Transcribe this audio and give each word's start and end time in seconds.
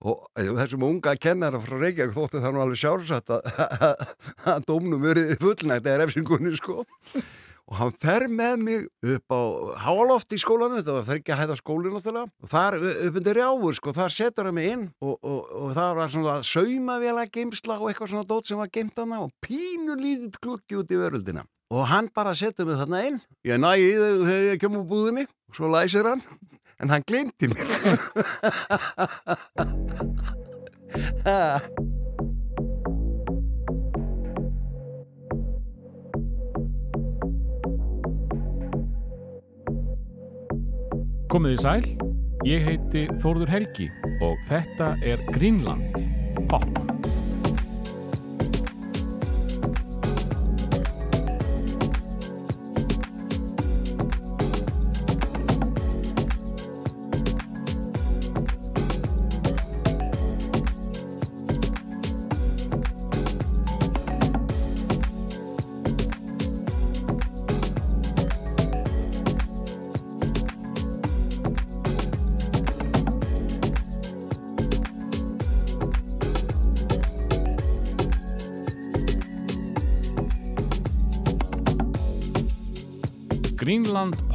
og 0.00 0.24
þessum 0.36 0.86
unga 0.86 1.12
kennara 1.20 1.60
frá 1.60 1.76
Reykjavík 1.76 2.16
þóttu 2.16 2.40
það 2.40 2.56
nú 2.56 2.64
alveg 2.64 2.80
sjálfsagt 2.80 3.34
að, 3.36 3.94
að 4.54 4.66
dómnum 4.70 5.04
verið 5.04 5.36
fullnægt 5.42 5.86
eða 5.86 6.04
refsingunni 6.04 6.56
sko. 6.56 6.84
Og 7.70 7.76
hann 7.78 7.92
fer 8.02 8.24
með 8.26 8.62
mig 8.64 8.86
upp 9.14 9.30
á 9.30 9.40
háaloft 9.84 10.32
í 10.34 10.40
skólanu, 10.42 10.80
þetta 10.80 10.94
var 10.96 11.04
þryggja 11.06 11.36
hæða 11.38 11.56
skólinu 11.60 11.92
náttúrulega, 11.94 12.32
og 12.42 12.50
þar 12.50 12.76
upp 12.80 13.20
undir 13.20 13.38
rjáfur 13.38 13.76
sko, 13.78 13.94
þar 13.94 14.14
setur 14.16 14.48
hann 14.48 14.56
mig 14.56 14.70
inn 14.72 14.82
og, 14.98 15.12
og, 15.20 15.52
og 15.60 15.76
það 15.76 15.92
var 16.00 16.10
svona 16.16 16.34
saumavélag 16.48 17.30
geimsla 17.36 17.78
og 17.78 17.92
eitthvað 17.92 18.10
svona 18.14 18.26
dót 18.32 18.50
sem 18.50 18.58
var 18.58 18.72
geimt 18.74 18.98
hana 18.98 19.20
og 19.22 19.30
pínu 19.46 19.94
lítið 20.00 20.40
klukki 20.42 20.80
út 20.80 20.90
í 20.90 20.98
veröldina. 20.98 21.46
Og 21.70 21.86
hann 21.86 22.10
bara 22.10 22.34
setur 22.34 22.66
mig 22.66 22.80
þarna 22.80 23.04
inn. 23.06 23.20
Ég 23.46 23.62
næ 23.62 23.76
í 23.78 23.92
þau 23.94 24.34
ég 24.34 24.58
kem 24.58 24.80
úr 24.80 24.88
búðinni 24.90 25.28
og 25.30 25.60
svo 25.60 25.70
læsir 25.70 26.10
hann, 26.10 26.24
en 26.80 26.92
hann 26.92 27.04
glimti 27.06 27.48
mér 27.50 27.66
Komið 41.30 41.52
í 41.54 41.58
sæl, 41.62 41.84
ég 42.42 42.64
heiti 42.66 43.04
Þórður 43.22 43.52
Helgi 43.54 43.86
og 44.18 44.40
þetta 44.48 44.96
er 45.06 45.22
Greenland 45.30 45.94
Pop. 46.50 46.89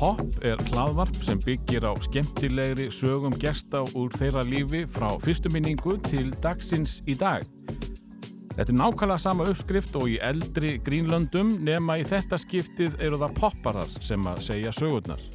Pop 0.05 0.35
er 0.45 0.59
hlaðvarp 0.69 1.15
sem 1.25 1.39
byggir 1.41 1.81
á 1.89 1.97
skemmtilegri 1.97 2.91
sögum 2.93 3.33
gesta 3.41 3.79
úr 3.97 4.13
þeirra 4.13 4.43
lífi 4.45 4.83
frá 4.85 5.07
fyrstu 5.23 5.49
minningu 5.49 5.95
til 6.05 6.27
dagsins 6.43 6.99
í 7.09 7.15
dag. 7.17 7.41
Þetta 8.51 8.67
er 8.67 8.77
nákvæmlega 8.77 9.17
sama 9.23 9.47
uppskrift 9.49 9.97
og 9.97 10.11
í 10.13 10.19
eldri 10.21 10.75
Greenlandum 10.85 11.55
nema 11.65 11.97
í 11.97 12.05
þetta 12.05 12.37
skiptið 12.37 13.01
eru 13.01 13.17
það 13.23 13.35
popparar 13.41 13.97
sem 13.97 14.29
að 14.29 14.45
segja 14.51 14.77
sögurnar. 14.77 15.25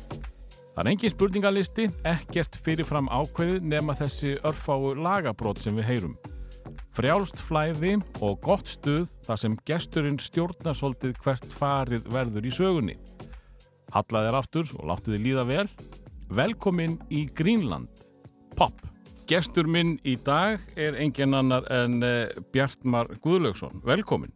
Það 0.77 0.83
er 0.85 0.93
engin 0.95 1.17
spurningalisti, 1.17 1.91
ekkert 2.07 2.63
fyrirfram 2.63 3.11
ákveðið 3.11 3.71
nema 3.75 3.99
þessi 3.99 4.37
örfáu 4.39 4.95
lagabrót 4.95 5.67
sem 5.67 5.83
við 5.83 5.91
heyrum. 5.91 6.19
Frjálst 6.95 7.43
flæði 7.43 7.97
og 8.23 8.39
gott 8.47 8.71
stuð 8.71 9.11
þar 9.27 9.47
sem 9.49 9.63
gesturinn 9.67 10.23
stjórnar 10.23 10.79
svolítið 10.79 11.19
hvert 11.25 11.59
farið 11.59 12.07
verður 12.07 12.47
í 12.47 12.55
sögunni. 12.55 13.03
Hallaðir 13.95 14.39
aftur 14.39 14.71
og 14.79 14.89
láttu 14.91 15.15
þið 15.15 15.27
líða 15.27 15.45
vel. 15.49 15.67
Velkomin 16.31 16.97
í 17.11 17.25
Greenland. 17.37 18.05
Pop. 18.59 18.83
Gestur 19.31 19.69
minn 19.71 19.97
í 20.07 20.17
dag 20.27 20.63
er 20.79 20.99
engin 20.99 21.37
annar 21.39 21.67
en 21.71 22.01
uh, 22.03 22.27
Bjartmar 22.55 23.13
Guðlaugsson. 23.23 23.83
Velkomin. 23.87 24.33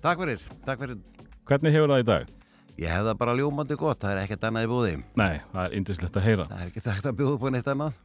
Takk 0.00 0.22
fyrir, 0.22 0.44
takk 0.64 0.84
fyrir 0.84 1.00
Hvernig 1.48 1.74
hefur 1.74 1.90
það 1.92 2.02
í 2.02 2.08
dag? 2.08 2.28
Ég 2.80 2.92
hef 2.92 3.04
það 3.04 3.16
bara 3.20 3.32
ljómandi 3.36 3.76
gott, 3.76 3.98
það 4.00 4.14
er 4.14 4.20
ekkert 4.22 4.44
annað 4.48 4.64
í 4.64 4.68
búði 4.70 4.92
Nei, 5.18 5.40
það 5.50 5.64
er 5.64 5.74
indislegt 5.76 6.16
að 6.16 6.26
heyra. 6.28 6.46
Það 6.48 6.60
er 6.62 6.70
ekki 6.70 6.82
þetta 6.84 7.10
að 7.10 7.18
bjóða 7.18 7.34
upp 7.34 7.44
á 7.44 7.50
neitt 7.52 7.70
annað 7.74 7.98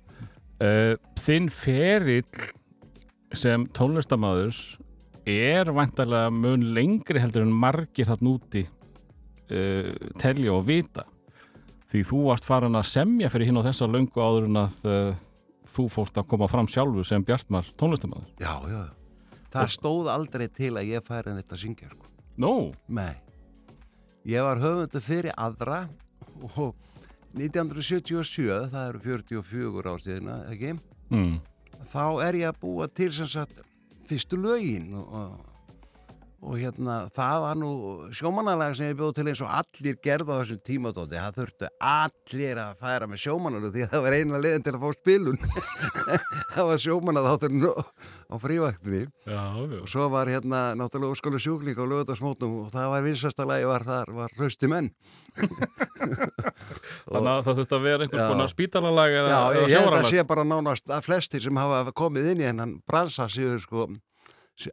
Uh, 0.56 0.96
þinn 1.20 1.50
ferill 1.52 2.24
sem 3.36 3.66
tónlistamæður 3.76 4.56
er 5.28 5.68
vantarlega 5.76 6.30
mun 6.32 6.70
lengri 6.78 7.20
heldur 7.20 7.44
en 7.44 7.52
margir 7.52 8.08
hann 8.08 8.30
úti 8.32 8.62
uh, 9.52 9.92
telja 10.22 10.54
og 10.56 10.66
vita. 10.68 11.06
Því 11.92 12.02
þú 12.10 12.22
varst 12.30 12.48
farin 12.48 12.76
að 12.76 12.88
semja 12.90 13.30
fyrir 13.32 13.50
hinn 13.52 13.60
á 13.62 13.68
þessa 13.68 13.88
löngu 13.88 14.20
áður 14.22 14.48
en 14.50 14.62
að 14.64 14.78
uh, 14.90 15.18
þú 15.76 15.88
fórst 15.94 16.18
að 16.18 16.28
koma 16.32 16.48
fram 16.52 16.68
sjálfur 16.72 17.06
sem 17.08 17.24
Bjartmar 17.26 17.68
tónlistamæður 17.80 18.26
Já, 18.42 18.54
já, 18.72 18.82
það 19.54 19.72
stóð 19.76 20.10
aldrei 20.14 20.48
til 20.50 20.72
að 20.80 20.90
ég 20.96 21.06
færi 21.06 21.32
en 21.32 21.40
þetta 21.42 21.60
syngja 21.62 21.92
sko. 21.92 22.10
Nó, 22.42 22.52
Nei. 22.88 23.14
Ég 24.26 24.42
var 24.42 24.58
höfundu 24.60 25.00
fyrir 25.06 25.36
aðra 25.38 25.84
og 26.42 26.74
1977, 27.38 28.70
það 28.72 28.88
eru 28.90 29.02
44 29.04 29.92
ástíðina, 29.94 30.38
ekki? 30.52 30.74
mm, 31.14 31.36
Þá 31.92 32.04
er 32.26 32.38
ég 32.40 32.50
að 32.50 32.60
búa 32.64 32.88
til 32.90 33.12
sem 33.14 33.28
sagt 33.30 33.60
fyrstu 34.10 34.40
lögin 34.42 34.94
og, 34.98 35.36
og, 36.42 36.58
hérna 36.60 36.96
það 37.16 37.38
var 37.46 37.60
nú 37.60 37.72
sjómanalag 38.16 38.76
sem 38.78 38.90
ég 38.92 38.98
bjóð 39.00 39.14
til 39.18 39.28
eins 39.32 39.42
og 39.46 39.52
allir 39.60 40.00
gerða 40.04 40.38
á 40.38 40.40
þessum 40.42 40.62
tímadóti, 40.66 41.20
það 41.20 41.40
þurftu 41.40 41.70
allir 41.92 42.62
að 42.62 42.82
færa 42.82 43.10
með 43.10 43.22
sjómanalag 43.24 43.76
því 43.76 43.86
að 43.86 43.94
það 43.94 44.06
var 44.06 44.18
eina 44.20 44.42
leiðin 44.44 44.66
til 44.66 44.76
að 44.76 44.84
fá 44.84 45.00
spilun. 45.00 45.40
Það 46.56 46.68
var 46.70 46.80
sjómanað 46.80 47.26
átturinn 47.28 47.66
á 47.68 48.36
frívæktinni. 48.40 49.02
Já, 49.28 49.42
já. 49.60 49.80
og 49.82 49.90
svo 49.92 50.06
var 50.14 50.30
hérna 50.32 50.62
náttúrulega 50.80 51.18
óskólu 51.18 51.42
sjúkling 51.42 51.76
á 51.76 51.84
lögutasmótum 51.84 52.54
og 52.62 52.70
það 52.72 52.92
var 52.94 53.04
vinsasta 53.04 53.48
lagi 53.50 53.68
var 53.68 53.84
þar, 53.84 54.12
var 54.16 54.36
Hrausti 54.38 54.70
menn. 54.72 54.88
Þannig 57.10 57.32
að 57.34 57.44
það 57.50 57.60
þurfti 57.60 57.76
að 57.76 57.86
vera 57.90 58.06
einhvers 58.08 58.24
Já. 58.24 58.30
konar 58.32 58.54
spítalalag 58.54 59.18
eða, 59.20 59.34
Já, 59.34 59.42
eða 59.52 59.68
ég 59.68 59.84
held 59.84 59.98
að 60.00 60.10
sé 60.14 60.26
bara 60.30 60.48
nánast 60.48 60.96
að 60.96 61.08
flestir 61.10 61.44
sem 61.44 61.60
hafa 61.60 61.96
komið 61.98 62.32
inn 62.32 62.44
í 62.46 62.48
hennan 62.48 62.78
bransa 62.88 63.28
séu 63.32 63.58
sko 63.60 63.90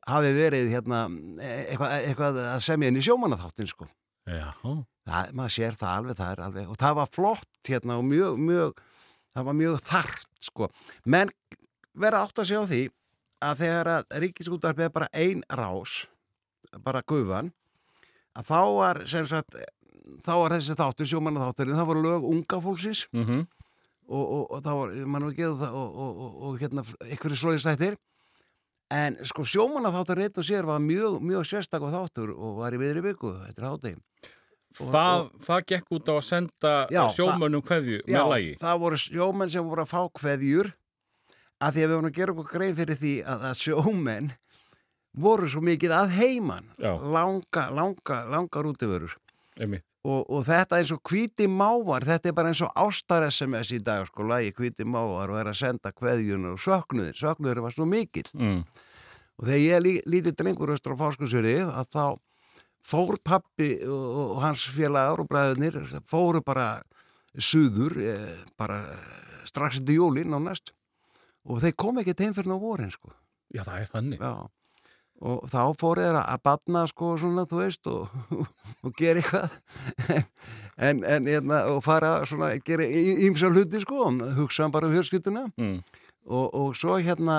hafi 0.07 0.33
verið 0.37 0.71
hérna 0.73 1.05
eitthvað, 1.43 1.93
eitthvað 1.99 2.41
að 2.47 2.65
semja 2.67 2.91
inn 2.93 3.01
í 3.01 3.05
sjómanaþáttin 3.05 3.71
sko. 3.71 3.89
Það, 5.03 5.33
maður 5.35 5.55
sér 5.57 5.79
það 5.79 5.95
alveg, 5.97 6.19
það 6.21 6.33
er 6.33 6.43
alveg 6.47 6.69
og 6.71 6.79
það 6.79 6.99
var 7.01 7.09
flott 7.11 7.69
hérna 7.69 7.99
og 7.99 8.05
mjög, 8.07 8.37
mjög 8.39 8.83
það 9.35 9.47
var 9.49 9.57
mjög 9.59 9.79
þart 9.89 10.29
sko. 10.47 10.69
Menn 11.11 11.33
vera 11.99 12.23
átt 12.23 12.39
að 12.39 12.51
segja 12.51 12.63
á 12.63 12.71
því 12.71 12.83
að 13.43 13.63
þegar 13.65 13.91
að 13.97 14.17
ríkisútarpið 14.23 14.87
er 14.87 14.95
bara 14.95 15.11
ein 15.13 15.43
rás 15.51 15.97
bara 16.85 17.03
gufan 17.03 17.51
að 18.39 18.49
þá 18.49 18.61
var 18.79 19.03
sem 19.11 19.27
sagt 19.29 19.59
þá 20.23 20.33
var 20.39 20.55
þessi 20.55 20.77
þáttur, 20.79 21.09
sjómanaþátturinn 21.11 21.79
það 21.79 21.91
voru 21.91 22.05
lög 22.07 22.29
unga 22.31 22.61
fólksins 22.63 23.05
mhm, 23.13 23.43
og, 24.09 24.23
og, 24.23 24.45
og 24.47 24.65
það 24.65 24.81
var, 24.81 24.95
mann 25.15 25.29
og, 25.29 25.43
og, 25.43 26.01
og, 26.07 26.41
og 26.47 26.63
hérna 26.63 26.87
ykkur 27.17 27.35
er 27.35 27.43
slóðið 27.43 27.65
stættir 27.67 27.99
en 28.93 29.17
sko 29.29 29.45
sjómanna 29.49 29.91
þáttur 29.95 30.21
reitt 30.21 30.39
og 30.41 30.45
sér 30.47 30.67
var 30.69 30.81
mjög, 30.85 31.19
mjög 31.25 31.47
sérstak 31.49 31.83
og 31.87 31.93
þáttur 31.95 32.33
og 32.37 32.59
var 32.61 32.75
í 32.77 32.81
viðri 32.83 33.03
viku, 33.09 33.33
þetta 33.47 33.63
er 33.63 33.69
hátegi 33.71 33.99
Og- 34.81 34.89
það, 34.93 35.25
það 35.45 35.65
gekk 35.73 35.91
út 35.99 36.07
á 36.09 36.15
að 36.17 36.23
senda 36.25 36.71
Já, 36.93 37.03
sjómönnum 37.13 37.61
kveðju 37.65 37.99
Já, 38.09 38.23
með 38.23 38.31
lagi. 38.33 38.53
það 38.63 38.79
voru 38.85 39.01
sjómenn 39.03 39.51
sem 39.53 39.67
voru 39.69 39.83
að 39.85 39.91
fá 39.93 40.01
kveðjur 40.21 40.71
að 41.63 41.75
því 41.77 41.83
að 41.83 41.89
við 41.89 41.93
vorum 41.97 42.09
að 42.11 42.17
gera 42.21 42.33
okkur 42.33 42.53
grein 42.55 42.77
fyrir 42.79 42.97
því 43.03 43.13
að, 43.29 43.45
að 43.51 43.59
sjómenn 43.61 44.31
voru 45.27 45.49
svo 45.53 45.61
mikið 45.61 45.93
að 45.93 46.15
heiman 46.17 46.71
Já. 46.81 46.93
langa, 47.17 47.67
langa, 47.77 48.17
langar 48.33 48.69
útivörur 48.73 49.13
Einmitt. 49.61 49.85
Og, 50.03 50.23
og 50.35 50.45
þetta 50.49 50.79
eins 50.81 50.91
og 50.95 51.03
hvíti 51.07 51.47
mávar 51.47 52.03
þetta 52.09 52.31
er 52.31 52.35
bara 52.37 52.51
eins 52.51 52.63
og 52.67 52.73
ástar 52.79 53.27
SMS 53.29 53.71
í 53.77 53.79
dag 53.83 54.07
sko, 54.09 54.25
lagi 54.27 54.51
hvíti 54.57 54.83
mávar 54.89 55.31
og 55.31 55.39
er 55.39 55.51
að 55.53 55.61
senda 55.61 55.93
kveðjun 55.95 56.49
og 56.53 56.59
söknuðin, 56.63 57.15
söknuðin 57.19 57.63
var 57.63 57.75
svo 57.77 57.87
mikill 57.87 58.31
Mm. 58.35 58.65
og 59.39 59.47
þegar 59.47 59.63
ég 59.63 59.83
lí, 59.87 59.95
lítið 60.07 60.37
drengur 60.43 60.75
östur 60.75 60.95
á 60.99 61.03
fáskursjöri 61.03 61.55
að 61.63 61.87
þá 61.95 62.05
fór 62.83 63.17
pappi 63.23 63.77
og, 63.87 64.37
og 64.37 64.43
hans 64.43 64.65
félagar 64.75 65.23
og 65.23 65.29
bræðunir 65.31 65.79
fóru 66.11 66.43
bara 66.45 66.83
suður 67.39 67.95
eh, 68.03 68.43
bara 68.59 68.83
strax 69.47 69.79
til 69.81 70.01
jólin 70.01 70.35
á 70.35 70.39
næst 70.43 70.75
og 71.47 71.63
þeir 71.63 71.75
kom 71.79 71.99
ekki 72.03 72.15
heim 72.19 72.35
fyrir 72.35 72.51
ná 72.51 72.59
vorin 72.61 72.91
sko 72.91 73.15
Já, 73.53 73.63
það 73.67 73.79
er 73.83 73.89
þannig. 73.93 74.21
Já. 74.23 74.49
Og 75.23 75.47
þá 75.51 75.61
fóru 75.79 76.03
þeir 76.03 76.19
að 76.19 76.43
batna 76.47 76.83
sko 76.91 77.13
svona 77.21 77.45
þú 77.47 77.61
veist 77.61 77.89
og, 77.91 78.15
og 78.85 78.95
gera 78.99 79.23
eitthvað. 79.23 79.57
En, 80.83 81.03
en 81.05 81.27
hérna, 81.29 81.59
og 81.69 81.83
fara 81.85 82.23
svona 82.27 82.49
gera 82.65 82.87
ímsa 82.89 83.51
hluti 83.53 83.83
sko 83.83 84.07
hugsa 84.39 84.71
bara 84.73 84.89
um 84.89 84.95
fjölskylduna. 84.97 85.43
Mm. 85.61 85.83
og, 86.25 86.47
og 86.49 86.71
svo 86.75 86.97
hérna 86.97 87.37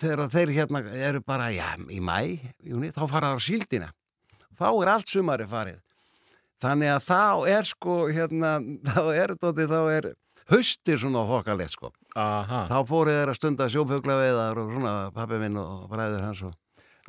þegar 0.00 0.30
þeir 0.32 0.52
hérna 0.56 0.82
eru 1.08 1.22
bara 1.26 1.50
já, 1.52 1.74
í 1.90 1.98
mæ, 2.00 2.38
júni, 2.62 2.92
þá 2.94 3.02
fara 3.10 3.32
það 3.32 3.42
á 3.42 3.46
síldina. 3.48 3.90
Þá 4.58 4.68
er 4.70 4.92
allt 4.94 5.10
sumari 5.10 5.48
farið. 5.50 5.80
Þannig 6.62 6.92
að 6.94 7.06
þá 7.08 7.50
er 7.56 7.68
sko 7.68 7.96
hérna, 8.06 8.54
þá 8.92 9.02
er 9.18 9.34
dótið, 9.34 9.74
þá 9.74 9.80
er 9.96 10.10
haustir 10.52 11.02
svona 11.02 11.26
þokkalegt 11.28 11.74
sko 11.74 11.92
Aha. 12.18 12.64
þá 12.68 12.78
fóru 12.88 13.14
þeir 13.14 13.32
að 13.32 13.38
stunda 13.38 13.68
sjófuglaveiðar 13.72 14.60
og 14.60 14.74
svona 14.74 14.96
pappi 15.14 15.38
minn 15.40 15.56
og 15.60 15.86
bræður 15.92 16.26
hans 16.26 16.42
og 16.48 16.58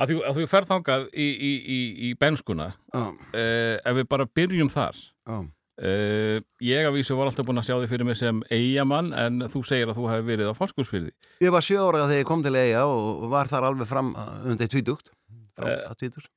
Að 0.02 0.10
þú, 0.10 0.16
að 0.26 0.38
þú 0.40 0.44
ferð 0.50 0.70
þangað 0.72 1.04
í, 1.14 1.26
í, 1.30 1.50
í, 1.70 1.80
í 2.08 2.14
benskuna, 2.18 2.72
já, 2.90 3.02
uh, 3.04 3.76
ef 3.78 4.00
við 4.00 4.08
bara 4.10 4.26
byrjum 4.26 4.72
þar. 4.74 5.04
já, 5.30 5.36
Uh, 5.74 6.38
ég 6.62 6.86
að 6.86 7.00
vísu 7.00 7.16
var 7.18 7.32
alltaf 7.32 7.48
búin 7.48 7.58
að 7.58 7.66
sjá 7.66 7.74
þig 7.82 7.90
fyrir 7.90 8.06
mig 8.06 8.18
sem 8.20 8.44
eigamann 8.54 9.08
en 9.18 9.42
þú 9.50 9.64
segir 9.66 9.90
að 9.90 9.98
þú 9.98 10.04
hefði 10.12 10.28
verið 10.28 10.52
á 10.54 10.60
fórskúsfyrði. 10.60 11.10
Ég 11.42 11.54
var 11.56 11.66
sjö 11.66 11.80
ára 11.82 12.04
þegar 12.04 12.20
ég 12.20 12.28
kom 12.30 12.44
til 12.46 12.54
eiga 12.54 12.84
og 12.86 13.24
var 13.32 13.50
þar 13.50 13.66
alveg 13.72 13.90
fram 13.90 14.12
uh, 14.14 14.36
undir 14.54 14.70
tvítugt. 14.70 15.10
Eh. 15.58 16.30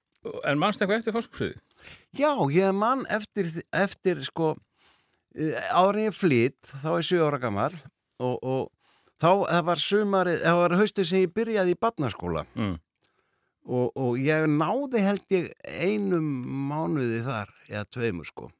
En 0.49 0.57
mannst 0.57 0.81
eitthvað 0.81 1.03
eftir 1.03 1.17
fórskúsfyrði? 1.19 1.61
Já, 2.17 2.33
ég 2.57 2.73
man 2.81 3.05
eftir, 3.13 3.53
eftir 3.77 4.25
sko, 4.25 4.55
árið 5.37 6.09
ég 6.09 6.17
flytt, 6.17 6.73
þá 6.73 6.89
er 6.95 7.07
sjö 7.11 7.21
ára 7.29 7.43
gammal 7.45 7.69
og, 8.21 8.37
og 8.43 8.71
þá, 9.21 9.31
það 9.51 9.63
var 9.71 9.83
sumarið, 9.83 10.43
það 10.45 10.61
var 10.63 10.77
haustið 10.81 11.09
sem 11.11 11.25
ég 11.25 11.33
byrjaði 11.37 11.75
í 11.77 11.81
barnaskóla 11.81 12.45
Mm. 12.57 12.77
og, 13.67 13.89
og 13.99 14.21
ég 14.23 14.47
náði 14.53 15.03
held 15.03 15.35
ég 15.35 15.51
einum 15.65 16.29
mánuði 16.71 17.25
þar, 17.27 17.51
eða 17.69 17.85
tveimur 17.97 18.29
sko. 18.29 18.51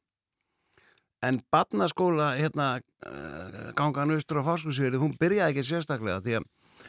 En 1.25 1.41
barnaskóla, 1.51 2.35
hérna, 2.37 2.77
uh, 3.09 3.73
gangan 3.79 4.13
austur 4.15 4.43
á 4.45 4.49
fáskursverið, 4.51 5.01
hún 5.01 5.17
byrjaði 5.19 5.55
ekki 5.57 5.65
sérstaklega 5.71 6.21
því 6.23 6.37
að 6.41 6.49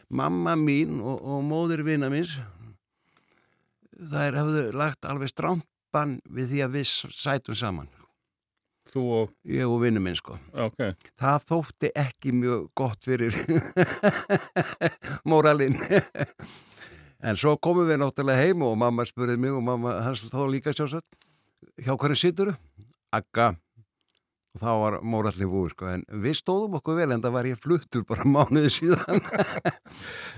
mamma 0.09 0.55
mín 0.59 0.99
og, 0.99 1.21
og 1.23 1.45
móðir 1.47 1.85
vina 1.87 2.09
míns, 2.11 2.35
þær 4.11 4.35
hefðu 4.41 4.65
lagt 4.77 5.07
alveg 5.09 5.31
stránt 5.31 5.65
bann 5.95 6.17
við 6.29 6.51
því 6.51 6.59
að 6.65 6.75
við 6.75 6.89
sætum 6.91 7.55
saman, 7.57 7.87
Þú 8.97 9.03
og, 9.13 9.33
ég 9.53 9.69
og 9.69 9.77
vinnu 9.83 10.01
minn 10.01 10.15
sko. 10.17 10.39
ok. 10.57 10.79
Það 11.21 11.43
þótti 11.51 11.89
ekki 12.01 12.31
mjög 12.33 12.63
gott 12.73 13.05
fyrir 13.05 13.35
móralinn. 15.29 15.77
en 17.21 17.37
svo 17.37 17.53
komum 17.61 17.85
við 17.85 18.01
náttúrulega 18.01 18.47
heim 18.47 18.63
og 18.65 18.73
mamma 18.81 19.05
spurði 19.05 19.37
mig 19.37 19.53
og 19.53 19.61
mamma 19.67 19.99
hans 20.07 20.25
þá 20.31 20.41
líka 20.49 20.73
sjálfsagt, 20.73 21.05
hjá 21.77 21.93
hverju 21.93 22.17
sittur 22.17 22.55
Akka. 23.13 23.51
Og 24.57 24.63
þá 24.63 24.71
var 24.81 24.97
mórallin 25.05 25.51
búið 25.51 25.75
sko, 25.75 25.91
en 25.93 26.01
við 26.25 26.39
stóðum 26.41 26.79
okkur 26.79 26.97
vel 26.97 27.11
en 27.13 27.21
það 27.21 27.35
var 27.37 27.51
ég 27.51 27.61
fluttur 27.61 28.03
bara 28.09 28.25
mánuði 28.25 28.73
síðan. 28.79 29.21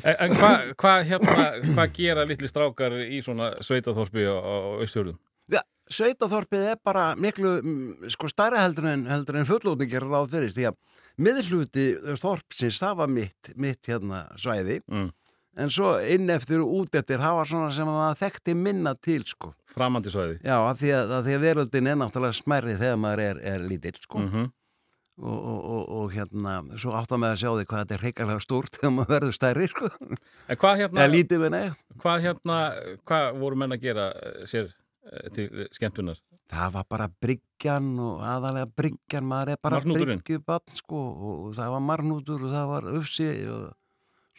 En, 0.10 0.32
hvað 0.36 0.70
hva, 0.80 0.92
hérna, 1.04 1.48
hva 1.76 1.86
gera 1.92 2.24
litli 2.28 2.48
strákar 2.48 2.94
í 3.04 3.18
svona 3.24 3.54
sveitaþorpi 3.64 4.24
á? 4.28 4.36
Já, 4.84 5.16
sveitaþorpið 5.90 6.66
er 6.70 6.82
bara 6.86 7.16
miklu 7.18 7.56
mm, 7.64 8.10
sko 8.14 8.30
stærra 8.30 8.62
heldur 8.62 8.86
en, 8.92 9.08
heldur 9.10 9.40
en 9.40 9.48
fullótning 9.50 9.90
gerir 9.90 10.12
ráð 10.12 10.28
fyrir 10.36 10.52
því 10.54 10.68
að 10.70 10.76
miðluti 11.20 11.86
þorpsins, 12.22 12.78
það 12.80 13.00
var 13.02 13.10
mitt, 13.16 13.54
mitt 13.58 13.90
hérna 13.90 14.28
svæði 14.40 14.80
Mm. 14.86 15.10
en 15.60 15.74
svo 15.74 15.96
inn 16.06 16.30
eftir 16.30 16.62
og 16.62 16.70
út 16.84 16.96
eftir 16.96 17.18
það 17.20 17.40
var 17.40 17.50
svona 17.50 17.72
sem 17.74 17.90
maður 17.90 18.22
þekkti 18.22 18.56
minna 18.56 18.94
til 18.96 19.24
sko. 19.28 19.50
Framandi 19.74 20.14
svæði? 20.14 20.38
Já, 20.46 20.56
af 20.62 20.78
því 20.80 20.94
að, 20.96 21.12
að 21.18 21.26
því 21.26 21.34
að 21.36 21.44
veröldin 21.48 21.90
er 21.90 22.00
náttúrulega 22.00 22.38
smerri 22.38 22.78
þegar 22.78 23.02
maður 23.02 23.26
er, 23.26 23.42
er 23.56 23.66
lítill 23.66 23.98
sko. 23.98 24.24
Mm 24.24 24.48
og, 25.20 25.40
og, 25.46 25.60
og, 25.66 25.90
og 26.00 26.14
hérna 26.14 26.54
svo 26.80 26.94
áttar 26.96 27.20
með 27.20 27.34
að 27.34 27.42
sjá 27.42 27.50
því 27.52 27.66
hvað 27.70 27.82
þetta 27.82 27.96
er 27.98 28.04
reikalega 28.06 28.44
stórt 28.44 28.78
þegar 28.80 28.94
maður 28.96 29.14
verður 29.16 29.36
stærri 29.36 29.68
sko. 29.72 29.90
En 30.48 30.60
hvað 30.62 30.84
hérna, 30.84 31.02
hvað 32.04 32.24
hérna, 32.24 32.60
hvað 33.10 33.42
voru 33.42 33.60
menn 33.60 33.76
að 33.76 33.84
gera 33.84 34.06
eh, 34.16 34.46
sér 34.50 34.70
til 35.34 35.68
skemmtunar? 35.76 36.20
Það 36.50 36.72
var 36.74 36.86
bara 36.90 37.08
bryggjan 37.22 37.90
og 38.02 38.24
aðalega 38.26 38.70
bryggjan, 38.78 39.28
maður 39.30 39.54
er 39.54 39.62
bara 39.62 39.82
bryggjubann 39.86 40.78
sko 40.80 41.02
og, 41.02 41.44
það 41.58 41.76
var 41.76 41.84
marnútur 41.86 42.46
og 42.48 42.56
það 42.56 42.72
var 42.72 42.90
ufsi 42.98 43.30
og 43.54 43.68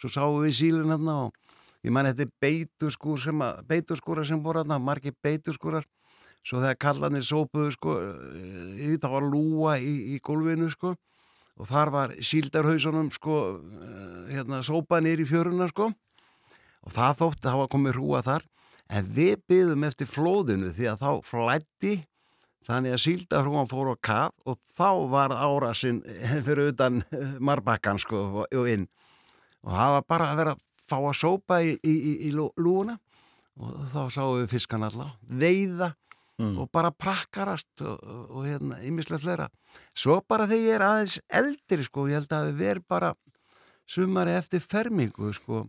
svo 0.00 0.10
sáum 0.10 0.40
við 0.42 0.56
sílinn 0.58 0.90
hérna 0.90 1.16
og 1.26 1.56
ég 1.86 1.94
man 1.94 2.08
þetta 2.10 2.26
er 2.26 2.32
beiturskúr 2.42 3.22
sem 3.22 3.44
að, 3.46 3.62
beiturskúrar 3.70 4.26
sem 4.26 4.42
voru 4.42 4.62
hérna, 4.62 4.80
margir 4.82 5.14
beiturskúrar. 5.22 5.86
Svo 6.40 6.62
þegar 6.62 6.78
kallanir 6.80 7.24
sópuðu 7.28 7.70
sko, 7.74 7.94
í, 8.80 8.94
það 8.96 9.10
var 9.12 9.26
lúa 9.28 9.74
í, 9.76 10.14
í 10.14 10.20
gólfinu 10.24 10.70
sko 10.72 10.94
og 11.60 11.68
þar 11.68 11.90
var 11.92 12.14
síldarhausunum 12.24 13.10
sko, 13.12 13.34
eh, 13.60 14.30
hérna 14.32 14.62
sópa 14.64 15.02
nýr 15.04 15.20
í 15.20 15.26
fjöruna 15.28 15.68
sko. 15.68 15.90
Og 16.88 16.94
það 16.96 17.18
þótti, 17.18 17.44
það 17.44 17.58
var 17.60 17.70
komið 17.74 17.98
hrúa 17.98 18.22
þar 18.24 18.46
en 18.90 19.06
við 19.14 19.36
byðum 19.50 19.84
eftir 19.86 20.08
flóðinu 20.10 20.70
því 20.74 20.88
að 20.92 21.02
þá 21.04 21.10
flætti 21.30 21.92
þannig 22.66 22.94
að 22.96 23.02
síldarhrúan 23.04 23.70
fór 23.70 23.92
á 23.94 23.96
kaf 24.04 24.34
og 24.50 24.58
þá 24.76 24.90
var 25.12 25.34
árasinn 25.34 26.02
fyrir 26.46 26.72
utan 26.74 27.00
marbakkan 27.48 27.98
sko 28.02 28.24
og- 28.44 28.68
inn. 28.68 28.88
Og 29.64 29.72
það 29.76 29.94
var 29.96 30.04
bara 30.08 30.28
að 30.32 30.38
vera 30.42 30.52
að 30.56 30.66
fá 30.90 30.96
að 30.98 31.16
sópa 31.20 31.60
í, 31.62 31.74
í, 31.84 31.94
í, 31.94 32.12
í 32.28 32.34
lú- 32.34 32.52
lúuna 32.58 32.98
og 33.60 33.74
þá 33.92 34.00
sáum 34.14 34.38
við 34.42 34.52
fiskan 34.58 34.86
alla 34.90 35.10
veiða 35.28 35.92
Mm. 36.40 36.54
og 36.56 36.70
bara 36.72 36.88
prakkarast 36.88 37.82
og, 37.84 37.98
og, 38.32 38.46
hérna 38.48 38.78
ymmislega 38.88 39.20
fleira. 39.20 39.46
Svo 39.92 40.14
bara 40.24 40.46
þegar 40.48 40.62
ég 40.64 40.76
er 40.78 40.84
aðeins 40.86 41.16
eldri 41.36 41.84
sko, 41.84 42.06
ég 42.08 42.16
held 42.16 42.30
að 42.32 42.46
við 42.46 42.54
verum 42.62 42.86
bara 42.88 43.10
sumari 43.84 44.32
eftir 44.38 44.62
fermingu 44.64 45.34
sko 45.36 45.66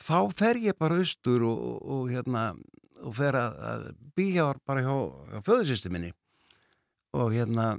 þá 0.00 0.18
fer 0.34 0.58
ég 0.62 0.78
bara 0.78 0.98
austur 1.02 1.44
og, 1.46 1.58
og, 1.58 1.78
og 1.94 2.12
hérna 2.12 2.44
og 3.04 3.14
fer 3.14 3.36
að, 3.36 3.56
að 3.70 3.88
býja 4.16 4.46
bara 4.66 4.82
hjá, 4.84 4.94
hjá 5.34 5.40
föðusystu 5.46 5.90
minni 5.92 6.12
og 7.14 7.32
hérna 7.34 7.74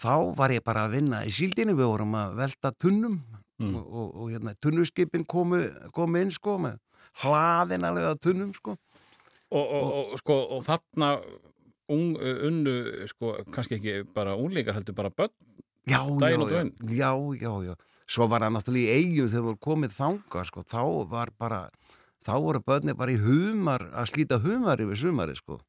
þá 0.00 0.34
var 0.38 0.52
ég 0.54 0.62
bara 0.64 0.86
að 0.86 0.98
vinna 0.98 1.24
í 1.26 1.32
síldinu 1.34 1.74
við 1.78 1.88
vorum 1.92 2.16
að 2.20 2.38
velta 2.44 2.72
tunnum 2.78 3.20
Mm. 3.60 3.74
og, 3.76 3.88
og, 3.92 4.12
og 4.16 4.28
hérna 4.32 4.54
tunnuskipin 4.56 5.26
komu, 5.28 5.58
komu 5.92 6.16
inn 6.22 6.30
sko 6.32 6.54
með 6.64 6.78
hlaðin 7.20 7.82
alveg 7.84 8.06
að 8.08 8.20
tunnum 8.24 8.54
sko 8.56 8.72
Og, 9.52 9.60
og, 9.66 9.90
og, 9.98 10.14
sko, 10.22 10.36
og 10.56 10.62
þarna 10.64 11.10
ung, 11.92 12.14
unnu, 12.16 12.72
sko, 13.10 13.34
kannski 13.52 13.76
ekki 13.76 13.96
bara 14.14 14.32
unglingar, 14.38 14.78
heldur 14.78 14.94
bara 14.96 15.10
börn. 15.12 15.28
já, 15.84 16.00
já, 16.08 16.38
já, 16.88 17.10
já, 17.36 17.52
já 17.68 17.74
svo 18.10 18.26
var 18.30 18.44
það 18.44 18.54
náttúrulega 18.56 18.90
í 18.90 19.00
eigum 19.00 19.30
þegar 19.30 19.46
voru 19.46 19.60
komið 19.66 19.96
þanga 19.96 20.44
sko, 20.48 20.64
þá 20.66 20.82
var 21.12 21.32
bara 21.38 21.60
þá 22.24 22.32
voru 22.42 22.62
börni 22.66 22.94
bara 22.98 23.14
í 23.14 23.20
humar 23.20 23.86
að 23.94 24.10
slíta 24.12 24.40
humar 24.42 24.82
yfir 24.82 24.98
sumari 24.98 25.36
sko. 25.38 25.60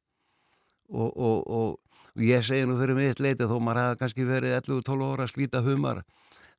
Og, 0.92 1.08
og, 1.16 1.38
og, 1.48 1.68
og 2.12 2.24
ég 2.26 2.44
segi 2.44 2.66
nú 2.68 2.76
fyrir 2.76 2.98
mitt 2.98 3.22
leiti 3.22 3.48
þó 3.48 3.56
maður 3.62 3.80
hafa 3.80 4.00
kannski 4.02 4.26
verið 4.28 4.58
11-12 4.58 5.06
ára 5.08 5.24
að 5.24 5.32
slíta 5.32 5.62
humar 5.64 6.02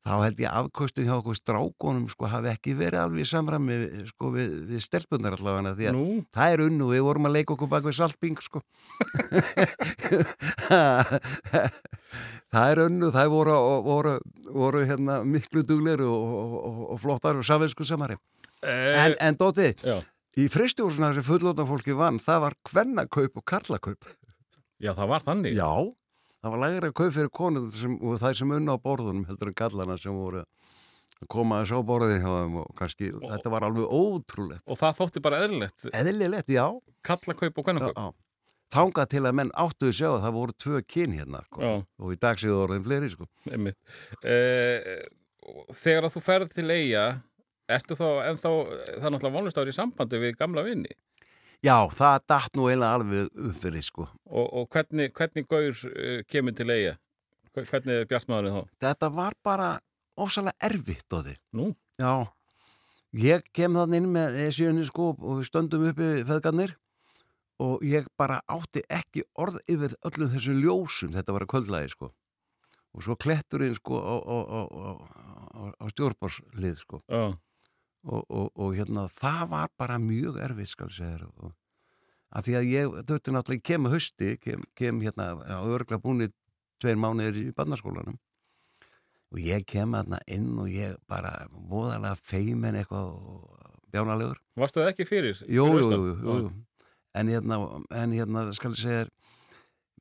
þá 0.04 0.14
held 0.20 0.42
ég 0.44 0.52
afkostin 0.52 1.08
hjá 1.08 1.16
okkur 1.16 1.38
strákonum 1.38 2.08
sko 2.12 2.28
hafi 2.32 2.52
ekki 2.52 2.76
verið 2.80 3.00
alveg 3.06 3.30
samræmi 3.30 3.78
sko 4.10 4.34
við, 4.36 4.50
við 4.72 4.84
stelpunar 4.84 5.38
allavega 5.38 5.76
því 5.78 5.90
að 5.90 5.98
Nú, 5.98 6.08
það 6.36 6.56
er 6.56 6.64
unnu, 6.68 6.90
við 6.92 7.06
vorum 7.08 7.30
að 7.30 7.36
leika 7.38 7.56
okkur 7.56 7.72
bak 7.72 7.88
við 7.88 7.98
saltbing 8.02 8.38
sko. 8.44 8.60
Það 12.54 12.70
er 12.70 12.80
unnu 12.84 13.08
það 13.10 13.32
voru, 13.34 13.54
voru, 13.82 14.12
voru 14.54 14.82
hérna 14.86 15.16
miklu 15.26 15.64
dugleru 15.66 16.06
og, 16.06 16.34
og, 16.54 16.82
og, 16.92 17.00
flottar 17.02 17.40
og 17.40 17.48
safelsku 17.48 17.88
samari. 17.88 18.20
Eh, 18.62 19.00
en, 19.02 19.16
en 19.18 19.40
Dóti, 19.40 19.72
já, 19.82 19.96
í 20.38 20.46
fristjórnsna 20.54 21.16
sem 21.18 21.26
fullóta 21.26 21.66
fólki 21.66 21.96
vann, 21.98 22.22
það 22.22 22.44
var 22.46 22.58
kvennakaup 22.70 23.42
og 23.42 23.46
karlakaup. 23.50 24.12
Já, 24.84 24.94
það 24.94 25.10
var 25.16 25.26
þannig. 25.26 25.58
já, 25.58 25.72
það 26.44 26.54
var 26.56 26.62
lægra 26.66 26.92
kaup 27.00 27.14
fyrir 27.16 27.32
konur 27.34 27.70
sem, 27.74 27.94
og 28.04 28.20
þær 28.22 28.38
sem 28.40 28.52
unna 28.58 28.76
á 28.76 28.84
borðunum 28.84 29.26
heldur 29.30 29.52
en 29.54 29.58
kallana 29.64 29.98
sem 30.02 30.16
voru 30.18 30.44
að 30.44 31.30
koma 31.32 31.62
að 31.62 31.70
sá 31.72 31.78
borðið 31.88 32.18
hjá 32.20 32.32
þeim 32.34 32.58
og 32.60 32.74
kannski, 32.76 33.12
þetta 33.24 33.52
var 33.54 33.66
alveg 33.70 33.88
ótrúlegt 33.96 34.68
Og 34.68 34.80
það 34.82 34.98
þótti 35.00 35.24
bara 35.24 35.40
eðlilegt. 35.46 35.88
eðlilegt, 35.96 36.52
já, 36.52 36.66
Kallakaup 37.08 37.62
og 37.64 37.70
já. 37.72 38.08
þangað 38.74 39.10
til 39.14 39.24
að 39.24 39.36
menn 39.40 39.52
áttuðu 39.56 39.94
sjá 39.96 40.10
að 40.10 40.22
það 40.26 40.36
voru 40.40 40.56
tvö 40.66 40.82
kyn 40.90 41.16
hérna 41.20 41.44
sko. 41.46 41.74
Og 42.02 42.14
í 42.16 42.20
dag 42.20 42.40
séu 42.42 42.56
orðin 42.58 42.84
fleiri 42.84 43.12
sko. 43.14 43.28
Einmitt. 43.52 43.78
Eh, 44.24 45.06
þegar 45.72 46.08
að 46.10 46.16
þú 46.18 46.24
ferð 46.26 46.56
til 46.58 46.68
eiga, 46.74 47.06
ertu 47.72 47.96
þá 48.00 48.06
ennþá, 48.32 48.52
það 48.52 49.08
er 49.08 49.14
náttúrulega 49.14 49.36
vonlust 49.38 49.60
ári 49.62 49.74
í 49.74 49.78
sambandi 49.78 50.22
við 50.24 50.38
gamla 50.40 50.66
vinni. 50.66 50.92
Já, 51.64 51.76
það 51.96 52.20
datt 52.30 52.58
nú 52.60 52.68
eiginlega 52.70 52.98
alveg 53.00 53.32
upp 53.48 53.58
fyrir 53.64 53.86
sko. 53.88 54.08
Og, 54.30 54.46
og 54.62 54.68
hvernig, 54.74 55.10
hvernig 55.16 55.48
gaur 55.50 55.72
uh, 55.90 56.20
kemur 56.30 56.56
til 56.58 56.70
eiga? 56.76 56.98
Hver- 57.54 57.68
Hvernig 57.70 58.00
er 58.02 58.08
bjartmaðurinn 58.10 58.56
þá? 58.56 58.64
þetta 58.82 59.10
var 59.14 59.36
bara 59.46 59.68
ofsalega 60.18 60.58
erfitt 60.66 61.14
á 61.14 61.20
því 61.22 61.36
Nú, 61.54 61.68
já, 62.02 62.14
ég 63.14 63.44
kem 63.54 63.76
þannig 63.78 64.02
inn 64.02 64.08
með 64.16 64.40
esjunni 64.48 64.86
sko 64.90 65.12
og 65.14 65.38
við 65.42 65.46
stöndum 65.52 65.86
uppi 65.92 66.08
feðgarnir. 66.26 66.74
Og 67.62 67.84
ég 67.86 68.08
bara 68.18 68.40
átti 68.50 68.82
ekki 68.92 69.22
orð 69.40 69.60
yfir 69.70 69.94
öllum 70.10 70.32
þessum 70.34 70.58
ljósum. 70.64 71.12
Þetta 71.14 71.36
var 71.36 71.44
að 71.46 71.52
kvöldlægi 71.54 71.92
sko. 71.94 72.10
Og 72.98 73.06
svo 73.06 73.14
kletturinn 73.16 73.76
sko 73.78 74.00
á, 74.02 74.16
á, 74.18 74.38
á, 74.50 74.62
á, 75.78 75.86
stjórnborslið 75.94 76.82
sko. 76.82 77.00
Já, 77.06 77.22
og, 78.04 78.24
og, 78.28 78.50
og 78.56 78.74
hérna 78.78 79.08
það 79.12 79.44
var 79.54 79.74
bara 79.80 80.00
mjög 80.02 80.40
erfitt 80.44 80.74
skal 80.74 80.92
segja 80.94 81.30
að 82.34 82.48
því 82.48 82.56
að 82.58 82.70
ég 82.72 82.96
þurfti 83.08 83.34
náttúrulega 83.34 83.68
kem 83.70 83.88
að 83.88 83.96
hausti, 83.96 84.30
kem, 84.42 84.64
kem 84.76 85.02
hérna 85.04 85.34
á 85.46 85.62
örgla 85.64 86.02
búinni 86.02 86.30
tveir 86.82 87.00
mánuðir 87.00 87.40
í 87.40 87.56
barnaskólanum 87.56 88.18
og 89.34 89.42
ég 89.42 89.66
kem 89.70 89.94
aðna 89.98 90.20
inn 90.28 90.52
og 90.62 90.70
ég 90.74 90.98
bara 91.10 91.48
voðalega 91.52 92.18
feimin 92.22 92.80
eitthvað 92.82 93.16
bjánalegur 93.94 94.42
Varstu 94.60 94.82
það 94.82 94.92
ekki 94.94 95.10
fyrir? 95.10 95.40
Jú, 95.48 95.70
fyrir 95.78 95.94
jú, 95.94 96.12
jú, 96.12 96.38
jú. 96.44 96.54
En 97.14 97.30
hérna, 97.30 97.60
en 97.94 98.14
hérna, 98.14 98.48
skal 98.58 98.74
segja 98.78 99.06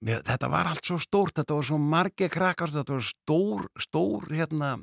þetta 0.03 0.49
var 0.51 0.71
allt 0.71 0.87
svo 0.87 0.99
stórt, 1.01 1.37
þetta 1.39 1.57
var 1.59 1.67
svo 1.69 1.79
margi 1.79 2.29
krakkar, 2.33 2.73
þetta 2.73 2.97
var 2.97 3.05
stór, 3.07 3.67
stór, 3.81 4.27
hérna, 4.35 4.75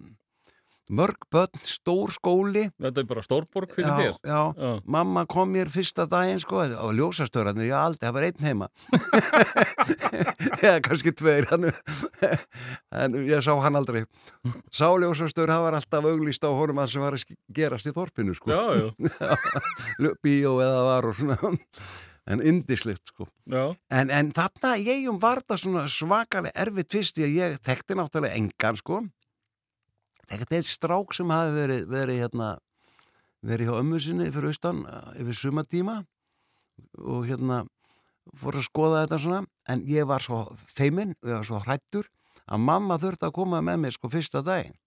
mörg 0.89 1.25
börn, 1.31 1.59
stór 1.61 2.11
skóli. 2.13 2.65
Þetta 2.81 3.03
er 3.03 3.07
bara 3.09 3.23
stórborg 3.25 3.73
fyrir 3.75 3.89
já, 3.89 3.97
þér 3.99 4.31
Já, 4.31 4.39
Já. 4.57 4.71
mamma 4.89 5.23
kom 5.29 5.51
mér 5.53 5.69
fyrsta 5.71 6.05
daginn, 6.09 6.41
sko, 6.41 6.63
á 6.65 6.87
ljósastörarnu, 6.97 7.67
ég 7.67 7.75
aldrei, 7.77 8.07
það 8.07 8.15
var 8.17 8.27
einn 8.29 8.47
heima. 8.47 8.69
Eða 10.65 10.81
kannski 10.85 11.13
tveir, 11.13 11.47
hann, 11.51 11.69
en 13.03 13.17
ég 13.29 13.45
sá 13.45 13.53
hann 13.61 13.77
aldrei. 13.79 14.03
Sá 14.73 14.87
ljósastöður, 14.89 15.53
það 15.53 15.65
var 15.67 15.79
alltaf 15.79 16.09
auglýst 16.09 16.45
á 16.45 16.49
honum 16.49 16.81
að 16.81 16.93
sem 16.95 17.05
var 17.05 17.17
að 17.19 17.37
gerast 17.55 17.89
í 17.89 17.95
þorpinu, 17.95 18.35
sko. 18.37 18.53
Bíó 20.25 20.57
eða 20.65 20.83
var 20.89 21.09
og 21.11 21.19
svona. 21.21 21.55
En 22.29 22.43
indislegt, 22.45 23.09
sko. 23.09 23.25
En, 23.49 24.09
en 24.13 24.33
þarna 24.37 24.75
ég 24.77 25.07
um 25.09 25.17
var 25.21 25.41
það 25.45 25.63
svona 25.63 25.85
svakalega 25.89 26.53
erfitt 26.65 26.93
fyrst 26.97 27.17
því 27.17 27.25
að 27.25 27.37
ég 27.39 27.55
þekkti 27.65 27.97
náttúrulega 27.97 28.37
engan 28.37 28.77
sko 28.77 28.99
þekkti 30.29 30.59
eitt 30.59 30.69
strák 30.69 31.15
sem 31.17 31.31
hafi 31.33 31.55
verið, 31.55 31.85
verið 31.89 32.23
hérna 32.23 32.49
verið 33.45 33.69
hjá 33.69 33.79
ömmu 33.79 33.99
sinni 34.03 34.29
fyrir 34.33 34.51
austan 34.51 34.83
uh, 34.85 35.11
yfir 35.19 35.37
sumatíma 35.37 36.01
og 36.99 37.27
hérna 37.29 37.63
fór 38.39 38.59
að 38.59 38.67
skoða 38.67 39.05
þetta 39.05 39.19
svona. 39.23 39.41
En 39.71 39.83
ég 39.89 40.07
var 40.09 40.23
svo 40.23 40.43
feiminn 40.67 41.15
og 41.21 41.31
ég 41.31 41.39
var 41.39 41.47
svo 41.47 41.63
hrættur 41.63 42.09
að 42.49 42.63
mamma 42.65 42.99
þurfti 43.01 43.27
að 43.27 43.35
koma 43.35 43.63
með 43.65 43.83
mér 43.83 43.95
sko 43.95 44.11
fyrsta 44.11 44.43
daginn. 44.45 44.77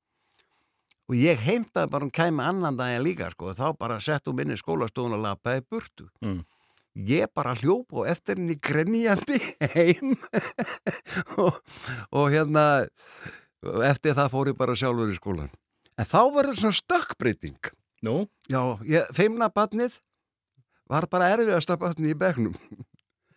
Og 1.11 1.19
ég 1.19 1.41
heimtaði 1.43 1.91
bara 1.93 2.07
hún 2.07 2.15
kæmi 2.15 2.45
annan 2.45 2.79
daginn 2.79 3.05
líka 3.05 3.31
sko 3.33 3.51
og 3.51 3.59
þá 3.59 3.67
bara 3.79 4.01
sett 4.01 4.29
hún 4.29 4.39
minni 4.39 4.57
skólastofun 4.61 5.17
og 5.19 5.25
lapaði 5.27 5.65
burtu. 5.69 6.09
Mm. 6.25 6.43
ég 6.93 7.31
bara 7.35 7.55
hljóp 7.57 7.95
og 7.97 8.05
eftir 8.07 8.37
henni 8.37 8.59
grenjandi 8.61 9.39
heim. 9.75 10.13
Og, 11.41 11.57
og 12.13 12.27
hérna 12.35 12.85
eftir 13.89 14.17
það 14.19 14.31
fór 14.35 14.51
ég 14.53 14.57
bara 14.59 14.75
sjálfur 14.79 15.13
í 15.13 15.19
skólan 15.19 15.51
en 15.99 16.09
þá 16.09 16.19
verður 16.35 16.57
svona 16.59 16.79
stökkbreyting. 16.79 17.59
Nú, 18.03 18.15
já, 18.51 18.61
ég, 18.89 19.11
feimna 19.15 19.47
badnið 19.55 19.99
var 20.91 21.07
bara 21.13 21.29
erfiðasta 21.37 21.77
badnið 21.79 22.15
í 22.15 22.19
begnum 22.19 22.57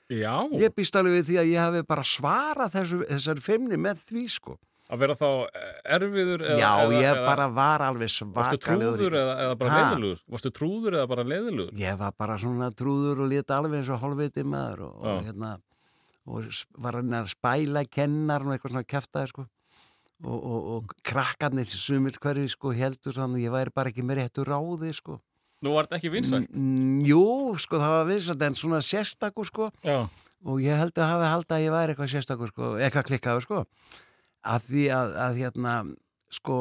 já. 0.10 0.34
Ég 0.58 0.74
býst 0.78 0.96
alveg 0.98 1.20
við 1.20 1.28
því 1.30 1.36
að 1.42 1.50
ég 1.52 1.60
hafi 1.62 1.84
bara 1.90 2.06
svarað 2.06 2.74
þessu, 2.80 3.02
þessari 3.10 3.44
feimni 3.46 3.78
með 3.82 4.02
því 4.10 4.24
sko. 4.34 4.56
Að 4.86 5.00
vera 5.02 5.16
þá 5.18 5.28
erfiður 5.98 6.44
eða, 6.46 6.58
já, 6.62 6.72
eða, 6.84 6.98
ég 7.02 7.08
eða, 7.10 7.22
bara 7.26 7.46
var 7.50 7.84
alveg 7.88 8.12
svakalegur 8.14 8.60
trúður 8.68 9.16
í- 9.16 9.22
eða, 9.22 9.32
eða 9.46 9.56
bara 9.62 9.78
leiðilugur? 9.80 10.20
Varstu 10.36 10.52
trúður 10.54 10.98
eða 11.00 11.08
bara 11.10 11.24
leiðilugur? 11.26 11.72
ég 11.82 11.98
var 12.02 12.14
bara 12.22 12.36
svona 12.42 12.68
trúður 12.78 13.24
og 13.26 13.32
lítið 13.32 13.56
alveg 13.58 13.80
eins 13.80 13.90
og 13.96 14.04
hálfviti 14.04 14.44
maður 14.46 14.84
og, 14.86 15.00
og 15.10 15.24
hérna 15.26 15.50
og 16.26 16.46
var 16.86 17.00
að 17.02 17.32
spæla 17.34 17.84
kennar 17.90 18.46
og 18.46 18.54
eitthvað 18.54 18.76
svona 18.76 18.90
kæftaði 18.94 19.32
sko 19.34 19.48
og, 20.24 20.36
og, 20.36 20.68
og 20.76 20.94
krakkarnir 21.06 21.68
sumir 21.68 22.16
hverju 22.22 22.48
sko 22.54 22.72
heldur 22.76 23.16
þannig 23.18 23.42
að 23.42 23.48
ég 23.48 23.56
væri 23.56 23.74
bara 23.76 23.92
ekki 23.92 24.06
með 24.06 24.22
réttu 24.22 24.46
ráði 24.48 24.94
sko. 24.96 25.18
Nú 25.66 25.74
var 25.76 25.88
þetta 25.88 26.00
ekki 26.00 26.12
vinsætt? 26.14 26.48
Mm, 26.54 27.02
jú, 27.08 27.26
sko 27.60 27.80
það 27.82 27.94
var 27.96 28.08
vinsætt 28.10 28.48
en 28.48 28.58
svona 28.60 28.82
sérstakur 28.86 29.50
sko. 29.50 29.70
Já, 29.86 30.06
og 30.46 30.64
ég 30.64 30.80
held 30.80 30.98
að 31.00 31.12
hafi 31.12 31.30
haldið 31.34 31.58
að 31.58 31.64
ég 31.66 31.76
væri 31.76 31.94
eitthvað 31.94 32.12
sérstakur 32.14 32.52
sko, 32.54 32.72
eitthvað 32.80 33.08
klikkaður 33.10 33.48
sko. 33.48 33.62
Að 34.46 34.68
því 34.70 34.84
að, 34.94 35.16
að 35.26 35.40
hérna 35.42 35.78
sko, 36.36 36.58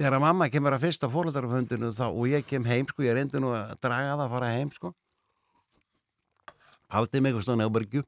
þegar 0.00 0.16
að 0.18 0.24
mamma 0.24 0.48
kemur 0.50 0.74
að 0.74 0.86
fyrsta 0.88 1.10
fóröldarfundinu 1.12 1.92
þá 1.94 2.06
og 2.08 2.24
ég 2.32 2.48
kem 2.48 2.66
heim 2.66 2.88
sko, 2.90 3.04
ég 3.06 3.16
reyndi 3.16 3.42
nú 3.42 3.52
að 3.54 3.76
draga 3.84 4.16
það 4.16 4.24
að 4.26 4.34
fara 4.34 4.54
heim 4.56 4.72
sko. 4.74 4.92
Haldið 6.90 7.22
mig 7.22 7.30
eitthvað 7.30 7.46
stóðan 7.46 7.68
ábergju 7.68 8.02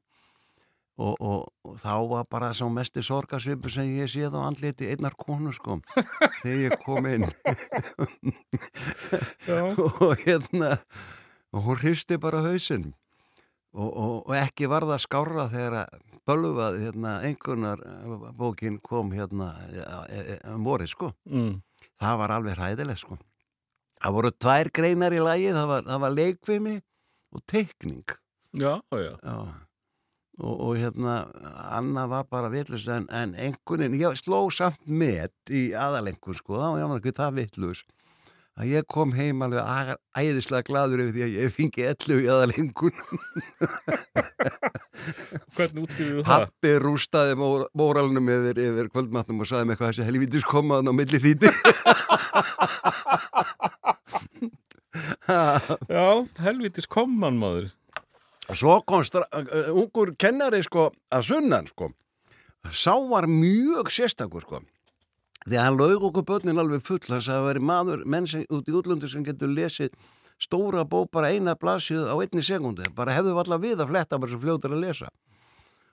og, 0.97 1.13
og, 1.17 1.45
og 1.65 1.77
þá 1.81 1.93
var 2.09 2.27
bara 2.29 2.51
svo 2.53 2.69
mesti 2.73 3.01
sorgarsvipur 3.05 3.73
sem 3.73 3.89
ég 3.97 4.11
séð 4.11 4.37
á 4.37 4.45
andliti 4.45 4.89
einnar 4.93 5.15
konu 5.17 5.53
sko 5.55 5.79
þegar 6.43 6.59
ég 6.67 6.75
kom 6.85 7.07
inn 7.09 7.25
og 10.03 10.25
hérna 10.25 10.75
og 11.53 11.65
hún 11.65 11.81
hristi 11.81 12.19
bara 12.21 12.43
hausinn 12.45 12.91
og, 13.73 13.89
og, 13.89 14.33
ekki 14.37 14.69
var 14.69 14.85
það 14.85 15.05
skárra 15.07 15.47
þegar 15.49 15.79
að 15.81 15.99
bölvað 16.23 16.79
hérna 16.79 17.17
einhvernar 17.25 17.81
bókin 18.37 18.77
kom 18.85 19.11
hérna 19.11 19.49
um 20.53 20.63
vorið 20.63 20.93
sko 20.93 21.11
mm. 21.27 21.57
það 21.99 22.19
var 22.21 22.37
alveg 22.37 22.59
hræðileg 22.59 23.01
sko 23.01 23.17
það 23.97 24.17
voru 24.19 24.33
tvær 24.45 24.69
greinar 24.77 25.15
í 25.15 25.21
lagi 25.23 25.51
það 25.51 25.69
var, 25.73 25.85
það 25.89 26.05
var 26.05 26.17
leikvimi 26.21 26.79
og 27.33 27.45
teikning 27.49 28.17
já, 28.53 28.77
já. 28.93 29.13
Já. 29.17 29.37
Og, 30.41 30.53
og 30.65 30.77
hérna 30.81 31.27
Anna 31.77 32.07
var 32.09 32.25
bara 32.25 32.49
vitlust 32.49 32.89
en, 32.89 33.05
en 33.13 33.35
einhvernin, 33.37 33.93
ég 33.99 34.15
sló 34.17 34.47
samt 34.49 34.81
met 34.89 35.53
í 35.53 35.67
aðalengur 35.77 36.39
sko, 36.39 36.57
þá 36.57 36.79
var 36.79 36.97
ekki 36.97 37.13
það 37.19 37.37
vitlust 37.37 37.91
að 38.53 38.69
ég 38.69 38.85
kom 38.89 39.13
heim 39.17 39.41
alveg 39.41 39.95
æðislega 40.13 40.67
gladur 40.67 41.01
yfir 41.01 41.13
því 41.15 41.23
að 41.25 41.35
ég 41.39 41.53
fingi 41.53 41.85
ellu 41.89 42.17
í 42.21 42.27
aðalengun 42.29 42.93
Hvernig 45.57 45.81
útskýrur 45.83 46.19
þú 46.19 46.25
það? 46.27 46.43
Pappi 46.45 46.73
rústaði 46.83 47.33
mór, 47.39 47.65
móralnum 47.77 48.29
yfir, 48.29 48.61
yfir 48.67 48.91
kvöldmatnum 48.93 49.41
og 49.41 49.49
saði 49.49 49.65
mig 49.65 49.73
eitthvað 49.75 49.89
þessi 49.93 50.07
helvítis 50.09 50.45
komaðan 50.49 50.91
á 50.93 50.93
milli 50.97 51.19
þýti 51.23 51.49
Já, 55.89 56.07
helvitis 56.43 56.85
komman 56.91 57.39
maður. 57.41 57.71
Svo 58.51 58.81
kom 58.83 59.03
ungur 59.71 60.15
kennari 60.19 60.63
sko 60.65 60.89
að 61.11 61.27
sunnan 61.29 61.67
sko 61.71 61.93
sá 62.71 62.95
var 63.09 63.27
mjög 63.27 63.91
sérstakur 63.91 64.43
sko. 64.43 64.61
Því 65.43 65.57
að 65.57 65.65
hann 65.65 65.77
laug 65.79 66.03
okkur 66.09 66.23
börnin 66.27 66.59
alveg 66.59 66.83
full 66.83 67.01
þess 67.03 67.27
að 67.27 67.33
það 67.35 67.47
veri 67.49 67.63
maður, 67.67 68.03
menn 68.07 68.27
sem, 68.27 68.45
út 68.47 68.67
í 68.67 68.75
útlöndu 68.75 69.09
sem 69.11 69.25
getur 69.27 69.51
lesið 69.51 69.95
stóra 70.39 70.85
bók 70.87 71.11
bara 71.11 71.31
eina 71.35 71.55
blasið 71.59 72.07
á 72.07 72.15
einni 72.15 72.43
sekundu 72.43 72.87
bara 72.95 73.15
hefðu 73.15 73.35
alltaf 73.35 73.61
við 73.63 73.83
að 73.83 73.91
fletta 73.91 74.19
bara 74.19 74.31
svo 74.31 74.39
fljótur 74.39 74.75
að 74.75 74.83
lesa. 74.85 75.11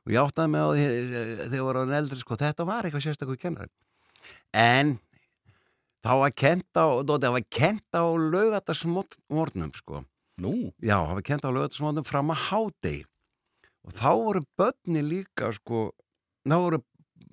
Og 0.06 0.14
ég 0.14 0.22
áttaði 0.22 0.52
mig 0.54 0.62
á 0.62 0.68
því 0.70 0.84
eh, 0.86 1.32
þegar 1.42 1.58
ég 1.58 1.66
var 1.66 1.80
á 1.82 1.82
eldri 1.98 2.20
sko 2.22 2.38
þetta 2.40 2.66
var 2.66 2.86
eitthvað 2.86 3.06
sérstakur 3.06 3.40
kennari. 3.42 3.70
En 4.54 4.98
þá 6.06 6.12
var 6.22 6.34
kent 6.34 6.78
á 6.78 6.86
á 6.86 8.04
laugatasmórnum 8.14 9.74
sko 9.74 10.04
Nú, 10.40 10.54
Já, 10.80 10.96
það 10.96 11.14
var 11.18 11.26
kent 11.28 11.44
á 11.44 11.50
lögatismóndum 11.52 12.06
fram 12.08 12.32
að 12.32 12.44
hádegi. 12.48 13.04
Og 13.84 13.96
þá 13.96 14.10
voru 14.16 14.42
börni 14.60 15.02
líka 15.04 15.52
sko, 15.56 15.90
þá 16.48 16.56
voru 16.56 16.80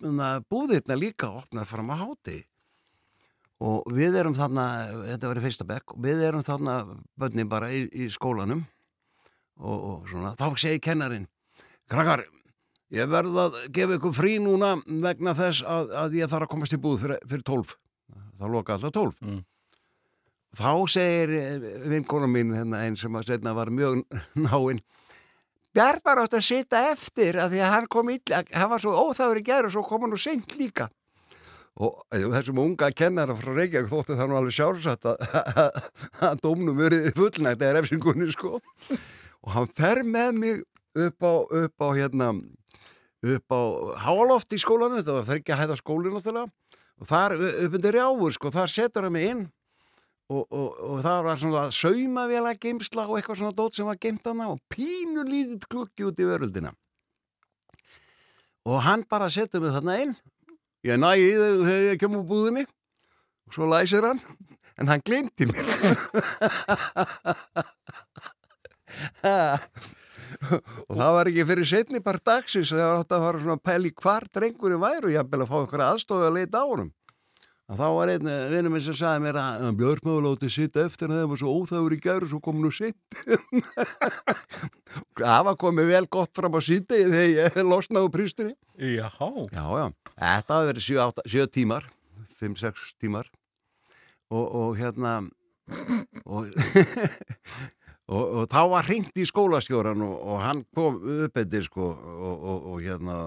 na, 0.03 0.37
búðirna 0.51 0.97
líka 0.99 1.29
opnar 1.39 1.67
fram 1.67 1.91
að 1.93 2.03
hádegi. 2.03 2.43
Og 3.57 3.87
við 3.89 4.19
erum 4.19 4.35
þarna, 4.37 4.65
þetta 5.07 5.31
var 5.31 5.39
í 5.39 5.43
fyrsta 5.47 5.65
bekk 5.65 5.95
og 5.95 6.01
við 6.05 6.19
erum 6.27 6.43
þarna 6.45 6.75
börni 7.17 7.47
bara 7.49 7.71
í, 7.73 7.87
í 7.89 8.09
skólanum. 8.13 8.67
Og, 9.57 9.77
og 9.77 10.09
svona, 10.11 10.35
þá 10.37 10.51
segi 10.61 10.83
kennarin 10.85 11.25
krakkar, 11.89 12.25
ég 12.93 13.09
verð 13.09 13.39
að 13.41 13.59
gefa 13.73 13.97
ykkur 13.97 14.13
frí 14.13 14.35
núna 14.43 14.75
vegna 14.85 15.33
þess 15.37 15.63
að, 15.65 15.93
að 16.03 16.17
ég 16.19 16.31
þarf 16.31 16.47
að 16.47 16.51
komast 16.51 16.75
í 16.75 16.81
búð 16.83 16.99
fyrir, 17.05 17.23
fyrir 17.27 17.45
tólf. 17.47 17.73
Þá 18.37 18.45
loka 18.53 18.75
alltaf 18.75 18.93
tólf. 18.93 19.17
Mm. 19.23 19.41
Þá 20.57 20.71
segir 20.91 21.33
vinkona 21.89 22.29
mín 22.29 22.55
hérna 22.55 22.83
einn 22.85 22.97
sem 22.99 23.13
að 23.15 23.33
setna 23.33 23.55
var 23.57 23.71
mjög 23.73 24.03
náinn 24.47 24.81
Bjart 25.77 26.01
var 26.01 26.23
átt 26.23 26.33
að 26.33 26.45
sita 26.47 26.79
eftir 26.89 27.37
að 27.37 27.51
því 27.53 27.59
að 27.61 27.73
hann 27.75 27.87
kom 27.93 28.07
illa, 28.09 28.39
hann 28.49 28.69
var 28.71 28.81
svo 28.81 28.95
óþáður 28.97 29.37
í 29.37 29.43
gerð 29.45 29.67
og 29.69 29.73
svo 29.75 29.83
kom 29.85 30.07
hann 30.07 30.15
og 30.15 30.21
seint 30.23 30.55
líka. 30.57 30.87
Og 31.77 31.99
eh, 32.09 32.23
þessum 32.33 32.63
unga 32.63 32.89
kennara 32.97 33.35
frá 33.37 33.51
Reykjavík 33.53 33.91
þótti 33.91 34.17
það 34.17 34.31
nú 34.31 34.39
alveg 34.39 34.55
sjálfsagt 34.57 35.05
að, 35.11 35.35
að 36.31 36.41
dómnum 36.41 36.79
verið 36.79 37.11
fullnægt 37.19 37.61
eða 37.61 37.75
refsingunni 37.77 38.31
sko. 38.33 38.57
Og 38.57 39.53
hann 39.53 39.69
fer 39.77 40.01
með 40.01 40.41
mig 40.41 40.65
upp 40.97 41.29
á, 41.29 41.33
upp 41.61 41.85
á 41.85 41.87
hérna 41.93 42.31
upp 43.35 43.53
á 43.53 43.61
Háaloft 44.07 44.57
í 44.57 44.61
skólanum 44.61 44.97
þetta 44.97 45.19
var 45.19 45.29
þryggja 45.29 45.59
hæða 45.61 45.77
náttúrulega 45.77 46.47
og 46.97 47.05
þar 47.05 47.37
upp 47.37 47.77
undir 47.77 47.93
rjáfur 47.93 48.33
sko, 48.33 48.51
þar 48.53 48.73
setur 48.73 49.05
hann 49.05 49.13
mig 49.13 49.29
inn 49.29 49.45
og, 50.27 50.43
og, 50.51 50.79
og 50.83 50.97
það 51.05 51.21
var 51.23 51.39
svona 51.39 51.63
saumavela 51.71 52.53
geimsla 52.59 53.05
og 53.07 53.17
eitthvað 53.17 53.39
svona 53.41 53.55
dót 53.55 53.77
sem 53.77 53.87
var 53.87 53.99
geimt 54.01 54.25
hana 54.27 54.49
og 54.51 54.59
pínu 54.73 55.23
lítið 55.27 55.67
klukki 55.71 56.07
út 56.07 56.19
í 56.19 56.27
veröldina. 56.27 56.73
Og 58.67 58.81
hann 58.83 59.05
bara 59.07 59.29
setur 59.31 59.63
mig 59.63 59.71
þarna 59.75 59.95
inn. 60.03 60.15
Ég 60.87 60.99
næ 60.99 61.13
í 61.15 61.29
þau 61.31 61.63
þegar 61.63 61.85
ég 61.87 62.01
kem 62.01 62.17
úr 62.19 62.25
búðinni 62.27 62.65
og 62.67 63.55
svo 63.55 63.69
læsir 63.71 64.03
hann. 64.03 64.19
En 64.77 64.91
hann 64.91 65.05
glemti 65.05 65.47
mér. 65.49 65.65
Og 70.87 70.93
það 70.93 71.13
var 71.15 71.29
ekki 71.29 71.45
fyrir 71.49 71.67
setni 71.69 71.99
part 72.03 72.23
dagsins 72.27 72.69
þegar 72.73 72.99
átt 72.99 73.13
að 73.15 73.23
fara 73.23 73.41
svona 73.41 73.63
pæli 73.63 73.91
hvar 73.95 74.27
drengurinn 74.33 74.83
væri 74.83 75.07
og 75.07 75.13
ég 75.13 75.23
að 75.23 75.41
að 75.41 75.49
fá 75.49 75.57
einhverja 75.61 75.87
aðstofi 75.93 76.27
að 76.27 76.35
leita 76.35 76.61
á 76.61 76.65
honum 76.67 76.91
að 77.67 77.81
þá 77.81 77.87
var 77.97 78.11
einn 78.13 78.29
vinnum 78.53 78.75
minn 78.77 78.85
sem 78.85 78.95
sagði 78.95 79.23
mér 79.25 79.39
að 79.41 79.67
Björn 79.81 80.05
maður 80.07 80.27
látið 80.29 80.53
sitta 80.55 80.85
eftir 80.87 81.11
að 81.11 81.19
það 81.19 81.31
var 81.33 81.41
svo 81.41 81.55
óþáður 81.57 81.95
í 81.97 81.99
gæru 82.05 82.29
svo 82.31 82.39
kom 82.43 82.61
nú 82.63 82.71
sitt 82.71 83.19
það 85.19 85.43
var 85.49 85.59
komið 85.59 85.91
vel 85.91 86.05
gott 86.17 86.31
fram 86.37 86.55
á 86.55 86.61
sitta 86.63 86.95
þegar 86.95 87.27
ég 87.33 87.59
losnaði 87.73 88.07
úr 88.07 88.15
prístunni 88.15 88.55
Já. 88.77 89.09
já, 89.51 89.63
já, 89.81 89.85
þetta 90.15 90.57
hafi 90.59 90.71
verið 90.71 90.89
7 91.33 91.47
tímar 91.57 91.87
5-6 92.37 92.93
tímar. 93.01 93.29
Og, 94.29 94.45
og 94.55 94.77
hérna 94.77 95.21
og, 96.27 96.49
og, 98.13 98.23
og 98.23 98.43
þá 98.51 98.61
var 98.71 98.87
hringt 98.87 99.17
í 99.19 99.25
skólastjóran 99.27 100.03
og, 100.03 100.15
og 100.19 100.41
hann 100.43 100.63
kom 100.75 100.99
upp 101.23 101.39
eftir 101.39 101.65
sko 101.67 101.87
og, 101.95 102.67
og 102.73 102.81
hérna 102.83 103.17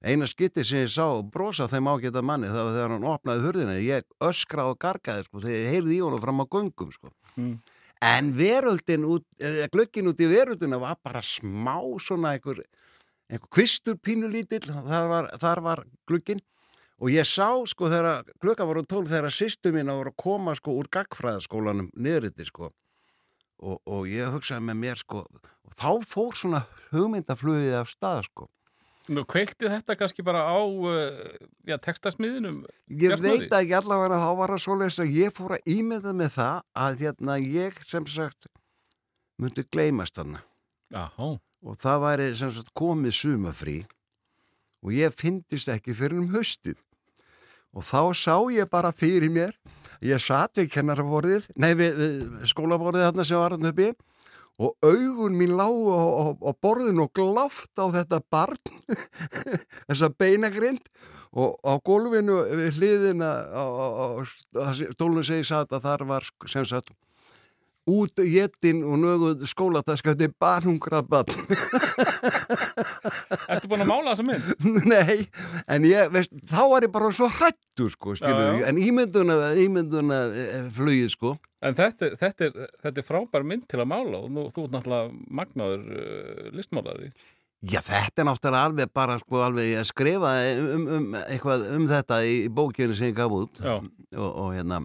eina 0.00 0.26
skytti 0.28 0.64
sem 0.64 0.84
ég 0.86 0.92
sá 0.92 1.04
brosa 1.32 1.66
þeim 1.68 1.90
ágæta 1.92 2.22
manni 2.24 2.48
það 2.48 2.66
var 2.66 2.76
þegar 2.76 2.94
hann 2.94 3.08
opnaði 3.12 3.44
hurðina. 3.44 3.76
Ég 3.84 4.06
öskra 4.24 4.70
og 4.70 4.78
gargaði 4.80 5.26
sko 5.26 5.42
þegar 5.44 5.58
ég 5.58 5.74
heyrði 5.74 5.96
í 5.96 6.02
honum 6.04 6.22
fram 6.22 6.40
á 6.40 6.46
göngum 6.48 6.94
sko. 6.94 7.12
Mm. 7.36 7.58
en 8.00 8.30
veröldin 8.32 9.04
út, 9.04 9.26
glöggin 9.72 10.08
út 10.08 10.20
í 10.24 10.26
veröldina 10.26 10.78
var 10.80 10.96
bara 11.04 11.20
smá 11.20 11.76
svona 12.00 12.32
einhver, 12.32 12.62
einhver 13.28 13.50
kvistur 13.52 13.98
pínulítill 14.00 14.64
þar 14.64 15.08
var, 15.12 15.28
þar 15.36 15.60
var 15.66 15.82
glugginn. 16.08 16.40
Og 17.00 17.12
ég 17.12 17.28
sá 17.28 17.52
sko 17.68 17.88
þegar 17.92 18.24
klukka 18.40 18.64
voru 18.68 18.84
tól 18.88 19.04
þegar 19.08 19.32
sýstu 19.32 19.72
mín 19.72 19.92
að 19.92 20.00
voru 20.00 20.14
að 20.14 20.22
koma 20.24 20.54
sko 20.56 20.78
úr 20.80 20.88
gagfræðaskólanum 20.92 21.92
niðuriti 21.96 22.48
sko. 22.48 22.72
Og, 23.60 23.76
og 23.84 24.08
ég 24.08 24.32
hugsaði 24.32 24.64
með 24.64 24.80
mér 24.80 25.00
sko 25.00 25.26
og 25.28 25.76
þá 25.76 25.90
fór 26.08 26.36
svona 26.40 26.62
hugmyndaflugið 26.94 27.76
af 27.76 27.92
stað 27.92 28.22
sko 28.30 28.48
Nú 29.10 29.24
kveikti 29.26 29.66
þetta 29.66 29.96
kannski 29.98 30.22
bara 30.22 30.44
á 30.46 30.58
uh, 30.62 31.20
já, 31.66 31.74
textasmiðinum 31.82 32.60
Ég 32.86 33.10
Bjartmari? 33.10 33.46
veit 33.46 33.54
ekki 33.58 33.76
allavega 33.80 34.18
að 34.18 34.24
þá 34.24 34.32
var 34.38 34.54
það 34.54 34.62
svoleiðis 34.64 35.00
að 35.02 35.14
ég 35.18 35.34
fór 35.34 35.54
að 35.56 35.72
ímynda 35.74 36.12
með 36.14 36.34
það 36.36 36.60
að 36.84 37.00
hérna 37.04 37.38
ég 37.42 37.80
sem 37.90 38.06
sagt 38.06 38.50
myndi 39.40 39.64
gleymast 39.72 40.20
Jáhá. 40.90 41.30
og 41.38 41.80
það 41.80 42.04
væri 42.04 42.28
sem 42.38 42.52
sagt 42.54 42.70
komið 42.76 43.16
sumafrí 43.18 43.78
og 44.80 44.94
ég 44.96 45.14
fyndist 45.16 45.70
ekki 45.70 45.94
fyrir 45.96 46.20
um 46.20 46.30
haustið 46.34 46.78
og 47.74 47.86
þá 47.86 48.00
sá 48.16 48.36
ég 48.52 48.70
bara 48.70 48.92
fyrir 48.94 49.30
mér 49.32 49.54
ég 50.04 50.22
satt 50.22 50.58
við 50.58 50.70
kennaraborðið 50.74 51.50
nei 51.60 51.72
við, 51.78 51.98
við 52.00 52.48
skólaborðið 52.50 53.06
þarna 53.08 53.26
sem 53.28 53.42
var 53.42 53.54
hann 53.56 53.70
uppi 53.70 53.90
og 54.60 54.76
augun 54.84 55.36
mín 55.40 55.54
lágu 55.56 55.88
á, 55.88 56.52
borðinu 56.60 57.06
og 57.06 57.14
gláft 57.16 57.72
á 57.80 57.88
þetta 57.88 58.20
barn 58.28 58.60
þessa 59.88 60.10
beinagrind. 60.12 60.84
Og 61.30 61.54
á 61.62 61.78
gólfinu 61.86 62.40
við 62.58 62.80
hliðina 62.80 63.30
stólinu 64.98 65.22
segi 65.24 65.46
satt 65.46 65.70
að 65.72 65.86
þar 65.86 66.04
var 66.08 66.26
sem 66.50 66.66
sagt 66.66 66.90
út 67.90 68.20
jettin 68.22 68.82
og 68.84 68.98
nöguð 69.00 69.46
skólataskandi 69.48 70.28
barnungrað 70.40 71.06
barn 71.10 71.30
Ertu 73.30 73.68
búin 73.70 73.84
að 73.84 73.90
mála 73.90 74.14
þessa 74.16 74.26
mynd? 74.26 74.46
Nei, 74.92 75.16
en 75.70 75.84
ég, 75.86 76.08
veist, 76.14 76.32
þá 76.50 76.62
var 76.72 76.86
ég 76.86 76.92
bara 76.94 77.10
svo 77.14 77.28
hrættur, 77.30 77.90
sko, 77.94 78.14
skilur 78.18 78.40
Já, 78.42 78.54
já. 78.58 78.64
en 78.70 78.80
ímynduna, 78.82 79.36
ímynduna 79.62 80.20
eh, 80.44 80.70
flugið, 80.74 81.10
sko. 81.14 81.34
En 81.62 81.76
þetta, 81.78 82.08
er- 82.08 82.16
þetta, 82.22 82.48
er, 82.48 82.72
þetta 82.86 83.02
er 83.02 83.06
frábær 83.06 83.44
mynd 83.46 83.68
til 83.70 83.82
að 83.84 83.90
mála 83.92 84.22
og 84.24 84.32
nú, 84.34 84.46
þú 84.54 84.64
ert 84.66 84.74
náttúrulega 84.78 85.36
magnaður 85.40 85.84
uh, 85.92 86.48
listmálari. 86.56 87.10
Já, 87.60 87.78
þetta 87.84 88.22
er 88.24 88.28
náttúrulega 88.30 88.64
alveg 88.70 88.92
bara, 88.96 89.18
sko, 89.20 89.42
alveg 89.44 89.70
ég 89.74 89.88
skrifa 89.90 90.32
um, 90.56 90.88
um, 90.96 91.08
eitthvað 91.26 91.66
um 91.76 91.86
þetta 91.90 92.22
í 92.24 92.36
bókinu 92.56 92.96
sem 92.96 93.10
ég 93.12 93.18
gaf 93.20 93.34
út 93.36 93.60
og, 93.68 93.90
og 94.16 94.50
hérna, 94.56 94.80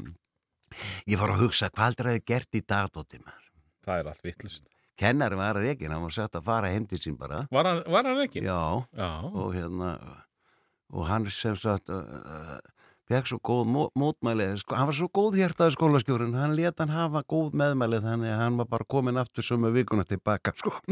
ég 1.08 1.18
fór 1.22 1.32
að 1.38 1.46
hugsa 1.46 1.72
hvað 1.72 1.96
er 2.04 2.10
það 2.12 2.22
gert 2.34 2.60
í 2.60 2.64
dagdóttir 2.68 3.24
maður. 3.24 3.46
Það 3.88 4.02
er 4.04 4.10
allt 4.12 4.25
vittlust. 4.28 4.68
Kennari 5.00 5.36
var 5.36 5.58
að 5.60 5.66
reygin, 5.68 5.92
hann 5.92 6.05
var 6.05 6.14
sett 6.16 6.38
að 6.40 6.46
fara 6.48 6.70
heim 6.72 6.86
til 6.88 7.00
sín 7.03 7.18
bara. 7.20 7.44
Var 7.51 7.68
hann, 7.68 8.22
ekki? 8.24 8.44
Já, 8.46 8.60
Já. 8.96 9.10
og 9.27 9.51
hérna, 9.55 9.90
og 10.96 11.08
hann 11.10 11.27
sem 11.34 11.58
sagt, 11.60 11.90
uh, 11.92 12.55
fekk 13.09 13.29
svo 13.29 13.39
góð 13.46 13.68
mó 13.70 13.83
mótmæli, 13.98 14.48
sko, 14.61 14.77
hann 14.77 14.89
var 14.89 14.98
svo 14.98 15.07
góð 15.13 15.37
hjertaði 15.39 15.75
skólastjórun, 15.75 16.33
hann 16.39 16.55
let 16.57 16.81
hann 16.81 16.94
hafa 16.94 17.22
góð 17.29 17.53
meðmæli 17.59 18.01
þannig 18.03 18.33
að 18.33 18.41
hann 18.41 18.59
var 18.61 18.70
bara 18.72 18.87
komin 18.89 19.22
aftur 19.22 19.46
sömu 19.46 19.72
vikuna 19.75 20.05
tilbaka, 20.09 20.55
sko. 20.57 20.74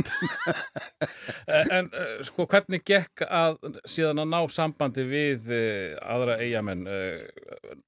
En 1.74 1.90
uh, 1.90 2.22
sko 2.28 2.46
hvernig 2.50 2.84
gekk 2.86 3.26
að 3.26 3.58
síðan 3.90 4.24
að 4.24 4.32
ná 4.34 4.40
sambandi 4.54 5.06
við 5.10 5.50
uh, 5.50 5.98
aðra 6.14 6.38
eigamenn? 6.44 6.86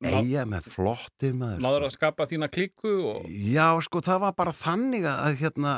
Eyja 0.06 0.46
með 0.50 0.70
flottir 0.74 1.36
maður. 1.38 1.64
náður 1.64 1.88
að 1.90 1.96
skapa 1.96 2.30
þína 2.30 2.50
klíku 2.52 2.94
og... 3.14 3.26
Já, 3.30 3.68
sko, 3.86 4.02
það 4.06 4.24
var 4.26 4.38
bara 4.38 4.56
þannig 4.56 5.10
að, 5.10 5.40
hérna, 5.42 5.76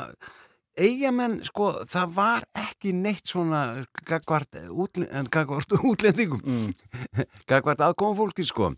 eigamenn, 0.78 1.38
sko, 1.46 1.70
það 1.90 2.12
var 2.16 2.44
ekki 2.58 2.92
neitt 2.94 3.26
svona 3.28 3.84
gagvart, 4.08 4.58
útl 4.70 5.06
gagvart 5.34 5.72
útlendingum, 5.90 6.40
Mm. 6.44 6.72
gagvart 7.50 7.80
aðkomum 7.88 8.16
fólki, 8.18 8.46
sko. 8.48 8.72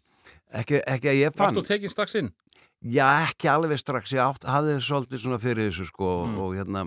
Ekki, 0.52 0.80
ekki 0.86 1.10
að 1.12 1.18
ég 1.20 1.34
fann. 1.36 1.54
Varst 1.54 1.60
þú 1.60 1.66
tekin 1.74 1.92
strax 1.92 2.16
inn? 2.18 2.32
Já, 2.80 3.04
ekki 3.28 3.48
alveg 3.52 3.78
strax, 3.78 4.10
ég 4.16 4.22
átt, 4.24 4.46
hafði 4.48 4.78
svolítið 4.82 5.20
svona 5.24 5.38
fyrir 5.42 5.68
þessu 5.70 5.86
sko 5.90 6.08
Mm. 6.26 6.38
og 6.40 6.54
hérna 6.56 6.86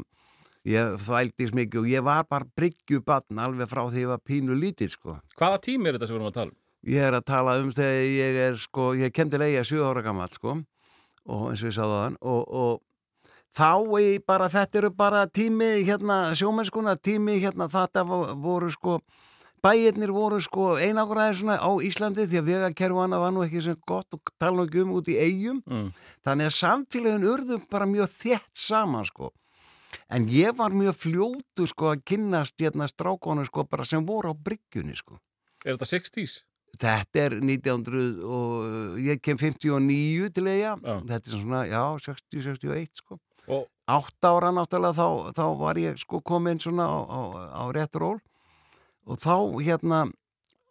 ég 0.65 0.95
þvældist 1.03 1.53
mikið 1.53 1.79
og 1.83 1.87
ég 1.91 2.03
var 2.07 2.23
bara 2.29 2.47
bryggjubatn 2.57 3.39
alveg 3.43 3.67
frá 3.69 3.83
því 3.91 4.03
ég 4.05 4.11
var 4.13 4.21
pínu 4.23 4.55
lítill 4.57 4.89
sko. 4.89 5.17
Hvaða 5.37 5.59
tími 5.61 5.89
er 5.91 5.97
þetta 5.99 6.07
sem 6.07 6.15
við 6.15 6.21
erum 6.21 6.31
að 6.31 6.37
tala 6.39 6.51
um? 6.51 6.57
Ég 6.83 7.03
er 7.07 7.13
að 7.19 7.25
tala 7.29 7.53
um 7.61 7.69
þegar 7.71 8.07
ég 8.09 8.39
er 8.47 8.57
sko, 8.59 8.87
ég 8.99 9.13
kendi 9.15 9.37
leiða 9.39 9.63
7 9.67 9.83
ára 9.85 10.01
gammal 10.03 10.27
sko 10.33 10.55
og 11.29 11.43
eins 11.51 11.61
og 11.63 11.69
ég 11.69 11.75
sagði 11.77 11.99
þann 12.01 12.17
og, 12.21 12.41
og 12.63 12.81
þá 13.53 13.85
í 14.01 14.17
bara, 14.25 14.47
þetta 14.49 14.77
eru 14.81 14.89
bara 14.89 15.25
tími 15.27 15.83
hérna 15.85 16.33
sjómennskuna, 16.35 16.95
tími 16.97 17.39
hérna 17.43 17.67
þetta 17.69 18.03
vo- 18.07 18.33
voru 18.41 18.71
sko 18.73 18.99
bæirnir 19.63 20.11
voru 20.11 20.41
sko 20.43 20.73
einagræði 20.75 21.37
svona 21.39 21.55
á 21.61 21.69
Íslandi 21.85 22.25
því 22.27 22.39
að 22.41 22.47
vegakerfu 22.49 22.99
hana 22.99 23.19
var 23.21 23.31
nú 23.31 23.45
ekki 23.45 23.61
sem 23.63 23.77
gott 23.87 24.11
og 24.17 24.31
tala 24.41 24.65
ekki 24.65 24.81
um 24.83 24.91
út 24.97 25.07
í 25.07 25.15
eigum 25.21 25.61
Mm. 25.69 25.91
Þannig 26.25 26.49
að 26.49 26.57
samfélagin 26.57 27.27
urðu 27.29 27.59
bara 27.69 27.85
mjög 27.85 28.09
þétt 28.11 28.49
saman 28.53 29.05
sko. 29.05 29.29
En 30.09 30.25
ég 30.27 30.55
var 30.57 30.71
mjög 30.73 30.95
fljótu 30.97 31.67
sko 31.69 31.93
að 31.93 32.01
kynnast 32.05 32.57
hérna 32.59 32.87
strákonu 32.89 33.45
sko 33.45 33.63
bara 33.69 33.85
sem 33.85 34.03
voru 34.05 34.33
á 34.33 34.35
bryggjunni 34.35 34.97
sko. 34.97 35.19
Er 35.65 35.77
þetta 35.77 35.85
60s? 35.93 36.41
Þetta 36.73 37.19
er 37.21 37.35
1900 37.39 38.23
og 38.25 38.97
ég 38.99 39.21
kem 39.21 39.37
59 39.37 40.29
til 40.33 40.47
eiga. 40.49 40.75
Þetta 41.05 41.29
er 41.29 41.39
svona, 41.39 41.61
já, 41.69 41.83
60-61 42.33 42.97
sko. 42.97 43.19
Og 43.51 43.67
Átt 43.83 44.23
ára 44.23 44.53
náttúrulega 44.55 44.95
þá, 44.95 45.33
þá 45.35 45.45
var 45.59 45.79
ég 45.81 45.97
sko 45.99 46.21
komin 46.23 46.59
svona 46.63 46.85
á, 46.87 46.99
á, 47.03 47.21
á 47.51 47.63
rétt 47.75 47.97
ról 47.99 48.15
og 49.03 49.19
þá 49.19 49.59
hérna 49.59 50.05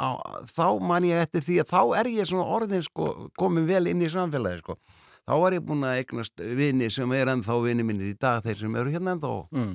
á, 0.01 0.17
þá 0.49 0.81
man 0.81 1.05
ég 1.05 1.21
eftir 1.21 1.45
því 1.45 1.59
að 1.61 1.73
þá 1.75 1.81
er 2.01 2.09
ég 2.09 2.31
svona 2.31 2.49
orðin 2.57 2.85
sko 2.87 3.11
komin 3.37 3.69
vel 3.69 3.85
inn 3.91 4.01
í 4.01 4.09
samfélagi 4.09 4.63
sko. 4.63 4.79
Þá 5.29 5.35
var 5.45 5.57
ég 5.59 5.67
búin 5.67 5.85
að 5.85 6.01
eignast 6.01 6.41
vini 6.41 6.89
sem 6.91 7.13
er 7.13 7.31
ennþá 7.35 7.59
vini 7.67 7.85
mínir 7.85 8.15
í 8.15 8.17
dag 8.17 8.41
þeir 8.47 8.63
sem 8.65 8.81
eru 8.81 8.95
hérna 8.95 9.13
ennþá 9.15 9.35
mm. 9.53 9.75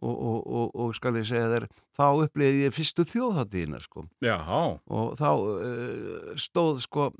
og, 0.00 0.14
og, 0.16 0.40
og, 0.40 0.72
og 0.72 0.96
skal 0.96 1.20
ég 1.20 1.28
segja 1.28 1.52
þeir 1.52 1.68
þá 1.92 2.06
upplýði 2.24 2.64
ég 2.64 2.74
fyrstu 2.74 3.04
þjóðháttíðina 3.12 3.82
sko 3.84 4.08
Já, 4.24 4.40
og 4.40 5.12
þá 5.20 5.28
uh, 5.36 6.32
stóð 6.40 6.80
sko 6.88 7.12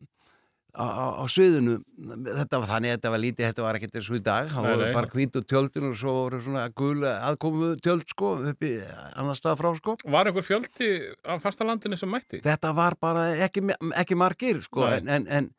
á, 0.73 0.85
á, 0.89 1.07
á 1.21 1.25
sviðinu 1.29 1.75
þetta 2.25 2.61
var 2.63 2.69
þannig 2.71 2.91
að 2.93 2.97
þetta 2.97 3.11
var 3.13 3.21
lítið, 3.23 3.45
þetta 3.51 3.65
var 3.67 3.79
ekkert 3.79 3.97
eins 4.01 4.09
og 4.09 4.17
í 4.17 4.23
dag 4.25 4.47
það 4.49 4.65
Nei, 4.65 4.71
voru 4.73 4.87
nei. 4.87 4.95
bara 4.97 5.11
hvítu 5.13 5.43
tjöldin 5.45 5.89
og 5.91 5.97
svo 6.01 6.15
voru 6.17 6.41
svona 6.45 6.63
gula 6.81 7.13
aðkomu 7.29 7.69
tjöld 7.85 8.07
sko 8.09 8.31
upp 8.53 8.65
í 8.65 8.73
annar 9.21 9.37
stað 9.39 9.59
frá 9.61 9.71
sko 9.77 9.97
var 10.17 10.31
einhver 10.31 10.47
fjöldi 10.47 10.89
af 11.29 11.43
fastalandinu 11.45 11.99
sem 12.01 12.09
mætti? 12.13 12.41
þetta 12.47 12.73
var 12.79 12.97
bara 13.01 13.27
ekki, 13.45 13.67
ekki 14.01 14.17
margir 14.17 14.63
sko 14.65 14.87
Nei. 14.89 14.97
en, 15.03 15.13
en, 15.19 15.29
en, 15.29 15.51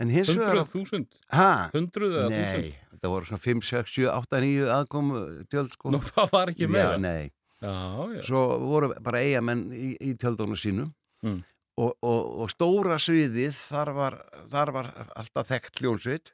en 0.00 0.14
hins 0.16 0.32
vegar 0.32 0.62
Hundruð 0.62 0.72
þúsund? 0.72 1.20
ha, 1.36 1.50
Hundruð 1.76 2.16
eða 2.22 2.32
nei, 2.32 2.40
þúsund? 2.40 2.80
þetta 2.96 3.12
voru 3.12 3.28
svona 3.28 3.44
5, 3.50 3.62
6, 3.74 3.94
7, 3.98 4.08
8, 4.16 4.42
9 4.48 4.72
aðkomu 4.80 5.22
tjöld 5.52 5.76
sko 5.76 5.92
Nú 5.92 6.00
það 6.08 6.32
var 6.38 6.54
ekki 6.54 6.64
Já, 6.68 6.72
meira? 6.78 6.96
nei 7.02 7.28
Já, 7.62 7.70
já. 8.16 8.22
svo 8.26 8.40
voru 8.58 8.88
bara 9.04 9.20
eigamenn 9.22 9.68
í, 9.76 9.92
í 10.00 10.16
tjöldunum 10.18 10.56
sínum 10.58 10.90
Mm. 11.22 11.36
Og, 11.80 11.94
og, 12.04 12.20
og 12.44 12.50
stóra 12.52 12.98
sviðið 13.00 13.56
þar 13.56 13.92
var, 13.96 14.18
þar 14.52 14.72
var 14.76 14.90
alltaf 15.16 15.48
þekkt 15.48 15.80
hljónsveit 15.82 16.32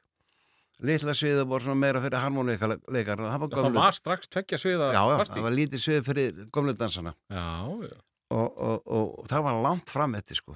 litla 0.85 1.13
sviðið 1.15 1.47
voru 1.49 1.67
svona 1.67 1.79
meira 1.79 2.01
fyrir 2.03 2.21
harmoníkaleikar 2.23 3.19
það 3.19 3.41
var 3.43 3.51
Það 3.55 3.77
var 3.79 3.97
strax 3.97 4.29
tveggja 4.31 4.59
sviða 4.61 4.91
já, 4.95 5.01
já, 5.11 5.15
það 5.27 5.45
var 5.47 5.55
lítið 5.57 5.83
svið 5.83 6.01
fyrir 6.07 6.37
gömlu 6.55 6.75
dansana. 6.79 7.13
Já, 7.27 7.47
og, 7.67 8.59
og, 8.59 8.91
og 8.99 9.27
það 9.27 9.45
var 9.47 9.61
langt 9.65 9.91
fram 9.91 10.15
eftir 10.19 10.39
sko. 10.39 10.55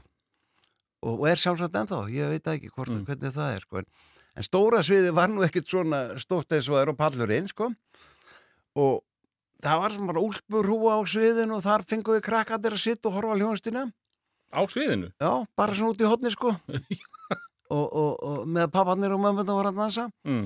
Og, 1.03 1.25
er 1.27 1.39
sjálfsagt 1.39 1.75
ennþá, 1.75 1.97
ég 2.15 2.29
veit 2.31 2.45
ekki 2.53 2.69
hvort, 2.71 2.93
Mm. 2.93 3.03
hvernig 3.07 3.33
það 3.35 3.55
er 3.57 3.65
sko. 3.65 3.81
En, 3.83 4.45
stóra 4.47 4.79
sviðið 4.87 5.17
var 5.17 5.27
nú 5.33 5.43
ekkit 5.43 5.67
svona 5.67 5.99
stórt 6.21 6.55
eins 6.55 6.69
og 6.71 6.79
er 6.79 6.91
á 6.91 6.95
pallurinn 6.95 7.49
sko. 7.51 7.73
Og 8.79 9.01
það 9.59 9.81
var 9.83 9.97
bara 10.07 10.23
úlpur 10.23 10.69
húa 10.71 10.95
á 10.95 11.01
sviðinu 11.03 11.57
og 11.59 11.65
þar 11.67 11.83
fengum 11.83 12.15
við 12.15 12.23
krakkatir 12.29 12.77
að 12.77 12.85
sitta 12.85 13.11
og 13.11 13.17
horfa 13.19 13.35
hljónstina 13.41 13.83
Á 14.53 14.61
sviðinu? 14.69 15.11
Já, 15.17 15.31
bara 15.57 15.75
svona 15.77 15.93
út 15.93 16.03
í 16.03 16.09
hotni 16.09 16.33
sko 16.33 16.53
og, 17.73 17.87
og, 17.87 18.11
og 18.21 18.43
með 18.49 18.69
pappanir 18.73 19.15
og 19.15 19.23
mömmunum 19.23 19.59
var 19.59 19.71
að 19.71 19.79
dansa 19.81 20.07
mm. 20.27 20.45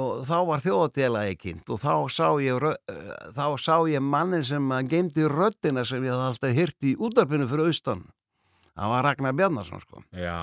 og 0.00 0.24
þá 0.28 0.36
var 0.48 0.64
þjóðadélagi 0.64 1.38
kynnt 1.42 1.72
og 1.74 1.80
þá 1.82 1.94
sá 2.12 2.28
ég, 2.42 2.68
eh, 2.72 3.14
þá 3.36 3.46
sá 3.60 3.76
ég 3.90 4.04
manni 4.04 4.42
sem 4.46 4.76
geimdi 4.90 5.28
röddina 5.30 5.84
sem 5.88 6.04
ég 6.04 6.14
alltaf 6.16 6.54
hyrt 6.56 6.88
í 6.88 6.96
útarpinu 6.96 7.48
fyrir 7.50 7.72
austan. 7.72 8.06
Það 8.74 8.90
var 8.90 9.04
Ragnar 9.06 9.34
Bjarnarsson 9.38 9.82
sko. 9.84 10.00
Já, 10.18 10.38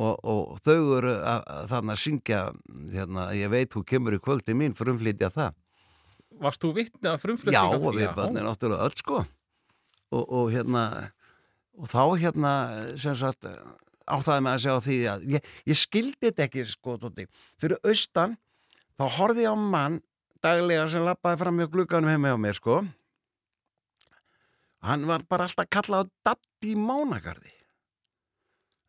Og, 0.00 0.14
og 0.24 0.60
þau 0.64 0.94
eru 0.96 1.10
að, 1.12 1.42
að 1.76 1.90
syngja, 2.00 2.46
hérna, 2.88 3.26
ég 3.36 3.52
veit 3.52 3.74
þú 3.74 3.82
kemur 3.84 4.16
í 4.16 4.20
kvöldi 4.22 4.56
mín 4.56 4.72
fyrir 4.76 4.94
umflytja 4.94 5.28
það. 5.34 5.58
varst 6.40 6.62
þú 6.64 6.70
vitni 6.78 7.10
að 7.10 7.20
Já, 7.52 7.60
við 7.76 8.14
börnin 8.16 8.46
náttúrulega 8.48 8.86
öll 8.88 8.96
sko. 8.96 9.20
Og, 10.10 10.24
og 10.24 10.48
hérna, 10.54 11.10
og 11.80 11.88
þá 11.88 12.02
hérna, 12.20 12.52
sem 13.00 13.16
sagt, 13.16 13.48
áttaði 14.10 14.44
mig 14.44 14.56
að 14.56 14.62
segja 14.64 14.84
því 14.86 14.98
að 15.14 15.26
ég, 15.36 15.50
ég 15.70 15.80
skildi 15.80 16.28
þetta 16.28 16.46
ekki 16.46 16.66
sko, 16.68 16.96
tótti. 17.00 17.26
fyrir 17.60 17.80
austan, 17.86 18.36
þá 19.00 19.04
horfði 19.16 19.46
ég 19.46 19.54
á 19.54 19.56
mann 19.56 20.00
daglega 20.44 20.88
sem 20.92 21.04
lappaði 21.04 21.40
fram 21.42 21.56
mjög 21.60 21.72
glugganum 21.76 22.12
heima 22.12 22.32
hjá 22.32 22.40
mér 22.40 22.58
sko. 22.58 22.80
Hann 24.84 25.04
var 25.08 25.24
bara 25.28 25.44
alltaf 25.44 25.68
kallað 25.68 26.08
á 26.08 26.10
Datti 26.30 26.76
Mánagarði. 26.76 27.52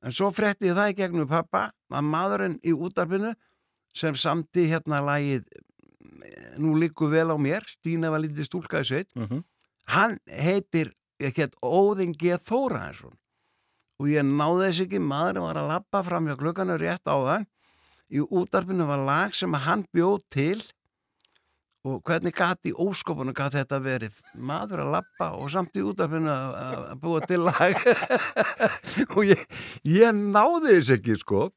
En 0.01 0.15
svo 0.15 0.32
frétti 0.34 0.69
ég 0.69 0.77
það 0.77 0.93
í 0.93 0.97
gegnum 0.97 1.27
pappa 1.30 1.67
að 1.91 2.08
maðurinn 2.08 2.56
í 2.65 2.73
útarpinu 2.73 3.34
sem 3.95 4.15
samti 4.15 4.69
hérna 4.71 5.04
lagið 5.06 5.45
Nú 6.62 6.75
líku 6.77 7.08
vel 7.10 7.32
á 7.34 7.38
mér, 7.39 7.63
Stína 7.65 8.12
var 8.13 8.21
lítið 8.21 8.45
stúlka 8.45 8.82
í 8.82 8.86
sveit, 8.86 9.10
Mm 9.15 9.25
-hmm. 9.27 9.43
hann 9.86 10.17
heitir, 10.27 10.93
ég 11.21 11.36
get 11.38 11.57
Óðin 11.62 12.13
G. 12.17 12.36
Þóraðarsson 12.41 13.17
og 14.01 14.10
ég 14.10 14.25
náði 14.25 14.67
þess 14.67 14.84
ekki, 14.88 15.01
maðurinn 15.05 15.45
var 15.45 15.60
að 15.62 15.71
lappa 15.75 16.01
fram 16.05 16.29
hjá 16.29 16.38
klukkanu 16.39 16.77
rétt 16.81 17.05
á 17.05 17.15
þann 17.15 17.49
í 18.12 18.21
útarpinu 18.21 18.88
var 18.89 19.03
lag 19.05 19.36
sem 19.36 19.53
hann 19.65 19.86
bjóð 19.93 20.23
til. 20.34 20.60
Og 21.81 22.01
hvernig 22.05 22.36
gati 22.38 22.69
óskopunum 22.77 23.34
gati 23.34 23.57
þetta 23.57 23.79
verið? 23.81 24.17
Maður 24.38 24.84
að 24.84 24.91
lappa 24.97 25.31
og 25.34 25.47
samt 25.49 25.77
í 25.79 25.86
útarpinu 25.86 26.29
að 26.29 26.91
búa 27.01 27.23
til 27.25 27.39
lag. 27.47 27.77
Og 29.15 29.23
ég, 29.25 29.41
ég 29.89 30.13
náði 30.13 30.75
þess 30.75 30.91
ekki 30.99 31.17
sko. 31.23 31.47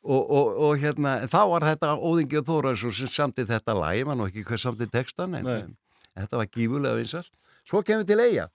Og, 0.00 0.22
og, 0.24 0.56
og 0.64 0.80
hérna 0.80 1.18
þá 1.28 1.40
var 1.52 1.66
þetta 1.68 1.92
Óðingi 2.00 2.40
og 2.40 2.46
Þóraðarsson 2.48 2.96
sem 2.96 3.10
samti 3.12 3.44
þetta 3.46 3.76
lag, 3.76 3.98
ég 3.98 4.08
man 4.08 4.16
nú 4.16 4.30
ekki 4.30 4.46
hver 4.48 4.62
samti 4.62 4.88
textan 4.88 5.36
en, 5.36 5.50
en 5.52 5.74
þetta 6.16 6.40
var 6.40 6.48
gífulega 6.48 6.96
vinsall 6.96 7.26
svo 7.68 7.82
kemur 7.84 8.08
til 8.08 8.16
eiga 8.24 8.46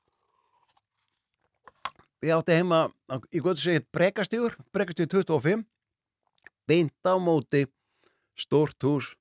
ég 2.26 2.34
átti 2.36 2.56
heima 2.58 2.80
í 3.36 3.42
gott 3.44 3.60
segið 3.62 3.86
brekastígur, 3.94 4.56
brekastígur 4.74 5.26
25 5.26 5.66
beint 6.66 7.06
á 7.06 7.14
móti 7.22 7.66
stórt 8.40 8.82
hús 8.84 9.12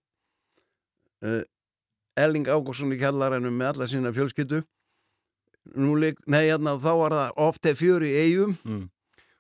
uh, 1.25 1.43
Elling 2.17 2.47
Ágúrsson 2.49 2.95
í 2.95 2.99
kjallaranum 3.01 3.55
með 3.59 3.73
alla 3.75 3.88
sína 3.90 4.12
leik, 5.99 6.19
nei, 6.29 6.45
hérna, 6.51 6.77
þá 6.79 6.93
var 7.01 7.14
það 7.19 7.38
ofte 7.49 7.75
fjör 7.79 8.05
í 8.07 8.12
eigum 8.25 8.57
Mm. 8.64 8.85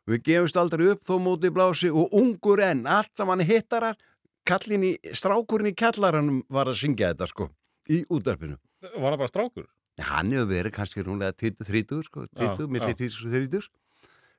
við 0.08 0.22
gefumst 0.28 0.56
aldrei 0.60 0.88
upp 0.92 1.04
þó 1.04 1.14
móti 1.20 1.50
blási 1.52 1.88
og 1.90 2.12
ungur 2.12 2.60
enn, 2.60 2.86
allt 2.86 3.12
saman 3.16 3.40
hittarar 3.44 3.96
kallin 4.44 4.84
í, 4.84 4.92
strákurinn 5.16 5.72
í 5.72 5.76
kjallaranum 5.76 6.42
var 6.52 6.68
að 6.68 6.80
syngja 6.82 7.12
þetta 7.14 7.28
sko 7.30 7.48
í 7.88 8.04
útarpinu 8.12 8.58
Var 8.84 9.14
það 9.14 9.18
bara 9.22 9.28
strákur? 9.32 9.66
Hann 10.02 10.32
hefur 10.34 10.50
verið 10.50 10.74
kannski 10.74 11.04
rúnlega 11.06 11.36
20-30 11.38 12.06
sko, 12.08 12.26
20, 12.34 12.64
Já, 12.64 12.68
milli 12.68 12.94
já. 12.94 12.98
20 12.98 13.26
og 13.26 13.34
30 13.38 13.68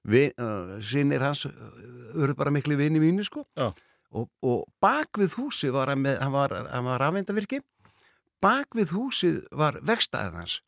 Vi, 0.05 0.27
uh, 0.37 0.75
sinir 0.85 1.23
hans 1.25 1.47
eru 1.49 2.35
bara 2.37 2.51
miklu 2.53 2.75
vini 2.77 2.99
mínu 3.01 3.23
sko. 3.25 3.45
Og, 4.15 4.27
og 4.45 4.67
bak 4.79 5.17
við 5.17 5.33
húsi 5.39 5.71
var 5.73 5.89
hann 5.89 6.03
með, 6.03 6.19
hann 6.21 6.35
var, 6.35 6.53
var 6.53 7.01
rafvindavirki 7.01 7.59
bak 8.43 8.77
við 8.77 8.93
húsið 8.93 9.41
var 9.51 9.79
vegstæðið 9.81 10.37
hans. 10.37 10.59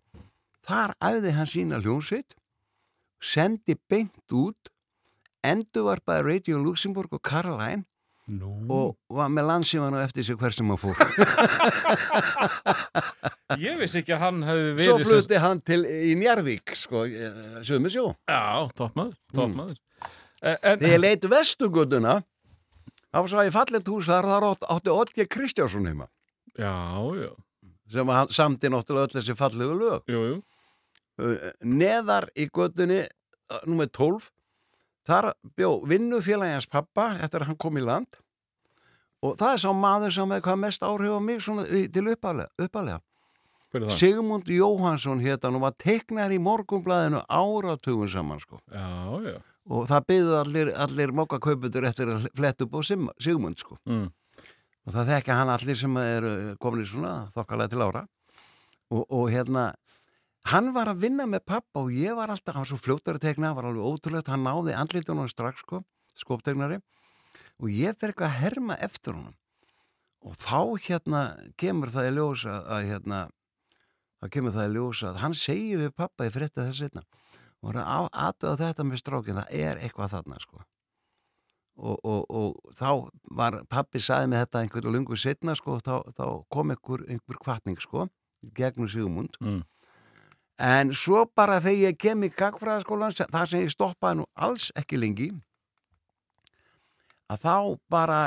Þar 0.65 0.95
æfði 1.11 1.35
hann 1.37 1.51
sína 1.51 1.79
hljónsitt 1.83 2.33
sendi 3.21 3.77
beint 3.89 4.33
út 4.33 4.71
endurvarpaði 5.45 6.25
Radio 6.27 6.59
Luxemburg 6.63 7.13
og 7.13 7.23
Caroline 7.23 7.85
Nú. 8.27 8.49
og 8.67 8.97
var 9.15 9.29
með 9.31 9.45
landsíman 9.47 9.95
og 9.95 10.01
eftir 10.03 10.25
sig 10.27 10.35
hver 10.35 10.51
sem 10.51 10.67
hann 10.67 10.79
fór 10.81 10.97
Ég 13.61 13.77
vissi 13.79 14.01
ekki 14.01 14.13
að 14.15 14.23
hann 14.25 14.41
hefði 14.45 14.65
verið... 14.75 14.87
svo 14.89 14.95
sem- 14.97 15.07
flutti 15.11 15.39
hann 15.41 15.61
til 15.65 15.79
í 15.87 16.13
Njarvík 16.19 16.73
sko, 16.77 17.05
sömu 17.67 17.91
sjó 17.93 18.05
Já, 18.27 18.67
toppmaður, 18.77 19.15
toppmaður. 19.35 19.77
Mm. 19.77 19.83
En, 20.43 20.57
Þegar 20.81 20.91
ég 20.91 21.01
leit 21.01 21.23
vestugutuna 21.31 22.17
þá 23.07 23.19
svo 23.31 23.39
að 23.41 23.47
ég 23.47 23.55
fallet 23.55 23.87
hús 23.89 24.09
þar 24.11 24.27
þar 24.29 24.45
átt- 24.51 24.67
átti 24.75 24.93
Otge 24.93 25.25
Kristjánsson 25.33 25.87
heima 25.89 26.09
já, 26.59 26.73
já, 27.23 27.31
sem 27.95 28.05
var 28.11 28.19
hann 28.21 28.33
samti 28.35 28.69
náttúrulega 28.73 29.07
öll 29.07 29.15
þessi 29.21 29.37
fallegu 29.39 29.77
lög 29.79 30.11
jú, 30.13 30.21
jú. 30.33 30.37
Uh, 31.17 31.47
neðar 31.65 32.27
í 32.37 32.45
göttunni 32.53 32.99
uh, 33.07 33.63
nummer 33.65 33.87
12 33.89 34.27
þar 35.07 35.31
bjó 35.57 35.71
vinnufélagi 35.87 36.57
hans 36.57 36.67
pappa 36.71 37.09
eftir 37.23 37.43
að 37.45 37.51
hann 37.53 37.59
kom 37.63 37.77
í 37.79 37.83
land 37.85 38.19
og 39.25 39.35
það 39.39 39.53
er 39.55 39.61
sá 39.63 39.69
maður 39.73 40.13
sem 40.13 40.31
hefði 40.35 40.45
hvað 40.45 40.59
mest 40.63 40.83
áhrif 40.85 41.15
á 41.17 41.19
mig 41.23 41.39
svona, 41.41 41.63
til 41.67 42.07
uppalega, 42.13 42.49
er? 42.61 43.03
Sigmund 43.97 44.47
Jóhansson 44.49 45.19
hétt 45.21 45.43
hann 45.43 45.57
og 45.59 45.63
var 45.65 45.73
teiknar 45.77 46.31
í 46.31 46.37
morgunblæðinu 46.41 47.19
áratugum 47.27 48.07
saman 48.09 48.39
sko 48.39 48.59
Já, 48.71 48.85
já. 49.25 49.35
og 49.67 49.87
það 49.89 50.05
byggðu 50.11 50.37
allir, 50.41 50.71
allir 50.85 51.11
mokkakauputur 51.17 51.87
eftir 51.89 52.13
að 52.13 52.29
fletta 52.37 52.63
upp 52.67 52.77
á 52.77 52.81
Sigmund 53.19 53.59
sko 53.59 53.77
Mm. 53.85 54.07
og 54.87 54.93
það 54.95 55.09
þekka 55.11 55.35
hann 55.41 55.49
allir 55.51 55.75
sem 55.75 55.97
eru 55.97 56.31
komin 56.63 56.85
í 56.85 56.87
svona 56.87 57.27
þokkalega 57.35 57.73
til 57.73 57.81
ára 57.83 58.05
og, 58.91 59.03
og 59.11 59.25
hérna 59.33 59.73
hann 60.51 60.71
var 60.75 60.91
að 60.91 61.03
vinna 61.05 61.25
með 61.29 61.45
pappa 61.49 61.83
og 61.83 61.93
ég 61.93 62.15
var 62.17 62.31
alltaf, 62.31 62.55
hann 62.55 62.65
var 62.65 62.71
svo 62.71 62.79
fljóttur 62.79 63.17
að 63.17 63.25
tekna, 63.27 63.51
hann 63.51 63.57
var 63.57 63.69
alveg 63.69 63.87
ótrúlegt 63.87 64.31
hann 64.31 64.45
náði 64.45 64.75
andlitunum 64.77 65.29
strax 65.31 65.63
sko 65.65 65.81
skóptegnari 66.17 66.79
og 67.61 67.69
ég 67.71 67.97
fer 67.97 68.13
eitthvað 68.13 68.31
að 68.31 68.39
herma 68.41 68.77
eftir 68.81 69.17
honum. 69.17 69.35
Og 70.25 70.33
þá 70.41 70.61
hérna 70.87 71.21
kemur 71.61 71.91
það 71.93 72.09
í 72.09 72.13
ljós 72.15 72.45
að, 72.49 72.71
að 72.73 72.87
hérna 72.91 73.19
þá 74.17 74.29
kemur 74.33 74.55
það 74.55 74.69
í 74.69 74.73
ljós 74.77 75.03
að 75.05 75.19
hann 75.23 75.37
segir 75.37 75.83
við 75.83 75.93
pappa 75.97 76.25
í 76.27 76.33
frétta 76.33 76.65
þess 76.67 76.87
einna 76.87 77.05
og 77.61 77.69
hann 77.71 77.79
er 77.81 78.09
aðtöða 78.25 78.57
þetta 78.63 78.85
með 78.87 79.01
strákin 79.01 79.39
það 79.41 79.53
er 79.61 79.79
eitthvað 79.81 80.13
þarna 80.15 80.41
sko. 80.41 80.63
Og, 81.77 81.97
og, 82.09 82.23
og 82.33 82.73
þá 82.73 82.89
var 83.37 83.59
pappi 83.69 84.01
saði 84.01 84.31
með 84.31 84.45
þetta 84.45 84.61
einhverju 84.63 84.93
lungu 84.93 85.17
setna 85.21 85.53
sko, 85.57 85.77
þá, 85.85 86.09
þá 86.17 86.25
kom 86.53 86.73
einhver, 86.73 87.03
einhver 87.05 87.37
kvartning 87.43 87.77
sko, 87.81 88.07
gegnum 88.57 88.89
Sigmund. 88.89 89.37
Mm. 89.41 89.61
En 90.57 90.93
svo 90.97 91.25
bara 91.37 91.59
þegar 91.61 91.91
ég 91.91 91.99
kem 92.01 92.23
í 92.25 92.31
gagfræðaskólan 92.33 93.13
þar 93.17 93.49
sem 93.49 93.65
ég 93.65 93.73
stoppaði 93.73 94.21
nú 94.21 94.25
alls 94.33 94.71
ekki 94.77 94.99
lengi 94.99 95.31
að 97.31 97.43
þá 97.43 97.55
bara 97.91 98.19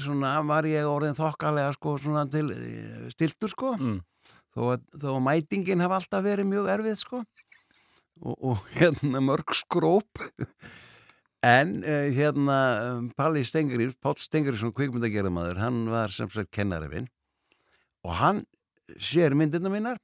svona 0.00 0.34
var 0.46 0.68
ég 0.68 0.88
orðin 0.88 1.16
þokkalega 1.16 1.72
sko 1.76 1.96
svona 2.00 2.26
til 2.30 2.50
eh, 2.52 3.08
stiltur 3.14 3.52
sko. 3.52 3.72
Mm. 3.78 3.98
þó 4.54 4.60
að, 4.74 4.84
þó 5.00 5.08
að 5.14 5.24
mætingin 5.28 5.84
hef 5.84 5.96
alltaf 5.96 6.24
verið 6.26 6.50
mjög 6.50 6.70
erfið 6.76 7.00
sko. 7.00 7.22
Og, 8.20 8.36
og 8.36 8.64
hérna 8.76 9.22
mörg 9.24 9.56
skróp. 9.56 10.24
En 11.40 11.78
uh, 11.80 12.10
hérna 12.12 12.56
um, 12.98 13.06
Palli 13.16 13.40
Stengri, 13.48 13.86
Páll 14.04 14.18
Stengriðsson 14.20 14.74
kvikmyndagerðamaður, 14.76 15.62
hann 15.62 15.86
var 15.88 16.12
sem 16.12 16.28
sagt 16.28 16.50
kennarefinn 16.52 17.06
og 18.04 18.12
hann 18.18 18.42
sér 19.00 19.32
myndina 19.36 19.72
mínar 19.72 19.96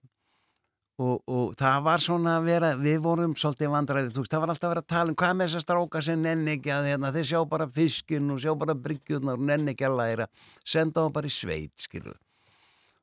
og, 0.96 1.16
og 1.28 1.56
það 1.60 1.80
var 1.84 2.02
svona 2.02 2.36
að 2.38 2.46
vera 2.48 2.70
við 2.80 3.00
vorum 3.04 3.34
svolítið 3.36 3.72
vandræði, 3.74 4.12
þú 4.14 4.22
veist, 4.22 4.32
það 4.32 4.42
var 4.42 4.52
alltaf 4.52 4.68
að 4.68 4.72
vera 4.74 4.84
að 4.84 4.92
tala 4.92 5.12
um 5.12 5.18
hvað 5.20 5.34
með 5.36 5.50
þessar 5.50 5.64
stráka 5.66 6.02
sem 6.06 6.22
nenni 6.24 6.54
ekki 6.56 6.72
að 6.72 6.88
hérna, 6.90 7.12
þeir 7.16 7.28
sjá 7.30 7.40
bara 7.50 7.66
fiskinn 7.78 8.32
og 8.32 8.40
sjá 8.44 8.52
bara 8.58 8.76
bryggjurnar 8.86 9.36
og 9.36 9.50
nenni 9.50 9.74
ekki 9.74 9.88
að 9.88 9.98
læra 10.00 10.28
senda 10.64 11.04
þá 11.04 11.12
bara 11.18 11.28
í 11.28 11.36
sveit, 11.36 11.74
skilur 11.84 12.16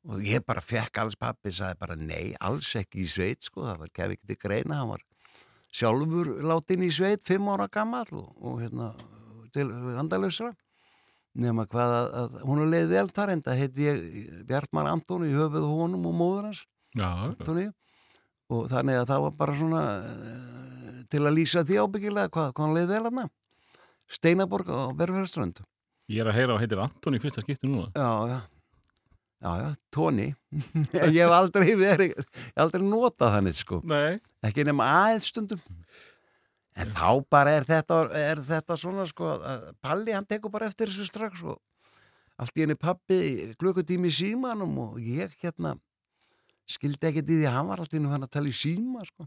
og 0.04 0.26
ég 0.26 0.44
bara 0.44 0.60
fekk 0.60 1.00
alls 1.00 1.16
pappi 1.16 1.54
sagði 1.54 1.80
bara 1.80 1.96
nei, 1.96 2.34
alls 2.44 2.74
ekki 2.76 3.04
í 3.04 3.08
sveit 3.08 3.46
sko, 3.46 3.62
það 3.64 3.84
var 3.84 3.94
kef 3.94 4.16
ekki 4.16 4.32
til 4.32 4.40
greina, 4.42 4.80
hann 4.82 4.90
var 4.90 5.06
sjálfur 5.74 6.34
látin 6.44 6.84
í 6.84 6.90
sveit 6.92 7.24
fimm 7.26 7.48
ára 7.54 7.70
gammal 7.72 8.06
og, 8.12 8.28
og 8.42 8.60
hérna 8.60 8.90
til 9.54 9.70
vandalösra 9.70 10.50
nema 11.34 11.64
hvað 11.70 11.94
að, 11.94 12.10
að 12.20 12.36
hún 12.46 12.62
er 12.62 12.70
leið 12.74 12.92
vel 12.92 13.06
þar 13.14 13.32
en 13.32 13.42
það 13.42 13.60
heiti 13.62 13.88
ég 13.88 14.04
Bjartmar 14.48 14.90
Antoni 14.90 15.32
höfuð 15.34 15.66
honum 15.66 16.06
og 16.10 16.14
móður 16.14 16.50
hans. 16.50 16.60
Antoni 17.40 17.66
og 18.54 18.72
þannig 18.72 19.02
að 19.02 19.10
það 19.12 19.26
var 19.26 19.36
bara 19.42 19.58
svona 19.60 19.84
uh, 20.00 21.04
til 21.12 21.22
að 21.22 21.36
lýsa 21.36 21.64
því 21.66 21.78
ábyggilega 21.84 22.32
hvað, 22.32 22.50
hvað 22.56 22.66
hann 22.66 22.76
leið 22.78 22.92
vel 22.94 23.04
hann 23.10 23.32
Steinaborg 24.14 24.68
á 24.68 24.92
Berfjörðströnd 24.96 25.64
Ég 26.12 26.20
er 26.20 26.28
að 26.28 26.36
heyra 26.36 26.56
á 26.56 26.60
heitir 26.60 26.80
Antoni 26.84 27.20
fyrsta 27.20 27.40
skipti 27.40 27.68
núna. 27.68 27.88
Já, 27.96 28.28
já. 28.28 28.40
Já, 29.44 29.50
já, 29.60 29.68
tóni. 29.92 30.26
ég 31.16 31.20
hef 31.20 31.32
aldrei 31.36 31.72
verið, 31.76 32.12
ég 32.12 32.26
hef 32.52 32.60
aldrei 32.64 32.84
notað 32.84 33.34
þannig, 33.38 33.56
sko. 33.56 33.80
Ekki 34.44 34.66
nema 34.68 34.88
aðeins 34.88 35.28
stundum. 35.32 35.62
En 36.74 36.90
þá 36.90 37.08
bara 37.30 37.54
er 37.56 37.66
þetta, 37.68 37.98
er 38.18 38.40
þetta 38.44 38.76
svona 38.80 39.04
sko, 39.08 39.32
að 39.36 39.66
Palli 39.84 40.16
hann 40.16 40.28
tekur 40.28 40.52
bara 40.52 40.68
eftir 40.68 40.90
þessu 40.90 41.06
strax 41.08 41.44
og 41.44 41.60
allt 42.40 42.56
í 42.58 42.64
henni 42.64 42.76
pappi 42.76 43.18
klukkutími 43.60 44.10
símanum 44.12 44.74
og 44.82 44.96
ég 44.98 45.36
hérna 45.40 45.76
skildi 46.70 47.10
ekkert 47.10 47.30
í 47.30 47.38
því 47.40 47.48
að 47.48 47.56
hann 47.58 47.70
var 47.70 47.82
alltaf 47.82 47.98
inn 47.98 48.08
og 48.08 48.14
hann 48.14 48.26
að 48.26 48.34
tala 48.36 48.50
í 48.50 48.56
síma 48.56 49.04
sko. 49.08 49.26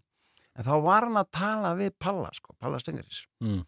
En 0.57 0.65
þá 0.65 0.73
var 0.85 1.05
hann 1.05 1.19
að 1.19 1.31
tala 1.37 1.73
við 1.77 1.91
Palla 2.01 2.31
sko, 2.33 2.55
Palla 2.57 2.79
Stengaris. 2.81 3.25
Mm. 3.43 3.61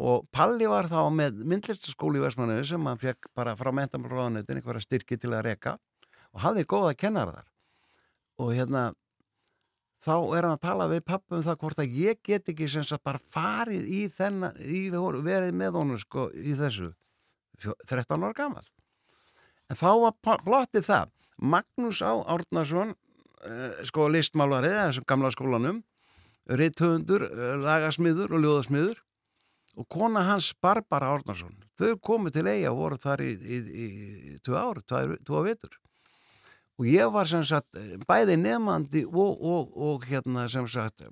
Og 0.00 0.24
Palli 0.32 0.68
var 0.70 0.88
þá 0.88 1.00
með 1.12 1.42
myndlistaskóli 1.44 2.20
í 2.20 2.24
Vestmanniðu 2.24 2.64
sem 2.70 2.88
hann 2.88 3.00
fekk 3.00 3.28
bara 3.36 3.52
frá 3.58 3.68
mentamálróðanutin 3.76 4.62
einhverja 4.62 4.86
styrki 4.86 5.18
til 5.20 5.34
að 5.34 5.44
reka 5.50 5.76
og 6.32 6.40
hafði 6.46 6.64
góða 6.70 6.94
kennara 6.96 7.36
þar. 7.36 7.48
Og 8.40 8.54
hérna 8.56 8.86
þá 10.02 10.14
er 10.16 10.46
hann 10.46 10.56
að 10.56 10.64
tala 10.64 10.88
við 10.90 11.04
pappa 11.12 11.36
um 11.36 11.44
það 11.44 11.58
hvort 11.60 11.82
að 11.84 11.96
ég 12.00 12.22
get 12.24 12.48
ekki 12.48 12.68
sem 12.72 12.86
sagt 12.88 13.04
bara 13.04 13.20
farið 13.20 13.84
í 13.86 14.06
þennan, 14.10 14.56
í 14.64 14.88
verið 14.90 15.52
með 15.54 15.78
honum 15.78 16.00
sko 16.00 16.30
í 16.32 16.56
þessu 16.58 16.94
13 17.60 18.24
ára 18.24 18.32
gammal. 18.36 18.64
En 19.70 19.78
þá 19.78 19.90
var 20.02 20.40
plottið 20.42 20.88
það, 20.88 21.12
Magnús 21.42 22.02
Á. 22.06 22.12
Árnason, 22.22 22.94
eh, 23.42 23.82
sko 23.88 24.08
listmálari, 24.08 24.70
þessum 24.70 25.06
gamla 25.10 25.32
skólanum, 25.34 25.82
reythöfundur, 26.46 27.26
lagasmiður 27.62 28.36
og 28.36 28.44
ljóðasmiður. 28.46 29.02
Og 29.76 29.88
kona 29.88 30.20
hans 30.28 30.52
Barbara 30.60 31.14
Árnason. 31.16 31.54
Þau 31.80 31.96
komið 31.96 32.34
til 32.36 32.46
eiga 32.46 32.72
og 32.72 32.78
voru 32.78 32.98
þar 33.00 33.22
í, 33.24 33.30
í, 33.32 33.58
í, 33.72 33.86
tvo 34.44 34.58
ár, 34.60 34.82
tvo 34.84 35.44
vitur 35.46 35.78
og 36.82 36.88
ég 36.88 37.10
var 37.14 37.28
sem 37.30 37.44
sagt 37.46 37.76
bæði 38.08 38.38
nefnandi 38.40 39.04
og, 39.06 39.36
og, 39.38 39.74
og 39.76 40.06
hérna 40.08 40.48
sem 40.50 40.66
sagt 40.70 41.04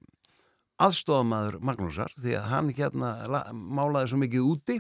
aðstofamæður 0.81 1.61
Magnúsar 1.63 2.15
því 2.19 2.37
að 2.41 2.49
hann 2.51 2.71
hérna 2.75 3.13
málaði 3.53 4.11
svo 4.11 4.21
mikið 4.23 4.49
úti 4.49 4.79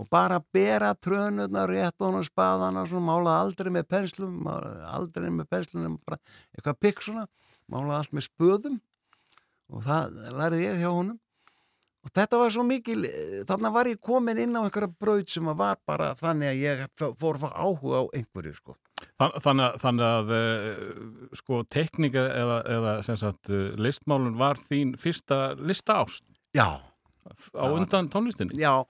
og 0.00 0.08
bara 0.08 0.40
bera 0.52 0.94
trönurna, 0.96 1.66
spaðana 2.24 2.84
og 2.86 3.02
málaði 3.04 3.36
aldrei 3.36 3.72
með 3.74 3.88
penslum 3.92 4.46
aldrei 4.48 5.28
með 5.28 5.48
penslum 5.52 5.98
bara 6.06 6.20
eitthvað 6.56 6.78
pikk 6.80 7.02
svona, 7.04 7.26
málaði 7.68 7.98
allt 7.98 8.14
með 8.16 8.28
spöðum 8.30 8.78
og 9.70 9.84
það 9.86 10.22
lærði 10.38 10.62
ég 10.64 10.80
hjá 10.80 10.90
honum 10.90 11.18
og 12.00 12.12
þetta 12.16 12.38
var 12.40 12.54
svo 12.54 12.64
mikil 12.64 13.00
þannig 13.48 13.74
var 13.74 13.90
ég 13.90 14.00
komin 14.00 14.40
inn 14.40 14.56
á 14.56 14.64
einhverja 14.64 14.88
braud 15.04 15.28
sem 15.28 15.50
var 15.52 15.80
bara 15.86 16.14
þannig 16.18 16.54
að 16.54 16.62
ég 16.64 16.86
fór 17.20 17.36
að 17.36 17.44
fá 17.44 17.50
áhuga 17.52 18.00
á 18.00 18.04
einhverju 18.16 18.56
sko 18.56 18.78
Þannig, 19.20 19.76
þannig 19.80 20.06
að 20.06 20.30
sko 21.40 21.62
teknika 21.72 22.22
eða, 22.36 22.56
eða 22.68 22.92
sagt, 23.08 23.48
listmálun 23.80 24.36
var 24.40 24.60
þín 24.60 24.92
fyrsta 25.00 25.54
lista 25.56 26.02
ást? 26.02 26.24
Já. 26.56 26.80
Á 27.56 27.64
undan 27.68 28.10
tónlistinni? 28.12 28.58
Já, 28.60 28.84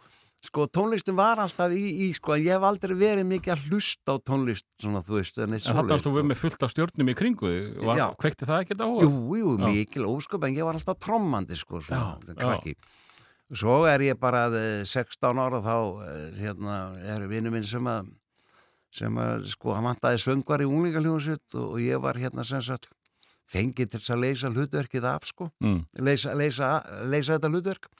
sko 0.44 0.64
tónlistin 0.72 1.16
var 1.18 1.40
alltaf 1.42 1.72
í, 1.76 1.82
í 2.06 2.06
sko, 2.16 2.34
en 2.36 2.46
ég 2.46 2.56
hef 2.56 2.64
aldrei 2.64 2.94
verið 2.96 3.26
mikið 3.28 3.52
að 3.54 3.64
hlusta 3.68 4.14
á 4.14 4.24
tónlist 4.24 4.66
svona 4.80 5.02
þú 5.04 5.18
veist. 5.18 5.40
En 5.40 5.56
varst 5.56 6.06
þú 6.06 6.14
verið 6.14 6.30
með 6.30 6.40
fullt 6.40 6.64
af 6.64 6.72
stjórnum 6.72 7.12
í 7.12 7.16
kringu 7.18 7.50
þig, 7.50 8.00
kvekti 8.22 8.48
það 8.48 8.64
ekkert 8.64 8.84
áhuga? 8.86 9.04
Jú, 9.04 9.36
jú, 9.40 9.52
já. 9.58 9.66
mikil 9.66 10.06
ósköp, 10.08 10.46
en 10.48 10.56
ég 10.56 10.68
var 10.68 10.78
alltaf 10.78 10.96
trommandi 11.02 11.58
sko, 11.60 11.82
svona, 11.84 12.16
krakki. 12.40 12.74
Svo 13.50 13.82
er 13.90 14.06
ég 14.06 14.18
bara 14.20 14.46
16 14.86 15.42
ára 15.42 15.60
þá, 15.64 15.76
hérna, 16.38 16.80
er 17.02 17.26
vinnu 17.28 17.52
minn 17.52 17.66
sem 17.66 17.90
að 17.90 18.08
sem 18.94 19.18
að 19.22 19.44
sko, 19.52 19.74
hann 19.76 19.86
vantaði 19.86 20.18
söngvar 20.18 20.64
í 20.64 20.66
unglingaljóðsitt 20.66 21.54
og, 21.58 21.76
og 21.76 21.82
ég 21.84 22.00
var 22.02 22.18
hérna 22.18 22.42
sem 22.46 22.62
sagt 22.64 22.88
fengið 23.50 23.94
til 23.94 24.00
að 24.14 24.24
leysa 24.24 24.50
hlutverkið 24.50 25.06
af 25.10 25.26
sko, 25.30 25.50
mm. 25.62 25.78
leysa, 26.06 26.34
leysa, 26.38 26.72
leysa 27.10 27.36
þetta 27.36 27.52
hlutverk 27.52 27.90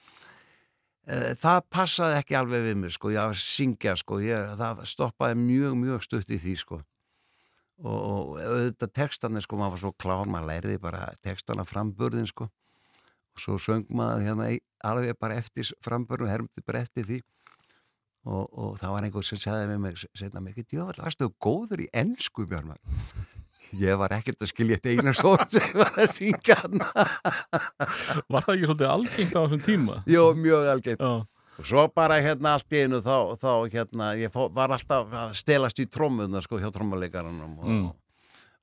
það 1.09 1.61
passaði 1.73 2.19
ekki 2.21 2.37
alveg 2.39 2.65
við 2.69 2.79
mig 2.83 2.95
sko, 2.95 3.11
ég 3.15 3.23
að 3.23 3.39
syngja 3.41 3.97
sko, 3.99 4.21
ég, 4.25 4.55
það 4.61 4.85
stoppaði 4.91 5.39
mjög, 5.41 5.77
mjög 5.81 6.07
stutt 6.07 6.31
í 6.31 6.39
því 6.41 6.57
sko. 6.61 6.81
Og, 7.81 7.97
og 7.97 8.41
auðvitað 8.45 8.93
textanir 8.99 9.45
sko, 9.45 9.57
maður 9.57 9.77
var 9.77 9.83
svo 9.85 9.93
klár, 9.97 10.29
maður 10.29 10.51
læriði 10.51 10.81
bara 10.83 11.07
textana 11.25 11.65
framburðin 11.65 12.29
sko. 12.29 12.51
Og 13.33 13.45
svo 13.45 13.57
söng 13.63 13.89
maður 13.89 14.27
hérna 14.27 14.51
alveg 14.85 15.17
bara 15.21 15.39
eftir 15.41 15.71
framburðin 15.85 16.33
hermdi 16.35 16.65
bara 16.67 16.85
eftir 16.85 17.09
því. 17.09 17.21
Og, 18.29 18.45
og 18.53 18.75
það 18.77 18.93
var 18.93 19.07
einhver 19.07 19.25
sem 19.25 19.41
segði 19.41 19.69
með 19.71 19.79
mig 19.87 20.03
setna 20.05 20.43
mikið, 20.45 20.67
djóðall, 20.75 21.05
varstu 21.07 21.31
þú 21.31 21.37
góður 21.41 21.87
í 21.87 21.93
ennsku 21.97 22.45
Björnmann? 22.51 23.40
Ég 23.79 23.99
var 24.01 24.15
ekkert 24.17 24.43
að 24.43 24.51
skilja 24.51 24.79
eitt 24.79 24.89
eina 24.91 25.15
stór 25.17 25.45
sem 25.53 25.69
var 25.79 25.99
að 26.01 26.17
ringa 26.19 26.57
Var 28.31 28.47
það 28.47 28.55
ekki 28.55 28.71
svolítið 28.71 28.89
algengt 28.91 29.37
á 29.37 29.41
þessum 29.41 29.63
tíma? 29.67 30.01
Jó, 30.11 30.25
mjög 30.35 30.71
algengt 30.75 31.05
oh. 31.07 31.23
og 31.61 31.71
svo 31.71 31.87
bara 31.95 32.19
hérna 32.25 32.57
allt 32.57 32.75
í 32.75 32.85
einu 32.85 33.03
þá, 33.05 33.17
þá 33.41 33.53
hérna, 33.73 34.13
ég 34.19 34.35
var 34.35 34.75
alltaf 34.75 35.15
að 35.23 35.35
stelast 35.39 35.83
í 35.83 35.87
trómmunar 35.91 36.47
sko 36.47 36.61
hjá 36.63 36.71
trómmuleikarannum 36.75 37.59
og 37.61 37.71
mm 37.71 37.89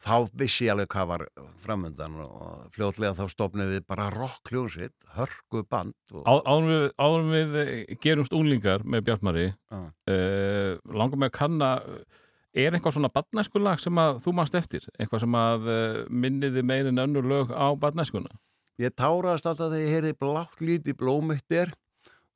þá 0.03 0.27
vissi 0.37 0.67
ég 0.67 0.73
alveg 0.73 0.89
hvað 0.93 1.09
var 1.09 1.23
framöndan 1.63 2.17
og 2.23 2.67
fljóðlega 2.75 3.15
þá 3.17 3.33
stofnum 3.33 3.71
við 3.71 3.83
bara 3.89 4.09
rockljónsitt, 4.13 4.95
hörgu 5.17 5.63
band 5.69 6.13
og... 6.13 6.23
Áðurum 6.27 6.69
við, 6.71 6.85
áður 7.01 7.27
við 7.31 7.97
gerumst 8.03 8.35
unglingar 8.37 8.85
með 8.85 9.07
Bjartmari 9.09 9.47
uh. 9.73 9.89
langar 10.93 11.21
með 11.21 11.31
að 11.31 11.35
kanna 11.39 11.71
er 12.57 12.73
eitthvað 12.75 12.97
svona 12.97 13.13
badnæskulag 13.13 13.81
sem 13.83 14.01
að 14.01 14.21
þú 14.25 14.33
mannst 14.37 14.57
eftir, 14.57 14.85
eitthvað 14.97 15.23
sem 15.25 15.39
að 15.39 15.71
uh, 15.71 16.03
minniði 16.09 16.65
meirinn 16.65 17.03
önnur 17.05 17.27
lög 17.27 17.53
á 17.53 17.71
badnæskuna 17.77 18.33
Ég 18.77 18.93
tárast 18.93 19.47
alltaf 19.49 19.71
þegar 19.71 19.81
ég 19.81 19.93
heyrði 19.95 20.17
blátt 20.21 20.59
líti 20.61 20.93
blómittir 20.93 21.71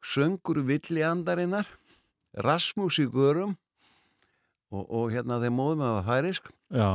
söngur 0.01 0.63
villi 0.65 1.03
andarinnar 1.05 1.67
Rasmus 2.34 2.97
í 3.03 3.05
görum 3.13 3.53
og, 4.71 4.88
og 4.88 5.12
hérna 5.13 5.38
þeir 5.43 5.53
móðum 5.53 5.84
að 5.86 5.91
það 5.91 5.97
var 5.99 6.07
færisk. 6.07 6.49
Já. 6.73 6.91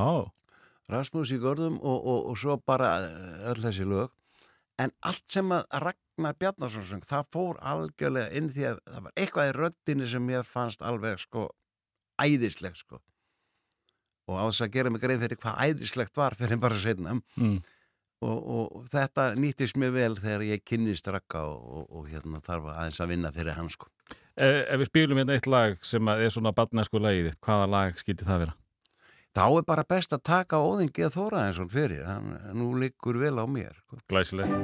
Rasmus 0.91 1.33
í 1.35 1.39
görðum 1.43 1.79
og, 1.79 1.99
og, 2.01 2.21
og 2.33 2.41
svo 2.41 2.57
bara 2.59 2.91
eh, 3.05 3.47
öll 3.53 3.63
þessi 3.63 3.87
lög. 3.87 4.11
En 4.83 4.91
allt 5.07 5.25
sem 5.33 5.55
að 5.55 5.79
Ragnar 5.85 6.39
Bjarnarsson 6.41 6.87
söng, 6.89 7.07
það 7.07 7.31
fór 7.37 7.61
algjörlega 7.63 8.33
inn 8.39 8.51
því 8.51 8.67
að 8.73 8.81
það 8.83 9.07
var 9.07 9.15
eitthvað 9.23 9.51
í 9.51 9.57
röttinni 9.61 10.09
sem 10.11 10.33
ég 10.35 10.49
fannst 10.49 10.83
alveg 10.83 11.23
sko 11.23 11.51
æðislegt 12.19 12.83
sko 12.83 13.01
og 14.27 14.39
á 14.39 14.45
þess 14.49 14.67
að 14.67 14.77
gera 14.77 14.93
mig 14.93 15.05
grein 15.05 15.23
fyrir 15.23 15.41
hvað 15.41 15.63
æðislegt 15.67 16.19
var 16.19 16.37
fyrir 16.39 16.61
bara 16.63 16.83
setna 16.83 17.17
mm. 17.17 17.57
og, 18.27 18.37
og 18.59 18.85
þetta 18.93 19.31
nýttist 19.39 19.81
mér 19.81 19.95
vel 19.97 20.13
þegar 20.19 20.47
ég 20.51 20.67
kynnist 20.67 21.09
Ragga 21.09 21.47
og 21.47 22.07
hérna 22.11 22.43
þarf 22.45 22.71
aðeins 22.75 23.03
að 23.03 23.13
vinna 23.15 23.35
fyrir 23.35 23.59
hans 23.59 23.79
sko 23.79 23.91
Ef, 24.37 24.67
ef 24.69 24.81
við 24.83 24.89
spilum 24.91 25.17
hérna 25.17 25.39
eitt 25.39 25.47
lag 25.49 25.79
sem 25.87 26.09
er 26.13 26.29
svona 26.29 26.51
badnæsku 26.53 27.01
lagið, 27.01 27.31
hvaða 27.41 27.71
lag 27.73 27.95
skilti 27.97 28.27
það 28.29 28.43
vera? 28.43 28.57
þá 29.37 29.45
er 29.59 29.67
bara 29.69 29.85
best 29.89 30.15
að 30.17 30.23
taka 30.31 30.61
óðingið 30.65 31.17
þóra 31.17 31.43
eins 31.49 31.59
og 31.61 31.69
fyrir, 31.73 32.05
hann 32.09 32.33
nú 32.57 32.73
liggur 32.81 33.17
vel 33.21 33.37
á 33.37 33.45
mér. 33.45 33.75
Sko. 33.85 34.01
Glæsilegt. 34.09 34.57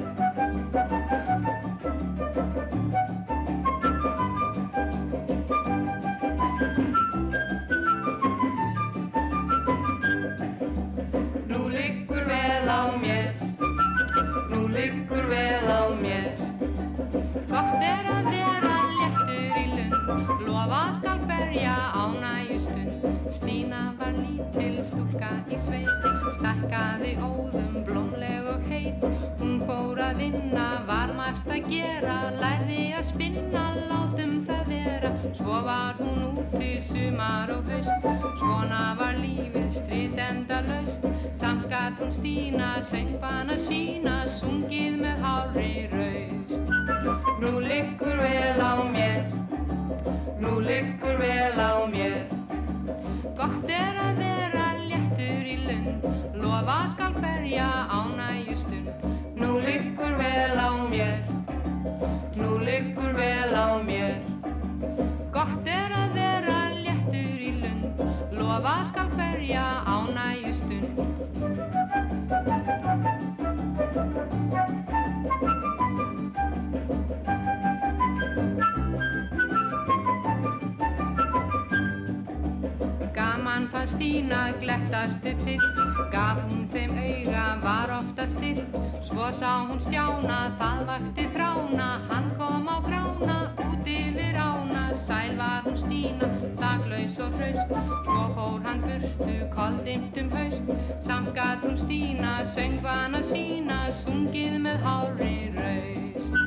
Lítil 24.83 24.91
stúlka 24.91 25.31
í 25.51 25.59
sveit, 25.63 26.07
stakkaði 26.39 27.13
óðum 27.23 27.85
blómleg 27.87 28.47
og 28.51 28.63
heit. 28.67 29.05
Hún 29.39 29.63
fór 29.67 30.01
að 30.03 30.17
vinna, 30.19 30.83
var 30.87 31.13
margt 31.15 31.47
að 31.47 31.69
gera, 31.71 32.33
lærði 32.41 32.95
að 32.97 33.07
spinna, 33.11 33.65
látum 33.91 34.45
það 34.47 34.65
vera. 34.69 35.13
Svo 35.39 35.63
var 35.67 35.95
hún 35.99 36.43
úti 36.43 36.81
sumar 36.83 37.51
og 37.55 37.71
haust, 37.71 38.09
svona 38.41 38.97
var 38.99 39.15
lífið 39.21 39.71
strit 39.77 40.19
enda 40.19 40.63
laust. 40.67 41.07
Samt 41.39 41.69
gatt 41.71 42.01
hún 42.01 42.13
Stína, 42.13 42.83
söngbana 42.83 43.59
sína, 43.59 44.27
sungið 44.41 44.99
með 45.03 45.23
hári 45.23 45.89
raust. 45.93 46.59
Nú 47.43 47.59
liggur 47.63 48.19
vel 48.19 48.61
á 48.63 48.75
mér, 48.91 49.25
nú 50.43 50.59
liggur 50.61 51.19
vel 51.23 51.59
á 51.59 51.87
mér. 51.91 52.21
Gott 53.39 53.71
er 53.71 53.99
að 53.99 54.21
vera 54.21 54.32
lund, 55.73 56.05
lofa 56.35 56.89
skal 56.93 57.13
berja 57.21 57.69
ánægjustund. 57.89 58.89
Nú 59.37 59.59
liggur 59.59 60.13
vel 60.19 60.59
á 60.59 60.71
mér, 60.91 61.19
nú 62.37 62.59
liggur 62.59 63.13
vel 63.13 63.55
á 63.55 63.81
mér. 63.83 64.21
Gott 65.33 65.67
er 65.67 65.91
að 65.97 66.15
vera 66.15 66.59
léttur 66.85 67.41
í 67.41 67.53
lund, 67.63 68.05
lofa 68.33 68.85
skal 68.91 69.09
berja 69.17 69.65
ánægjustund. 69.87 70.02
Fann 83.83 83.89
Stína 83.89 84.53
glettast 84.61 85.25
upp 85.27 85.41
fyrst 85.45 85.75
Gaf 86.13 86.39
hún 86.47 86.69
þeim 86.73 86.93
auga, 86.99 87.45
var 87.63 87.91
ofta 87.99 88.27
styrt 88.27 88.77
Svo 89.03 89.31
sá 89.33 89.67
hún 89.67 89.81
stjána, 89.81 90.55
það 90.59 90.85
vakti 90.87 91.27
þrána 91.35 91.89
Hann 92.11 92.31
kom 92.39 92.69
á 92.69 92.79
grána, 92.87 93.39
út 93.59 93.87
yfir 93.87 94.39
ána. 94.39 94.85
Sæl 95.07 95.37
var 95.37 95.63
hún 95.67 95.77
Stína, 95.77 96.29
þaklaus 96.61 97.19
og 97.19 97.35
hraust. 97.39 97.73
Svo 98.07 98.23
fór 98.37 98.61
hann 98.67 98.85
burtu, 98.87 99.35
koldimt 99.55 100.19
um 100.23 100.31
haust. 100.31 100.71
Samt 101.07 101.35
gat 101.35 101.65
hún 101.67 101.79
Stína, 101.79 102.37
söngvana 102.55 103.23
sína 103.33 103.81
Sungið 104.05 104.61
með 104.63 104.87
hári 104.87 105.51
raust. 105.57 106.39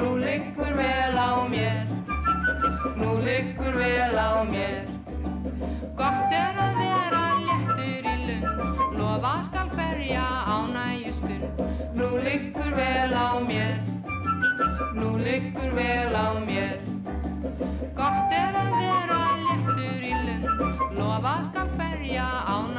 Nú 0.00 0.16
liggur 0.18 0.74
vel 0.74 1.14
á 1.14 1.46
mér 1.46 1.86
Nú 2.98 3.14
liggur 3.22 3.78
vel 3.78 4.18
á 4.18 4.42
mér 4.42 5.03
Gott 5.98 6.32
er 6.34 6.58
að 6.64 6.78
vera 6.80 7.22
léttur 7.44 8.08
í 8.10 8.14
lund. 8.26 8.46
Lofa 8.98 9.34
skal 9.48 9.70
hverja 9.74 10.24
ánægjustund 10.54 11.62
Nú 11.94 12.08
liggur 12.26 12.74
vel 12.78 13.14
á 13.14 13.38
mér. 13.48 13.78
Nú 14.98 15.14
liggur 15.22 15.74
vel 15.78 16.14
á 16.14 16.28
mér. 16.46 16.78
Gott 17.98 18.34
er 18.42 18.60
að 18.64 18.72
vera 18.82 19.20
léttur 19.46 20.08
í 20.10 20.14
lund. 20.26 20.48
Lofa 20.98 21.36
skal 21.50 21.68
hverja 21.78 22.28
ánægjustund 22.44 22.73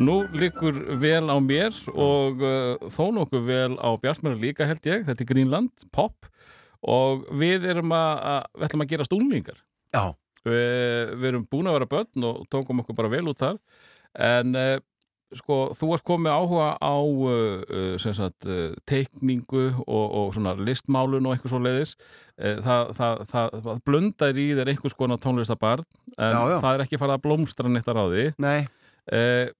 Nú 0.00 0.16
liggur 0.32 0.78
vel 1.02 1.28
á 1.28 1.36
mér 1.44 1.76
og 1.92 2.40
uh, 2.40 2.88
þó 2.88 3.02
nokkuð 3.18 3.46
vel 3.48 3.74
á 3.76 3.90
Bjartmæra 4.00 4.38
líka 4.40 4.68
held 4.68 4.86
ég, 4.88 5.04
þetta 5.08 5.26
er 5.26 5.28
Greenland, 5.28 5.86
pop 5.92 6.28
og 6.80 7.26
við 7.36 7.66
erum 7.68 7.92
að, 7.92 8.12
að 8.32 8.44
við 8.56 8.68
ætlum 8.70 8.84
að 8.86 8.92
gera 8.94 9.04
stúlningar. 9.08 9.58
Já, 9.92 10.04
við, 10.48 11.10
við 11.20 11.26
erum 11.34 11.48
búin 11.52 11.68
að 11.68 11.76
vera 11.76 11.90
börn 11.90 12.30
og 12.30 12.46
tókum 12.48 12.80
okkur 12.80 12.96
bara 12.96 13.12
vel 13.12 13.26
út 13.28 13.42
þar. 13.42 13.58
En 14.16 14.56
uh, 14.56 14.78
sko, 15.36 15.58
þú 15.76 15.90
ert 15.94 16.06
komið 16.08 16.32
áhuga 16.32 16.70
á 16.80 16.96
uh, 16.96 17.60
uh, 17.68 18.00
sagt, 18.00 18.48
uh, 18.48 18.72
teikningu 18.88 19.66
og, 19.84 20.06
og 20.22 20.32
svona 20.34 20.56
listmálun 20.58 21.28
og 21.28 21.36
eitthvað 21.36 21.52
svo 21.52 21.60
leiðis 21.62 21.92
það, 22.40 22.90
það, 22.96 23.20
það, 23.28 23.54
það 23.68 23.80
blundar 23.84 24.38
í 24.40 24.46
þér 24.56 24.70
einhvers 24.72 24.96
konar 24.96 25.20
tónlistabarn 25.20 25.84
en 26.16 26.32
Já, 26.32 26.40
já. 26.48 26.56
það 26.64 26.70
er 26.72 26.82
ekki 26.86 26.98
farið 27.02 27.18
að 27.18 27.24
blómstra 27.26 27.68
neitt 27.68 27.90
að 27.92 27.98
ráði 28.00 28.22
nei, 28.40 28.62
uh, 29.12 29.50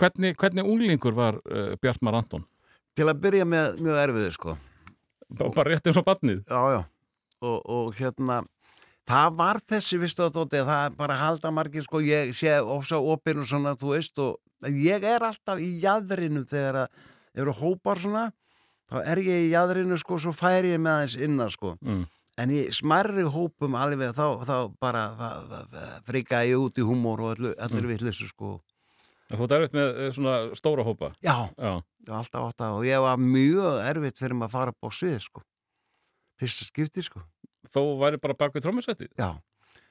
hvernig, 0.00 0.34
hvernig 0.38 0.64
unglingur 0.64 1.16
var 1.16 1.40
uh, 1.44 1.74
Bjartmar 1.82 2.18
Anton? 2.22 2.46
til 3.00 3.08
að 3.08 3.20
byrja 3.24 3.46
með 3.48 3.80
mjög 3.84 4.00
erfiður 4.04 4.36
sko. 4.36 4.56
Bara 5.30 5.54
bara 5.54 5.72
rétt 5.74 5.88
eins 5.88 6.00
og 6.00 6.06
barnið? 6.06 6.42
Já, 6.42 6.60
já, 6.74 6.80
og, 7.46 7.58
og 7.70 7.94
hérna 7.98 8.40
það 9.10 9.38
var 9.38 9.60
þessi, 9.72 9.98
vistu 10.02 10.26
að 10.26 10.36
Dóti 10.36 10.62
það 10.66 10.98
bara 10.98 11.18
halda 11.18 11.52
margir, 11.54 11.86
sko. 11.86 12.02
Ég 12.04 12.34
sé 12.36 12.58
ofsa 12.60 13.00
opinn 13.00 13.42
og 13.42 13.48
svona, 13.50 13.76
þú 13.78 13.94
veist 13.94 14.22
og 14.22 14.38
ég 14.76 15.06
er 15.06 15.24
alltaf 15.26 15.62
í 15.62 15.72
jæðrinu 15.82 16.44
þegar 16.50 16.84
að 16.84 17.02
eru 17.40 17.54
hópar 17.56 18.02
svona. 18.02 18.30
Þá 18.90 18.96
er 19.06 19.20
ég 19.22 19.44
í 19.46 19.52
jæðrinu, 19.52 19.98
sko, 20.02 20.18
svo 20.18 20.34
færi 20.34 20.74
ég 20.74 20.82
með 20.82 20.96
aðeins 20.96 21.20
innan, 21.28 21.54
sko. 21.54 21.76
Mm. 21.86 22.08
en 22.40 22.52
í 22.56 22.60
smerri 22.72 23.20
hópum 23.28 23.74
alveg 23.76 24.14
þá, 24.16 24.40
þá 24.48 24.54
bara 24.80 25.02
frika 26.06 26.38
ég 26.48 26.56
út 26.56 26.78
í 26.80 26.84
húmór 26.86 27.20
og 27.20 27.32
allir, 27.34 27.52
allir 27.60 27.84
mm. 27.84 27.90
vittlissu, 27.90 28.28
sko 28.30 28.54
Þú 29.30 29.44
ert 29.46 29.56
erfitt 29.56 29.76
með 29.78 29.90
eh, 29.94 30.12
svona 30.14 30.36
stóra 30.58 30.82
hópa. 30.86 31.12
Já, 31.22 31.36
Já, 31.54 31.72
ég 31.78 32.08
var 32.10 32.22
alltaf 32.22 32.48
átt 32.48 32.64
að 32.66 32.78
og 32.80 32.86
ég 32.88 33.04
var 33.04 33.20
mjög 33.22 33.82
erfitt 33.86 34.18
fyrir 34.18 34.34
maður 34.38 34.50
að 34.50 34.56
fara 34.56 34.74
upp 34.74 34.88
á 34.88 34.90
svið, 34.98 35.20
sko. 35.22 35.44
Fyrsta 36.40 36.66
skipti, 36.66 37.04
sko. 37.06 37.22
Þó 37.68 37.82
væri 38.00 38.20
bara 38.20 38.36
bak 38.38 38.54
við 38.56 38.64
trómmusætti 38.64 39.08
Já, 39.20 39.34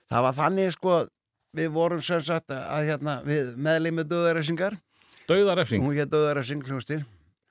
það 0.09 0.25
var 0.25 0.35
þannig 0.37 0.73
sko 0.73 0.95
við 1.57 1.71
vorum 1.75 2.01
sem 2.05 2.21
sagt 2.25 2.53
að 2.53 2.89
hérna 2.89 3.19
við 3.25 3.53
meðlið 3.61 3.95
með 3.99 4.09
döðaræsingar 4.13 4.77
Dauðarefsing, 5.29 5.85
hún 5.85 5.97
hétt 5.97 6.09
döðaræsing 6.13 6.65
hljóðstil 6.65 7.03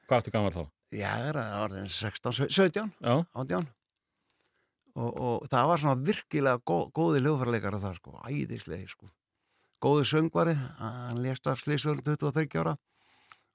hvað 0.09 0.20
ertu 0.20 0.35
gammal 0.35 0.55
þá? 0.55 0.62
Já, 0.98 1.12
það 1.31 1.55
orðin 1.62 1.90
16, 1.94 2.48
17, 2.48 2.90
Já, 2.98 3.14
18 3.38 3.68
og, 4.98 5.11
og 5.14 5.46
það 5.53 5.70
var 5.70 5.83
svona 5.85 6.07
virkilega 6.09 6.62
gó, 6.66 6.79
góði 6.90 7.22
hljóðfærleikar 7.22 7.79
það 7.79 7.98
sko, 8.01 8.16
æðislegi 8.27 8.90
sko 8.90 9.11
góði 9.83 10.07
söngvari, 10.11 10.57
hann 10.79 11.23
lést 11.23 11.47
af 11.47 11.62
slísvöld 11.62 12.05
23 12.07 12.61
ára. 12.62 12.77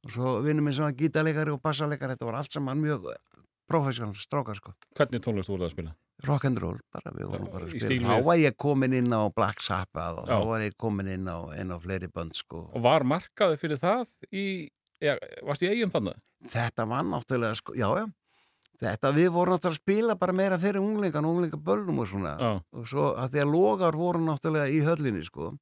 Og 0.04 0.12
svo 0.12 0.38
vinnum 0.44 0.68
minn 0.68 0.76
sem 0.76 0.84
var 0.84 0.96
gítarleikari 1.00 1.54
og 1.54 1.62
bassaleikari 1.64 2.18
þetta 2.18 2.28
var 2.28 2.42
allt 2.42 2.56
saman 2.56 2.82
mjög 2.82 3.12
professional 3.70 4.16
strákar 4.20 4.60
sko. 4.60 4.74
Hvernig 4.98 5.24
tónlist 5.24 5.52
voruð 5.52 5.70
að 5.70 5.78
spila? 5.78 5.94
rock 6.28 6.46
and 6.46 6.60
roll, 6.62 6.78
bara 6.94 7.12
við 7.16 7.30
vorum 7.32 7.50
bara 7.52 7.68
að 7.68 7.76
spila. 7.84 8.08
þá 8.08 8.26
var 8.28 8.40
ég 8.40 8.58
komin 8.60 8.96
inn 8.96 9.12
á 9.12 9.22
Black 9.34 9.64
Sabbath 9.64 10.22
og 10.22 10.30
þá 10.30 10.48
var 10.48 10.64
ég 10.64 10.76
komin 10.80 11.10
inn 11.12 11.28
á, 11.28 11.38
inn 11.60 11.74
á 11.74 11.78
fleiri 11.84 12.08
bönd 12.08 12.38
sko. 12.38 12.68
Og 12.72 12.84
var 12.86 13.04
markaði 13.08 13.60
fyrir 13.60 13.82
það 13.82 14.14
í, 14.32 14.46
ja, 15.04 15.18
varst 15.44 15.66
í 15.66 15.72
eigum 15.72 15.92
þannig? 15.94 16.20
þetta 16.54 16.86
var 16.92 17.08
náttúrulega 17.08 17.60
sko, 17.60 17.76
já 17.76 17.88
já. 18.00 18.06
Þetta 18.84 19.12
við 19.16 19.30
vorum 19.32 19.56
náttúrulega 19.56 19.78
að 19.78 19.82
spila 19.82 20.16
bara 20.20 20.36
meira 20.36 20.58
fyrir 20.60 20.84
unglingan, 20.84 21.28
unglingaböllum 21.28 22.02
og 22.04 22.10
svona. 22.10 22.34
Já, 22.40 22.52
og 22.80 22.88
svo 22.90 23.12
að 23.20 23.36
því 23.36 23.44
að 23.44 23.54
logar 23.54 24.00
voru 24.00 24.24
náttúrulega 24.24 24.72
í 24.72 24.82
höllinni 24.84 25.24
sko 25.28 25.54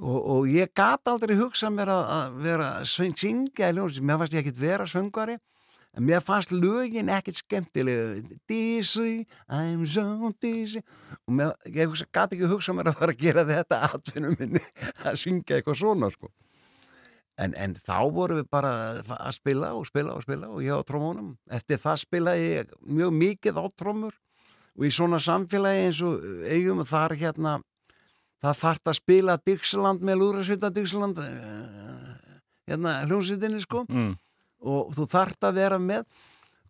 og, 0.00 0.18
og 0.18 0.50
ég 0.50 0.72
gat 0.76 1.08
aldrei 1.10 1.36
hugsað 1.36 1.74
mér 1.76 1.92
að, 1.92 2.04
að 2.16 2.36
vera 2.46 2.68
syngja 2.88 3.72
í 3.72 3.76
ljónsi, 3.76 4.04
mér 4.04 4.20
fannst 4.20 4.36
ég 4.36 4.44
ekkit 4.44 4.60
vera 4.62 4.86
söngvari 4.88 5.36
en 5.92 6.06
mér 6.08 6.22
fannst 6.24 6.52
lögin 6.54 7.10
ekkit 7.12 7.42
skemmtilega 7.42 8.22
Dizzy, 8.48 9.26
I'm 9.48 9.84
so 9.86 10.32
dizzy. 10.40 10.80
Og 11.26 11.34
mér, 11.36 11.52
ég 11.68 11.92
gat 12.12 12.32
ekki 12.32 12.48
hugsað 12.48 12.78
mér 12.78 12.92
að 12.92 13.00
fara 13.00 13.12
að 13.16 13.20
gera 13.20 13.44
þetta 13.48 13.80
atvinnum 13.90 14.38
minni 14.40 14.62
að 15.04 15.20
syngja 15.20 15.58
eitthvað 15.58 15.82
svona 15.82 16.10
sko. 16.14 16.32
En, 17.40 17.54
en 17.56 17.74
þá 17.76 17.98
vorum 18.12 18.40
við 18.40 18.48
bara 18.52 18.72
að 19.00 19.36
spila 19.36 19.72
og 19.76 19.86
spila 19.88 20.16
og 20.16 20.24
spila 20.24 20.48
og 20.52 20.64
ég 20.64 20.76
á 20.76 20.84
trómunum. 20.88 21.34
Eftir 21.52 21.80
það 21.80 22.02
spilaði 22.04 22.48
ég 22.48 22.74
mjög 22.88 23.14
mikið 23.18 23.60
á 23.60 23.64
trómur 23.76 24.16
og 24.72 24.88
í 24.88 24.92
svona 24.92 25.20
samfélagi 25.20 25.86
eins 25.86 26.00
og 26.04 26.24
eigum 26.48 26.84
þar 26.88 27.16
hérna, 27.20 27.58
það 28.42 28.60
þarf 28.64 28.90
að 28.92 28.98
spila 28.98 29.38
Dixland 29.46 30.04
með 30.04 30.20
Lúrasvita 30.22 30.70
Dixland 30.74 31.22
hérna 32.68 33.00
hljómsveitinni 33.06 33.62
sko. 33.62 33.86
Mm. 33.88 34.14
og 34.62 34.92
þú 34.96 35.08
þarf 35.10 35.48
að 35.48 35.58
vera 35.58 35.80
með. 35.82 36.06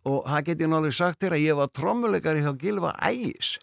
Og 0.03 0.25
það 0.27 0.47
get 0.49 0.61
ég 0.65 0.67
náttúrulega 0.67 0.95
sagt 0.97 1.21
þér 1.23 1.33
að 1.37 1.45
ég 1.45 1.55
var 1.55 1.69
trómuleikari 1.71 2.41
hjá 2.43 2.51
Gilva 2.59 2.89
Ægis. 3.07 3.53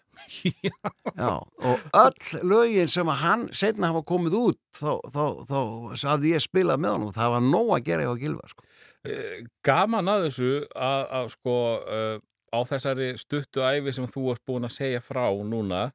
Já, 1.21 1.37
og 1.37 1.83
öll 1.97 2.41
lögin 2.49 2.89
sem 2.89 3.09
að 3.13 3.21
hann 3.21 3.43
setna 3.53 3.91
hafa 3.91 4.01
komið 4.09 4.37
út 4.39 4.59
þá, 4.73 4.97
þá, 5.13 5.23
þá 5.49 5.59
hafði 6.07 6.33
ég 6.33 6.41
spilað 6.41 6.81
með 6.81 6.95
honum. 6.95 7.13
Það 7.13 7.33
var 7.35 7.45
nóg 7.45 7.71
að 7.75 7.85
gera 7.91 8.07
hjá 8.07 8.13
Gilva 8.23 8.49
sko. 8.49 8.65
Eh, 9.05 9.37
Gaman 9.65 10.09
að 10.13 10.27
þessu 10.27 10.51
að, 10.73 11.05
að 11.19 11.31
sko 11.35 11.55
uh, 11.77 12.17
á 12.51 12.59
þessari 12.69 13.11
stuttu 13.21 13.65
æfi 13.65 13.93
sem 13.97 14.09
þú 14.09 14.25
ert 14.33 14.45
búin 14.49 14.65
að 14.65 14.77
segja 14.79 15.01
frá 15.03 15.27
núna 15.45 15.91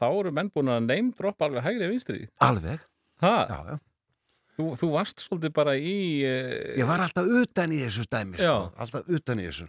þá 0.00 0.06
eru 0.10 0.32
menn 0.36 0.50
búin 0.54 0.72
að 0.72 0.86
neymdroppa 0.88 1.48
alveg 1.48 1.66
hægri 1.68 1.90
vinstri 1.92 2.24
alveg 2.42 2.80
ha? 3.24 3.34
já, 3.50 3.58
já. 3.74 3.78
Þú, 4.60 4.64
þú 4.76 4.88
varst 4.92 5.22
svolítið 5.24 5.52
bara 5.56 5.76
í 5.80 5.94
uh, 6.26 6.80
ég 6.80 6.88
var 6.88 7.00
alltaf 7.04 7.28
utan 7.40 7.72
í 7.72 7.78
þessu 7.84 8.02
stæmi 8.08 8.36
sko. 8.40 8.56
Alltaf 8.80 9.06
utan 9.08 9.40
í 9.40 9.46
þessu 9.48 9.68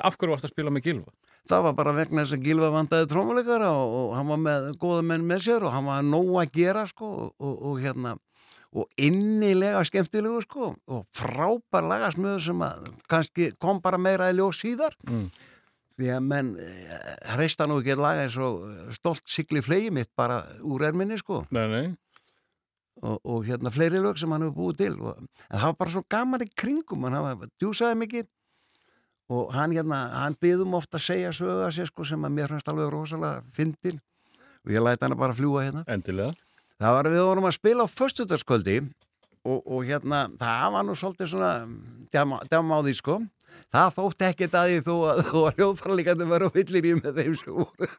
af 0.00 0.14
hverju 0.16 0.32
varst 0.32 0.46
að 0.48 0.54
spila 0.54 0.70
með 0.72 0.86
Gilva? 0.88 1.10
það 1.50 1.64
var 1.66 1.74
bara 1.76 1.92
vegna 1.96 2.22
þess 2.22 2.36
að 2.38 2.44
Gilva 2.46 2.68
vandaði 2.72 3.08
trómuleikara 3.10 3.68
og, 3.74 3.94
og 4.00 4.10
hann 4.16 4.28
var 4.30 4.38
með 4.44 4.66
góða 4.80 5.02
menn 5.10 5.24
með 5.28 5.40
sér 5.48 5.64
og 5.66 5.72
hann 5.74 5.88
var 5.88 6.04
nóg 6.06 6.30
að 6.44 6.52
gera 6.56 6.84
sko, 6.88 7.08
og, 7.24 7.30
og, 7.42 7.54
og 7.70 7.80
hérna 7.82 8.14
og 8.70 8.86
innilega 9.02 9.80
skemmtilegu 9.88 10.40
sko 10.44 10.68
og 10.94 11.00
frábær 11.16 11.88
lagasmöðu 11.90 12.38
sem 12.44 12.60
að 12.62 12.84
kannski 13.10 13.48
kom 13.60 13.80
bara 13.82 13.98
meira 13.98 14.28
í 14.30 14.36
ljós 14.38 14.60
síðar 14.62 14.94
Mm. 15.10 15.26
Því 16.00 16.12
að 16.16 16.26
menn 16.26 16.52
hreista 17.36 17.66
nú 17.68 17.80
ekki 17.80 17.94
að 17.94 18.04
laga 18.04 18.26
eins 18.26 18.38
og 18.40 18.94
stolt 18.96 19.24
sigli 19.30 19.62
flegi 19.64 19.92
mitt 19.94 20.10
bara 20.18 20.42
úr 20.66 20.86
erminni 20.88 21.18
sko. 21.20 21.44
Nei, 21.54 21.66
nei, 21.70 21.84
og, 23.00 23.20
og 23.24 23.46
hérna 23.48 23.72
fleiri 23.72 24.00
lög 24.02 24.18
sem 24.20 24.30
hann 24.32 24.44
hefur 24.44 24.56
búið 24.58 24.82
til. 24.82 24.92
Og, 25.00 25.24
en 25.48 25.56
það 25.56 25.66
var 25.66 25.80
bara 25.80 25.94
svo 25.94 26.04
gaman 26.12 26.44
í 26.44 26.50
kringum 26.62 27.06
hann 27.06 27.16
hafa 27.16 27.50
djúsaði 27.60 27.98
mikið. 28.04 28.28
Og 29.30 29.52
hann 29.54 29.74
hérna, 29.76 29.98
hann 30.24 30.36
byðum 30.42 30.74
ofta 30.78 30.98
að 30.98 31.06
segja 31.06 31.34
sögða 31.36 31.70
sér 31.74 31.90
sko 31.90 32.06
sem 32.08 32.24
að 32.26 32.34
mér 32.36 32.50
fannst 32.50 32.70
alveg 32.70 32.90
rosalega 32.90 33.44
fyndin. 33.54 34.00
Og 34.66 34.72
ég 34.74 34.82
læti 34.82 35.06
hann 35.06 35.18
bara 35.18 35.36
að 35.36 35.42
fljúa 35.42 35.66
hérna. 35.68 35.84
Endilega. 35.90 36.34
Það 36.80 36.96
var 36.96 37.08
við 37.12 37.22
vorum 37.28 37.46
að 37.46 37.56
spila 37.56 37.84
á 37.86 37.88
föstudagskvöldi 37.92 38.78
og, 38.80 39.58
og 39.60 39.84
hérna 39.86 40.24
það 40.40 40.66
var 40.74 40.86
nú 40.88 40.96
svolítið 40.96 41.30
svona 41.34 41.52
djama 42.10 42.80
á 42.80 42.80
því 42.80 42.94
sko 42.96 43.20
það 43.74 43.94
þótti 43.98 44.28
ekkert 44.30 44.56
að 44.60 44.70
því 44.70 44.78
þó 44.86 44.94
að 45.10 45.20
þú 45.30 45.42
var 45.44 45.54
að 46.46 46.50
á 46.50 46.56
fyllir 46.56 46.88
í 46.90 46.94
með 47.00 47.20
þeim 47.20 47.36
sem 47.40 47.52
voru 47.58 47.90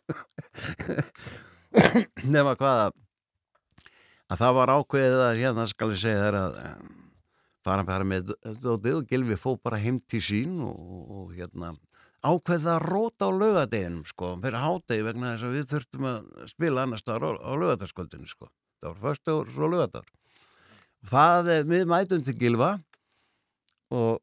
nema 2.31 2.55
hvaða 2.59 2.89
að 4.31 4.39
það 4.41 4.57
var 4.57 4.73
ákveðið 4.77 5.21
að 5.27 5.39
hérna 5.43 5.67
skal 5.71 5.91
ég 5.93 6.01
segja 6.01 6.25
þér 6.25 6.37
að 6.41 6.57
fara 7.65 7.85
bara 7.87 8.07
með 8.07 8.31
dótið 8.63 8.97
og 9.01 9.07
Gilvi 9.11 9.37
fó 9.39 9.51
bara 9.61 9.79
heim 9.81 9.99
til 10.09 10.21
sín 10.23 10.59
og, 10.65 10.75
og, 10.75 11.03
og 11.19 11.33
hérna 11.37 11.73
ákveðið 12.25 12.69
að 12.75 12.85
róta 12.87 13.27
á 13.27 13.31
laugadeginum 13.33 14.05
sko, 14.05 14.31
fyrir 14.43 14.61
hádegi 14.61 15.05
vegna 15.07 15.33
þess 15.35 15.45
að 15.47 15.55
við 15.57 15.69
þurftum 15.73 16.07
að 16.11 16.25
spila 16.51 16.83
annars 16.85 17.05
á, 17.09 17.17
á 17.17 17.51
laugadagskvöldinu 17.57 18.29
sko. 18.29 18.49
Það 18.81 18.91
var 18.91 18.99
fyrst 19.05 19.31
og 19.33 19.49
svo 19.55 19.69
laugadag. 19.71 20.11
Það, 21.09 21.49
er- 21.55 21.65
við 21.71 21.87
mætum 21.89 22.21
til 22.27 22.35
Gilva 22.37 22.69
og 23.97 24.21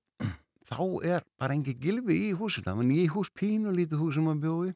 þá 0.68 0.80
er 1.16 1.24
bara 1.40 1.56
engin 1.56 1.78
Gilvi 1.80 2.16
í 2.28 2.34
húsinu, 2.36 2.66
það 2.66 2.78
var 2.82 2.88
nýj 2.90 3.08
hús 3.14 3.30
pínu 3.36 3.72
lítið 3.74 4.02
hús 4.02 4.14
sem 4.18 4.28
hann 4.28 4.42
bjóði. 4.42 4.74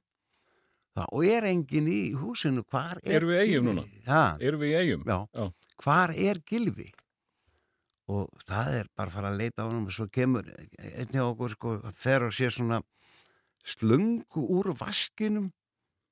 Og 1.08 1.24
er 1.24 1.46
engin 1.48 1.86
í 1.88 2.00
húsinu, 2.20 2.64
hvar 2.68 2.98
er 3.00 3.16
Erum 3.20 3.30
við 3.32 3.42
Gylfi? 3.48 3.64
núna? 3.68 3.84
Já, 4.04 4.22
Erum 4.44 4.60
við 4.60 4.74
eigum? 4.80 5.04
Já. 5.08 5.18
Já. 5.32 5.46
hvar 5.84 6.12
er 6.16 6.40
Gilvi? 6.48 6.90
Og 8.12 8.28
það 8.44 8.74
er 8.80 8.88
bara 8.96 9.08
að 9.08 9.14
fara 9.14 9.30
að 9.32 9.38
leita 9.40 9.64
á 9.64 9.68
hann 9.70 9.86
og 9.86 9.94
svo 9.94 10.08
kemur 10.12 10.48
einnig 10.52 11.22
okkur 11.22 11.54
sko, 11.54 11.72
fer 11.96 12.26
og 12.26 12.34
sé 12.36 12.50
svona 12.52 12.82
slöngu 13.64 14.42
úr 14.52 14.72
vaskinum 14.76 15.48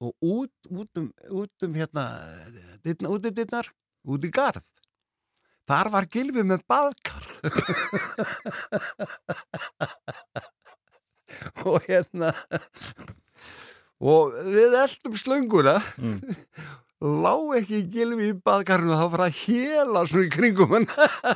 og 0.00 0.14
út, 0.24 0.52
út 0.70 0.96
um, 0.96 1.10
út 1.42 1.66
um 1.66 1.74
hérna, 1.76 2.04
út 3.10 3.26
í 3.28 3.32
dittnar, 3.36 3.68
út 4.08 4.24
í 4.24 4.30
garð. 4.32 4.64
Þar 5.70 5.90
var 5.94 6.06
Gilvi 6.10 6.42
með 6.50 6.64
baðkar. 6.66 7.26
og 11.64 11.80
hérna, 11.86 12.32
og 14.00 14.34
við 14.50 14.74
eldum 14.80 15.16
slönguna 15.20 15.76
Mm. 16.00 16.20
lá 17.00 17.32
ekki 17.60 17.78
Gilvi 17.92 18.30
í 18.32 18.36
baðkarinu 18.44 18.96
þá 18.98 19.06
var 19.14 19.22
að 19.28 19.38
héla 19.44 20.02
svona 20.10 20.26
í 20.26 20.32
kringum 20.34 20.74
hann 20.74 20.86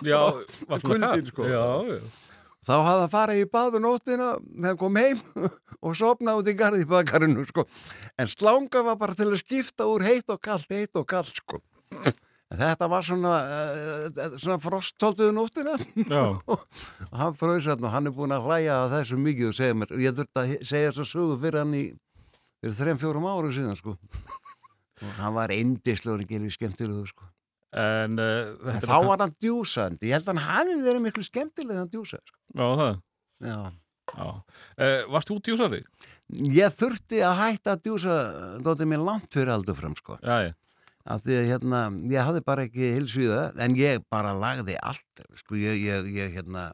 Já, 0.04 0.20
kalt. 0.68 1.28
sko. 1.30 1.46
Já, 1.48 1.64
já. 1.88 1.98
þá 2.66 2.74
hafði 2.84 3.00
hann 3.04 3.12
farið 3.14 3.42
í 3.44 3.46
baðu 3.54 3.80
nóttina 3.84 4.32
þegar 4.50 4.78
kom 4.82 4.96
heim 5.00 5.22
og 5.84 5.94
sopnaði 5.96 6.42
út 6.42 6.50
í 6.52 6.56
garði 6.58 6.82
í 6.84 6.90
baðkarinu 6.90 7.46
sko. 7.48 7.64
en 8.18 8.28
slanga 8.34 8.82
var 8.90 8.96
bara 9.00 9.14
til 9.16 9.30
að 9.30 9.40
skipta 9.44 9.86
úr 9.88 10.04
heitt 10.04 10.28
og 10.28 10.40
kallt, 10.42 10.68
heitt 10.74 10.96
og 11.00 11.06
kallt 11.08 11.32
sko. 11.38 11.62
En 12.54 12.60
þetta 12.60 12.86
var 12.92 13.02
svona, 13.02 13.34
uh, 14.14 14.38
svona 14.38 14.60
frosttóltuðu 14.62 15.34
nóttina 15.34 15.74
og 16.46 16.64
hann 17.18 17.34
fröðs 17.38 17.66
hann 17.72 17.82
og 17.82 17.90
hann 17.90 18.10
er 18.10 18.14
búin 18.14 18.34
að 18.34 18.46
hlæja 18.46 18.76
að 18.84 18.96
þessu 18.98 19.18
mikið 19.18 19.50
og 19.50 19.56
segja 19.58 19.78
mér, 19.80 19.94
ég 20.04 20.16
þurfti 20.18 20.42
að 20.42 20.52
segja 20.70 20.92
þessu 20.92 21.06
sögu 21.10 21.38
fyrir 21.42 21.62
hann 21.64 21.74
í 21.74 21.84
fyrir 22.62 22.76
þrem, 22.78 23.00
fjórum 23.02 23.28
árum 23.28 23.54
síðan 23.54 23.78
sko. 23.80 23.96
og 25.02 25.16
hann 25.18 25.34
var 25.36 25.52
eindislegur 25.54 26.22
í 26.22 26.28
gilvi 26.30 26.52
skemmtilegu 26.54 27.08
sko. 27.10 27.26
En 27.74 28.20
uh, 28.22 28.54
en 28.70 28.84
þá 28.84 28.96
var 29.08 29.24
hann 29.24 29.34
djúsandi, 29.42 30.12
ég 30.12 30.20
held 30.20 30.28
að 30.30 30.36
hann 30.36 30.44
hafi 30.46 30.76
verið 30.84 31.02
miklu 31.08 31.26
skemmtileg 31.26 31.80
hann 31.82 31.90
djúsandi 31.90 32.30
sko. 32.30 32.38
Já, 32.54 32.68
það. 32.78 33.00
Já. 33.42 33.58
Já. 34.14 34.28
Uh, 34.78 35.00
varst 35.10 35.30
þú 35.32 35.40
djúsari? 35.42 35.80
Ég 36.54 36.76
þurfti 36.78 37.22
að 37.24 37.40
hætta 37.40 37.74
að 37.74 37.82
djúsa 37.88 38.18
dóttir 38.62 38.88
mér 38.88 39.02
langt 39.02 39.32
fyrir 39.34 39.50
aldur 39.56 39.78
fram 39.78 39.96
sko. 39.98 40.20
Já, 40.22 40.36
já. 40.46 40.52
Af 41.04 41.20
því 41.24 41.34
að 41.40 41.50
hérna, 41.50 41.80
ég 42.08 42.24
hafði 42.24 42.40
bara 42.46 42.64
ekki 42.64 42.94
hilsviða, 42.94 43.42
en 43.60 43.76
ég 43.76 44.04
bara 44.12 44.32
lagði 44.32 44.78
allt, 44.80 45.24
sko, 45.42 45.58
ég, 45.60 45.76
ég, 45.84 46.08
ég 46.16 46.32
hérna 46.38 46.70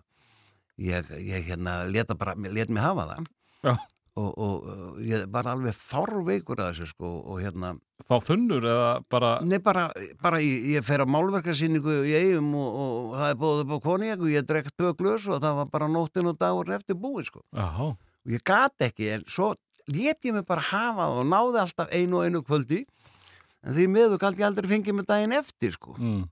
ég, 0.81 1.15
ég 1.19 1.49
hérna 1.51 1.85
leta 1.91 2.17
bara, 2.19 2.35
let 2.37 2.71
mig 2.71 2.83
hafa 2.83 3.07
það 3.11 3.29
Já. 3.61 3.73
og, 4.17 4.31
og, 4.31 5.01
ég 5.05 5.25
var 5.33 5.49
alveg 5.51 5.77
fárveikur 5.77 6.61
að 6.63 6.73
þessu 6.73 6.91
sko 6.95 7.13
og 7.21 7.41
hérna, 7.45 7.75
Þá 8.09 8.15
þunnur 8.25 8.65
eða 8.67 8.93
bara... 9.13 9.33
nei 9.45 9.59
bara, 9.63 9.89
bara 10.23 10.41
ég, 10.43 10.71
ég 10.77 10.87
fer 10.87 11.05
á 11.05 11.07
málverkarsýningu 11.09 12.01
í 12.09 12.15
eigum 12.17 12.55
og, 12.57 12.69
og, 12.71 12.95
og 13.01 13.19
það 13.21 13.33
er 13.33 13.65
upp 13.65 13.75
á 13.77 13.79
konjak 13.87 14.23
og 14.25 14.33
ég 14.33 14.47
drekkt 14.49 14.77
tvö 14.77 14.95
glös 14.99 15.27
og 15.29 15.43
það 15.43 15.59
var 15.61 15.75
bara 15.75 15.91
nóttin 15.93 16.31
og 16.33 16.39
dagur 16.41 16.73
eftir 16.77 16.99
búið 17.01 17.29
sko 17.29 17.45
Jáhá. 17.57 17.91
og 17.93 18.33
ég 18.37 18.47
gat 18.47 18.89
ekki 18.89 19.13
en 19.19 19.29
svo 19.29 19.53
let 19.91 20.25
ég 20.25 20.37
mig 20.37 20.49
bara 20.49 20.65
hafa 20.65 21.11
það 21.11 21.21
og 21.21 21.29
náði 21.29 21.63
alltaf 21.65 21.93
einu 21.93 22.21
og 22.21 22.27
einu 22.29 22.43
kvöldi 22.47 22.85
en 23.65 23.75
því 23.77 23.87
miður 23.93 24.19
galt 24.23 24.39
ég 24.41 24.47
aldrei 24.49 24.69
fengið 24.71 24.95
mig 25.01 25.07
daginn 25.11 25.33
eftir 25.37 25.75
sko. 25.77 25.97
Mm. 25.99 26.23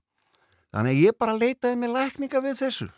þannig 0.73 0.95
að 0.95 1.03
ég 1.05 1.17
bara 1.19 1.37
leitaði 1.37 1.77
mig 1.81 1.89
lækninga 1.93 2.41
við 2.45 2.57
þessu 2.63 2.89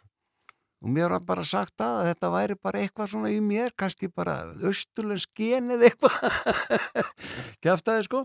og 0.82 0.90
mér 0.90 1.12
var 1.14 1.22
bara 1.28 1.44
sagt 1.46 1.78
að 1.86 2.08
þetta 2.10 2.30
væri 2.34 2.56
bara 2.58 2.80
eitthvað 2.82 3.12
svona 3.12 3.30
í 3.30 3.38
mér 3.46 3.70
kannski 3.78 4.08
bara 4.10 4.40
austurlens 4.66 5.28
genið 5.38 5.84
eitthvað 5.92 6.16
kjaftaði 7.64 8.06
sko 8.08 8.24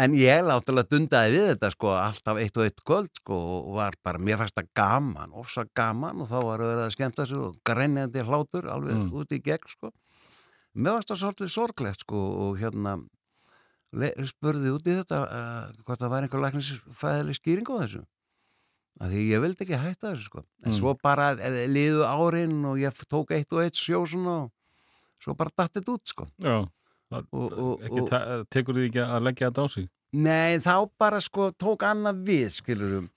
en 0.00 0.14
ég 0.18 0.40
látilega 0.42 0.88
dundaði 0.90 1.34
við 1.36 1.44
þetta 1.52 1.68
sko 1.74 1.90
alltaf 1.94 2.40
eitt 2.42 2.56
og 2.58 2.64
eitt 2.66 2.80
kvöld 2.88 3.10
sko 3.20 3.36
og 3.36 3.68
var 3.76 3.94
bara, 4.02 4.18
mér 4.18 4.40
fannst 4.40 4.56
það 4.58 4.70
gaman 4.80 5.34
ofsa 5.38 5.66
gaman 5.78 6.24
og 6.24 6.30
þá 6.32 6.38
var 6.48 6.64
verið 6.64 6.82
að 6.86 6.94
skemmta 6.96 7.26
sig 7.30 7.38
og 7.44 7.60
grænjandi 7.68 8.24
hlátur 8.26 8.66
alveg 8.72 8.96
Mm. 8.96 9.12
út 9.20 9.34
í 9.36 9.42
gegn 9.44 9.70
sko 9.70 9.92
mér 10.74 10.96
fannst 10.96 11.12
það 11.12 11.20
svolítið 11.22 11.52
sorglegt 11.54 12.00
sko 12.02 12.24
og 12.48 12.58
hérna 12.58 12.96
spurði 14.30 14.72
út 14.74 14.88
í 14.90 14.96
þetta 15.00 15.20
uh, 15.24 15.72
hvort 15.86 16.00
það 16.02 16.12
væri 16.14 16.26
einhver 16.28 16.42
læknisfæðileg 16.44 17.38
skýring 17.38 17.68
á 17.70 17.76
þessu 17.84 18.02
að 19.04 19.10
því 19.14 19.22
ég 19.32 19.42
vildi 19.42 19.64
ekki 19.66 19.78
hætta 19.82 20.12
þessu 20.12 20.28
sko 20.28 20.42
en 20.44 20.70
Mm. 20.70 20.76
svo 20.78 20.92
bara 21.02 21.32
eh, 21.34 21.64
liðu 21.68 22.04
árin 22.06 22.56
og 22.70 22.78
ég 22.78 22.94
tók 23.10 23.32
eitt 23.34 23.50
og 23.52 23.64
eitt 23.64 23.74
sjó 23.78 24.04
svona 24.06 24.36
og 24.44 24.52
svo 25.24 25.34
bara 25.38 25.50
datt 25.56 25.74
þetta 25.78 25.94
út 25.96 26.06
sko 26.12 26.28
Já. 26.42 26.64
Það, 27.10 27.26
og, 27.32 27.52
og, 27.52 27.82
ekki, 27.84 28.00
og, 28.00 28.08
ta- 28.10 28.44
tekur 28.50 28.78
þið 28.78 28.86
ekki 28.88 29.02
að 29.04 29.24
leggja 29.28 29.50
þetta 29.50 29.64
á 29.64 29.68
sig? 29.74 29.88
nei 30.14 30.58
þá 30.62 30.74
bara 30.98 31.18
sko 31.20 31.48
tók 31.58 31.82
annað 31.86 32.22
við 32.26 32.46
skilurum 32.54 33.08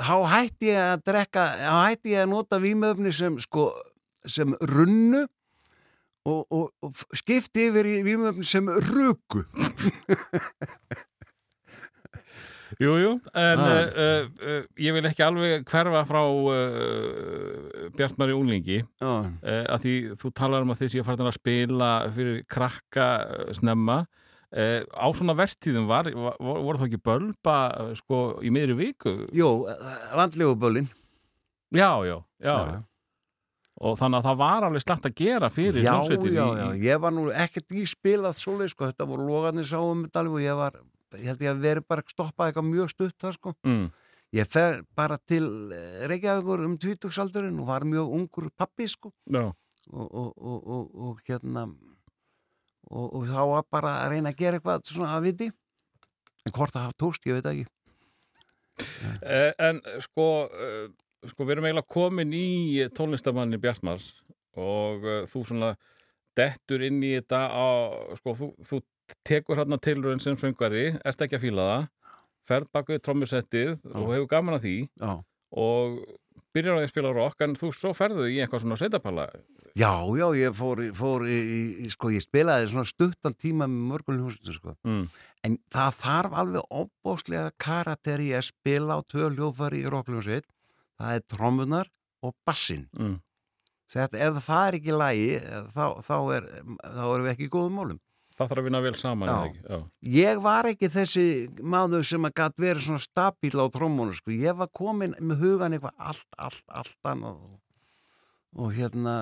þá 0.00 0.14
hætti 0.34 0.68
ég 0.70 0.80
að 0.94 1.02
drekka 1.08 1.44
þá 1.60 1.76
hætti 1.88 2.12
ég 2.14 2.22
að 2.26 2.30
nota 2.34 2.60
vímöfni 2.60 3.12
sem 3.12 3.38
sko 3.40 3.70
sem 4.28 4.52
runnu 4.68 5.24
og, 6.28 6.42
og, 6.52 6.66
og 6.84 6.92
skipti 7.16 7.68
yfir 7.70 7.86
í 7.88 7.98
vímöfni 8.06 8.44
sem 8.46 8.68
ruku 8.68 9.44
Jú, 12.80 12.94
jú, 12.96 13.10
en 13.36 13.58
Ah. 13.60 13.66
uh, 13.66 13.88
uh, 13.92 14.26
uh, 14.46 14.62
ég 14.80 14.94
vil 14.94 15.04
ekki 15.08 15.24
alveg 15.26 15.64
hverfa 15.68 16.00
frá 16.08 16.20
Bjartmari 17.98 18.32
Unglingi 18.32 18.78
já, 18.80 19.10
uh, 19.10 19.64
að 19.74 19.82
því 19.82 19.94
þú 20.22 20.30
talar 20.38 20.62
um 20.64 20.70
að 20.72 20.80
þið 20.84 20.92
séu 20.94 21.04
farin 21.04 21.26
að 21.28 21.36
spila 21.36 21.90
fyrir 22.14 22.38
krakka 22.48 23.08
snemma 23.58 23.98
á 24.50 25.06
svona 25.14 25.34
vertíðum 25.38 25.84
var, 25.86 26.08
var 26.14 26.38
voru 26.40 26.78
þá 26.80 26.86
ekki 26.88 27.02
bölba 27.06 27.58
sko 28.00 28.22
í 28.42 28.50
miðri 28.54 28.74
viku? 28.80 29.12
jú, 29.34 29.50
landlegu 30.18 30.56
bölin 30.58 30.88
Já, 31.70 31.90
já, 32.02 32.16
já, 32.42 32.54
Já. 32.54 32.80
Og 33.80 33.96
þannig 34.00 34.18
að 34.20 34.26
það 34.28 34.38
var 34.42 34.66
alveg 34.66 34.82
slætt 34.84 35.06
að 35.08 35.14
gera 35.22 35.48
fyrir 35.52 35.78
já, 35.80 35.92
hljómsveitir 35.94 36.34
já, 36.36 36.44
já, 36.60 36.66
í- 36.76 36.82
ég 36.84 37.00
var 37.00 37.14
nú 37.16 37.26
ekkert 37.32 37.72
í 37.72 37.84
spilað 37.88 38.36
svoleið 38.36 38.72
sko, 38.74 38.88
þetta 38.90 39.06
voru 39.08 39.26
logarnir 39.28 39.64
sáum 39.68 40.02
og 40.04 40.40
ég 40.42 40.58
var, 40.58 40.76
ég 41.16 41.30
held 41.32 41.40
ég 41.46 41.54
að 41.54 41.62
veri 41.64 41.84
bara 41.88 42.04
stoppað 42.06 42.50
eitthvað 42.50 42.68
mjög 42.68 42.90
stutt 42.92 43.16
þar 43.24 43.38
sko. 43.38 43.54
Mm, 43.64 43.86
ég 44.36 44.46
fer 44.52 44.82
bara 44.94 45.16
til 45.26 45.48
eh, 45.72 46.04
Reykjavíkur 46.12 46.64
um 46.66 46.76
tvítugsaldurinn 46.78 47.56
og 47.62 47.66
var 47.72 47.82
mjög 47.88 48.12
ungur 48.18 48.50
pappi 48.56 48.86
sko. 48.86 49.12
Já, 49.32 49.46
og, 49.90 50.06
og, 50.12 50.34
og, 50.36 50.60
og, 50.66 50.94
og 51.08 51.24
hérna 51.26 51.64
og, 52.90 53.06
og 53.16 53.26
þá 53.30 53.40
var 53.54 53.64
bara 53.70 53.96
að 54.04 54.12
reyna 54.14 54.30
að 54.34 54.38
gera 54.44 54.60
eitthvað 54.60 54.84
svona 54.92 55.16
að 55.16 55.26
viti. 55.30 55.50
En 56.46 56.52
hvort 56.56 56.72
það 56.74 56.86
hafa 56.86 56.98
tókst, 57.00 57.26
ég 57.28 57.40
veit 57.40 57.48
ekki. 57.50 57.66
Uh, 59.20 59.50
en 59.60 59.80
sko, 60.00 60.26
uh, 60.48 60.86
sko 61.28 61.44
við 61.44 61.56
erum 61.56 61.68
eiginlega 61.68 61.92
komin 61.92 62.32
í 62.36 62.46
tónlistamanni 62.96 63.60
Bjartmars 63.60 64.10
og 64.56 65.04
uh, 65.04 65.22
þú 65.30 65.44
svona 65.50 65.74
dettur 66.38 66.82
inn 66.86 67.02
í 67.04 67.12
þetta 67.18 67.42
á, 67.50 67.68
sko, 68.20 68.34
þú, 68.38 68.50
þú 68.64 68.80
tekur 69.26 69.58
hérna 69.60 69.78
tilröðin 69.82 70.22
sem 70.22 70.38
söngvari, 70.38 70.94
ert 71.04 71.22
ekki 71.26 71.36
að 71.38 71.44
fíla 71.48 71.66
það 71.70 71.88
ferð 72.50 72.72
bak 72.74 72.88
við 72.90 73.02
trommusettið 73.04 73.72
og 73.92 74.10
hefur 74.14 74.28
gaman 74.30 74.56
að 74.56 74.64
því 74.64 74.76
já, 74.88 75.12
og 75.60 75.96
byrjar 76.54 76.76
á 76.76 76.78
því 76.80 76.86
að 76.86 76.92
spila 76.92 77.10
rock 77.14 77.42
en 77.46 77.56
þú 77.58 77.68
svo 77.76 77.90
ferðu 77.94 78.26
í 78.26 78.38
eitthvað 78.42 78.64
svona 78.64 78.78
sveitapalla. 78.80 79.26
Já, 79.78 79.92
já 80.18 80.24
ég 80.34 80.54
fór, 80.58 80.80
fór 80.98 81.26
í, 81.30 81.36
í, 81.86 81.90
sko, 81.94 82.10
ég 82.10 82.24
spilaði 82.24 82.70
svona 82.72 82.88
stuttan 82.88 83.36
tíma 83.38 83.68
með 83.70 83.84
mörgum 83.92 84.16
hljómsveitum 84.18 84.56
sko. 84.56 84.74
Mm, 84.88 85.04
En 85.46 85.58
það 85.72 86.00
þarf 86.00 86.34
alveg 86.42 86.74
óbóðslega 86.80 87.52
karakter 87.62 88.24
í 88.24 88.32
að 88.34 88.48
spila 88.48 88.98
á 88.98 89.00
tvö 89.06 89.30
hljófari 89.36 89.84
í 89.84 89.92
rockljónsveit. 89.94 90.48
Það 91.00 91.16
er 91.16 91.26
trommunar 91.32 91.88
og 92.22 92.34
bassin. 92.46 92.86
mm, 92.98 93.18
Þetta, 93.90 94.18
ef 94.22 94.36
það 94.46 94.66
er 94.68 94.76
ekki 94.78 94.92
lægi, 95.00 95.30
þá, 95.74 95.84
þá, 96.06 96.14
er, 96.36 96.44
þá 96.78 97.00
erum 97.08 97.24
við 97.26 97.30
ekki 97.32 97.46
í 97.48 97.50
góðum 97.50 97.78
málum. 97.80 97.96
það 98.36 98.50
þarf 98.52 98.60
að 98.60 98.66
vinna 98.68 98.80
vel 98.84 98.92
saman 98.96 99.28
Já. 99.28 99.38
Já. 99.66 99.78
Ég 100.14 100.38
var 100.44 100.68
ekki 100.70 100.88
þessi 100.94 101.24
maður 101.60 102.06
sem 102.06 102.28
að 102.28 102.36
gæti 102.38 102.62
verið 102.64 102.84
svona 102.86 103.02
stabíl 103.02 103.58
á 103.58 103.66
trommunu, 103.74 104.14
sko. 104.14 104.30
Ég 104.32 104.54
var 104.60 104.70
komin 104.72 105.16
með 105.18 105.42
hugan 105.42 105.74
eitthvað 105.76 105.96
allt, 105.98 106.28
allt, 106.38 106.62
allt 106.70 107.10
annað. 107.10 107.42
Og, 108.54 108.70
hérna, 108.78 109.16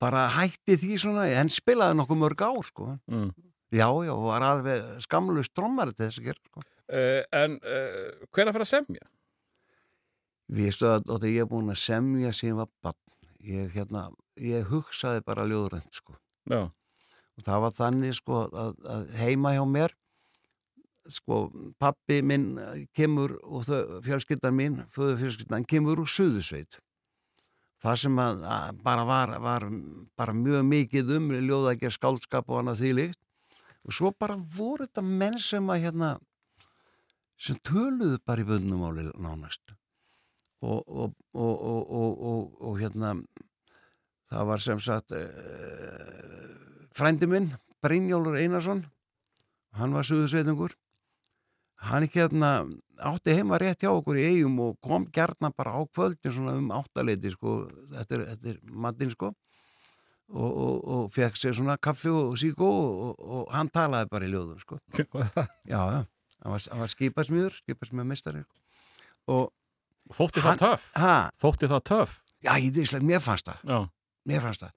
bara 0.00 0.26
hætti 0.36 0.76
því 0.80 1.00
svona, 1.00 1.24
en 1.40 1.48
spilaði 1.52 1.96
nokkuð 2.02 2.20
mörg 2.20 2.44
ár, 2.44 2.60
sko. 2.68 2.90
Mm. 3.10 3.32
Já, 3.74 3.88
já, 4.06 4.12
var 4.28 4.44
alveg 4.46 4.84
skamlust 5.02 5.54
trommari 5.56 5.96
til 5.96 6.06
þess 6.06 6.20
að 6.20 6.28
gera, 6.28 6.44
sko. 6.52 6.62
uh, 6.94 7.22
en 7.40 7.56
uh, 7.64 8.28
hver 8.30 8.46
að 8.52 8.54
fyrir 8.58 8.68
að 8.68 8.72
semja? 8.76 9.08
Vistu 10.52 10.88
að, 10.90 11.06
að 11.08 11.28
ég 11.30 11.44
er 11.44 11.48
búin 11.48 11.72
að 11.72 11.80
semja 11.80 12.32
sem 12.36 12.56
var 12.56 12.68
bann. 12.84 13.00
Ég, 13.44 13.68
hérna, 13.74 14.08
ég 14.40 14.66
hugsaði 14.68 15.22
bara 15.24 15.44
ljóðrænt, 15.48 15.92
sko. 15.92 16.16
Já, 16.48 16.68
Og 17.34 17.42
það 17.42 17.62
var 17.64 17.74
þannig, 17.74 18.14
sko, 18.14 18.40
að, 18.54 18.74
að 18.94 19.06
heima 19.18 19.54
hjá 19.56 19.62
mér, 19.66 19.94
sko, 21.10 21.38
pappi 21.82 22.20
minn 22.22 22.52
eh, 22.62 22.84
kemur 22.94 23.36
og 23.42 23.66
fjölskyldan 24.06 24.54
mín, 24.54 24.80
föðu 24.94 25.18
fjölskyldan, 25.24 25.66
kemur 25.68 26.04
úr 26.04 26.10
Suðusveit. 26.10 26.78
Það 27.82 27.98
sem 28.04 28.20
að, 28.22 28.44
að 28.48 28.78
bara 28.86 29.04
var, 29.08 29.34
var 29.44 29.66
bara 30.16 30.36
mjög 30.36 30.62
mikið 30.70 31.10
um 31.18 31.32
ljóðækja 31.34 31.90
skáldskap 31.98 32.48
og 32.48 32.62
annað 32.62 32.84
þýlíkt. 32.84 33.20
Og 33.84 33.92
svo 33.92 34.14
bara 34.16 34.38
voru 34.38 34.86
þetta 34.86 35.04
menn 35.04 35.36
sem 35.42 35.66
að, 35.68 35.82
hérna, 35.88 36.14
sem 37.36 37.58
töluðu 37.66 38.22
bara 38.24 38.40
í 38.40 38.48
vöndnumáli 38.48 39.10
nánast 39.20 39.74
og, 40.64 40.80
og, 40.88 41.12
og, 41.34 41.54
og, 41.70 41.92
og, 42.00 42.24
og, 42.30 42.62
og 42.68 42.78
hérna 42.80 43.14
það 44.32 44.48
var 44.50 44.64
sem 44.64 44.80
sagt 44.82 45.14
uh, 45.16 45.26
frændi 46.96 47.28
minn 47.30 47.52
Brynjólfur 47.84 48.40
Einarsson 48.40 48.84
hann 49.78 49.94
var 49.94 50.06
suðusveitungur 50.08 50.74
hann 51.84 52.06
ekki 52.06 52.22
hérna 52.22 52.56
átti 53.02 53.34
heima 53.34 53.58
rétt 53.60 53.82
hjá 53.84 53.90
okkur 53.92 54.18
í 54.18 54.26
eigum 54.30 54.60
og 54.64 54.76
kom 54.84 55.06
gerna 55.12 55.50
bara 55.54 55.76
á 55.76 55.82
kvöldin 55.86 56.34
svona 56.34 56.56
um 56.58 56.70
áttaleiti 56.74 57.32
sko, 57.34 57.64
þetta 57.92 58.20
er, 58.20 58.60
matinn 58.64 59.12
sko. 59.12 59.34
Og, 60.34 60.50
og, 60.50 60.76
og 60.88 61.08
fekk 61.12 61.36
sér 61.36 61.56
svona 61.58 61.76
kaffi 61.76 62.08
og 62.08 62.38
síkó 62.40 62.64
og, 62.64 63.18
og 63.20 63.50
hann 63.52 63.68
talaði 63.68 64.08
bara 64.10 64.24
í 64.24 64.30
ljóðum 64.32 64.62
sko. 64.62 64.78
Já, 65.68 65.80
já, 65.92 66.00
hann 66.40 66.54
var, 66.54 66.64
var 66.80 66.92
skipasmýður 66.94 67.58
skipasmýður 67.60 68.46
og 69.28 69.52
þótti 70.12 70.42
það 70.44 70.58
töff? 70.60 70.88
ha, 71.00 71.14
Þótti 71.40 71.68
það 71.72 71.82
töff? 71.90 72.16
já, 72.44 72.52
ég 72.60 72.74
veist, 72.76 72.98
mér 73.00 73.20
fannst 73.24 73.46
það. 73.48 73.60
Já, 73.70 73.78
mér 74.28 74.40
fannst 74.44 74.60
það. 74.66 74.72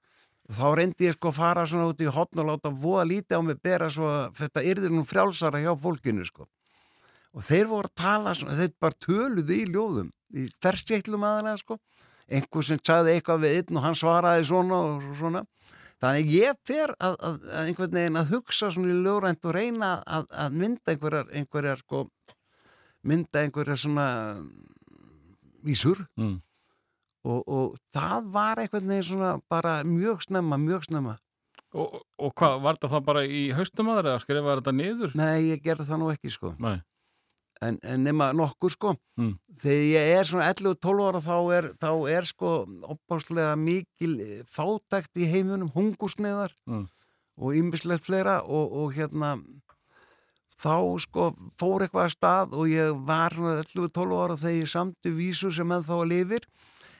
Þá 0.48 0.64
reyndi 0.78 1.04
ég 1.04 1.16
sko 1.18 1.28
að 1.28 1.36
fara 1.36 1.66
svona 1.68 1.88
út 1.90 2.00
í 2.00 2.06
hotn 2.08 2.40
og 2.40 2.46
láta 2.48 2.70
voða 2.72 3.04
lítið 3.10 3.36
á 3.36 3.40
mig 3.44 3.58
bera 3.62 3.90
svo 3.92 4.08
þetta 4.38 4.62
yrði 4.64 4.88
nú 4.94 5.02
frjálsara 5.04 5.60
hjá 5.60 5.74
fólkinu 5.76 6.24
sko. 6.24 6.46
Og 7.36 7.44
þeir 7.44 7.66
voru 7.68 7.90
að 7.90 7.98
tala 8.00 8.32
svona, 8.34 8.56
þeir 8.56 8.72
bara 8.80 8.96
töluðu 9.04 9.52
í 9.58 9.66
ljóðum 9.68 10.08
í 10.32 10.46
ferskeitlum 10.64 11.26
aðalega 11.28 11.60
sko. 11.60 11.76
Einhver 12.32 12.64
sem 12.64 12.80
sagði 12.80 13.12
eitthvað 13.18 13.44
við 13.44 13.58
einn 13.58 13.76
og 13.76 13.84
hann 13.84 13.94
svaraði 14.00 14.48
svona 14.48 14.78
og 14.88 15.04
svona. 15.20 15.44
Þannig 16.00 16.32
ég 16.32 16.56
fer 16.64 16.94
að, 16.96 17.14
að, 17.20 17.36
að 17.52 17.68
einhvern 17.68 17.94
veginn 17.98 18.16
að 18.22 18.32
hugsa 18.32 18.68
svona 18.72 18.92
í 18.94 18.98
ljóðrænt 19.04 19.44
og 19.48 19.54
reyna 19.56 19.88
að, 20.06 20.26
að 20.32 20.56
mynda 20.62 20.92
einhverjar, 20.94 21.28
einhverjar 21.36 21.80
sko 21.84 22.02
mynda 23.08 23.42
einhverjar 23.44 23.80
svona 23.84 24.08
vísur 25.66 26.04
mm. 26.18 26.36
og, 27.28 27.40
og 27.48 27.78
það 27.94 28.28
var 28.34 28.60
einhvern 28.62 28.88
veginn 28.92 29.08
svona 29.10 29.32
bara 29.50 29.80
mjög 29.86 30.22
snemma, 30.28 30.58
mjög 30.60 30.86
snemma 30.90 31.16
og, 31.74 31.98
og 32.18 32.30
hvað, 32.38 32.60
var 32.64 32.78
þetta 32.78 32.92
þá 32.94 33.00
bara 33.04 33.24
í 33.28 33.42
haustum 33.56 33.90
aðra 33.92 34.14
eða 34.14 34.22
skrifaði 34.24 34.60
þetta 34.62 34.76
niður? 34.78 35.16
nei, 35.18 35.50
ég 35.50 35.64
gerði 35.64 35.88
það 35.90 36.00
nú 36.04 36.12
ekki 36.14 36.30
sko 36.32 36.52
Nei, 36.62 36.78
en, 37.60 37.76
en 37.82 38.04
nema 38.06 38.30
nokkur 38.36 38.72
sko 38.76 38.94
Mm. 39.18 39.32
þegar 39.58 39.86
ég 39.90 40.12
er 40.20 40.28
svona 40.30 40.44
11-12 40.54 41.00
ára 41.08 41.20
þá 41.24 41.36
er, 41.56 41.66
þá 41.82 41.88
er 42.14 42.26
sko 42.28 42.50
opbáslega 42.86 43.56
mikil 43.58 44.12
fátækt 44.46 45.18
í 45.18 45.26
heiminum 45.26 45.72
hungusneðar 45.74 46.54
Mm. 46.70 46.84
og 47.38 47.54
ýmislegt 47.58 48.06
fleira 48.06 48.36
og, 48.46 48.70
og 48.78 48.94
hérna 48.94 49.32
þá 50.58 50.74
sko 51.02 51.28
fór 51.58 51.84
eitthvað 51.84 52.08
að 52.08 52.14
stað 52.14 52.56
og 52.58 52.70
ég 52.70 53.02
var 53.06 53.34
svona 53.34 53.60
11-12 53.62 54.18
ára 54.18 54.38
þegar 54.38 54.56
ég 54.58 54.72
samti 54.72 55.12
vísu 55.14 55.52
sem 55.54 55.74
enn 55.74 55.86
þá 55.86 55.96
lifir. 56.10 56.48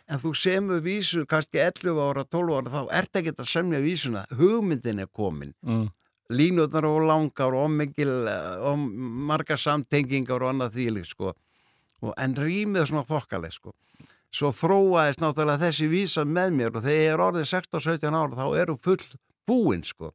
En 0.08 0.20
þú 0.22 0.32
semur 0.38 0.84
vísu 0.84 1.24
kannski 1.28 1.60
11 1.60 1.98
ára, 2.00 2.24
12 2.24 2.54
ára 2.56 2.72
þá 2.72 2.92
ert 3.00 3.18
ekki 3.20 3.34
að 3.34 3.50
semja 3.50 3.80
vísuna. 3.84 4.22
Hugmyndin 4.38 5.02
er 5.04 5.10
komin. 5.12 5.54
Mm. 5.62 5.88
línutnar 6.28 6.84
og 6.84 7.06
langar 7.08 7.54
og 7.56 7.70
mikil 7.72 8.10
og 8.68 8.80
margar 9.30 9.56
samtengingar 9.56 10.42
og 10.44 10.50
annað 10.50 10.74
þýlik 10.74 11.06
sko. 11.08 11.32
Og, 12.04 12.12
en 12.20 12.34
rýmið 12.36 12.84
svona 12.90 13.06
þokkaleg 13.08 13.54
sko. 13.54 13.72
Svo 14.28 14.50
þróaðist 14.52 15.22
náttúrulega 15.22 15.62
þessi 15.62 15.88
vísa 15.88 16.26
með 16.28 16.52
mér 16.58 16.76
og 16.76 16.84
þegar 16.84 17.00
ég 17.00 17.14
er 17.14 17.22
orðið 17.24 17.48
16-17 17.48 18.18
ára 18.20 18.36
þá 18.36 18.60
eru 18.60 18.76
full 18.84 19.00
búinn 19.48 19.86
sko 19.88 20.12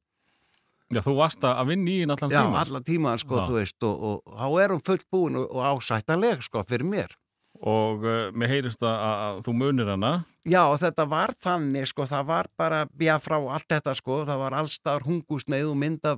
Já, 0.93 1.01
þú 1.05 1.15
varst 1.17 1.43
að 1.47 1.73
vinna 1.73 1.91
í 1.91 1.97
allan 2.05 2.31
já, 2.31 2.39
tíma 2.43 2.61
alla 2.63 2.81
tíma 2.85 3.17
sko 3.21 3.39
Já. 3.39 3.43
þú 3.47 3.57
veist 3.57 3.85
og, 3.87 4.07
og 4.09 4.39
þá 4.39 4.47
er 4.63 4.73
hún 4.75 4.85
full 4.87 5.03
búinn 5.13 5.41
og, 5.41 5.51
og 5.51 5.67
ásættaleg 5.73 6.45
sko 6.45 6.63
fyrir 6.69 6.87
mér. 6.87 7.17
Og 7.63 8.01
uh, 8.01 8.31
mér 8.33 8.49
heyrist 8.49 8.81
að, 8.83 8.95
að, 9.07 9.41
þú 9.45 9.53
munir 9.59 9.91
hana. 9.93 10.13
Já, 10.49 10.63
og 10.65 10.79
þetta 10.81 11.05
var 11.07 11.35
þannig, 11.45 11.85
sko, 11.91 12.07
það 12.09 12.23
var 12.31 12.49
bara 12.59 12.79
bjá 12.89 13.13
frá 13.21 13.37
allt 13.37 13.67
þetta, 13.69 13.93
sko, 13.99 14.23
það 14.27 14.41
var 14.41 14.55
allstar 14.57 15.05
hungusneið 15.05 15.69
og 15.69 15.77
mynda 15.79 16.15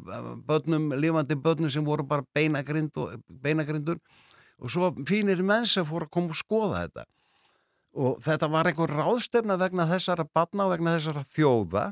börnum, 0.47 0.87
lifandi 0.95 1.37
börnum 1.37 1.73
sem 1.73 1.85
voru 1.85 2.07
bara 2.07 2.25
beinagrind 2.33 2.95
og, 3.03 3.19
beinagrindur. 3.43 3.99
Og 4.63 4.71
svo 4.71 4.93
fínir 5.05 5.43
menn 5.43 5.67
sem 5.67 5.85
fóru 5.85 6.07
að 6.07 6.15
koma 6.15 6.31
og 6.31 6.39
skoða 6.39 6.85
þetta. 6.85 7.05
Og 7.95 8.17
þetta 8.23 8.49
var 8.51 8.71
einhver 8.71 8.91
ráðstefna 8.95 9.59
vegna 9.59 9.85
þessara 9.91 10.25
barna 10.25 10.65
og 10.65 10.73
vegna 10.73 10.95
þessara 10.97 11.27
þjóða 11.35 11.85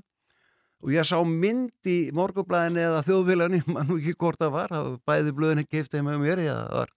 og 0.84 0.92
ég 0.92 1.08
sá 1.08 1.16
mynd 1.24 1.88
í 1.88 1.98
morgublæðinni 2.16 2.84
eða 2.84 3.04
þjóðvílarni, 3.08 3.62
mann 3.72 3.88
nú 3.88 3.98
ekki 4.02 4.18
hvort 4.20 4.42
það 4.42 4.54
var, 4.58 4.74
það 4.74 4.90
var 4.90 5.00
bæði 5.08 5.34
blöðinni 5.38 5.66
giftið 5.72 6.06
með 6.08 6.22
mér, 6.24 6.42
ég, 6.44 6.60
það 6.60 6.80
var 6.82 6.94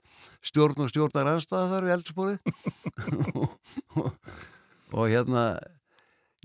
stjórn 0.46 0.82
og 0.82 0.90
stjórnar 0.90 1.30
anstæða 1.30 1.68
þar 1.72 1.86
við 1.86 1.94
eldspórið 1.96 2.38
og, 3.42 3.56
og, 4.96 5.04
hérna 5.04 5.44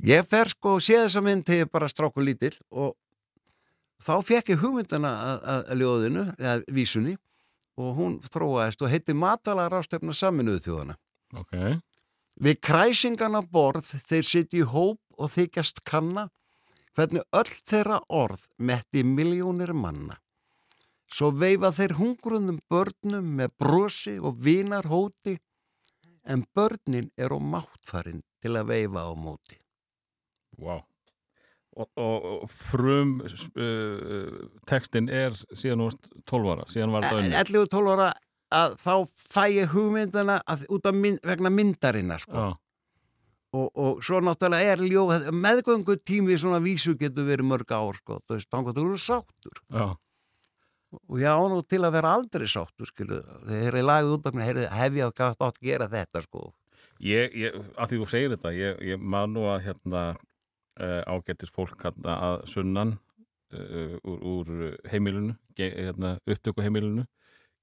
ég 0.05 0.27
fer 0.29 0.51
sko 0.53 0.77
og 0.77 0.85
sé 0.85 0.99
þessa 0.99 1.23
mynd 1.25 1.47
til 1.47 1.61
ég 1.63 1.71
bara 1.73 1.89
stráku 1.89 2.23
lítill 2.25 2.53
og 2.69 2.93
þá 4.01 4.13
fekk 4.25 4.53
ég 4.53 4.61
hugmyndina 4.61 5.11
að, 5.41 5.71
ljóðinu, 5.81 6.27
eða 6.37 6.57
vísunni 6.73 7.15
og 7.81 7.95
hún 7.97 8.19
þróaðist 8.25 8.83
og 8.85 8.91
heiti 8.91 9.15
Matala 9.17 9.69
rástefna 9.71 10.13
saminuðu 10.13 10.65
þjóðana 10.67 10.97
Ok, 11.39 11.55
Við 12.41 12.57
kræsingarna 12.63 13.39
borð 13.47 13.87
þeir 14.09 14.25
sitja 14.27 14.59
í 14.59 14.67
hóp 14.67 14.99
og 15.15 15.29
þykjast 15.31 15.83
kanna 15.87 16.27
hvernig 16.97 17.23
öll 17.37 17.53
þeirra 17.71 18.01
orð 18.09 18.43
metti 18.57 19.03
miljónir 19.07 19.73
manna. 19.73 20.17
Svo 21.11 21.31
veifa 21.35 21.73
þeir 21.75 21.97
hungrunum 21.99 22.61
börnum 22.71 23.33
með 23.39 23.55
brosi 23.59 24.15
og 24.19 24.39
vinar 24.43 24.87
hóti 24.87 25.37
en 26.23 26.45
börnin 26.55 27.09
er 27.17 27.33
á 27.35 27.39
máttfarin 27.39 28.21
til 28.41 28.55
að 28.55 28.71
veifa 28.71 29.03
á 29.07 29.13
móti. 29.15 29.57
wow 30.57 30.81
og, 31.77 31.87
og, 31.95 32.25
og 32.43 32.49
frum 32.51 33.19
uh, 33.23 34.41
textin 34.67 35.07
er 35.07 35.35
síðan 35.55 35.85
úr 35.87 35.95
12 36.27 36.51
ára, 36.53 36.67
síðan 36.71 36.95
var 36.95 37.07
þetta 37.07 37.21
önnur 37.21 37.37
11-12 37.45 37.93
ára 37.95 38.09
að 38.51 38.75
þá 38.81 38.95
fæ 39.15 39.43
ég 39.55 39.71
hugmyndina 39.71 40.41
að, 40.43 40.65
út 40.75 40.89
af 40.89 40.97
mynd, 40.97 41.21
vegna 41.23 41.51
myndarina 41.53 42.17
sko. 42.19 42.33
Já, 42.35 42.49
og, 43.53 43.67
og 43.75 43.99
svo 44.05 44.21
náttúrulega 44.23 44.75
er 44.75 44.83
ljóð 44.85 45.27
meðgöngu 45.35 45.97
tími 46.07 46.37
svona 46.39 46.61
vísu 46.63 46.95
getur 46.99 47.27
verið 47.27 47.49
mörg 47.49 47.73
ár 47.75 47.99
sko, 47.99 48.19
þú 48.27 48.37
veist, 48.37 48.49
þá 48.51 48.71
þú 48.71 48.85
eru 48.85 48.97
sáttur. 49.01 49.61
Já, 49.71 49.85
og 51.07 51.19
ég 51.21 51.27
á 51.31 51.39
nú 51.51 51.61
til 51.67 51.81
að 51.83 51.95
vera 51.97 52.15
aldrei 52.17 52.47
sáttur 52.51 52.89
skilu, 52.89 53.21
þegar 53.47 53.77
ég 53.79 53.87
lagði 53.87 54.15
út 54.17 54.27
af 54.31 54.35
mér 54.39 54.63
hef 54.71 54.97
ég 54.99 55.21
átt 55.21 55.45
að 55.47 55.61
gera 55.63 55.87
þetta 55.91 56.23
sko? 56.25 56.49
Ég, 57.01 57.31
ég, 57.33 57.55
að 57.81 57.91
því 57.91 58.01
þú 58.01 58.09
segir 58.11 58.33
þetta 58.35 58.51
ég, 58.53 58.81
ég 58.91 58.99
man 59.01 59.31
nú 59.33 59.47
að 59.49 59.63
hérna 59.69 60.01
uh, 60.13 61.01
ágættis 61.09 61.49
fólk 61.53 61.79
hérna 61.81 62.17
að 62.27 62.43
sunnan 62.51 62.91
uh, 63.55 63.95
úr, 64.05 64.19
úr 64.21 64.51
heimilinu 64.91 65.33
ge, 65.57 65.71
hérna, 65.75 66.17
upptöku 66.29 66.63
heimilinu 66.63 67.07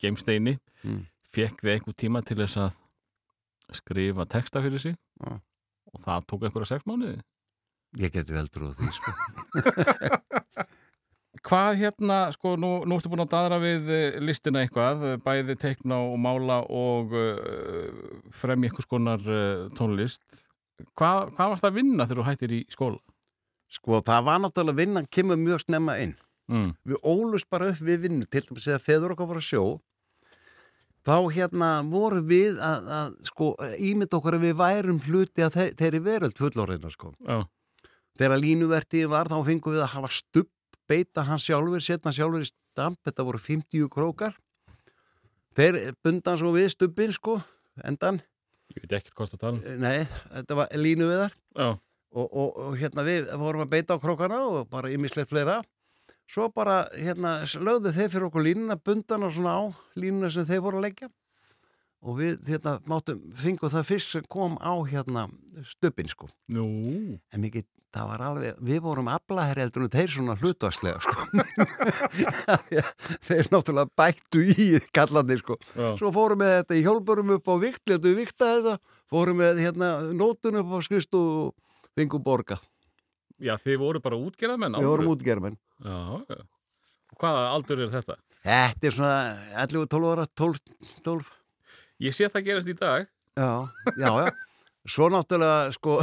geimsteini, 0.02 0.58
Mm. 0.86 1.08
fekk 1.34 1.58
þið 1.58 1.72
einhver 1.72 1.94
tíma 1.98 2.20
til 2.22 2.36
þess 2.38 2.54
að 2.62 2.76
skrifa 3.80 4.24
texta 4.30 4.60
fyrir 4.62 4.78
sig? 4.78 4.92
Já. 5.18 5.40
Og 5.92 6.04
það 6.04 6.26
tók 6.30 6.46
einhverja 6.48 6.70
sex 6.74 6.86
mánuði 6.88 7.18
ég 8.02 8.12
geti 8.14 8.36
vel 8.36 8.48
trúið 8.52 8.76
því 8.80 8.92
sko 8.98 9.10
Hvað 11.48 11.76
hérna, 11.78 12.16
sko, 12.34 12.56
nú, 12.58 12.68
nú 12.88 12.96
ertu 12.98 13.10
búin 13.12 13.22
að 13.22 13.28
daðra 13.30 13.58
við 13.62 13.90
eh, 13.94 14.16
listina 14.24 14.64
eitthvað, 14.64 15.04
eh, 15.06 15.18
bæði 15.22 15.54
teikna 15.60 16.00
og 16.08 16.16
mála 16.18 16.56
og 16.66 17.12
uh, 17.14 18.00
fremja 18.34 18.66
einhvers 18.72 18.88
konar 18.90 19.22
uh, 19.22 19.68
tónlist. 19.78 20.24
Hvað, 20.98 21.30
hvað 21.36 21.52
varst 21.52 21.68
að 21.68 21.76
vinna 21.78 22.08
þegar 22.08 22.20
þú 22.20 22.26
hættir 22.26 22.56
í 22.56 22.60
skóla? 22.74 22.98
sko 23.68 23.98
það 24.00 24.22
var 24.24 24.38
náttúrulega 24.40 24.80
vinnan 24.80 25.06
kemur 25.12 25.36
mjög 25.40 25.66
snemma 25.66 25.98
inn 26.02 26.16
Mm. 26.48 26.70
við 26.88 26.96
ólust 27.04 27.44
bara 27.52 27.66
upp 27.68 27.80
við 27.84 27.98
vinnu 28.06 28.24
til 28.24 28.40
dæmis 28.40 28.64
að 28.72 28.80
feður 28.80 29.12
okkar 29.12 29.26
voru 29.28 29.42
að 29.42 29.48
sjó 29.50 29.62
þá 31.08 31.16
hérna 31.32 31.68
voru 31.88 32.20
við 32.28 32.58
að, 32.60 32.88
að 32.98 33.14
sko 33.30 33.50
ímynd 33.80 34.14
okkar 34.18 34.36
að 34.38 34.44
við 34.48 34.56
værum 34.60 35.00
hluti 35.06 35.44
að 35.46 35.56
þe 35.56 35.66
þeirri 35.80 36.02
veröld 36.04 36.36
fullorðina 36.40 36.92
sko. 36.92 37.14
Já, 37.24 37.40
þegar 38.20 38.42
línuvertið 38.44 39.08
var 39.12 39.30
þá 39.32 39.38
fengum 39.46 39.76
við 39.76 39.84
að 39.86 39.94
hafa 39.96 40.12
stubb 40.12 40.50
beita 40.88 41.24
hans 41.28 41.44
sjálfur, 41.48 41.82
setna 41.84 42.12
sjálfur 42.16 42.44
í 42.46 42.50
stamp. 42.50 43.00
Þetta 43.04 43.24
voru 43.28 43.40
50 43.42 43.88
krókar. 43.92 44.36
Þeir 45.58 45.78
bundan 46.04 46.38
svo 46.38 46.52
við 46.54 46.68
stubbin 46.76 47.12
sko, 47.16 47.40
endan, 47.84 48.20
Ég 48.76 48.84
veit 48.84 48.98
ekkert 48.98 49.14
hvað 49.16 49.30
það 49.32 49.40
tala. 49.42 49.58
um. 49.64 49.78
nei, 49.80 50.02
þetta 50.34 50.56
var 50.58 50.74
línu 50.76 51.06
við 51.08 51.20
þar 51.22 51.32
Já, 51.56 51.68
og, 52.12 52.26
og, 52.28 52.58
og 52.66 52.74
hérna 52.76 53.04
við 53.06 53.30
vorum 53.40 53.62
að 53.64 53.70
beita 53.72 53.96
á 53.96 54.02
krókana 54.02 54.40
og 54.44 54.66
bara 54.68 54.90
ýmislegt 54.92 55.30
fleira 55.32 55.62
svo 56.28 56.48
bara 56.52 56.82
hérna 56.96 57.38
lögðu 57.56 57.94
þeir 57.96 58.12
fyrir 58.12 58.28
okkur 58.28 58.44
línuna 58.44 58.76
bundana 58.76 59.30
svona 59.32 59.56
á 59.56 59.62
línuna 59.98 60.30
sem 60.32 60.46
þeir 60.48 60.62
voru 60.66 60.80
að 60.80 60.88
leggja. 60.88 61.08
Og 62.06 62.20
við 62.20 62.36
hérna 62.46 62.76
máttum 62.86 63.24
fengum 63.34 63.72
það 63.72 63.88
fyrst 63.88 64.14
sem 64.14 64.28
kom 64.30 64.54
á 64.62 64.70
hérna 64.86 65.26
stubbin 65.66 66.06
sko. 66.06 66.28
Nú, 66.54 66.68
en 67.34 67.42
mikið, 67.42 67.64
það 67.96 68.10
var 68.12 68.22
alveg, 68.28 68.60
við 68.68 68.78
vorum 68.84 69.10
aflahereldur 69.10 69.88
og 69.88 69.96
þeir 69.96 70.14
svona 70.14 70.36
hlutvarslega 70.38 71.00
sko. 71.02 71.26
Þeir 73.26 73.50
náttúrulega 73.50 73.90
bættu 73.98 74.44
í 74.46 74.68
kallandir 74.94 75.42
sko. 75.42 75.58
Já, 75.74 75.88
svo 75.98 76.12
fórum 76.14 76.44
við 76.44 76.54
þetta 76.60 76.78
í 76.78 76.84
hjálpurum 76.86 77.34
upp 77.40 77.50
á 77.50 77.54
vikt 77.66 77.90
letu 77.90 78.12
við 78.12 78.20
vikta 78.22 78.52
þetta, 78.54 78.78
fórum 79.10 79.42
við 79.42 79.64
hérna 79.66 79.94
nótun 80.14 80.62
upp 80.62 80.76
á 80.76 80.80
skrist 80.86 81.18
og 81.18 81.56
fengum 81.98 82.22
borga, 82.22 82.60
já, 83.42 83.56
þið 83.58 83.80
voru 83.82 84.04
bara 84.04 84.20
útgerðamenn. 84.22 84.78
við 84.78 84.92
vorum 84.92 85.16
útgerðmenn 85.16 85.58
Já. 85.84 85.98
Og 86.28 87.18
Hvaða 87.22 87.44
aldur 87.54 87.80
er 87.86 87.92
þetta? 87.92 88.16
Þetta 88.44 88.86
er 88.90 88.94
svona 88.94 89.18
11-12 89.66 90.10
ára, 90.12 90.26
12, 90.38 90.60
12, 91.06 91.32
Ég 92.06 92.14
sé 92.14 92.28
það 92.30 92.44
gerast 92.46 92.68
í 92.70 92.76
dag. 92.78 93.08
já, 93.38 93.50
já, 93.98 94.10
já. 94.22 94.30
Svo 94.88 95.08
náttúrulega, 95.12 95.72
sko, 95.74 95.98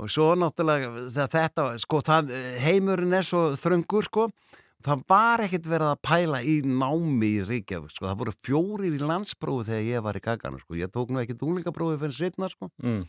og 0.00 0.08
svo 0.14 0.28
náttúrulega 0.38 1.26
þetta, 1.28 1.64
sko, 1.82 1.98
það, 2.06 2.30
heimurinn 2.62 3.12
er 3.18 3.26
svo 3.26 3.50
þröngur, 3.60 4.06
sko, 4.06 4.28
það 4.86 5.02
var 5.10 5.42
ekkert 5.44 5.66
verið 5.68 5.90
að 5.90 6.00
pæla 6.06 6.40
í 6.46 6.54
námi 6.64 7.32
í 7.34 7.42
Reykjavík, 7.44 7.92
sko, 7.92 8.06
það 8.08 8.20
voru 8.22 8.36
fjórir 8.46 8.96
í 8.96 9.02
landsprófi 9.02 9.66
þegar 9.68 9.84
ég 9.90 10.06
var 10.06 10.16
í 10.16 10.22
gagana, 10.24 10.62
sko, 10.62 10.78
ég 10.80 10.92
tók 10.94 11.10
nú 11.12 11.20
ekki 11.20 11.36
dúlingaprófi 11.42 11.98
fyrir 12.00 12.16
setna, 12.22 12.48
sko, 12.48 12.70
Mm. 12.80 13.02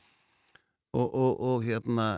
og, 0.98 1.08
og, 1.08 1.32
og 1.54 1.64
hérna, 1.70 2.10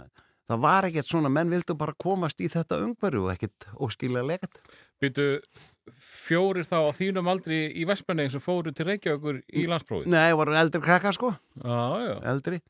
það 0.49 0.59
var 0.65 0.87
ekkert 0.89 1.07
svona, 1.11 1.29
menn 1.33 1.49
vildu 1.53 1.75
bara 1.79 1.93
komast 1.99 2.41
í 2.43 2.49
þetta 2.51 2.81
umhverju 2.83 3.23
og 3.27 3.31
ekkert 3.35 3.69
óskilja 3.79 4.23
legað. 4.27 4.59
Býtu 5.03 5.27
fjórir 5.99 6.63
þá 6.67 6.77
á 6.87 6.91
þínum 6.95 7.27
aldri 7.31 7.65
í 7.75 7.85
Vestmanni 7.87 8.29
sem 8.31 8.43
fóru 8.43 8.71
til 8.75 8.85
Reykjavíkur 8.87 9.41
í 9.51 9.65
landsprófið? 9.67 10.07
Nei, 10.13 10.29
það 10.31 10.37
voru 10.39 10.55
eldri 10.61 10.81
krakka, 10.83 11.11
sko. 11.15 11.33
Já. 11.63 12.19
eldri 12.33 12.61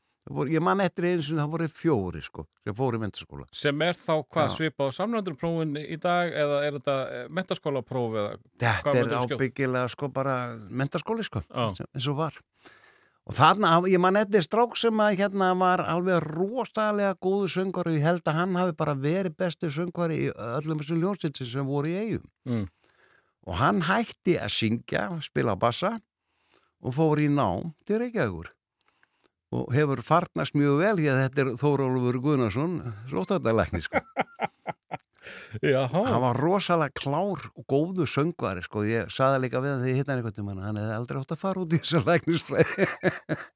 ég 0.48 0.62
man 0.64 0.80
eftir 0.80 1.04
einu 1.10 1.22
sem 1.22 1.36
það 1.36 1.50
voru 1.52 1.66
fjóri 1.68 2.22
sko, 2.24 2.46
sem 2.64 2.74
fóru 2.78 2.96
í 2.96 3.00
mentaskóla 3.02 3.44
Sem 3.52 3.82
er 3.84 3.92
þá 3.98 4.14
hvað 4.32 4.54
svipað 4.54 4.88
á 4.88 4.96
samlandurprófin 4.96 5.74
í 5.84 5.98
dag 6.00 6.32
eða 6.32 6.62
er 6.64 6.78
þetta 6.78 6.94
metaskólapróf 7.36 8.16
eða 8.22 8.30
þetta 8.64 8.94
er 9.02 9.12
ábyggilega 9.20 9.90
sko 9.92 10.08
bara 10.16 10.38
mentaskóli 10.70 11.26
sko, 11.28 11.42
eins 11.52 11.82
og- 11.84 11.90
eins 11.92 12.08
og 12.08 12.16
var 12.22 12.40
og 13.24 13.36
þarna, 13.38 13.72
ég 13.88 14.00
man 14.02 14.18
eftir 14.20 14.44
strák 14.44 14.76
sem 14.76 14.98
að 15.00 15.18
hérna 15.22 15.52
var 15.56 15.82
alveg 15.88 16.24
rosalega 16.26 17.14
góðu 17.24 17.48
söngvar 17.54 17.88
og 17.88 17.96
ég 17.96 18.04
held 18.04 18.26
að 18.28 18.40
hann 18.40 18.58
hafi 18.60 18.74
bara 18.76 18.96
verið 19.00 19.36
bestu 19.40 19.70
söngvar 19.72 20.12
í 20.12 20.26
öllum 20.32 20.82
þessum 20.82 21.00
ljónsitsi 21.00 21.48
sem 21.48 21.68
voru 21.68 21.92
í 21.92 21.96
eigum 22.02 22.26
mm. 22.50 22.66
og 23.48 23.60
hann 23.62 23.80
hætti 23.88 24.36
að 24.36 24.52
syngja, 24.58 25.06
spila 25.24 25.56
bassa 25.56 25.94
og 26.84 26.96
fór 26.98 27.22
í 27.24 27.30
nám 27.32 27.72
til 27.88 28.02
Reykjavíkur. 28.02 28.50
Og 29.54 29.70
hefur 29.72 30.02
farnast 30.04 30.56
mjög 30.58 30.80
vel 30.82 30.96
því 30.98 31.08
að 31.12 31.20
þetta 31.22 31.42
er 31.44 31.50
Þórólfur 31.60 32.18
Guðnarsson 32.24 32.80
sóttættalækni 33.08 33.84
sko 33.86 34.02
hann 35.62 36.22
var 36.22 36.38
rosalega 36.40 36.94
klár 36.98 37.42
og 37.54 37.64
góðu 37.70 38.06
söngvari 38.10 38.64
sko, 38.64 38.84
ég 38.88 39.10
saði 39.12 39.44
líka 39.44 39.62
við 39.62 39.74
hann 39.74 39.82
þegar 39.84 39.92
ég 39.92 40.00
hitt 40.00 40.10
hann 40.12 40.20
einhvern 40.20 40.36
tímann 40.36 40.62
hann 40.64 40.80
hefði 40.80 40.96
aldrei 40.98 41.20
átt 41.20 41.34
að 41.36 41.42
fara 41.42 41.64
út 41.64 41.74
í 41.74 41.80
þessu 41.80 42.02
læknisfræði. 42.08 42.88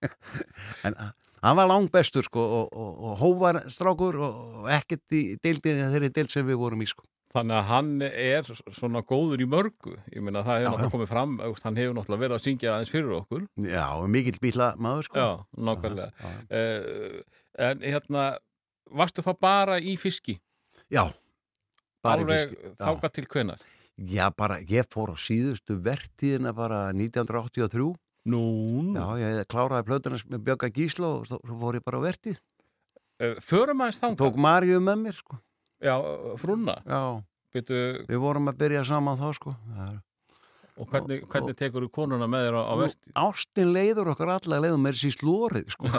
En 0.88 0.94
uh, 0.96 1.12
hann 1.44 1.58
var 1.58 1.70
langt 1.70 1.92
bestur 1.94 2.26
sko 2.26 2.42
og, 2.62 2.72
og, 2.72 2.98
og 3.10 3.22
hóvar 3.22 3.62
strákur 3.72 4.18
og, 4.22 4.66
ekkert 4.78 5.16
í 5.16 5.22
deildinni 5.42 5.88
þeirri 5.92 6.12
deild 6.14 6.32
sem 6.34 6.46
við 6.48 6.60
vorum 6.60 6.84
í 6.84 6.88
sko. 6.90 7.04
Þannig 7.28 7.58
að 7.58 7.66
hann 7.68 7.88
er 8.08 8.46
svona 8.72 9.02
góður 9.04 9.42
í 9.44 9.46
mörgu. 9.52 9.98
Ég 10.14 10.22
meina 10.24 10.40
það 10.46 10.62
hefur 10.62 10.70
náttúrulega 10.70 10.94
komið 10.94 11.10
fram 11.10 11.34
hann 11.44 11.80
hefur 11.82 11.98
náttúrulega 11.98 12.22
verið 12.22 12.36
að 12.38 12.46
syngja 12.46 12.70
aðeins 12.72 12.92
fyrir 12.94 13.16
okkur. 13.18 13.42
Já, 13.68 13.84
mikill 14.08 14.38
bíla 14.40 14.70
maður 14.80 15.10
sko. 15.10 15.18
Já, 15.20 15.60
nákvæmlega. 15.68 16.30
Uh, 16.48 17.18
En 17.58 17.82
hérna 17.82 18.28
varstu 18.94 19.24
þá 19.24 19.32
bara 19.42 19.78
í 19.82 19.96
fiski? 19.98 20.38
já, 20.88 21.02
Alveg 22.06 22.54
þáka 22.78 23.10
til 23.12 23.26
hvenar? 23.26 23.62
já, 23.98 24.28
bara, 24.30 24.60
ég 24.62 24.86
fór 24.92 25.14
á 25.14 25.16
síðustu 25.18 25.78
vertíðina 25.82 26.54
bara 26.54 26.88
1983 26.94 27.96
Nú, 28.28 28.42
já, 28.92 29.04
ég 29.22 29.46
kláraði 29.48 29.86
plötuna 29.88 30.18
með 30.28 30.42
Björga 30.44 30.68
Gísla 30.74 31.08
og 31.16 31.28
svo 31.30 31.38
fór 31.40 31.78
ég 31.78 31.84
bara 31.86 31.96
á 31.96 32.02
vertíð. 32.02 32.40
Uh, 33.18 33.38
förum 33.40 33.80
aðeins 33.80 34.00
þangað. 34.02 34.18
Tók 34.20 34.36
Marju 34.36 34.82
með 34.84 34.98
mér 35.00 35.16
sko. 35.16 35.38
Já, 35.80 35.94
frúna? 36.42 36.74
Já, 36.84 37.00
Byrju, 37.54 38.04
við 38.10 38.20
vorum 38.20 38.50
að 38.50 38.60
byrja 38.60 38.82
saman 38.84 39.16
þá 39.16 39.30
sko. 39.38 39.54
Er 39.78 39.96
og 40.78 40.86
hvernig, 40.92 41.24
hvernig 41.26 41.56
tekur 41.58 41.86
þú 41.86 41.90
konuna 41.94 42.28
með 42.30 42.44
þér 42.46 42.58
á, 42.58 42.62
á 42.62 42.74
verti? 42.78 43.14
Ástin 43.18 43.72
leiður 43.74 44.12
okkur 44.12 44.30
alla 44.36 44.60
leiðum 44.62 44.84
með 44.84 44.98
þessi 44.98 45.10
slórið 45.16 45.72
sko. 45.74 45.90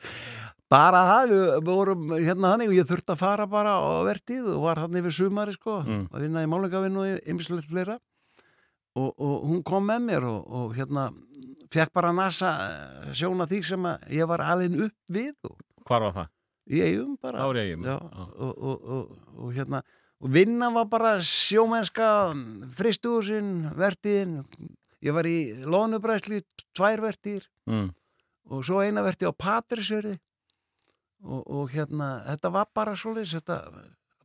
bara 0.70 1.00
það 1.08 1.32
við, 1.32 1.46
vorum 1.66 2.04
hérna 2.14 2.52
þannig 2.54 2.70
og 2.70 2.76
ég 2.78 2.86
þurfti 2.90 3.14
að 3.14 3.20
fara 3.24 3.46
bara 3.50 3.72
á 3.82 4.06
vertið 4.06 4.46
og 4.54 4.62
var 4.68 4.80
þannig 4.84 5.02
yfir 5.04 5.16
sumari 5.16 5.54
sko, 5.56 5.80
Mm. 5.86 6.04
að 6.12 6.20
vinna 6.26 6.44
í 6.46 6.50
málingavinn 6.52 6.96
og 7.00 7.28
ymmislegt 7.28 7.66
fleira 7.70 7.96
og, 8.96 9.10
og 9.18 9.46
hún 9.50 9.62
kom 9.66 9.86
með 9.90 10.04
mér 10.06 10.26
og, 10.30 10.40
og 10.46 10.74
hérna 10.78 11.08
fekk 11.70 11.92
bara 11.94 12.12
nasa 12.14 12.52
eh, 12.58 13.10
sjóna 13.14 13.46
því 13.50 13.60
sem 13.66 13.84
ég 14.10 14.26
var 14.30 14.42
alveg 14.42 14.86
upp 14.88 14.96
við 15.14 15.34
og 15.50 15.56
Hvar 15.86 16.04
var 16.06 16.14
það? 16.14 16.28
í 16.70 16.80
eigum 16.86 17.16
bara 17.22 17.46
var 17.50 17.58
ég 17.58 17.82
Já, 17.82 17.96
og, 17.98 18.54
og, 18.62 18.84
og, 18.84 19.18
og 19.38 19.52
hérna 19.56 19.82
og 20.20 20.28
vinna 20.34 20.68
var 20.74 20.84
bara 20.92 21.14
sjómennska 21.24 22.06
fristuðusinn, 22.76 23.70
vertiðin 23.78 24.40
ég 25.02 25.14
var 25.16 25.24
í 25.26 25.38
lónubræsli 25.64 26.42
tvær 26.76 27.00
vertir 27.08 27.46
Mm. 27.70 27.90
og 28.50 28.64
svo 28.66 28.80
eina 28.82 29.02
verti 29.06 29.26
á 29.26 29.32
Patrisverði 29.32 30.16
og, 31.24 31.42
og 31.46 31.72
hérna 31.74 32.10
þetta 32.28 32.52
var 32.54 32.70
bara 32.74 32.96
svoleiðis 32.98 33.36
þetta 33.38 33.58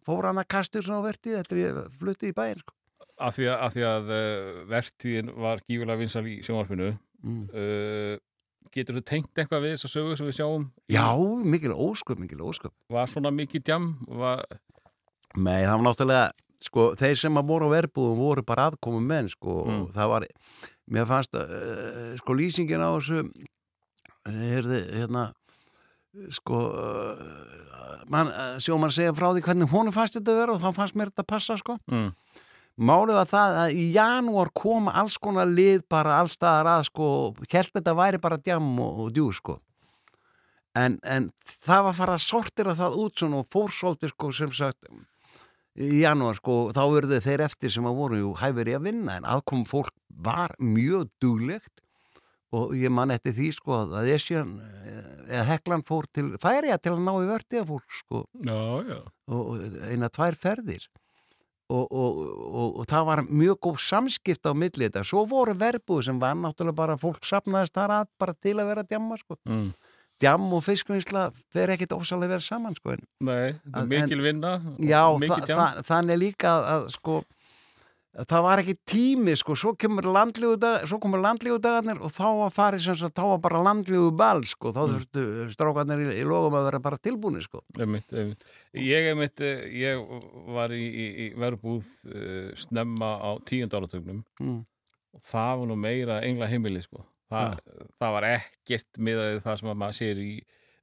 fór 0.06 0.30
hann 0.30 0.41
að 0.41 0.52
kastur 0.56 0.86
svona 0.86 1.02
á 1.02 1.08
vertið 1.08 1.39
eftir 1.39 1.62
ég 1.64 1.82
flutti 2.00 2.30
í 2.32 2.36
bæinn 2.36 2.62
sko. 2.62 2.76
Af 3.16 3.38
því 3.38 3.48
að, 3.48 3.58
að, 3.58 3.74
því 3.74 3.84
að 3.89 4.14
uh, 4.14 4.62
vertíðin 4.72 5.34
var 5.39 5.62
gífulega 5.64 6.02
vinsal 6.02 6.26
í 6.28 6.39
sjónvarpinu 6.43 6.93
mm. 7.24 7.43
uh, 7.56 8.16
Getur 8.76 8.98
þú 8.98 9.04
tengt 9.08 9.39
eitthvað 9.39 9.62
við 9.64 9.76
þessa 9.76 9.88
sögu 9.88 10.16
sem 10.20 10.28
við 10.28 10.36
sjáum? 10.36 10.64
Já, 10.91 11.06
mikil 11.48 11.72
ósköp, 11.72 12.20
mikil 12.20 12.41
ósköp 12.43 12.74
Var 12.91 13.08
svona 13.08 13.32
mikið 13.32 13.64
djam? 13.70 13.86
Var... 14.10 14.41
Nei, 15.38 15.62
það 15.64 15.72
var 15.78 15.86
náttúrulega 15.86 16.26
sko, 16.66 16.89
þeir 17.00 17.22
sem 17.22 17.39
að 17.39 17.52
voru 17.54 17.70
á 17.72 17.76
verbúðum 17.78 18.20
voru 18.20 18.43
bara 18.48 18.70
aðkomum 18.72 19.08
menn 19.08 19.32
sko, 19.32 19.62
Mm. 19.66 19.86
og 19.86 19.96
það 19.96 20.12
var 20.12 20.28
mér 20.91 21.08
fannst 21.10 21.39
uh, 21.39 22.12
sko 22.20 22.36
lýsingin 22.36 22.84
á 22.84 22.89
þessu 22.98 23.24
heyrði, 24.26 24.82
hérna 24.98 25.30
sko 26.36 26.61
uh, 26.72 27.22
man, 28.11 28.30
uh, 28.32 28.55
sjóman 28.63 28.93
segja 28.93 29.13
frá 29.16 29.30
því 29.34 29.43
hvernig 29.45 29.72
honum 29.72 29.95
fannst 29.95 30.18
þetta 30.18 30.34
að 30.34 30.41
vera 30.41 30.55
og 30.55 30.63
þá 30.63 30.70
fannst 30.80 30.97
mér 30.99 31.11
þetta 31.11 31.26
að 31.26 31.34
passa 31.36 31.57
sko 31.61 31.80
Mm. 31.91 32.11
Málið 32.76 33.16
var 33.16 33.28
það 33.30 33.53
að 33.61 33.74
í 33.80 33.84
janúar 33.95 34.49
koma 34.51 34.91
alls 34.99 35.16
konar 35.24 35.47
lið 35.47 35.86
bara 35.88 36.18
allstaðar 36.20 36.68
að 36.74 36.82
sko, 36.89 37.05
help 37.47 37.78
þetta 37.78 37.93
væri 37.95 38.20
bara 38.20 38.38
djam 38.43 38.66
og, 38.84 38.97
og 39.05 39.13
djú 39.16 39.30
sko. 39.32 39.55
En, 40.76 40.97
en 41.07 41.30
það 41.47 41.86
var 41.86 41.95
fara 41.95 42.18
að 42.18 42.26
sortira 42.26 42.76
það 42.76 42.97
út 42.99 43.22
svona 43.24 43.39
og 43.39 43.47
fórsóltir 43.47 44.11
sko 44.11 44.34
sem 44.36 44.51
sagt 44.51 44.89
í 45.80 46.01
janúar 46.01 46.36
sko, 46.36 46.74
þá 46.76 46.82
verðu 46.91 47.22
þeir 47.24 47.45
eftir 47.47 47.72
sem 47.72 47.88
að 47.88 47.95
voru 48.01 48.34
hæfur 48.41 48.68
í 48.68 48.76
að 48.76 48.89
vinna 48.89 49.16
en 49.22 49.30
aðkom 49.38 49.63
fólk 49.72 49.95
var 50.11 50.51
mjög 50.59 51.07
duglegt 51.24 51.80
og 52.56 52.76
ég 52.80 52.93
man 52.93 53.14
eftir 53.16 53.36
því 53.38 53.51
sko 53.58 53.80
að 53.86 54.12
Esjan 54.16 54.56
eða 55.26 55.45
Heklan 55.51 55.84
fór 55.86 56.08
til 56.14 56.32
færiða 56.41 56.78
til 56.82 56.93
að 56.95 57.03
ná 57.06 57.14
í 57.18 57.26
vertið 57.30 57.66
fólk 57.72 57.97
sko 58.01 58.26
Já, 58.45 58.62
já 58.86 58.99
og 59.26 59.58
eina 59.89 60.10
tvær 60.14 60.38
ferðir 60.38 60.86
og, 61.74 61.86
og, 61.89 62.18
og, 62.45 62.80
og 62.82 62.88
það 62.89 63.08
var 63.10 63.24
mjög 63.26 63.60
góð 63.68 63.82
samskipt 63.88 64.45
á 64.45 64.53
milli 64.53 64.86
þetta 64.86 65.06
svo 65.08 65.26
voru 65.30 65.56
verbúð 65.58 66.06
sem 66.10 66.20
var 66.22 66.38
náttúrulega 66.38 66.78
bara 66.78 66.97
fólk 67.01 67.26
sapnaðist 67.26 67.74
þar 67.74 67.95
að 68.01 68.10
bara 68.22 68.36
til 68.38 68.58
að 68.60 68.70
vera 68.70 68.86
djamma 68.86 69.18
sko. 69.18 69.38
mm. 69.49 69.72
djam 70.22 70.45
og 70.53 70.62
fiskvinnsla 70.66 71.26
fer 71.53 71.74
ekkit 71.74 71.95
ósalega 71.97 72.36
verið 72.36 72.45
saman 72.45 72.78
sko. 72.78 72.93
en, 72.93 73.08
Nei, 73.26 73.56
mikil 73.89 74.22
vinna 74.22 74.60
já, 74.78 75.01
mikið 75.26 75.49
þa 75.49 75.58
þa 75.58 75.88
þannig 75.89 76.22
líka 76.22 76.53
að, 76.53 76.70
að 76.76 76.88
sko 76.99 77.18
það 78.16 78.43
var 78.45 78.61
ekki 78.61 78.76
tími 78.88 79.34
sko, 79.36 79.55
svo 79.59 79.74
komur 79.76 80.05
landlígu 80.07 81.57
dagarnir 81.59 81.99
og 81.99 82.13
þá 82.16 82.28
var 82.39 82.53
farið 82.55 82.86
sem 82.86 82.97
sagt, 83.01 83.16
þá 83.18 83.26
var 83.34 83.41
bara 83.43 83.63
landlígu 83.66 84.11
bal 84.16 84.43
sko, 84.47 84.72
þá 84.72 84.82
Mm. 84.86 84.93
þurftu 84.93 85.26
strákarnir 85.55 86.03
í, 86.05 86.07
í 86.22 86.24
logum 86.28 86.55
að 86.55 86.70
vera 86.70 86.80
bara 86.80 86.97
tilbúni 86.97 87.41
sko. 87.43 87.63
Einmitt, 87.78 88.07
einmitt. 88.13 88.45
Ég, 88.74 89.09
einmitt, 89.11 89.41
eh, 89.41 89.66
ég 89.82 89.99
var 90.55 90.72
í, 90.72 90.86
í, 90.86 91.07
í 91.26 91.28
verbúð 91.36 91.89
uh, 92.07 92.53
snemma 92.55 93.11
á 93.20 93.30
tíundáratögnum 93.43 94.24
mm. 94.39 94.61
og 95.16 95.22
það 95.24 95.59
var 95.59 95.68
nú 95.68 95.76
meira 95.76 96.22
engla 96.24 96.47
heimili 96.47 96.82
sko. 96.86 97.03
það, 97.32 97.59
það 97.99 98.11
var 98.16 98.26
ekkert 98.30 98.99
miðað 99.01 99.32
við 99.34 99.41
það 99.43 99.59
sem 99.59 99.70
að 99.74 99.80
maður 99.82 99.97
sér 99.99 100.20
í 100.22 100.34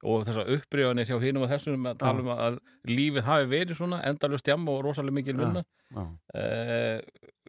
og 0.03 0.25
þessar 0.27 0.49
upprifanir 0.57 1.07
hjá 1.09 1.17
hinum 1.23 1.45
og 1.45 1.51
þessum 1.53 1.85
að 1.91 1.97
tala 2.03 2.23
um 2.23 2.31
að 2.33 2.57
lífið 2.89 3.27
hafi 3.27 3.47
verið 3.53 3.77
svona 3.79 4.01
endalust 4.09 4.47
jam 4.51 4.67
og 4.69 4.81
rosalega 4.85 5.17
mikil 5.19 5.37
vinna 5.39 5.63
Já. 5.93 6.03
eh, 6.35 6.99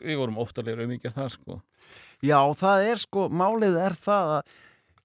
við 0.05 0.19
vorum 0.21 0.39
óttalega 0.43 0.85
umíkjað 0.87 1.17
þar 1.19 1.35
sko. 1.35 1.59
Já, 2.25 2.39
það 2.61 2.87
er 2.93 3.03
sko, 3.03 3.27
málið 3.29 3.77
er 3.87 3.97
það 3.99 4.33
að 4.39 4.55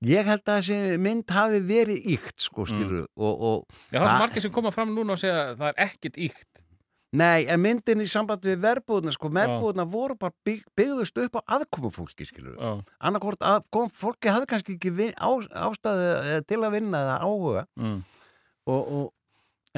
ég 0.10 0.30
held 0.32 0.46
að 0.48 0.60
þessi 0.62 0.98
mynd 1.04 1.34
hafi 1.36 1.60
verið 1.68 2.06
ykt, 2.16 2.38
sko, 2.46 2.66
skilur 2.70 3.08
og, 3.18 3.34
og 3.50 3.66
Já, 3.92 4.00
það 4.00 4.04
er 4.04 4.08
Það- 4.14 4.22
margir 4.24 4.46
sem 4.46 4.52
koma 4.56 4.72
fram 4.72 4.94
núna 4.96 5.16
og 5.18 5.20
segja 5.20 5.42
að 5.50 5.58
það 5.60 5.70
er 5.74 5.82
ekkert 5.90 6.20
íkt 6.30 6.59
Nei, 7.10 7.48
en 7.50 7.58
myndin 7.58 8.04
í 8.04 8.06
sambandi 8.10 8.52
við 8.52 8.60
verbúðuna, 8.68 9.12
sko, 9.16 9.32
verbúðuna 9.34 9.86
voru 9.90 10.14
bara 10.20 10.36
bygg, 10.46 10.68
byggðust 10.78 11.18
upp 11.24 11.40
á 11.42 11.58
aðkomu 11.58 11.90
fólki, 11.94 12.28
skilur. 12.30 12.60
Annarkort 13.02 13.42
að 13.42 13.66
kom, 13.74 13.90
fólki 13.90 14.30
hafði 14.30 14.50
kannski 14.52 14.76
ekki 14.78 14.92
vin, 14.94 15.16
á, 15.18 15.30
ástæðu 15.66 16.12
eh, 16.20 16.44
til 16.46 16.60
að 16.62 16.76
vinna 16.78 17.02
eða 17.02 17.18
áhuga 17.26 17.66
mm. 17.82 17.98
og, 18.70 18.94
og, 19.00 19.10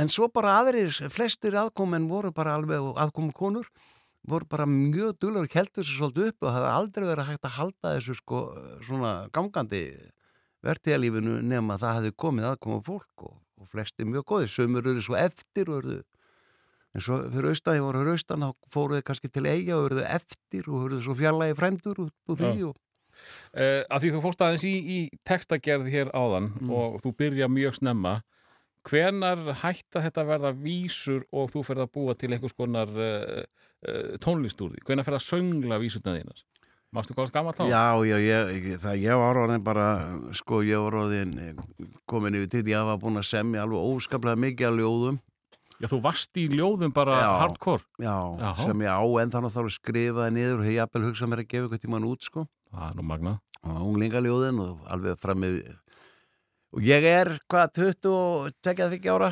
en 0.04 0.12
svo 0.12 0.28
bara 0.34 0.58
aðrir, 0.60 0.92
flestir 1.14 1.56
aðkomen 1.56 2.10
voru 2.12 2.34
bara 2.36 2.58
alveg, 2.60 2.84
og 2.84 3.00
aðkomu 3.00 3.32
konur 3.32 3.72
voru 4.28 4.52
bara 4.52 4.68
mjög 4.68 5.16
duglegur 5.24 5.50
keldur 5.50 5.88
sér 5.88 6.02
svolítið 6.02 6.34
upp 6.34 6.44
og 6.44 6.50
það 6.50 6.58
hafði 6.58 6.74
aldrei 6.76 7.06
verið 7.08 7.30
hægt 7.32 7.48
að 7.48 7.56
halda 7.58 7.94
þessu 7.96 8.18
sko 8.20 8.42
svona 8.86 9.14
gangandi 9.34 9.86
vertíðalífinu 10.68 11.40
nema 11.48 11.80
það 11.82 12.02
hefði 12.02 12.18
komið 12.22 12.52
aðkomu 12.52 12.84
fólk 12.86 13.26
og, 13.26 13.38
og 13.58 13.72
flesti 13.72 14.06
mjög 14.06 14.28
góðir, 14.30 14.52
sömur 14.52 14.92
eru 14.92 15.02
svo 15.02 15.18
eftir 15.18 15.72
og 15.72 15.80
eru 15.82 16.02
en 16.96 17.04
svo 17.06 17.18
fyrir 17.32 17.50
austan, 17.54 17.78
ég 17.78 17.86
voru 17.86 18.02
fyrir 18.04 18.18
austan 18.18 18.46
þá 18.46 18.50
fóruðu 18.74 19.04
kannski 19.08 19.30
til 19.32 19.46
eiga 19.48 19.78
og 19.78 19.90
eruðu 19.90 20.06
eftir 20.12 20.68
og 20.70 20.88
eruðu 20.88 21.04
svo 21.06 21.16
fjarlægi 21.20 21.58
fremdur 21.60 22.02
út 22.06 22.14
úr 22.34 22.40
því 22.42 22.52
Já. 22.60 22.68
og 22.68 22.76
uh, 22.76 23.82
að 23.88 24.04
því 24.04 24.12
þú 24.16 24.22
fórst 24.26 24.44
aðeins 24.48 24.68
í, 24.68 24.76
í 24.76 25.00
textagerð 25.28 25.90
hér 25.94 26.12
áðan 26.12 26.52
Mm. 26.60 26.70
og 26.76 27.00
þú 27.06 27.14
byrja 27.24 27.48
mjög 27.52 27.80
snemma 27.80 28.18
hvenar 28.90 29.44
hætta 29.62 30.02
þetta 30.02 30.24
að 30.24 30.32
verða 30.34 30.52
vísur 30.58 31.26
og 31.32 31.52
þú 31.54 31.62
ferð 31.68 31.84
að 31.86 31.92
búa 31.94 32.16
til 32.18 32.32
einhvers 32.34 32.56
konar 32.58 32.90
uh, 32.90 33.44
uh, 33.88 34.16
tónlist 34.24 34.62
úr 34.66 34.74
því 34.74 34.86
hvenar 34.88 35.06
ferð 35.06 35.20
að 35.22 35.28
söngla 35.28 35.82
vísurna 35.82 36.18
þínar 36.18 36.42
Mástu 36.92 37.14
hvað 37.16 37.30
gammal 37.32 37.54
þá? 37.56 37.62
Já, 37.72 37.84
já, 38.04 38.18
ég, 38.20 38.66
það, 38.84 38.96
ég 39.00 39.16
var 39.22 39.38
orðin 39.40 39.62
bara, 39.64 39.86
sko, 40.36 40.58
ég 40.68 40.82
var 40.84 40.98
orðin 41.06 41.30
eh, 41.40 41.62
komin 42.04 42.36
yfir 42.36 42.50
til, 42.52 42.64
ég 42.68 42.84
var 42.84 42.98
búin 43.00 43.16
að 43.22 43.30
semja 43.30 43.62
alveg 43.64 43.80
óskaplega 43.94 44.36
mikið 44.44 44.68
að 44.68 44.82
ljóðum, 44.82 45.20
Já, 45.82 45.88
þú 45.90 46.00
varst 46.04 46.38
í 46.38 46.46
ljóðum 46.52 46.94
bara 46.94 47.18
Já. 47.18 47.30
hardcore. 47.42 47.84
Já, 47.98 48.14
Jaha. 48.38 48.66
sem 48.68 48.84
ég 48.86 48.92
á 48.94 49.02
en 49.24 49.32
þannig 49.34 49.56
þá 49.56 49.62
skrifaði 49.74 50.34
niður 50.36 50.60
og 50.60 50.66
hef 50.68 50.72
ég 50.72 50.78
jafnvel 50.82 51.06
hugsað 51.08 51.32
mér 51.32 51.42
að 51.42 51.48
gefa 51.54 51.64
eitthvað 51.66 51.86
tímann 51.86 52.10
út, 52.12 52.28
sko, 52.28 52.46
Það 52.72 52.86
er 52.88 53.00
nú 53.00 53.04
magna 53.04 53.34
og 53.62 53.82
unglingaljóðin 53.90 54.62
og 54.64 54.86
alveg 54.94 55.18
fram 55.22 55.42
með, 55.44 55.58
og 56.74 56.86
ég 56.86 57.04
er, 57.06 57.34
hvað, 57.52 57.74
20 57.82 58.14
og 58.14 58.54
tekja 58.64 58.88
þryggja 58.90 59.18
ára, 59.18 59.32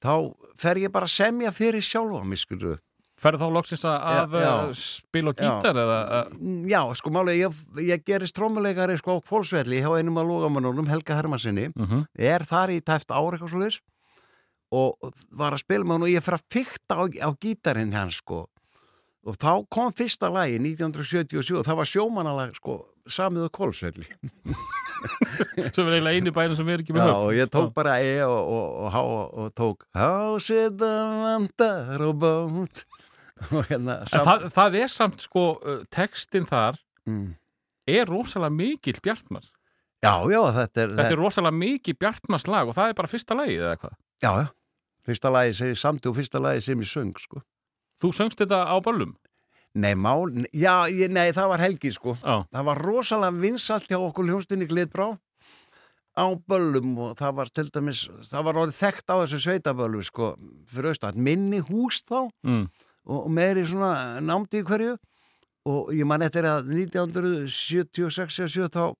þá 0.00 0.12
fer 0.60 0.80
ég 0.84 0.92
bara 0.94 1.08
að 1.08 1.16
semja 1.16 1.52
fyrir 1.52 1.84
sjálfa, 1.84 2.22
mig 2.24 2.40
skurðu. 2.40 2.78
Ferð 3.20 3.42
þá 3.42 3.48
loksins 3.52 3.82
að 3.84 3.96
Já, 4.00 4.20
já. 4.40 4.52
uh, 4.64 4.70
spila 4.80 5.32
á 5.36 5.36
gítar 5.36 5.76
eða 5.82 5.96
að, 6.20 6.30
Já, 6.70 6.80
sko, 6.96 7.12
málega, 7.12 7.50
ég, 7.50 7.58
ég 7.84 8.04
gerist 8.08 8.36
trómuleikari, 8.38 8.96
sko, 8.96 9.18
á 9.20 9.26
Pólsvelli 9.28 9.82
hjá 9.82 9.90
einum 9.98 10.16
af 10.22 10.28
logamannunum, 10.30 10.88
Helga 10.88 11.18
Hermansinni, 11.18 11.68
uh 11.76 12.00
er 12.16 12.46
þar 12.48 12.72
í 12.72 12.80
tæft 12.80 13.12
ár 13.12 13.36
eitthvað 13.36 13.58
leis 13.60 13.80
og 14.70 15.12
var 15.36 15.56
að 15.56 15.64
spila 15.64 15.86
með 15.86 15.96
hann 15.96 16.06
og 16.06 16.12
ég 16.12 16.24
fyrir 16.24 16.40
að 16.40 16.48
fykta 16.54 16.98
á, 16.98 17.04
á 17.26 17.30
gítarinn 17.42 17.96
hans 17.96 18.20
sko. 18.22 18.44
Og 19.28 19.36
þá 19.36 19.52
kom 19.68 19.90
fyrsta 19.92 20.30
lagi 20.32 20.56
1977 20.62 21.58
og 21.60 21.66
það 21.66 21.80
var 21.82 21.90
sjómanalag 21.90 22.54
sko 22.56 22.78
samiðu 23.10 23.50
kólsvelli 23.52 24.06
sem 25.74 25.86
er 25.86 25.96
eiginlega 25.96 26.16
einu 26.16 26.32
bænum 26.34 26.56
sem 26.58 26.68
er 26.72 26.82
ekki 26.82 26.94
með 26.94 27.04
Já, 27.04 27.10
höf 27.10 27.26
og 27.26 27.36
ég 27.36 27.52
tók 27.52 27.70
bara 27.76 27.96
E 28.04 28.14
og, 28.26 28.38
og, 28.38 28.96
og 29.00 29.36
og, 29.44 29.52
tók 29.56 29.86
Hásið 29.96 30.84
að 30.84 31.14
vandar 31.24 32.04
og 32.06 32.18
bót. 32.20 32.82
Hérna 33.70 34.00
En 34.04 34.26
það, 34.28 34.46
það 34.56 34.78
er 34.82 34.92
samt 34.92 35.24
sko 35.24 35.46
uh, 35.58 35.80
textin 35.92 36.48
þar 36.48 36.80
mm. 37.08 37.26
er 37.88 38.10
rosalega 38.10 38.52
mikill 38.52 39.00
bjartmar. 39.02 39.48
Já, 40.00 40.14
já, 40.32 40.40
þetta 40.56 40.84
er, 40.84 40.94
Þetta 40.96 41.12
er 41.16 41.20
rosalega 41.20 41.60
mikið 41.60 42.00
bjartmars 42.00 42.48
lag 42.48 42.70
og 42.70 42.76
það 42.76 42.92
er 42.92 43.00
bara 43.00 43.10
fyrsta 43.10 43.36
lagið 43.36 43.66
eða 43.66 43.80
hvað 43.82 43.96
Já, 44.20 44.30
já, 44.36 44.46
fyrsta 45.06 45.32
lagi 45.32 45.56
sem 45.56 45.72
ég 45.72 45.80
samti 45.80 46.10
og 46.10 46.16
fyrsta 46.18 46.42
lagi 46.42 46.64
sem 46.64 46.80
ég 46.80 46.90
söng 46.90 47.16
sko. 47.18 47.42
Þú 48.00 48.12
söngst 48.16 48.40
þetta 48.40 48.64
á 48.68 48.76
böllum? 48.84 49.16
Nei, 49.80 49.94
mál, 49.94 50.26
já, 50.50 50.90
ég, 50.90 51.12
nei, 51.14 51.30
það 51.30 51.50
var 51.52 51.62
helgi 51.62 51.92
sko. 51.94 52.16
Já, 52.18 52.42
það 52.50 52.64
var 52.66 52.80
rosalega 52.82 53.38
vinsalt 53.38 53.86
hjá 53.86 53.98
okkur 54.00 54.26
hljónstinni 54.26 54.66
Glitbrá 54.66 55.12
á 56.18 56.26
böllum 56.34 56.96
og 56.98 57.12
það 57.20 57.36
var 57.38 57.52
til 57.54 57.68
dæmis 57.70 58.00
það 58.26 58.46
var 58.48 58.58
orðið 58.64 58.80
þekkt 58.80 59.12
á 59.14 59.14
þessu 59.20 59.38
sveitaböllum 59.44 60.02
sko, 60.04 60.32
fyrir 60.66 60.90
austan, 60.90 61.20
minni 61.22 61.60
hús 61.62 62.02
þá 62.02 62.18
mm. 62.42 62.64
og, 63.14 63.30
meiri 63.30 63.62
svona 63.68 64.18
námdi 64.24 64.64
í 64.64 64.66
hverju. 64.66 64.96
Og 65.70 65.92
ég 65.92 66.08
man 66.08 66.24
eftir 66.24 66.46
að 66.48 66.72
1976-77 66.72 68.70
þá, 68.72 68.96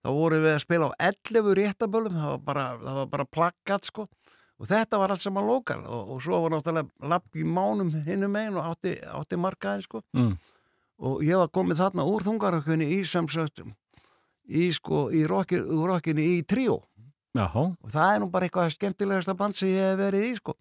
þá 0.00 0.08
voru 0.14 0.38
við 0.40 0.52
að 0.54 0.62
spila 0.62 0.88
á 0.88 1.10
11 1.10 1.56
réttaböllum, 1.58 2.14
það 2.14 2.30
var 2.30 2.44
bara, 2.46 2.66
það 2.80 3.00
var 3.02 3.08
bara 3.12 3.32
plakkat 3.36 3.90
sko 3.90 4.06
og 4.56 4.68
þetta 4.70 5.00
var 5.00 5.12
allt 5.12 5.22
saman 5.22 5.46
lokal 5.46 5.82
og, 5.84 6.12
og 6.14 6.22
svo 6.24 6.42
var 6.44 6.54
náttúrulega 6.56 7.10
lapp 7.12 7.36
í 7.36 7.44
mánum 7.44 7.92
hinnum 8.06 8.32
megin 8.32 8.56
og 8.56 8.70
átti, 8.72 8.96
átti 9.04 9.40
markaðin 9.40 9.84
sko. 9.84 10.02
Mm. 10.16 10.36
og 10.96 11.24
ég 11.26 11.36
var 11.42 11.52
komið 11.52 11.82
þarna 11.82 12.06
úr 12.08 12.24
þungarökkunni 12.24 12.88
í 12.96 13.02
sem 13.08 13.28
sagt 13.28 13.64
í 14.46 14.68
sko, 14.72 15.08
í 15.10 15.24
rockinni 15.26 16.30
í 16.36 16.42
tríó. 16.46 16.80
Og 17.84 17.92
það 17.92 18.10
er 18.14 18.20
nú 18.22 18.28
bara 18.32 18.46
eitthvað 18.46 18.70
skemmtilegasta 18.72 19.34
band 19.36 19.58
sem 19.58 19.68
ég 19.68 19.90
hef 19.90 19.98
verið 20.00 20.22
í 20.24 20.32
sko. 20.38 20.54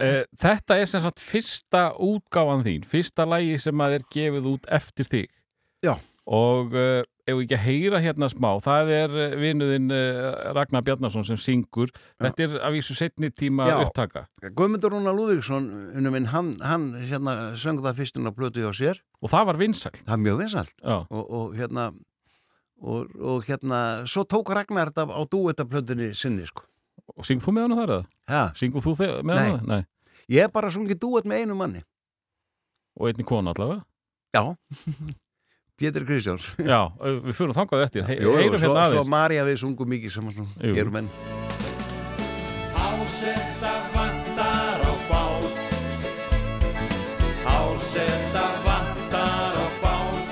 Uh, 0.00 0.22
Þetta 0.40 0.78
er 0.80 0.90
sem 0.90 1.04
sagt 1.04 1.22
fyrsta 1.22 1.82
útgáfan 2.02 2.64
þín 2.66 2.86
Fyrsta 2.90 3.26
lagi 3.28 3.58
sem 3.62 3.84
að 3.84 3.98
er 3.98 4.06
gefið 4.14 4.48
út 4.54 4.66
eftir 4.80 5.10
þig. 5.12 5.28
Já. 5.84 5.94
Og 6.26 6.74
uh, 6.74 7.04
ef 7.28 7.36
við 7.36 7.44
ekki 7.44 7.56
að 7.58 7.64
heyra 7.66 8.00
hérna 8.02 8.28
smá 8.32 8.48
Það 8.64 8.92
er 8.96 9.14
uh, 9.14 9.36
vinuðinn 9.42 9.92
uh, 9.94 10.28
Ragnar 10.56 10.84
Bjarnason 10.86 11.26
sem 11.28 11.38
syngur. 11.40 11.92
Þetta 12.22 12.46
er 12.46 12.56
af 12.64 12.74
vísu 12.74 12.96
setni 12.96 13.30
tíma 13.34 13.68
Já. 13.68 13.76
upptaka. 13.84 14.24
Guðmundur 14.48 14.94
Rúnar 14.96 15.16
Lúðvíksson 15.16 15.68
minn, 16.08 16.30
hann, 16.32 16.54
hann 16.64 16.90
hérna 17.10 17.36
söng 17.60 17.82
það 17.84 18.00
fyrstun 18.02 18.30
á 18.30 18.32
plötu 18.32 18.64
hjá 18.64 18.72
sér. 18.76 19.02
Og 19.22 19.32
það 19.32 19.50
var 19.52 19.60
vinsæl 19.60 19.94
það 20.00 20.14
er 20.16 20.24
mjög 20.24 20.40
vinsalt 20.42 20.86
og, 20.88 21.22
og 21.22 21.58
hérna 21.58 21.90
og, 22.80 23.14
og 23.18 23.46
hérna, 23.48 23.82
svo 24.08 24.24
tók 24.28 24.52
Ragnar 24.54 24.92
þetta 24.92 25.06
á 25.10 25.22
dúetaplötunni 25.28 26.12
sinni 26.16 26.46
sko. 26.48 26.64
Og 27.18 27.26
syng 27.26 27.42
þú 27.42 27.54
með 27.56 27.68
hana 27.68 27.78
þar 27.80 27.94
eða? 27.94 28.08
ha, 28.30 28.42
Syngur 28.58 28.84
þú 28.84 28.94
með 28.98 29.32
Nei. 29.34 29.46
hana? 29.48 29.62
Nei. 29.66 29.82
Ég 30.28 30.44
hef 30.44 30.52
bara 30.54 30.70
sungið 30.70 31.00
dúet 31.02 31.28
með 31.28 31.44
einu 31.44 31.56
manni. 31.58 31.80
Og 32.98 33.08
einni 33.10 33.26
konu 33.26 33.52
allavega? 33.54 33.82
Já 34.36 34.44
Pétur 35.78 36.02
Kristjáns. 36.08 36.48
Já, 36.58 36.90
við 36.98 37.34
fyrir 37.38 37.54
þangað 37.54 37.82
eftir. 37.86 38.02
He 38.08 38.16
Jú, 38.18 38.32
jú, 38.34 38.48
svo, 38.50 38.58
hérna 38.58 38.86
svo 38.90 38.98
aðeins. 38.98 39.10
Marja 39.14 39.44
við 39.46 39.60
sungum 39.62 39.92
mikið 39.94 40.10
saman 40.16 40.34
svona, 40.34 40.50
Jú. 40.66 40.72
gerum 40.74 40.96
enn. 40.98 41.10
Hásetta 42.74 43.72
vantar 43.94 44.82
á 44.82 44.92
bát 45.06 45.54
Hásetta 47.46 48.44
vantar 48.66 49.54
á 49.54 49.66
bát 49.78 50.28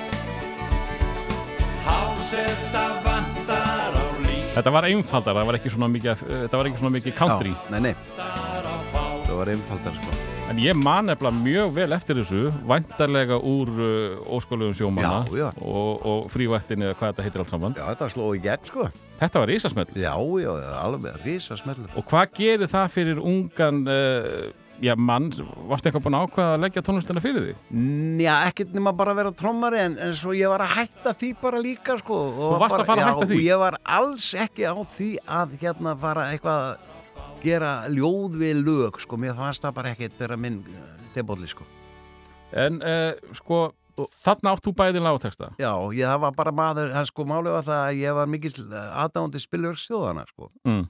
Hásetta 1.87 2.85
vantar 3.07 3.93
á 3.95 4.05
líf 4.27 4.53
Þetta 4.59 4.71
var 4.75 4.89
einfaldar, 4.91 5.35
það 5.39 5.51
var 5.51 5.59
ekki 5.61 5.73
svona 5.77 5.91
mikið 5.95 6.27
Þetta 6.27 6.59
var 6.59 6.71
ekki 6.71 6.83
svona 6.83 6.95
mikið 6.99 7.17
country. 7.23 7.55
Já, 7.55 7.71
nei, 7.71 7.81
nei, 7.87 7.95
það 8.19 9.35
var 9.39 9.55
einfaldar 9.55 9.95
sko. 10.01 10.26
En 10.47 10.59
ég 10.63 10.77
man 10.79 11.09
nefnilega 11.09 11.43
mjög 11.43 11.73
vel 11.75 11.91
eftir 11.95 12.21
þessu 12.21 12.45
Væntarlega 12.69 13.35
úr 13.43 13.71
uh, 13.83 14.35
óskóluðum 14.37 14.75
sjómanna 14.77 15.25
Já, 15.27 15.41
já. 15.41 15.47
Og, 15.59 16.05
og 16.07 16.29
frívættin 16.31 16.85
eða 16.85 16.95
hvað 16.95 17.11
þetta 17.11 17.25
heitir 17.25 17.43
allt 17.43 17.51
saman 17.51 17.75
Já, 17.75 17.83
þetta 17.89 18.07
sló 18.13 18.29
í 18.31 18.39
gegn 18.45 18.69
sko 18.69 18.85
Þetta 19.19 19.41
var 19.43 19.51
risasmell 19.51 19.89
Já, 19.99 20.13
já, 20.39 20.53
alveg 20.85 21.19
risa 21.25 21.57
smellur 21.59 21.91
Og 21.99 22.07
hvað 22.07 22.31
gerir 22.39 22.71
það 22.71 22.87
fyrir 22.95 23.19
ungan 23.19 23.83
uh, 23.91 24.47
Já, 24.87 24.93
mann, 24.95 25.27
varstu 25.67 25.89
eitthvað 25.89 26.03
búin 26.05 26.15
að 26.19 26.25
ákveða 26.29 26.55
að 26.55 26.63
leggja 26.63 26.81
tónlistina 26.85 27.21
fyrir 27.23 27.47
því? 27.47 27.53
Já, 28.21 28.33
ekkert 28.47 28.75
nema 28.77 28.91
bara 28.95 29.15
að 29.15 29.19
vera 29.23 29.31
trommari 29.39 29.79
en, 29.81 29.95
en 30.05 30.11
svo 30.15 30.35
ég 30.37 30.51
var 30.53 30.61
að 30.63 30.75
hætta 30.77 31.15
því 31.17 31.31
bara 31.41 31.61
líka 31.65 31.95
sko 31.97 32.19
og 32.27 32.35
Þú 32.37 32.59
varst 32.61 32.75
bara, 32.75 32.83
að 32.85 32.91
fara 32.91 33.01
að 33.01 33.07
já, 33.07 33.09
hætta 33.09 33.29
því? 33.31 33.39
og 33.41 33.47
ég 33.49 33.63
var 33.63 33.79
alls 33.97 34.27
ekki 34.45 34.67
á 34.69 34.75
því 34.93 35.09
að 35.39 35.55
hérna 35.63 35.95
fara 36.03 36.27
eitthvað 36.35 36.67
að 36.67 36.85
gera 37.47 37.73
ljóð 37.89 38.37
við 38.43 38.61
lög 38.67 39.01
sko, 39.01 39.19
mér 39.19 39.35
fannst 39.37 39.65
það 39.65 39.75
bara 39.79 39.95
ekkert 39.95 40.21
vera 40.21 40.37
minn 40.39 40.61
tebóli 41.15 41.49
sko. 41.49 41.65
En 42.55 42.79
uh, 42.79 43.35
sko, 43.35 43.67
þarna 44.21 44.53
átt 44.53 44.65
þú 44.65 44.73
bæði 44.77 45.01
lágteksta 45.01 45.51
Já, 45.59 45.71
ég, 45.95 46.05
það 46.05 46.19
var 46.25 46.35
bara 46.37 46.53
maður, 46.55 46.91
það 46.93 47.07
sko 47.09 47.25
málið 47.27 47.55
var 47.55 47.65
það 47.67 47.83
að 47.83 48.01
ég 48.01 48.17
var 48.17 48.29
mikill 48.31 48.65
aðdándi 48.73 49.41
spilverksþjóðana 49.41 50.25
sko. 50.29 50.51
Mm. 50.67 50.83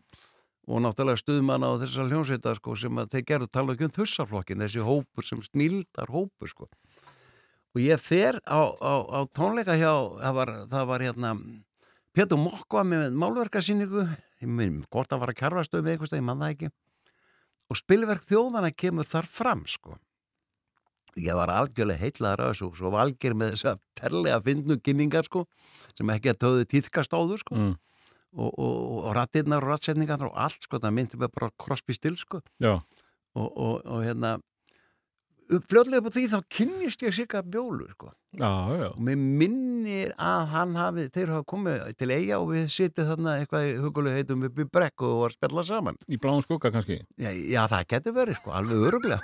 og 0.67 0.83
náttúrulega 0.83 1.21
stuðmanna 1.21 1.69
á 1.71 1.79
þessar 1.79 2.09
hljónsveita 2.11 2.55
sko, 2.57 2.75
sem 2.75 2.99
að 2.99 3.13
þeir 3.13 3.25
gerðu 3.31 3.47
tala 3.55 3.73
ekki 3.75 3.87
um 3.87 3.95
þussaflokkin 3.95 4.65
þessi 4.65 4.83
hópur 4.83 5.27
sem 5.27 5.43
snildar 5.45 6.11
hópur 6.11 6.51
sko. 6.51 6.67
og 7.73 7.79
ég 7.81 8.01
fer 8.03 8.41
á, 8.43 8.61
á, 8.75 8.93
á 9.07 9.19
tónleika 9.31 9.77
hjá 9.79 9.93
það 10.19 10.37
var, 10.41 10.53
það 10.67 10.91
var 10.91 11.05
hérna 11.07 11.33
Pétur 12.17 12.39
Mokk 12.41 12.73
var 12.73 12.87
með 12.89 13.13
málverkasýningu 13.13 14.07
ég 14.43 14.51
minn, 14.59 14.83
hvort 14.91 15.09
það 15.11 15.23
var 15.23 15.31
að 15.33 15.39
kjarfastöðu 15.41 15.85
með 15.85 15.95
eitthvað, 15.95 16.19
ég 16.19 16.27
man 16.27 16.43
það 16.43 16.53
ekki. 16.55 16.69
Og 17.67 17.79
spilverk 17.79 18.27
þjóðana 18.27 18.69
kemur 18.75 19.07
þar 19.07 19.27
fram 19.31 19.63
sko. 19.67 19.97
Ég 21.17 21.33
var 21.33 21.49
algjörlega 21.49 22.03
heitlaður 22.03 22.43
af 22.45 22.51
þessu 22.53 22.67
og 22.67 22.77
svo 22.77 22.91
valgir 22.93 23.33
með 23.33 23.55
þess 23.55 23.69
að 23.71 23.79
terlega 23.97 24.37
fyndnu 24.45 24.77
kynningar 24.85 25.25
sko 25.25 25.43
sem 25.97 26.11
ekki 26.13 26.31
að 26.31 26.41
töðu 26.43 26.67
tíðkast 26.69 27.15
áður 27.17 27.41
sko. 27.41 27.57
Mm. 27.57 27.73
og, 28.37 28.51
og, 28.51 28.75
og 29.07 29.15
rattirnar 29.17 29.65
og 29.65 29.71
ratsetningar 29.73 30.21
og 30.27 30.35
allt 30.37 30.67
sko, 30.67 30.77
það 30.83 30.93
myndi 30.93 31.17
bara 31.23 31.49
Crosby 31.57 31.95
Still 31.97 32.17
sko. 32.19 32.43
Og, 33.37 33.47
og, 33.49 33.81
og 33.85 34.03
hérna 34.05 34.35
fljóðlega 35.47 36.03
på 36.03 36.11
því 36.11 36.23
þá 36.31 36.39
kynnist 36.51 37.03
ég 37.05 37.13
Sigga 37.15 37.41
Bjólu 37.45 37.87
sko. 37.93 38.11
Já, 38.37 38.49
já. 38.77 38.87
og 38.91 38.99
mér 39.01 39.17
minnir 39.17 40.11
að 40.21 40.41
hann 40.51 40.75
hafi 40.77 41.07
þeir 41.15 41.31
hafa 41.33 41.45
komið 41.47 41.85
til 41.97 42.09
eiga 42.11 42.37
og 42.37 42.51
við 42.51 42.67
sitið 42.69 43.07
þarna 43.13 43.35
eitthvað 43.39 43.69
í 43.69 43.71
hugulega 43.81 44.19
heitum 44.19 44.43
upp 44.45 44.59
í 44.61 44.67
brekku 44.77 45.07
og 45.07 45.21
var 45.23 45.35
spjalla 45.37 45.63
saman. 45.65 45.97
Í 46.11 46.19
bláum 46.21 46.43
skugga 46.45 46.71
kannski. 46.75 46.99
já, 47.17 47.31
já 47.31 47.61
það 47.71 47.87
getur 47.95 48.17
verið 48.19 48.39
sko, 48.41 48.53
alveg 48.59 48.85
öruglega 48.91 49.19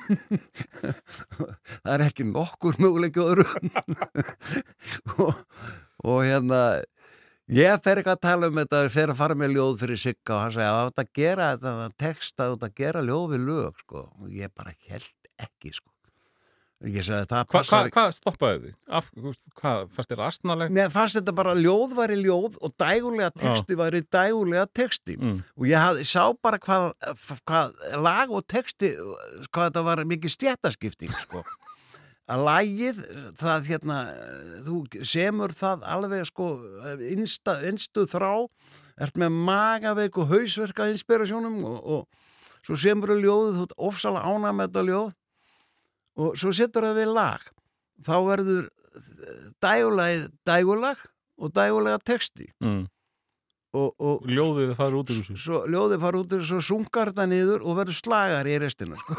það 1.83 1.93
er 1.97 2.05
ekki 2.07 2.27
nokkur 2.31 2.79
möguleiki 2.81 3.23
öðru. 3.23 3.47
Og, 5.19 5.35
og 6.03 6.19
hérna 6.23 6.59
ég 7.51 7.79
fer 7.83 7.99
ekki 8.01 8.13
að 8.15 8.23
tala 8.23 8.49
um 8.49 8.59
þetta 8.63 8.83
fer 8.93 9.11
að 9.11 9.19
fara 9.19 9.37
með 9.37 9.57
ljóð 9.57 9.81
fyrir 9.83 9.99
Sigga 9.99 10.37
og 10.37 10.45
hann 10.45 10.55
segja 10.55 10.73
að 10.73 10.89
þetta 10.89 11.09
gera 11.19 11.53
þetta 11.53 11.89
texta 12.07 12.49
og 12.49 12.57
þetta 12.57 12.81
gera 12.81 13.05
ljóð 13.05 13.33
við 13.35 13.49
lög 13.51 13.81
sko. 13.83 14.07
Og 14.23 14.33
ég 14.33 14.53
bara 14.55 14.73
held 14.87 15.11
ekki 15.43 15.75
sko 15.75 15.92
ég 16.83 17.05
sagði 17.07 17.27
það 17.31 17.43
Hva, 17.53 17.61
hva, 17.69 17.79
hvað 17.95 18.09
stoppaði 18.17 18.59
þið? 18.63 18.73
Af, 18.99 19.09
hvað, 19.59 19.83
fannst 19.95 20.11
þér 20.11 20.21
astnalegt? 20.27 20.73
Nei, 20.75 20.85
fannst 20.91 21.15
þetta 21.19 21.35
bara 21.37 21.53
ljóð 21.55 21.93
væri 21.97 22.17
ljóð 22.19 22.57
og 22.59 22.73
dægulega 22.81 23.31
texti 23.39 23.77
væri 23.79 24.01
dægulega 24.11 24.65
texti 24.75 25.15
Mm. 25.23 25.37
og 25.57 25.67
ég 25.69 25.77
hafði, 25.79 26.03
sá 26.09 26.23
bara 26.43 26.57
hvað, 26.59 26.91
hvað 27.47 27.75
lag 28.03 28.31
og 28.33 28.43
texti 28.49 28.89
hvað 29.53 29.69
þetta 29.69 29.83
var 29.85 30.03
mikið 30.09 30.33
stjættaskipting 30.35 31.13
sko. 31.21 31.43
að 32.33 32.43
lagið 32.47 32.99
það 33.39 33.65
hérna 33.67 33.97
þú 34.65 34.77
semur 35.05 35.51
það 35.55 35.81
alveg 35.95 36.25
sko 36.29 36.45
innsta, 37.11 37.57
innstu 37.67 38.05
þrá 38.07 38.47
ert 39.03 39.17
með 39.19 39.35
magaveik 39.47 40.17
og 40.21 40.29
hausverka 40.31 40.87
inspirasjónum 40.93 41.63
og, 41.67 41.79
og 41.83 42.63
svo 42.63 42.77
semur 42.79 43.11
þú 43.11 43.17
ljóðið 43.25 43.57
þú 43.59 43.65
ert 43.67 43.75
ofsalega 43.89 44.31
ánað 44.31 44.55
með 44.59 44.67
þetta 44.71 44.85
ljóð 44.89 45.11
og 46.17 46.37
svo 46.37 46.51
setur 46.53 46.85
það 46.87 46.99
við 47.01 47.13
lag 47.15 47.45
þá 48.05 48.15
verður 48.27 48.69
dægulega 49.63 50.27
dægulag 50.45 50.99
og 51.41 51.53
dægulega 51.55 51.99
texti 52.05 52.49
Mm. 52.61 52.85
Og, 53.73 53.93
og 53.97 54.25
Ljóðið 54.29 54.75
farið 54.77 54.97
út 54.99 55.11
úr 55.13 55.19
þessu. 55.23 55.35
svo 55.41 55.59
ljóðið 55.73 56.01
fara 56.03 56.19
út 56.21 56.33
og 56.37 56.43
svo 56.45 56.59
sungar 56.61 57.09
þetta 57.11 57.25
niður 57.31 57.63
og 57.65 57.77
verður 57.79 57.97
slagar 57.97 58.49
í 58.49 58.57
restina 58.61 58.99
sko. 59.01 59.15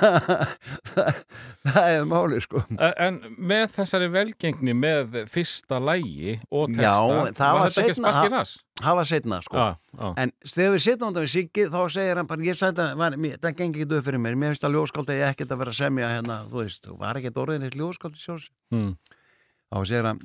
það, 0.00 1.20
það 1.70 1.90
er 1.96 2.08
máli 2.10 2.40
sko 2.44 2.62
En 2.80 3.20
með 3.36 3.66
þessari 3.76 4.08
velgengni 4.14 4.74
með 4.76 5.18
fyrsta 5.30 5.80
lægi 5.82 6.38
og 6.50 6.72
texta, 6.72 6.86
Já, 6.86 6.96
það 7.36 7.58
var 7.58 7.68
þetta 7.68 7.84
ekki 7.84 7.96
seinna- 7.98 8.14
sparkið 8.14 8.36
ras? 8.38 8.54
hafa 8.80 9.04
setna 9.04 9.38
sko 9.44 9.60
Já, 9.60 9.66
já. 10.00 10.08
en 10.24 10.32
þegar 10.48 10.74
við 10.78 10.84
sittum 10.86 11.10
undan 11.10 11.26
við 11.26 11.32
Siggi 11.34 11.66
þá 11.68 11.78
segir 11.92 12.16
hann 12.22 12.30
bara, 12.30 12.46
ég 12.48 12.56
sagði 12.56 12.80
það, 12.80 12.94
var, 13.02 13.16
mér, 13.20 13.36
það 13.44 13.56
gengi 13.60 13.82
ekki 13.84 13.98
upp 13.98 14.06
fyrir 14.08 14.22
mér, 14.24 14.38
mér 14.40 14.54
finnst 14.54 14.64
að 14.70 14.76
ljóskáldi 14.78 15.18
ég 15.20 15.28
ekkert 15.34 15.52
að 15.52 15.60
vera 15.60 15.74
að 15.74 15.80
semja 15.82 16.08
hérna, 16.14 16.38
þú 16.48 16.62
veist, 16.62 16.80
þú 16.88 16.96
var 17.02 17.20
ekkert 17.20 17.40
orðin 17.44 17.66
eitt 17.68 17.76
ljóskáldi 17.76 18.22
sjálfs 18.24 18.48
Mm. 18.72 18.94
þá 19.74 19.76
segir 19.90 20.06
hann 20.08 20.20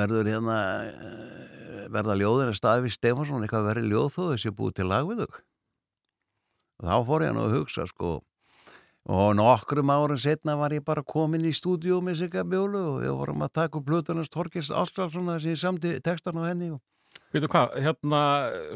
verður 0.00 0.32
hérna 0.32 0.56
eh, 0.86 1.86
verða 1.92 2.18
ljóðin 2.18 2.50
að 2.52 2.58
staði 2.58 2.86
við 2.86 2.96
Stefansson 2.96 3.44
eitthvað 3.44 3.70
verið 3.70 3.92
ljóð 3.92 4.10
þó 4.16 4.22
þessi 4.32 4.56
búið 4.56 4.76
til 4.80 4.90
lag 4.90 5.06
við 5.08 5.24
þau 5.24 5.38
þá 6.80 7.06
fór 7.06 7.24
ég 7.26 7.34
nú 7.36 7.46
að 7.46 7.56
hugsa 7.58 7.86
sko 7.90 8.18
og 9.10 9.32
nokkrum 9.38 9.90
árum 9.90 10.20
setna 10.20 10.58
var 10.60 10.74
ég 10.76 10.84
bara 10.84 11.02
komin 11.02 11.46
í 11.48 11.54
stúdíu 11.56 12.02
með 12.04 12.20
Sigga 12.20 12.44
Bjólu 12.44 12.82
og 12.94 13.00
við 13.04 13.16
vorum 13.16 13.44
að 13.46 13.54
taka 13.62 13.80
upp 13.80 13.88
Plutunars 13.88 14.30
Torkist 14.32 14.72
Ástralsson 14.72 15.30
þess 15.32 15.46
að 15.46 15.52
ég 15.54 15.60
samti 15.60 15.96
textan 16.04 16.40
á 16.40 16.44
henni 16.50 16.72
og 16.74 16.80
Veitu 17.30 17.46
hvað, 17.50 17.76
hérna, 17.78 18.20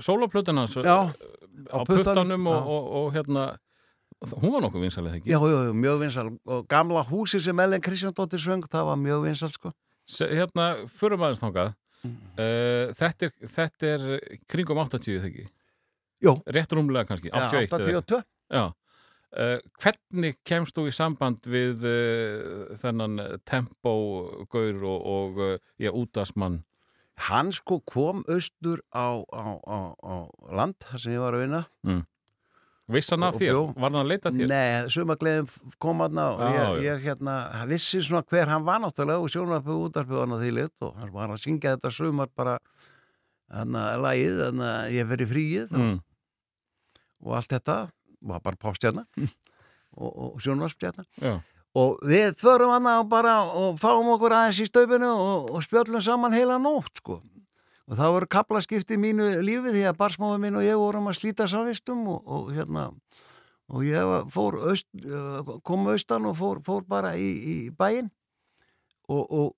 sólaplötuna 0.02 0.66
Já, 0.70 1.10
á 1.70 1.74
á 1.74 1.78
puttanum 1.86 2.46
og, 2.50 2.68
og, 2.70 2.84
og 2.98 3.06
hérna, 3.14 3.46
hún 4.30 4.54
var 4.54 4.62
nokkuð 4.62 4.84
vinsalið 4.86 5.16
ekki? 5.18 5.32
Já, 5.32 5.38
já, 5.42 5.58
já, 5.66 5.72
mjög 5.74 6.02
vinsal 6.04 6.28
og 6.46 6.68
gamla 6.70 7.02
húsi 7.08 7.40
sem 7.42 7.60
Ellen 7.64 7.82
Kristjándóttir 7.82 8.42
söng, 8.42 8.66
það 8.70 8.86
var 8.90 9.00
mjög 9.00 9.26
vinsal 9.26 9.50
sko. 9.50 9.74
Hérna, 10.06 10.66
fyrir 10.92 11.18
maður 11.20 11.40
þangað, 11.42 11.74
Mm. 12.04 12.16
uh, 12.36 12.90
þetta, 12.92 13.30
þetta 13.48 13.86
er 13.94 14.02
kringum 14.52 14.76
80 14.76 15.06
þegar 15.22 15.28
ekki? 15.30 15.44
Jó. 16.20 16.34
Rétt 16.52 16.74
rúmlega 16.76 17.06
kannski, 17.08 17.30
Já, 17.32 17.46
81 17.48 17.70
eða- 17.72 18.02
82 18.02 18.24
Já. 18.52 18.64
Uh, 19.34 19.58
hvernig 19.80 20.36
kemst 20.44 20.76
þú 20.76 20.84
í 20.86 20.92
samband 20.94 21.40
við 21.48 21.80
uh, 21.88 22.76
þennan 22.76 23.16
tempógaur 23.48 24.84
og, 24.84 25.08
og 25.16 25.40
útasmann? 25.96 26.60
Hann 27.30 27.50
sko 27.54 27.80
kom 27.80 28.20
austur 28.28 28.82
á, 28.94 29.24
á, 29.32 29.46
á, 29.64 29.78
á 30.02 30.14
land 30.52 30.76
þar 30.82 31.00
sem 31.00 31.12
ég 31.16 31.22
var 31.24 31.34
að 31.38 31.44
vinna 31.46 31.64
Vissan 32.88 33.22
af 33.24 33.34
Og- 33.34 33.40
og 33.40 33.40
þér? 33.40 33.74
Var 33.80 33.90
hann 33.90 34.00
að 34.00 34.08
leita 34.10 34.28
að 34.28 34.34
þér? 34.40 34.48
Nei, 34.48 34.88
sumagleðin 34.92 35.46
kom 35.80 36.00
hann 36.04 36.18
og 36.18 36.40
Já, 36.40 36.64
ég, 36.76 36.82
ég 36.84 36.98
hérna, 37.06 37.36
vissi 37.66 38.02
svona 38.04 38.22
hver 38.28 38.46
hann 38.50 38.64
var 38.66 38.80
náttúrulega 38.82 39.22
og 39.24 39.30
sjónvarpið 39.32 39.78
útarpið 39.88 40.20
hann 40.20 40.34
á 40.36 40.38
því 40.42 40.50
lit 40.58 40.82
og 40.84 40.94
hann 41.00 41.12
var 41.14 41.28
að 41.32 41.40
syngja 41.40 41.76
þetta 41.78 41.90
sumar 41.96 42.28
bara 42.36 42.58
hann 43.50 43.72
að 43.72 44.02
lagið, 44.04 44.44
hann 44.44 44.60
að 44.60 44.92
ég 44.98 45.08
fer 45.08 45.24
í 45.24 45.30
fríið 45.32 45.72
og, 45.72 45.78
Mm. 45.80 46.00
og 47.24 47.32
allt 47.38 47.48
þetta 47.56 47.78
var 48.20 48.40
bara 48.40 48.56
pástjarna 48.56 49.06
og, 49.96 50.10
og 50.12 50.40
sjónvarpstjarna 50.44 51.04
Já. 51.22 51.40
og 51.74 51.98
við 52.04 52.36
förum 52.36 52.68
hann 52.76 52.86
og 53.00 53.08
bara 53.08 53.40
og 53.48 53.78
fáum 53.80 54.12
okkur 54.12 54.30
aðeins 54.36 54.60
í 54.60 54.68
stöpinu 54.68 55.08
og, 55.08 55.50
og 55.56 55.62
spjöllum 55.64 56.02
saman 56.04 56.32
heila 56.36 56.58
nótt 56.60 57.00
sko. 57.00 57.22
Og 57.84 57.98
það 57.98 58.14
voru 58.16 58.30
kaplaskipti 58.32 58.98
mínu 59.00 59.28
lífi 59.44 59.74
því 59.74 59.84
að 59.90 59.98
barsmáðu 60.00 60.40
mín 60.42 60.58
og 60.58 60.64
ég 60.64 60.80
vorum 60.80 61.10
að 61.10 61.18
slíta 61.20 61.48
sávistum 61.50 62.06
og, 62.14 62.22
og 62.24 62.52
hérna 62.56 62.88
og 63.72 63.84
ég 63.86 64.30
fór 64.32 64.58
aust, 64.70 64.88
kom 65.64 65.88
austan 65.88 66.28
og 66.28 66.36
fór, 66.38 66.60
fór 66.64 66.84
bara 66.88 67.14
í, 67.16 67.28
í 67.28 67.56
bæinn. 67.72 68.10
Og, 69.08 69.24
og 69.24 69.52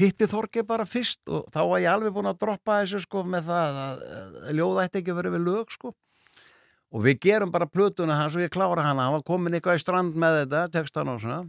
hitti 0.00 0.28
Þorge 0.30 0.64
bara 0.66 0.86
fyrst 0.88 1.22
og 1.30 1.48
þá 1.54 1.60
var 1.72 1.82
ég 1.82 1.92
alveg 1.92 2.14
búin 2.14 2.30
að 2.30 2.40
droppa 2.42 2.80
þessu 2.82 3.02
sko 3.04 3.24
með 3.26 3.50
það 3.50 3.80
að, 3.84 4.04
að 4.46 4.54
ljóða 4.58 4.86
ætti 4.86 5.02
ekki 5.02 5.18
vera 5.18 5.34
við 5.34 5.44
lög 5.46 5.74
sko. 5.74 5.92
Og 6.90 7.04
við 7.06 7.20
gerum 7.22 7.52
bara 7.54 7.70
plötuna 7.70 8.16
hans 8.18 8.34
og 8.34 8.42
ég 8.42 8.50
klára 8.50 8.82
hana. 8.82 9.06
Hann 9.06 9.20
var 9.20 9.26
komin 9.26 9.54
eitthvað 9.54 9.78
í 9.78 9.82
strand 9.82 10.16
með 10.18 10.40
þetta 10.40 10.64
textan 10.74 11.12
og 11.12 11.20
svona. 11.22 11.44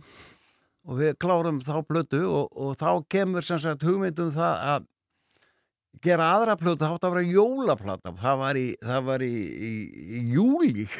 Og 0.85 0.97
við 0.99 1.15
klárum 1.21 1.61
þá 1.65 1.75
plötu 1.85 2.21
og, 2.29 2.53
og 2.53 2.75
þá 2.77 3.01
kemur 3.09 3.45
sem 3.45 3.61
sagt 3.61 3.85
hugmyndum 3.85 4.29
það 4.35 4.65
að 4.73 4.85
gera 6.01 6.27
aðra 6.37 6.55
plötu, 6.57 6.85
þá 6.85 6.95
átti 6.95 7.07
að 7.09 7.13
vera 7.17 7.33
jólaplata. 7.35 8.13
Það 8.21 8.37
var 8.41 8.57
í, 8.57 8.63
það 8.81 9.01
var 9.09 9.21
í, 9.25 9.31
í, 9.69 9.71
í 10.17 10.21
júli 10.33 10.85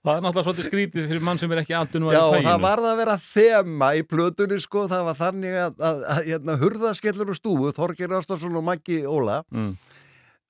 Það 0.00 0.14
er 0.14 0.22
náttúrulega 0.24 0.44
svolítið 0.46 0.68
skrítið 0.68 1.08
fyrir 1.10 1.24
mann 1.26 1.40
sem 1.40 1.52
er 1.54 1.60
ekki 1.62 1.76
andunum 1.76 2.12
Já, 2.14 2.22
það 2.46 2.62
varð 2.64 2.88
að 2.90 3.00
vera 3.02 3.16
þema 3.24 3.90
í 3.98 4.04
plötunni 4.10 4.58
sko, 4.62 4.86
það 4.90 5.04
var 5.10 5.18
þannig 5.20 5.58
að, 5.66 5.76
að, 5.90 6.00
að 6.14 6.20
hérna, 6.30 6.56
hurðaskellur 6.62 7.32
og 7.34 7.38
stúfu, 7.38 7.72
Þorgir 7.76 8.16
Ástarsson 8.20 8.58
og 8.60 8.66
Maggi 8.70 9.02
Óla, 9.08 9.40
Mm. 9.50 9.72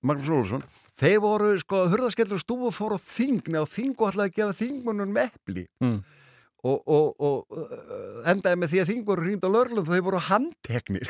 Magnús 0.07 0.31
Ólason, 0.33 0.63
þeir 1.01 1.19
voru, 1.21 1.51
sko, 1.61 1.83
hurðaskellur 1.93 2.39
og 2.39 2.43
stúfu 2.45 2.71
fóru 2.73 2.97
á 2.97 3.01
þingni 3.05 3.59
og 3.61 3.69
þingu 3.69 4.07
ætlaði 4.09 4.31
að 4.31 4.37
gefa 4.39 4.57
þingmunum 4.63 5.19
epli. 5.27 5.65
Mm. 5.85 5.99
Og, 6.61 6.83
og, 6.85 7.15
og 7.19 7.57
uh, 7.57 8.21
endaði 8.31 8.59
með 8.61 8.73
því 8.73 8.81
að 8.83 8.91
þing 8.91 9.05
voru 9.09 9.25
hringt 9.25 9.47
á 9.47 9.51
lörlum 9.51 9.87
þau 9.87 10.01
voru 10.05 10.21
handteknir. 10.27 11.09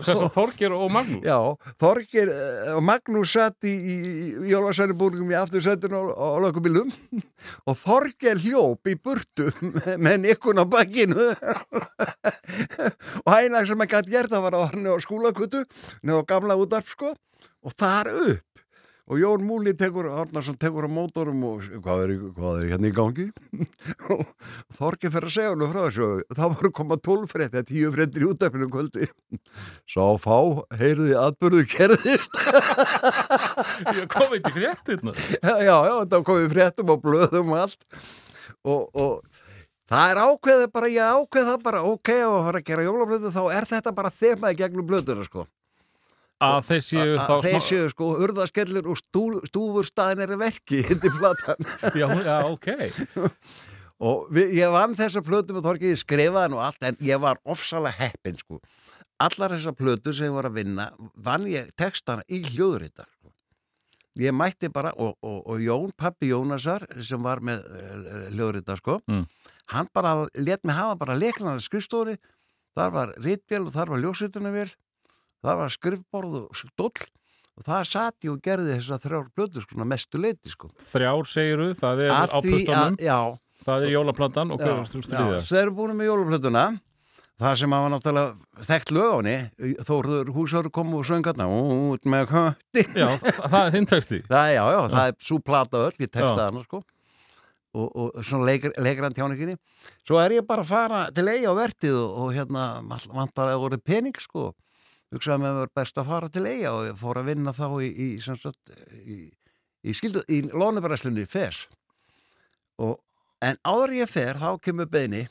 Sér 0.00 0.18
svo 0.18 0.28
Þorgir 0.32 0.74
og 0.76 0.90
Magnús 0.92 1.24
Já, 1.24 1.38
Þorgir 1.80 2.28
uh, 2.32 2.74
og 2.76 2.82
Magnús 2.84 3.32
satt 3.36 3.68
í, 3.68 3.72
í, 3.72 3.96
í 4.50 4.50
í 4.50 5.38
aftursættinu 5.38 5.96
á, 5.96 6.04
á 6.10 6.28
lögumilum 6.42 6.90
og 7.68 7.78
Þorgir 7.80 8.42
hljóp 8.42 8.90
í 8.90 8.96
burtu 8.98 9.48
með, 10.02 10.16
nikkun 10.26 10.60
á 10.60 10.64
bakkinu 10.68 11.30
og 13.24 13.30
hægna 13.30 13.64
sem 13.68 13.86
að 13.86 13.92
gæti 13.94 14.14
gert 14.14 14.32
það 14.32 14.46
var 14.48 14.58
hann 14.74 14.90
á 14.90 14.94
skúlakutu 15.02 15.64
neða 16.02 16.24
á 16.26 16.28
gamla 16.34 16.58
útarp 16.60 16.88
sko 16.90 17.14
og 17.64 17.72
þar 17.78 18.10
upp 18.10 18.49
og 19.10 19.18
Jón 19.18 19.42
Múli 19.42 19.72
tekur, 19.74 20.06
Arnarsson 20.06 20.54
tekur 20.60 20.86
á 20.86 20.90
mótorum 20.90 21.40
og 21.48 21.64
hvað 21.82 22.02
er, 22.04 22.12
hvað 22.36 22.60
er 22.60 22.68
hérna 22.70 22.90
í 22.90 22.94
gangi? 22.94 23.26
Þorki 24.78 25.10
fyrir 25.10 25.26
að 25.26 25.34
segja 25.34 25.50
hann 25.50 25.64
frá 25.72 25.80
þessu. 25.88 26.08
Það 26.38 26.54
voru 26.54 26.70
koma 26.78 26.98
12 27.08 27.32
frétti, 27.32 27.64
10 27.72 27.90
fréttir 27.96 28.22
í 28.22 28.30
útæfinu 28.30 28.70
kvöldi. 28.70 29.10
Sá 29.90 30.04
fá, 30.22 30.38
heyrði 30.78 31.18
atbyrðu 31.18 31.66
kerðist 31.74 32.40
Ég 33.98 34.06
kom 34.14 34.30
eitthvað 34.30 34.58
fréttirna. 34.60 35.18
Já, 35.42 35.54
já, 35.66 35.76
þetta 36.04 36.24
komið 36.30 36.50
fréttum 36.54 36.94
og 36.94 37.04
blöðum 37.04 37.54
og 37.56 37.62
allt. 37.66 37.86
Og, 38.62 38.90
og 38.94 39.46
það 39.90 40.12
er 40.12 40.24
ákveðið 40.28 40.68
bara, 40.78 40.94
ég 40.94 41.16
ákveð 41.18 41.50
það 41.50 41.64
bara 41.66 41.86
ok, 41.90 42.18
og 42.28 42.36
að 42.36 42.44
fara 42.50 42.62
að 42.62 42.68
gera 42.70 42.86
jólablöðu 42.86 43.34
þá 43.34 43.42
er 43.58 43.72
þetta 43.74 43.96
bara 43.96 44.18
þemaði 44.22 44.62
gegnum 44.62 44.86
blöðuna 44.86 45.26
sko 45.26 45.50
Að 46.40 46.60
þeir 46.70 46.84
séu 46.86 47.08
að 47.14 47.26
þá... 47.28 47.34
þeir 47.44 47.64
séu 47.66 47.88
sko 47.92 48.06
urðaskellur 48.24 48.86
og 48.88 48.96
stú, 49.00 49.24
stúfur 49.50 49.84
staðin 49.88 50.22
er 50.24 50.36
verki 50.40 50.80
hindi 50.88 51.10
platan 51.18 51.66
Já, 51.98 52.06
já, 52.24 52.36
ok. 52.48 52.68
og 54.08 54.30
við, 54.32 54.54
ég 54.62 54.72
vann 54.72 54.96
þessa 54.96 55.20
plötu 55.26 55.52
með 55.52 55.66
Þorki, 55.68 55.90
ég 55.92 56.00
skrifaði 56.00 56.56
og 56.56 56.62
allt 56.64 56.86
en 56.88 56.96
ég 57.04 57.20
var 57.20 57.40
ofsalega 57.44 58.06
heppin 58.06 58.38
sko 58.40 58.60
allar 59.20 59.52
þessar 59.52 59.76
plötu 59.76 60.14
sem 60.16 60.30
ég 60.30 60.36
var 60.38 60.48
að 60.48 60.56
vinna 60.62 60.86
vann 61.20 61.44
ég 61.50 61.68
textana 61.76 62.24
í 62.32 62.40
hljóðritar 62.54 63.04
sko. 63.04 63.28
ég 64.24 64.32
mætti 64.32 64.70
bara 64.72 64.94
og, 64.96 65.18
og, 65.20 65.42
og 65.44 65.60
Jón, 65.60 65.92
pappi 65.92 66.30
Jónasar 66.32 66.86
sem 67.04 67.20
var 67.20 67.44
með 67.44 67.60
uh, 67.68 68.28
hljóðritar 68.32 68.80
sko 68.80 68.96
Mm. 69.04 69.26
hann 69.74 69.88
bara 69.92 70.22
let 70.40 70.64
mig 70.64 70.74
hafa 70.74 70.96
bara 71.04 71.18
leiknaði 71.20 71.60
skrifstóri 71.68 72.16
þar 72.72 72.94
var 72.96 73.12
ritbjál 73.20 73.66
og 73.66 73.74
þar 73.76 73.92
var 73.92 74.00
ljósritunarvél 74.06 74.72
það 75.44 75.60
var 75.62 75.74
skrifborð 75.74 76.36
og 76.42 76.58
stóll 76.58 77.08
og 77.60 77.66
það 77.66 77.88
satt 77.90 78.26
ég 78.26 78.32
og 78.32 78.42
gerði 78.44 78.76
þess 78.76 78.92
að 78.94 79.06
þrjár 79.06 79.30
blödu 79.36 79.64
sko, 79.64 79.86
mestu 79.88 80.20
leiti 80.20 80.52
sko. 80.52 80.70
Þrjár 80.80 81.26
segiru, 81.28 81.70
það 81.76 82.04
er 82.06 82.14
Að 82.14 82.30
á 82.32 82.38
að, 82.40 83.02
já, 83.04 83.18
það 83.66 83.86
er 83.86 83.94
jólaplantan 83.96 84.54
og 84.54 84.62
hver 84.62 84.78
var 84.78 84.88
þú 84.88 85.02
já, 85.02 85.06
styrðið 85.08 85.34
það? 85.34 85.50
það 85.50 85.60
eru 85.64 85.74
búin 85.80 85.98
með 85.98 86.10
jólaplötuna. 86.10 86.64
Það 87.40 87.54
sem 87.56 87.72
hafa 87.72 87.88
náttúrulega 87.88 88.64
þekkt 88.68 88.90
lög 88.92 89.06
á 89.08 89.16
henni 89.16 89.74
Þórður 89.88 90.30
húsar 90.36 90.66
kom 90.76 90.90
og 90.98 91.06
söng 91.08 91.24
hérna 91.24 91.46
út 91.48 92.02
með 92.12 92.26
kötti 92.28 92.82
Já, 92.92 93.06
það, 93.16 93.38
það 93.38 93.60
er 93.60 93.70
þinn 93.76 93.88
texti. 93.88 94.18
það, 94.32 94.48
já, 94.52 94.64
já, 94.74 94.80
það 94.92 95.04
er 95.06 95.14
svo 95.24 95.38
plata 95.46 95.84
öll, 95.86 95.94
ég 96.04 96.18
Já. 96.20 96.26
hana 96.36 96.64
sko. 96.66 96.82
Og, 97.70 97.86
og 97.86 98.20
svona 98.26 98.48
leikar, 98.50 98.74
leikran 98.82 99.16
tjáninginni. 99.16 99.56
Svo 100.04 100.18
er 100.20 100.34
ég 100.36 100.44
bara 100.44 100.66
að 100.66 100.72
fara 100.74 101.00
til 101.16 101.24
eigi 101.32 101.48
á 101.48 101.54
vertið 101.56 101.96
og, 101.96 102.18
og 102.26 102.34
hérna 102.36 102.64
vantar 103.14 103.54
að 103.54 103.62
voru 103.64 103.80
pening 103.88 104.20
sko 104.20 104.50
hugsaði 105.14 105.42
með 105.42 105.58
mér 105.58 105.74
best 105.74 105.98
að 105.98 106.10
fara 106.12 106.30
til 106.32 106.46
eigi 106.46 106.70
og 106.70 106.88
fór 107.00 107.20
að 107.20 107.30
vinna 107.32 107.54
þá 107.56 107.66
í, 107.82 107.90
í, 107.90 108.08
sagt, 108.22 108.72
í, 109.00 109.18
í, 109.82 109.94
skildu, 109.96 110.22
í 110.30 110.42
lónubræslunni 110.50 111.26
FES. 111.30 111.64
Og, 112.80 112.96
en 113.44 113.58
áður 113.66 113.96
ég 114.00 114.10
fer 114.10 114.40
þá 114.40 114.54
kemur 114.62 114.88
beini 114.90 115.26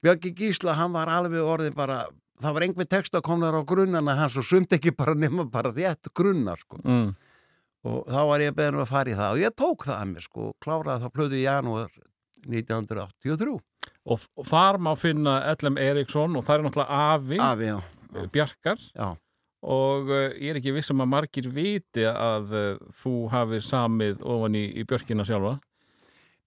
Björki 0.00 0.32
Gísla, 0.32 0.74
hann 0.78 0.94
var 0.94 1.10
alveg 1.12 1.44
orðin 1.44 1.74
bara 1.76 2.04
það 2.40 2.54
var 2.56 2.64
einhver 2.64 2.88
text 2.88 3.16
að 3.16 3.26
komna 3.26 3.50
á 3.52 3.60
grunnana 3.68 4.14
hans 4.16 4.38
og 4.40 4.46
sumt 4.48 4.72
ekki 4.72 4.94
bara 4.96 5.12
nema 5.18 5.44
bara 5.50 5.74
rétt 5.76 6.08
grunnar 6.16 6.60
sko. 6.62 6.80
Mm. 6.84 7.10
og 7.84 8.06
þá 8.08 8.20
var 8.30 8.44
ég 8.44 8.56
beðin 8.56 8.78
um 8.78 8.84
að 8.84 8.92
fara 8.94 9.12
í 9.12 9.18
það 9.18 9.34
og 9.34 9.42
ég 9.42 9.56
tók 9.56 9.84
það 9.88 9.98
að 9.98 10.08
mér 10.14 10.26
sko 10.26 10.46
og 10.48 10.56
kláraði 10.64 11.04
það 11.04 11.14
plöðu 11.18 11.36
í 11.36 11.44
janúar 11.44 11.98
1983 12.48 13.58
Og, 14.10 14.20
og 14.40 14.46
þar 14.48 14.78
má 14.80 14.90
finna 14.98 15.38
Ellem 15.50 15.76
Eriksson 15.80 16.36
og 16.38 16.44
það 16.46 16.56
er 16.56 16.64
náttúrulega 16.64 17.00
afi. 17.14 17.38
Afi, 17.44 17.68
já, 17.68 17.76
Bjarkar 18.32 18.80
já. 18.94 19.08
og 19.62 20.10
uh, 20.10 20.28
ég 20.36 20.52
er 20.52 20.60
ekki 20.60 20.74
viss 20.76 20.92
um 20.94 21.02
að 21.04 21.12
margir 21.14 21.50
viti 21.54 22.06
að 22.10 22.54
uh, 22.54 22.70
þú 23.02 23.16
hafið 23.32 23.66
samið 23.68 24.24
ofan 24.24 24.58
í, 24.58 24.64
í 24.80 24.86
Björkina 24.88 25.26
sjálfa. 25.28 25.58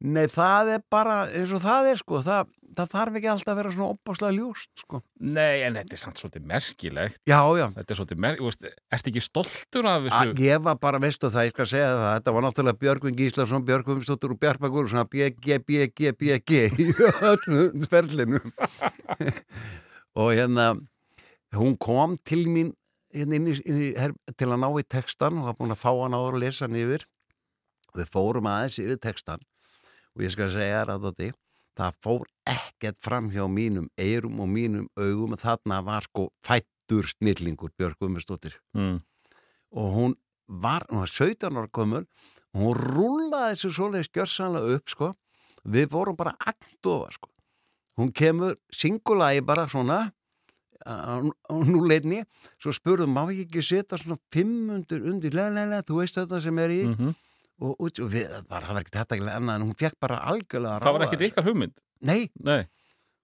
Nei, 0.04 0.26
það 0.28 0.74
er 0.74 0.82
bara 0.92 1.22
eins 1.32 1.52
og 1.56 1.62
það 1.64 1.86
er 1.94 2.00
sko 2.02 2.20
það, 2.26 2.50
það 2.76 2.90
þarf 2.92 3.18
ekki 3.20 3.30
alltaf 3.32 3.52
að 3.54 3.60
vera 3.62 3.70
svona 3.72 3.94
opbáslega 3.94 4.36
ljúst 4.36 4.82
sko 4.82 5.00
Nei, 5.24 5.62
en 5.64 5.78
þetta 5.80 5.96
er 5.96 6.02
samt 6.02 6.20
svolítið 6.20 6.50
merkilegt. 6.50 7.20
Já, 7.30 7.40
já, 7.56 7.64
Þetta 7.78 7.94
er 7.94 8.00
svolítið 8.02 8.20
merkilegt. 8.26 8.66
Ertu 8.98 9.12
ekki 9.14 9.24
stoltur 9.24 9.88
af 9.88 10.02
að 10.02 10.10
þessu? 10.10 10.34
ég 10.44 10.66
var 10.66 10.82
bara, 10.84 11.00
veistu 11.00 11.32
það, 11.32 11.48
ég 11.48 11.56
skal 11.56 11.70
segja 11.72 11.94
það 11.94 12.12
þetta 12.18 12.34
var 12.36 12.46
náttúrulega 12.48 12.82
Björgvin 12.84 13.20
Gíslason, 13.22 13.66
Björgvin 13.70 14.04
Stóttur 14.04 14.36
og 14.36 14.42
Bjarpagur, 14.44 14.90
svona 14.92 15.06
BG, 15.08 15.62
BG, 15.70 16.12
BG 16.20 16.66
í 16.84 16.90
öllum 17.32 17.88
sperlinu 17.88 18.44
og 20.20 20.34
hérna 20.36 20.74
hún 21.60 21.78
kom 21.78 22.18
til 22.26 22.46
mín 22.48 22.74
hérna 23.14 23.38
inn 23.38 23.48
í, 23.52 23.56
inn 23.62 23.82
í, 23.82 23.90
her, 24.00 24.16
til 24.38 24.50
að 24.50 24.62
ná 24.64 24.70
í 24.80 24.86
textan 24.90 25.40
og 25.40 25.50
var 25.50 25.58
búin 25.60 25.76
að 25.76 25.84
fá 25.84 25.92
hann 25.92 26.18
áður 26.18 26.40
og 26.40 26.44
lesa 26.44 26.66
hann 26.66 26.80
yfir. 26.80 27.06
Við 27.94 28.10
fórum 28.10 28.50
aðeins 28.50 28.80
yfir 28.82 29.00
textan 29.02 29.42
og 30.14 30.26
ég 30.26 30.34
skal 30.34 30.50
segja 30.54 30.84
þér 30.84 30.94
að 30.96 31.10
það 31.74 31.98
fór 32.06 32.28
ekkert 32.50 33.00
fram 33.02 33.32
hjá 33.34 33.46
mínum 33.50 33.88
eirum 33.98 34.42
og 34.44 34.50
mínum 34.50 34.90
augum 34.98 35.34
þarna 35.42 35.80
var 35.86 36.06
sko 36.06 36.28
fættur 36.46 37.08
snillingur 37.10 37.74
Björg 37.78 37.98
Guðmundsdóttir. 38.02 38.60
Mm. 38.78 39.02
og 39.74 39.94
hún 39.94 40.16
var, 40.48 40.86
hún 40.90 41.00
var 41.00 41.10
17 41.10 41.58
ára 41.58 41.68
gömul 41.68 42.06
og 42.54 42.62
hún 42.62 42.78
rúlaði 42.78 43.56
þessu 43.56 43.72
svoleiðis 43.74 44.12
gjörsanlega 44.14 44.78
upp 44.78 44.90
sko. 44.90 45.14
Við 45.64 45.88
vorum 45.90 46.18
bara 46.20 46.36
agndofa 46.38 47.14
sko. 47.16 47.30
Hún 47.98 48.12
kemur 48.14 48.58
singulagi 48.74 49.42
bara 49.42 49.68
svona 49.70 50.12
og 50.86 51.68
nú 51.68 51.84
leitni 51.88 52.24
svo 52.62 52.74
spurðum, 52.76 53.14
má 53.16 53.24
ég 53.32 53.46
ekki 53.48 53.64
setja 53.64 54.00
svona 54.02 54.20
500 54.34 55.00
undir, 55.12 55.36
lega, 55.36 55.54
lega, 55.56 55.84
þú 55.88 56.02
veist 56.02 56.20
þetta 56.20 56.42
sem 56.44 56.60
er 56.64 56.76
í 56.76 56.82
Mm 56.88 57.14
og, 57.64 57.74
og, 57.80 57.90
og 58.02 58.10
við, 58.12 58.32
bara, 58.50 58.66
það 58.68 58.78
var 58.78 58.84
ekki 58.84 58.96
þetta 58.98 59.18
ekki 59.18 59.28
en 59.56 59.66
hún 59.68 59.76
fekk 59.80 60.00
bara 60.04 60.22
algjörlega 60.32 60.78
að 60.78 60.86
Það 60.86 60.96
var 60.96 61.04
ráða 61.04 61.08
ekkit 61.08 61.26
ykkar 61.30 61.46
hugmynd. 61.48 61.76
Nei, 62.04 62.22
Nei. 62.44 62.64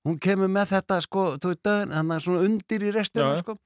hún 0.07 0.20
kemur 0.24 0.51
með 0.53 0.76
þetta 0.76 0.99
sko, 1.03 1.26
þú 1.41 1.53
veit, 1.53 1.72
er 2.16 2.26
svona 2.26 2.43
undir 2.47 2.86
í 2.86 2.93
já. 3.34 3.41
sko 3.41 3.57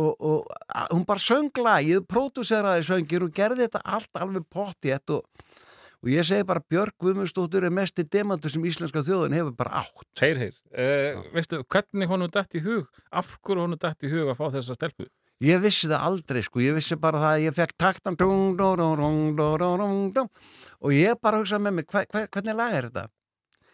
og, 0.00 0.14
og 0.20 0.52
hún 0.94 1.04
bara 1.08 1.20
söng 1.20 1.50
lagið, 1.60 2.04
pródúseraði 2.08 2.86
söngir 2.86 3.26
og 3.26 3.34
gerði 3.36 3.66
þetta 3.66 3.82
allt 3.84 4.22
alveg 4.22 4.46
pottjett 4.48 5.12
og, 5.12 5.26
og 6.00 6.10
ég 6.12 6.26
segi 6.26 6.46
bara 6.48 6.62
Björg 6.72 6.96
Guðmundsdóttur 7.02 7.66
er 7.68 7.74
mest 7.74 8.00
í 8.00 8.06
demantur 8.08 8.52
sem 8.52 8.64
íslenska 8.64 9.02
þjóðin 9.06 9.36
hefur 9.36 9.54
bara 9.58 9.82
átt. 9.82 10.08
Heyr, 10.20 10.40
heyr, 10.40 10.56
uh, 10.72 11.22
veistu, 11.34 11.62
hvernig 11.68 12.10
honum 12.10 12.32
dætt 12.32 12.56
í 12.56 12.64
hug, 12.64 12.88
af 13.12 13.36
hverju 13.40 13.66
honum 13.66 13.80
dætt 13.80 14.08
í 14.08 14.12
hug 14.12 14.32
að 14.32 14.38
fá 14.40 14.46
þessa 14.56 14.76
stelpu? 14.78 15.08
Ég 15.40 15.60
vissi 15.62 15.88
það 15.88 16.04
aldrei 16.04 16.42
sko, 16.44 16.60
ég 16.60 16.76
vissi 16.76 16.98
bara 17.00 17.20
það 17.22 17.34
að 17.36 17.44
ég 17.46 17.56
fekk 17.56 17.72
taktan 17.80 18.16
og 20.80 20.92
ég 20.96 21.16
bara 21.20 21.40
hugsaði 21.40 21.64
með 21.64 21.74
mig, 21.78 21.88
hva, 21.88 22.04
hva, 22.12 22.26
hvernig 22.28 22.56
lag 22.56 22.76
er 22.76 22.88
þetta? 22.90 23.06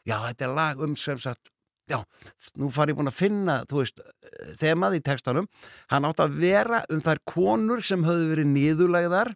Já, 0.06 0.16
þetta 0.28 0.46
er 0.46 0.54
lag 0.54 0.82
um 0.86 0.94
sem 0.98 1.18
sagt 1.18 1.50
já, 1.90 1.98
nú 2.58 2.70
far 2.74 2.90
ég 2.90 2.98
búin 2.98 3.10
að 3.10 3.18
finna 3.18 3.56
þú 3.70 3.82
veist, 3.82 4.02
eh, 4.02 4.52
þemað 4.58 4.98
í 4.98 5.02
textanum. 5.06 5.48
Hann 5.90 6.06
átt 6.06 6.22
að 6.22 6.38
vera 6.40 6.84
um 6.90 7.00
þær 7.00 7.20
konur 7.24 7.82
sem 7.82 8.02
höfðu 8.02 8.30
verið 8.34 8.50
nýðulæðar 8.54 9.34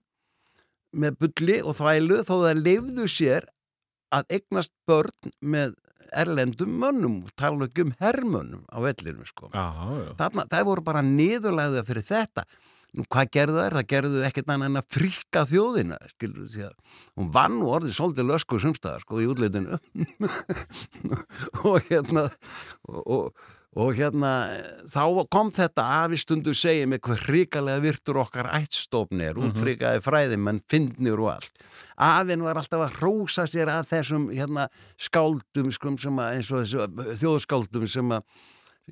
með 0.93 1.20
bulli 1.22 1.61
og 1.62 1.76
þvælu 1.78 2.22
þó 2.26 2.34
það 2.34 2.64
leifðu 2.64 3.07
sér 3.11 3.47
að 4.14 4.34
eignast 4.36 4.72
börn 4.91 5.32
með 5.41 5.76
erlendum 6.11 6.72
mönnum, 6.82 7.22
tala 7.38 7.68
ekki 7.68 7.86
um 7.86 7.95
hermönnum 8.01 8.66
á 8.66 8.82
vellinu, 8.82 9.26
sko. 9.28 9.51
Þarna, 10.18 10.47
það 10.51 10.66
voru 10.66 10.84
bara 10.86 11.03
niðurlegðu 11.07 11.84
fyrir 11.86 12.07
þetta. 12.07 12.47
Nú, 12.99 13.05
hvað 13.07 13.28
gerðu 13.36 13.61
þær? 13.61 13.76
Það 13.76 13.86
gerðu 13.93 14.22
ekkert 14.26 14.49
annað 14.51 14.70
en 14.72 14.80
að 14.80 14.88
fríka 14.97 15.45
þjóðina, 15.47 15.99
skilur 16.11 16.49
því 16.51 16.64
að 16.66 16.99
hún 17.20 17.30
vann 17.36 17.61
og 17.62 17.74
orðið 17.76 17.95
svolítið 18.01 18.28
löskur 18.32 18.64
sumstaðar, 18.64 19.05
sko, 19.05 19.20
í 19.22 19.28
útleitinu. 19.30 19.78
og 21.70 21.86
hérna, 21.86 22.26
og, 22.91 23.01
og, 23.05 23.45
og 23.78 23.94
hérna, 23.94 24.30
þá 24.90 25.02
kom 25.30 25.50
þetta 25.54 25.84
afistundu 26.02 26.54
segið 26.58 26.88
með 26.90 27.02
hvað 27.06 27.24
hrikalega 27.28 27.82
virtur 27.84 28.18
okkar 28.24 28.48
ættstofn 28.58 29.22
er, 29.22 29.38
útfrikaði 29.38 30.02
fræði, 30.02 30.38
menn 30.42 30.58
finnir 30.70 31.20
og 31.22 31.36
allt. 31.36 31.60
Afinn 31.94 32.42
var 32.42 32.58
alltaf 32.58 32.82
að 32.88 32.96
hrósa 32.98 33.46
sér 33.50 33.70
að 33.70 33.92
þessum, 33.92 34.30
hérna, 34.34 34.66
skáldum, 34.98 35.70
sem 35.70 36.18
að, 36.18 36.32
eins 36.34 36.50
og 36.50 36.64
þessu 36.64 37.12
þjóðskáldum 37.22 37.86
sem 37.90 38.16
að 38.16 38.48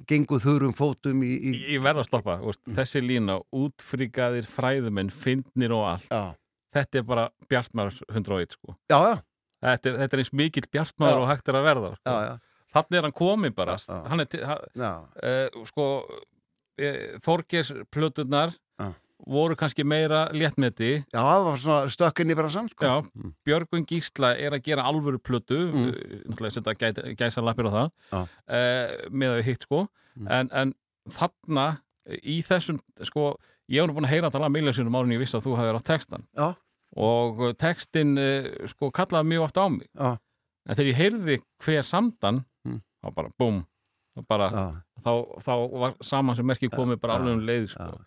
gengu 0.07 0.39
þurrum 0.43 0.75
fótum 0.77 1.25
í, 1.27 1.33
í 1.35 1.55
Ég 1.75 1.83
verð 1.83 2.05
að 2.05 2.11
stoppa, 2.13 2.37
veist, 2.45 2.63
þessi 2.77 3.03
lína 3.03 3.41
útfríkaðir 3.51 4.47
fræðumenn, 4.47 5.11
fyndnir 5.11 5.75
og 5.75 5.89
allt. 5.95 6.13
Já, 6.13 6.37
þetta 6.77 7.01
er 7.01 7.09
bara 7.09 7.25
Bjartmar 7.51 7.91
101 8.07 8.55
sko. 8.55 8.77
já, 8.93 8.99
já, 8.99 9.17
þetta, 9.65 9.91
er, 9.91 9.99
þetta 10.05 10.15
er 10.15 10.23
eins 10.23 10.37
mikill 10.39 10.71
Bjartmar 10.71 11.19
og 11.19 11.27
hægt 11.33 11.51
er 11.51 11.59
að 11.59 11.67
verða 11.67 11.93
sko. 11.97 12.15
já, 12.15 12.29
já, 12.29 12.48
þannig 12.75 12.99
er 12.99 13.09
hann 13.09 13.17
komin 13.17 13.55
bara. 13.57 13.77
Hann 14.09 14.25
er, 14.25 14.41
uh, 14.79 15.61
sko 15.69 15.87
uh, 16.05 17.05
Þorgers 17.25 17.75
plöturnar 17.93 18.57
voru 19.27 19.57
kannski 19.59 19.85
meira 19.87 20.29
léttmeti. 20.33 20.93
Já, 21.11 21.19
það 21.19 21.45
var 21.47 21.61
svona 21.63 21.93
stökkinni 21.93 22.37
bara 22.39 22.51
samt, 22.53 22.75
sko. 22.77 22.87
Já, 22.87 23.33
Björgvin 23.47 23.87
Gísla 23.89 24.31
er 24.39 24.55
að 24.55 24.69
gera 24.69 24.87
alvöru 24.89 25.19
plötu. 25.19 25.59
Mm. 25.67 25.89
mm. 25.89 26.21
náttúrulega 26.29 26.55
setja 26.55 26.77
gæ, 26.79 27.17
gæsa 27.19 27.45
lappir 27.45 27.69
á 27.69 27.73
það. 27.75 27.91
Uh, 28.15 28.95
með 29.11 29.35
að 29.35 29.41
við 29.41 29.51
hitt 29.51 29.67
sko. 29.67 29.83
Mm. 30.19 30.31
en, 30.35 30.53
en 30.63 30.75
þarna 31.15 31.67
í 32.23 32.39
þessum, 32.47 32.81
sko, 33.07 33.33
ég 33.71 33.83
hef 33.83 33.91
nú 33.91 33.99
búin 33.99 34.09
að 34.09 34.15
heyra 34.15 34.31
þetta 34.31 34.43
lag 34.43 34.55
miljóðsynum 34.55 34.97
árin 34.99 35.15
ég 35.15 35.21
vissi 35.23 35.37
að 35.39 35.45
þú 35.45 35.53
hafði 35.59 35.75
átt 35.77 35.87
textan 35.87 36.25
Já, 36.35 36.47
og 37.05 37.43
textin 37.61 38.15
uh, 38.19 38.49
sko 38.73 38.91
kallaði 38.95 39.31
mjög 39.35 39.45
oft 39.47 39.61
á 39.61 39.67
mig. 39.71 39.91
Já, 39.93 40.11
en 40.67 40.79
þegar 40.79 40.91
ég 40.91 40.99
heyrði 41.03 41.39
hver 41.65 41.87
samdan 41.87 42.43
Mm. 42.58 42.58
Þá 43.03 43.13
bara 43.15 43.35
búm. 43.39 43.65
Bara, 44.27 44.49
þá, 45.05 45.13
þá 45.45 45.53
var 45.79 45.93
saman 46.03 46.35
sem 46.35 46.47
merki 46.49 46.67
komið 46.73 46.97
bara 46.99 47.21
alveg 47.21 47.37
um 47.37 47.43
leið 47.47 47.69
sko. 47.71 48.01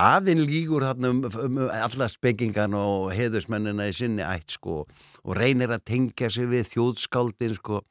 Afinn 0.00 0.40
lígur 0.40 0.86
þarna 0.86 1.10
um, 1.12 1.18
um 1.28 1.58
alla 1.68 2.08
spekingan 2.08 2.76
og 2.78 3.10
heiðusmennina 3.12 3.90
í 3.90 3.96
sinni 3.98 4.24
ætt 4.24 4.56
sko 4.56 4.78
og 4.86 5.36
reynir 5.36 5.74
að 5.74 5.84
tengja 5.90 6.30
sig 6.32 6.48
við 6.48 6.70
þjóðskáldin 6.70 7.58
sko 7.58 7.82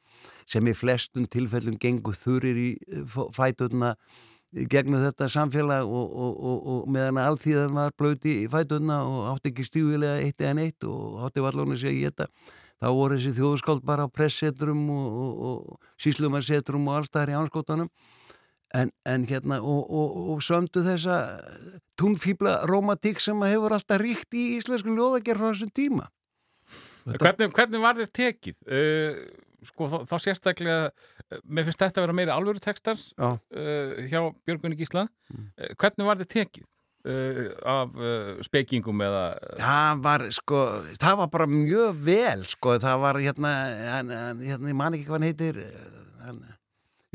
sem 0.49 0.66
í 0.66 0.74
flestum 0.78 1.28
tilfellum 1.30 1.78
gengur 1.78 2.18
þurir 2.18 2.58
í 2.58 2.72
eh, 2.89 3.22
fæturna 3.36 3.93
gegnum 4.72 5.03
þetta 5.03 5.28
samfélag 5.30 5.86
og, 5.86 6.05
og, 6.08 6.38
og, 6.39 6.68
og 6.72 6.91
meðan 6.91 7.20
að 7.20 7.32
alltíðan 7.34 7.76
var 7.76 7.95
blöti 7.99 8.38
í 8.45 8.47
fæturna 8.51 9.01
og 9.05 9.26
átti 9.34 9.51
ekki 9.51 9.66
stífilega 9.68 10.22
eitt 10.24 10.41
eða 10.41 10.55
neitt 10.62 10.88
og 10.88 11.20
átti 11.28 11.43
vallónu 11.43 11.78
sig 11.80 11.99
í 11.99 12.05
þetta 12.08 12.30
þá 12.82 12.88
voru 12.93 13.17
þessi 13.17 13.36
þjóðskáld 13.39 13.84
bara 13.88 14.05
á 14.05 14.13
pressetrum 14.13 14.84
og, 14.93 15.19
og, 15.25 15.32
og 15.49 16.01
síslumarsetrum 16.03 16.88
og 16.88 16.99
allstæðar 17.01 17.34
í 17.34 17.38
anskotanum 17.39 17.89
en, 18.75 18.91
en 19.07 19.25
hérna 19.30 19.61
og, 19.63 19.88
og, 19.88 20.17
og 20.36 20.43
sömdu 20.45 20.84
þessa 20.86 21.17
túnfíbla 21.99 22.59
romantík 22.69 23.21
sem 23.23 23.41
hefur 23.47 23.73
alltaf 23.78 24.01
ríkt 24.03 24.36
í 24.38 24.57
íslensku 24.59 24.93
ljóðagerð 24.93 25.41
frá 25.41 25.51
þessum 25.53 25.73
tíma 25.82 26.07
hvernig, 27.07 27.53
hvernig 27.55 27.80
var 27.82 27.95
þér 28.01 28.09
tekið? 28.19 28.57
Uh, 28.67 29.19
sko 29.67 29.88
þá, 29.89 29.97
þá 30.09 30.15
sérstaklega 30.25 30.80
uh, 30.91 31.38
mér 31.47 31.65
finnst 31.67 31.80
þetta 31.82 32.01
að 32.01 32.05
vera 32.09 32.15
meira 32.19 32.36
alvöru 32.38 32.59
textar 32.63 32.99
Já. 32.99 33.30
uh, 33.39 33.93
hjá 34.11 34.19
Björgunni 34.45 34.80
Gísla 34.80 35.07
Mm. 35.28 35.49
uh, 35.59 35.71
hvernig 35.75 36.05
var 36.07 36.19
þér 36.21 36.28
tekið? 36.32 36.63
Uh, 37.05 37.53
af 37.61 37.93
uh, 37.95 38.41
spekingum 38.43 39.01
eða 39.05 39.37
það 39.61 39.99
var 40.03 40.21
sko, 40.33 40.81
það 40.99 41.17
var 41.21 41.27
bara 41.31 41.45
mjög 41.47 41.93
vel 42.03 42.41
sko, 42.49 42.73
það 42.83 42.97
var 43.03 43.15
hérna, 43.21 43.51
hann, 43.93 44.09
hérna 44.41 44.67
ég 44.73 44.75
man 44.75 44.93
ekki 44.97 45.05
hvað 45.05 45.15
hann 45.15 45.27
heitir 45.29 45.55
eh, 45.61 45.67
hann, 46.25 46.41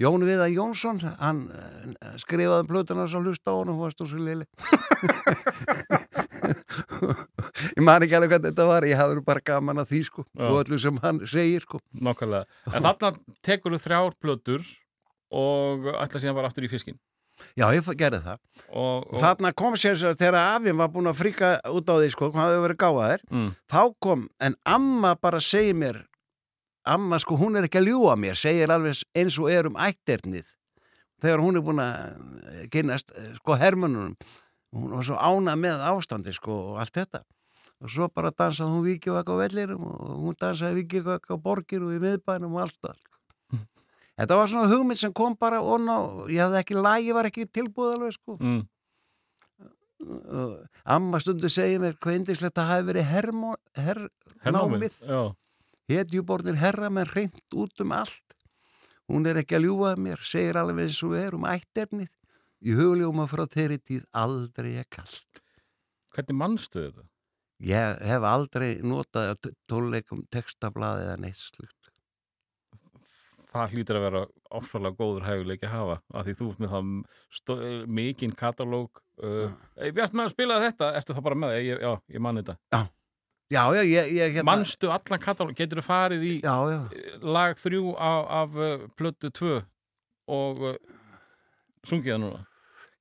Jón 0.00 0.24
Viða 0.24 0.46
Jónsson 0.48 1.02
hann 1.18 1.50
eh, 1.52 2.14
skrifaði 2.22 2.68
plötuna 2.70 3.04
og 3.04 3.10
svo 3.12 3.20
hlusta 3.26 3.52
á 3.52 3.54
hann 3.58 3.70
og 3.74 3.82
hún 3.82 3.90
var 3.90 3.94
lili 4.22 4.46
ég 7.76 7.82
man 7.84 8.04
ekki 8.06 8.16
alveg 8.16 8.32
hvað 8.32 8.46
þetta 8.48 8.66
var 8.70 8.86
ég 8.88 8.96
hafði 8.98 9.22
bara 9.26 9.42
gaman 9.44 9.82
að 9.82 9.92
því 9.92 10.00
sko 10.08 10.24
Já. 10.24 10.46
og 10.48 10.56
öllu 10.62 10.78
sem 10.80 10.96
hann 11.02 11.20
segir 11.28 11.64
sko. 11.66 11.80
Nákvæmlega. 11.92 12.46
En 12.72 12.86
þarna 12.86 13.12
tekur 13.44 13.76
þú 13.76 13.80
þrjár 13.84 14.12
plötur 14.22 14.62
og 15.32 15.88
ætla 15.98 16.22
síðan 16.22 16.38
bara 16.38 16.48
aftur 16.50 16.66
í 16.66 16.72
fiskin 16.72 16.98
já, 17.58 17.66
ég 17.74 17.90
gerði 17.98 18.22
það. 18.26 18.40
Og, 18.70 19.06
og 19.08 19.20
þarna 19.22 19.52
kom 19.56 19.76
sér 19.80 19.98
svo 20.00 20.14
þegar 20.14 20.38
afinn 20.56 20.78
var 20.80 20.92
búin 20.94 21.10
að 21.10 21.20
fríka 21.20 21.52
út 21.72 21.92
á 21.92 21.94
því 21.96 22.12
sko, 22.14 22.30
hvað 22.34 22.54
hefur 22.54 22.66
verið 22.68 22.80
gáðaðir 22.84 23.26
mm, 23.30 23.50
þá 23.72 23.82
kom, 24.06 24.26
en 24.40 24.58
amma 24.68 25.14
bara 25.20 25.42
segir 25.42 25.78
mér 25.78 26.02
amma 26.82 27.20
sko, 27.22 27.38
hún 27.38 27.58
er 27.58 27.68
ekki 27.68 27.82
að 27.82 27.92
ljúa 27.92 28.16
mér 28.18 28.38
segir 28.38 28.72
alveg 28.74 29.04
eins 29.14 29.38
og 29.38 29.50
er 29.52 29.68
um 29.70 29.78
ætternið 29.78 30.48
þegar 31.22 31.42
hún 31.44 31.58
er 31.58 31.66
búin 31.66 31.82
að 31.82 32.64
kynast 32.74 33.12
eh, 33.14 33.34
sko 33.38 33.54
hermununum 33.58 34.16
hún 34.72 34.96
var 34.96 35.06
svo 35.06 35.18
ána 35.20 35.54
með 35.58 35.84
ástandi 35.92 36.32
sko 36.34 36.56
og 36.72 36.82
allt 36.82 36.96
þetta. 36.96 37.22
Og 37.82 37.90
svo 37.90 38.08
bara 38.14 38.30
dansaði 38.30 38.70
hún 38.70 38.84
vikivaka 38.86 39.34
á 39.34 39.40
vellirum 39.42 39.86
og 39.88 40.12
hún 40.22 40.38
dansaði 40.38 40.82
vikivaka 40.82 41.34
á 41.34 41.42
borgir 41.42 41.82
og 41.84 41.96
í 41.96 42.00
miðbænum 42.02 42.54
og 42.56 42.64
allt 42.66 42.78
það. 42.80 43.00
Þetta 44.22 44.38
var 44.38 44.50
svona 44.52 44.70
hugmynd 44.70 45.00
sem 45.02 45.12
kom 45.16 45.34
bara 45.38 45.60
og 45.62 45.82
ná, 45.84 45.96
ég 46.30 46.40
hafði 46.46 46.60
ekki 46.62 46.78
lagi, 46.78 47.12
var 47.16 47.28
ekki 47.28 47.46
tilbúð 47.50 47.92
alveg 47.96 48.14
sko. 48.16 48.38
Mm, 48.40 48.62
amma 50.96 51.20
stundu 51.22 51.50
segir 51.52 51.78
mér 51.82 51.94
hvað 52.02 52.16
indislegt 52.20 52.58
að 52.58 52.70
hafi 52.72 52.88
verið 52.90 53.06
hermó, 53.12 53.52
her, 53.78 54.00
námið. 54.46 54.96
já, 55.06 55.20
hetjubornir 55.92 56.58
herra 56.58 56.90
menn 56.90 57.10
reynd 57.12 57.38
út 57.54 57.84
um 57.84 57.92
allt. 57.94 58.34
Hún 59.10 59.26
er 59.28 59.38
ekki 59.42 59.58
að 59.58 59.66
ljúga 59.66 59.92
að 59.92 60.02
mér 60.06 60.20
segir 60.26 60.56
alveg 60.58 60.86
eins 60.86 60.98
og 61.06 61.14
er 61.18 61.34
um 61.36 61.46
ættefnið 61.50 62.10
í 62.62 62.74
hugljóma 62.78 63.26
frá 63.30 63.42
þeirri 63.50 63.78
tíð 63.82 64.04
aldrei 64.14 64.76
er 64.78 64.86
kallt 64.88 65.40
hvernig 66.14 66.36
mannstu 66.38 66.78
þetta? 66.84 67.02
ég 67.66 67.98
hef 68.06 68.24
aldrei 68.28 68.68
notað 68.86 69.32
á 69.32 69.34
t- 69.42 69.52
tónleikum 69.70 70.22
textablaði 70.30 71.08
eða 71.08 71.16
neitt 71.24 71.40
slutt 71.42 71.81
það 73.52 73.74
hlýtur 73.76 73.98
að 73.98 74.04
vera 74.06 74.22
ofsalega 74.58 74.98
góður 74.98 75.26
hæguleiki 75.26 75.68
að 75.68 75.74
hafa 75.76 75.96
af 76.12 76.26
því 76.26 76.34
þú 76.38 76.48
ert 76.52 76.62
með 76.62 76.72
það 76.72 77.84
mikinn 77.98 78.34
katalóg 78.38 79.02
uh, 79.22 79.52
ég 79.82 79.94
bjart 79.96 80.16
með 80.16 80.28
að 80.28 80.34
spila 80.34 80.58
þetta, 80.62 80.90
ertu 80.98 81.16
það 81.16 81.26
bara 81.28 81.40
með? 81.44 81.56
Ég, 81.66 81.82
já, 81.82 81.92
ég 82.16 82.24
man 82.24 82.40
þetta. 82.40 82.56
Já, 83.52 83.62
já, 83.76 83.82
ég, 83.84 84.12
ég 84.16 84.38
hérna, 84.38 84.46
Manstu 84.48 84.88
allan 84.92 85.20
katalóg, 85.20 85.56
getur 85.58 85.82
þú 85.82 85.84
farið 85.84 86.24
í 86.24 86.32
já, 86.40 86.54
já, 86.72 86.80
lag 87.20 87.58
þrjú 87.60 87.92
af, 88.00 88.30
af 88.40 88.56
uh, 88.56 88.86
plötu 88.96 89.32
tvö 89.36 89.58
og 90.32 90.62
uh, 90.72 90.78
sungið 91.88 92.14
það 92.14 92.22
núna? 92.24 92.44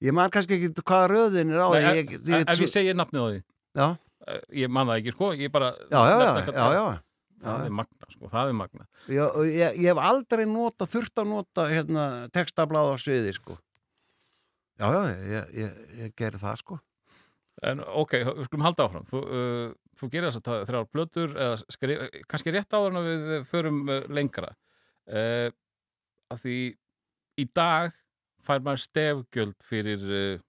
Ég 0.01 0.17
man 0.17 0.33
kannski 0.33 0.57
ekki 0.57 0.83
hvað 0.83 1.07
röðin 1.13 1.53
er 1.53 1.61
á 1.61 1.69
Nei, 1.71 1.79
ef, 1.79 2.01
ef, 2.01 2.27
ég, 2.27 2.43
ef 2.49 2.65
ég 2.65 2.71
segi 2.73 2.97
nafnið 2.97 3.21
á 3.21 3.27
því. 3.29 3.41
Já, 3.79 3.87
ég 4.63 4.73
man 4.73 4.89
það 4.91 4.99
ekki, 4.99 5.15
sko, 5.15 5.31
ég 5.39 5.53
bara 5.53 5.71
já, 5.87 6.01
já, 6.09 6.75
já, 6.75 6.83
það 7.41 7.65
er 7.65 7.73
magna, 7.79 8.07
sko, 8.13 8.29
það 8.31 8.51
er 8.51 8.57
magna 8.57 8.87
Já, 9.07 9.25
ég, 9.47 9.79
ég 9.81 9.89
hef 9.89 10.01
aldrei 10.05 10.45
nota, 10.49 10.87
þurft 10.89 11.21
að 11.21 11.29
nota 11.31 11.67
hérna, 11.71 12.05
textablaða 12.35 12.95
á 12.95 12.97
sviði 13.01 13.35
sko. 13.37 13.57
Já, 14.81 14.87
já, 14.93 15.01
ég, 15.31 15.51
ég, 15.61 15.79
ég 16.01 16.15
geri 16.17 16.41
það 16.41 16.61
sko. 16.61 16.79
En 17.67 17.83
ok, 17.85 18.15
við 18.25 18.45
skulum 18.47 18.65
halda 18.65 18.87
áfram. 18.87 19.07
Þú, 19.09 19.19
uh, 19.21 19.73
þú 19.99 20.11
gerir 20.13 20.31
þess 20.31 20.47
að 20.49 21.41
eða 21.45 21.49
skrif, 21.75 22.05
kannski 22.31 22.53
rétt 22.55 22.73
áður 22.73 22.95
en 22.97 23.09
við 23.09 23.35
förum 23.51 23.81
uh, 23.85 23.99
lengra. 24.09 24.55
Uh, 25.05 25.51
að 26.31 26.45
því 26.45 26.55
í 27.41 27.45
dag 27.53 27.93
fær 28.41 28.63
maður 28.65 28.85
stefgjöld 28.87 29.67
fyrir 29.67 30.07
uh, 30.07 30.41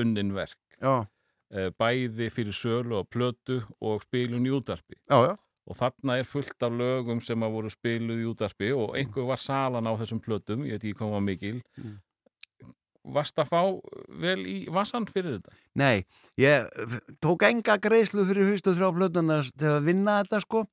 unnin 0.00 0.34
verk. 0.34 0.58
Já, 0.82 1.06
Uh, 1.48 1.70
bæði 1.80 2.26
fyrir 2.28 2.52
sölu 2.52 2.98
og 2.98 3.06
plötu 3.08 3.62
og 3.80 4.02
spilun 4.04 4.44
í 4.44 4.50
útarpi. 4.52 4.98
já, 5.08 5.16
já. 5.30 5.36
Og 5.68 5.76
þarna 5.76 6.14
er 6.16 6.24
fullt 6.24 6.64
af 6.64 6.72
lögum 6.72 7.18
sem 7.20 7.42
að 7.44 7.52
voru 7.58 7.70
spiluð 7.72 8.22
í 8.22 8.28
útarpi 8.30 8.70
og 8.72 8.94
einhver 8.96 9.26
var 9.28 9.40
salan 9.42 9.84
á 9.84 9.92
þessum 10.00 10.20
plötum, 10.24 10.62
ég 10.64 10.78
veit 10.78 10.86
ekki 10.88 10.96
hvað 11.02 11.10
var 11.12 11.24
mikil. 11.26 11.58
Mm. 11.76 11.98
Varst 13.08 13.38
að 13.40 13.48
fá 13.48 13.60
vel 14.20 14.40
í 14.48 14.56
vassan 14.72 15.06
fyrir 15.08 15.38
þetta? 15.38 15.54
Nei, 15.80 16.02
ég 16.40 16.66
tók 17.24 17.44
enga 17.48 17.78
greiðslu 17.80 18.24
fyrir 18.28 18.50
fyrstu 18.50 18.74
þrjá 18.76 18.90
plötunar 18.96 19.48
til 19.56 19.70
að 19.76 19.86
vinna 19.86 20.18
þetta 20.22 20.40
sko. 20.44 20.64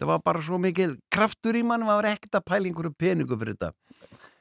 Það 0.00 0.10
var 0.10 0.22
bara 0.26 0.42
svo 0.44 0.58
mikil 0.60 0.90
kraftur 1.14 1.56
í 1.56 1.62
mann, 1.64 1.84
maður 1.86 2.02
var 2.02 2.10
ekkert 2.16 2.36
að 2.40 2.46
pæla 2.50 2.68
einhverju 2.68 2.92
peningu 3.00 3.38
fyrir 3.40 3.56
þetta. 3.56 3.70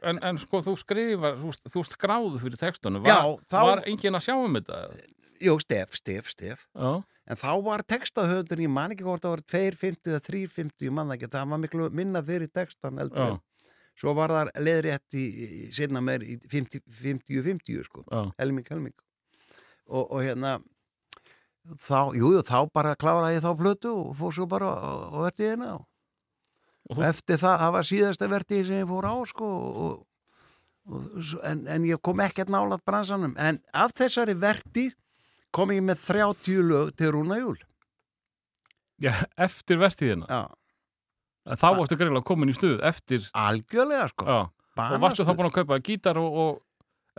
En, 0.03 0.17
en 0.25 0.39
sko 0.41 0.59
þú 0.65 0.73
skrifar, 0.81 1.37
þú, 1.39 1.51
þú 1.75 1.83
skráðu 1.87 2.39
fyrir 2.41 2.59
textunum, 2.59 3.03
var, 3.05 3.37
þá- 3.47 3.59
var 3.69 3.83
enginn 3.87 4.17
að 4.19 4.25
sjá 4.25 4.33
um 4.35 4.57
þetta? 4.57 4.79
Jú, 5.43 5.53
stef, 5.63 5.95
stef, 5.99 6.31
stef. 6.33 6.65
Já, 6.75 6.91
En 7.23 7.39
þá 7.39 7.51
var 7.63 7.83
textahöfður, 7.87 8.59
ég 8.65 8.71
man 8.73 8.91
ekki 8.91 9.05
hvort 9.07 9.23
það 9.23 9.37
var 9.37 9.43
250 9.53 10.11
eða 10.11 10.23
350, 10.27 10.87
ég 10.89 10.91
man 10.95 11.07
það 11.07 11.17
ekki, 11.17 11.29
það 11.31 11.51
var 11.53 11.61
miklu 11.63 11.89
minna 11.95 12.21
fyrir 12.25 12.51
textan 12.51 12.99
eldur. 12.99 13.37
já, 13.37 13.69
Svo 14.01 14.15
var 14.17 14.33
það 14.33 14.49
leðrétt 14.65 15.15
í, 15.15 15.23
sinna 15.71 16.01
meir 16.01 16.23
í 16.25 16.39
50-50 16.49 17.83
sko. 17.85 18.03
já, 18.09 18.21
helming, 18.41 18.65
helming 18.69 18.95
og, 19.87 20.07
og 20.09 20.23
hérna 20.23 20.57
þá, 21.79 22.11
jú, 22.17 22.33
jú, 22.35 22.41
þá 22.43 22.57
bara 22.73 22.95
kláraði 22.99 23.37
ég 23.37 23.43
þá 23.45 23.51
flötu 23.59 23.91
og 23.93 24.15
fór 24.19 24.33
svo 24.35 24.47
bara 24.49 24.71
og 25.13 25.19
verði 25.27 25.51
hérna 25.51 25.75
og 25.77 26.99
eftir 27.07 27.39
það, 27.39 27.59
það 27.61 27.75
var 27.77 27.87
síðasta 27.87 28.27
verði 28.31 28.63
sem 28.67 28.81
ég 28.81 28.89
fór 28.89 29.07
á 29.07 29.15
sko 29.29 29.51
og, 29.61 30.01
og, 30.89 31.05
en, 31.47 31.63
en 31.71 31.87
ég 31.87 32.01
kom 32.03 32.19
ekkert 32.25 32.51
nálat 32.51 32.83
bransanum, 32.83 33.37
en 33.39 33.61
af 33.71 33.93
þessari 33.95 34.35
verði 34.35 34.89
kom 35.53 35.71
ég 35.75 35.83
með 35.85 36.01
30 36.07 36.65
lög 36.69 36.91
til 36.99 37.13
Rúna 37.15 37.37
Júl 37.41 37.57
já, 39.03 39.13
eftir 39.37 39.79
vertíðina. 39.81 40.27
já, 40.29 40.43
En 41.43 41.59
Þá 41.59 41.65
varstu 41.75 41.95
greiðlega 41.99 42.23
komin 42.23 42.51
í 42.53 42.53
stuð, 42.55 42.77
eftir, 42.87 43.25
algjörlega 43.35 44.05
sko. 44.13 44.23
Já, 44.25 44.37
og 44.47 45.01
varstu 45.03 45.25
þá 45.25 45.27
Banastuð. 45.27 45.37
búin 45.41 45.49
að 45.49 45.55
kaupa 45.57 45.79
gítar 45.83 46.19
og, 46.21 46.37
og 46.39 46.61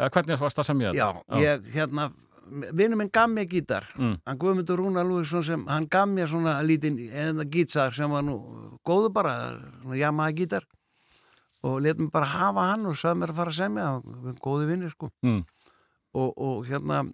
eða 0.01 0.09
hvernig 0.15 0.39
varst 0.41 0.57
það 0.63 0.69
semja 0.71 0.93
já, 0.97 1.09
ég, 1.43 1.67
hérna 1.75 2.07
vinnu 2.73 2.97
minn 2.97 3.11
gaf 3.13 3.29
mér 3.29 3.45
gítar. 3.53 3.85
Mm. 4.01 4.15
hann 4.25 4.39
Guðmundur 4.41 4.81
Rúnar 4.81 5.05
Lúðisson 5.05 5.45
sem 5.45 5.67
hann 5.69 5.87
gaf 5.93 6.09
mér 6.09 6.29
svona 6.33 6.55
lítinn 6.65 6.97
eða 7.05 7.45
gítar 7.53 7.93
sem 7.93 8.09
var 8.11 8.25
nú 8.25 8.39
góðu 8.85 9.13
bara 9.13 9.35
jamaða 9.93 10.33
gítar. 10.41 10.65
Og 11.65 11.79
let 11.85 12.01
mér 12.01 12.11
bara 12.13 12.29
hafa 12.33 12.65
hann 12.73 12.89
og 12.89 12.97
sagði 12.97 13.21
mér 13.23 13.33
að 13.33 13.39
fara 13.43 13.53
að 13.53 13.61
semja 13.61 13.87
góði 14.45 14.71
vinnir 14.73 14.93
sko. 14.97 15.11
Mm. 15.25 15.45
og, 16.15 16.33
og 16.39 16.65
hérna 16.69 17.05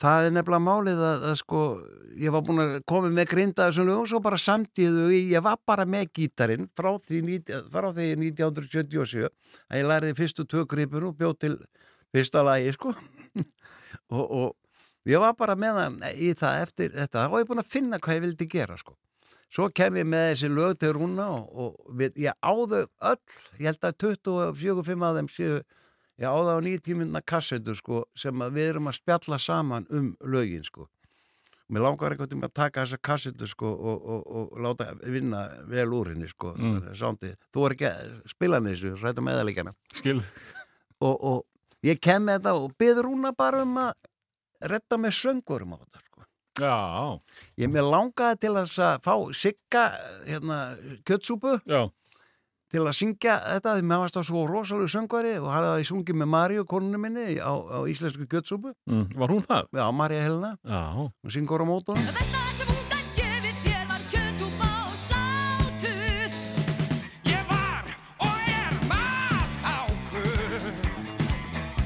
það 0.00 0.26
er 0.26 0.34
nefnilega 0.34 0.64
málið 0.64 1.02
að, 1.04 1.26
að 1.30 1.34
sko 1.40 1.64
ég 2.20 2.34
var 2.34 2.44
búin 2.46 2.62
að 2.62 2.72
koma 2.88 3.10
með 3.12 3.28
grinda 3.30 3.68
þessum 3.68 3.90
lögum 3.90 4.08
svo 4.10 4.20
bara 4.24 4.40
samtíðu 4.40 5.10
ég 5.14 5.44
var 5.44 5.60
bara 5.68 5.86
með 5.88 6.08
gítarinn 6.16 6.70
frá 6.76 6.90
því, 6.98 7.40
frá 7.72 7.90
því 7.92 8.08
1977 8.16 9.28
að 9.28 9.80
ég 9.80 9.90
læriði 9.90 10.18
fyrstu 10.18 10.46
tvö 10.48 10.64
gripur 10.70 11.10
og 11.10 11.18
bjóð 11.20 11.36
til 11.44 11.54
fyrsta 12.14 12.42
lagi 12.46 12.72
sko. 12.76 12.94
Og, 14.10 14.24
og 14.26 15.06
ég 15.06 15.22
var 15.22 15.36
bara 15.38 15.54
með 15.58 15.76
hann 15.78 16.00
í 16.18 16.32
það 16.38 16.64
eftir 16.64 16.90
þetta. 16.94 17.28
Og 17.30 17.38
ég 17.38 17.44
er 17.44 17.48
búin 17.48 17.62
að 17.62 17.70
finna 17.70 17.98
hvað 18.02 18.16
ég 18.16 18.24
vildi 18.24 18.46
gera 18.50 18.78
sko. 18.78 18.96
Svo 19.50 19.68
kem 19.74 19.98
ég 19.98 20.06
með 20.06 20.24
þessi 20.32 20.50
lög 20.50 20.80
til 20.82 20.90
rúna 20.94 21.28
og, 21.34 21.46
og 21.54 21.94
við, 21.98 22.18
ég 22.26 22.34
áðu 22.42 22.84
öll. 22.86 23.36
Ég 23.58 23.70
held 23.70 23.86
að 23.86 23.96
24-5 24.02 25.06
af 25.06 25.16
þeim 25.18 25.30
séu 25.34 25.60
ég 26.20 26.28
áðu 26.28 26.56
á 26.56 26.58
90 26.60 26.98
minna 27.00 27.20
kassetur 27.24 27.76
sko, 27.78 28.04
sem 28.16 28.46
við 28.52 28.74
erum 28.74 28.90
að 28.90 28.98
spjalla 29.00 29.38
saman 29.40 29.86
um 29.90 30.10
lögin 30.20 30.64
sko. 30.66 30.88
mér 31.70 31.84
langar 31.86 32.10
einhvern 32.10 32.26
veginn 32.26 32.44
að 32.48 32.54
taka 32.58 32.82
þessa 32.82 32.98
kassetur 32.98 33.48
sko, 33.48 33.68
og, 33.70 34.06
og, 34.12 34.22
og, 34.26 34.58
láta 34.58 34.88
vinna 35.06 35.44
vel 35.70 35.92
úr 35.94 36.10
henni 36.10 36.26
sko. 36.28 36.54
Mm. 36.58 36.80
mm. 36.90 37.36
þú 37.54 37.66
er 37.66 37.76
ekki 37.76 37.86
að 37.86 38.10
spila 38.32 38.58
henni 38.58 38.74
þessu 38.74 38.96
ræta 38.98 39.22
meðalikana 39.22 39.74
Skil. 39.94 40.18
og, 41.00 41.16
og 41.16 41.44
ég 41.86 42.00
kem 42.02 42.26
með 42.26 42.40
þetta 42.40 42.54
og 42.58 42.74
byður 42.78 43.06
rúna 43.06 43.32
bara 43.32 43.62
um 43.62 43.78
að 43.78 43.92
retta 44.60 44.98
með 45.00 45.16
söngurum 45.22 45.72
á 45.72 45.76
þetta 45.78 46.02
sko. 46.04 46.26
Já, 46.60 46.76
Ég 47.56 47.70
mér 47.70 47.86
langaði 47.86 48.42
til 48.42 48.52
að 48.58 48.74
fá 49.04 49.14
sigga 49.32 49.86
hérna, 50.26 50.58
kjötsúpu 51.06 51.60
já. 51.64 51.86
Til 52.70 52.84
að 52.86 52.94
syngja 53.00 53.36
þetta 53.46 53.76
því 53.78 53.86
mér 53.90 54.02
varst 54.04 54.18
það 54.18 54.28
svo 54.30 54.44
rosalega 54.50 54.92
söngvari 54.94 55.32
og 55.40 55.48
hafði 55.50 55.88
sungið 55.90 56.20
með 56.22 56.30
Maríu, 56.36 56.64
konunni 56.70 57.00
minni 57.02 57.38
á, 57.42 57.50
á 57.50 57.78
íslensku 57.90 58.26
kjötsúpu 58.30 58.74
Mm. 58.90 59.06
Var 59.18 59.28
hún 59.30 59.42
það? 59.46 59.66
Já, 59.74 59.86
María 59.94 60.22
Helena, 60.24 60.56
Já. 60.64 60.82
hún 60.96 61.30
syngur 61.30 61.62
á 61.62 61.66
mótunum 61.66 62.39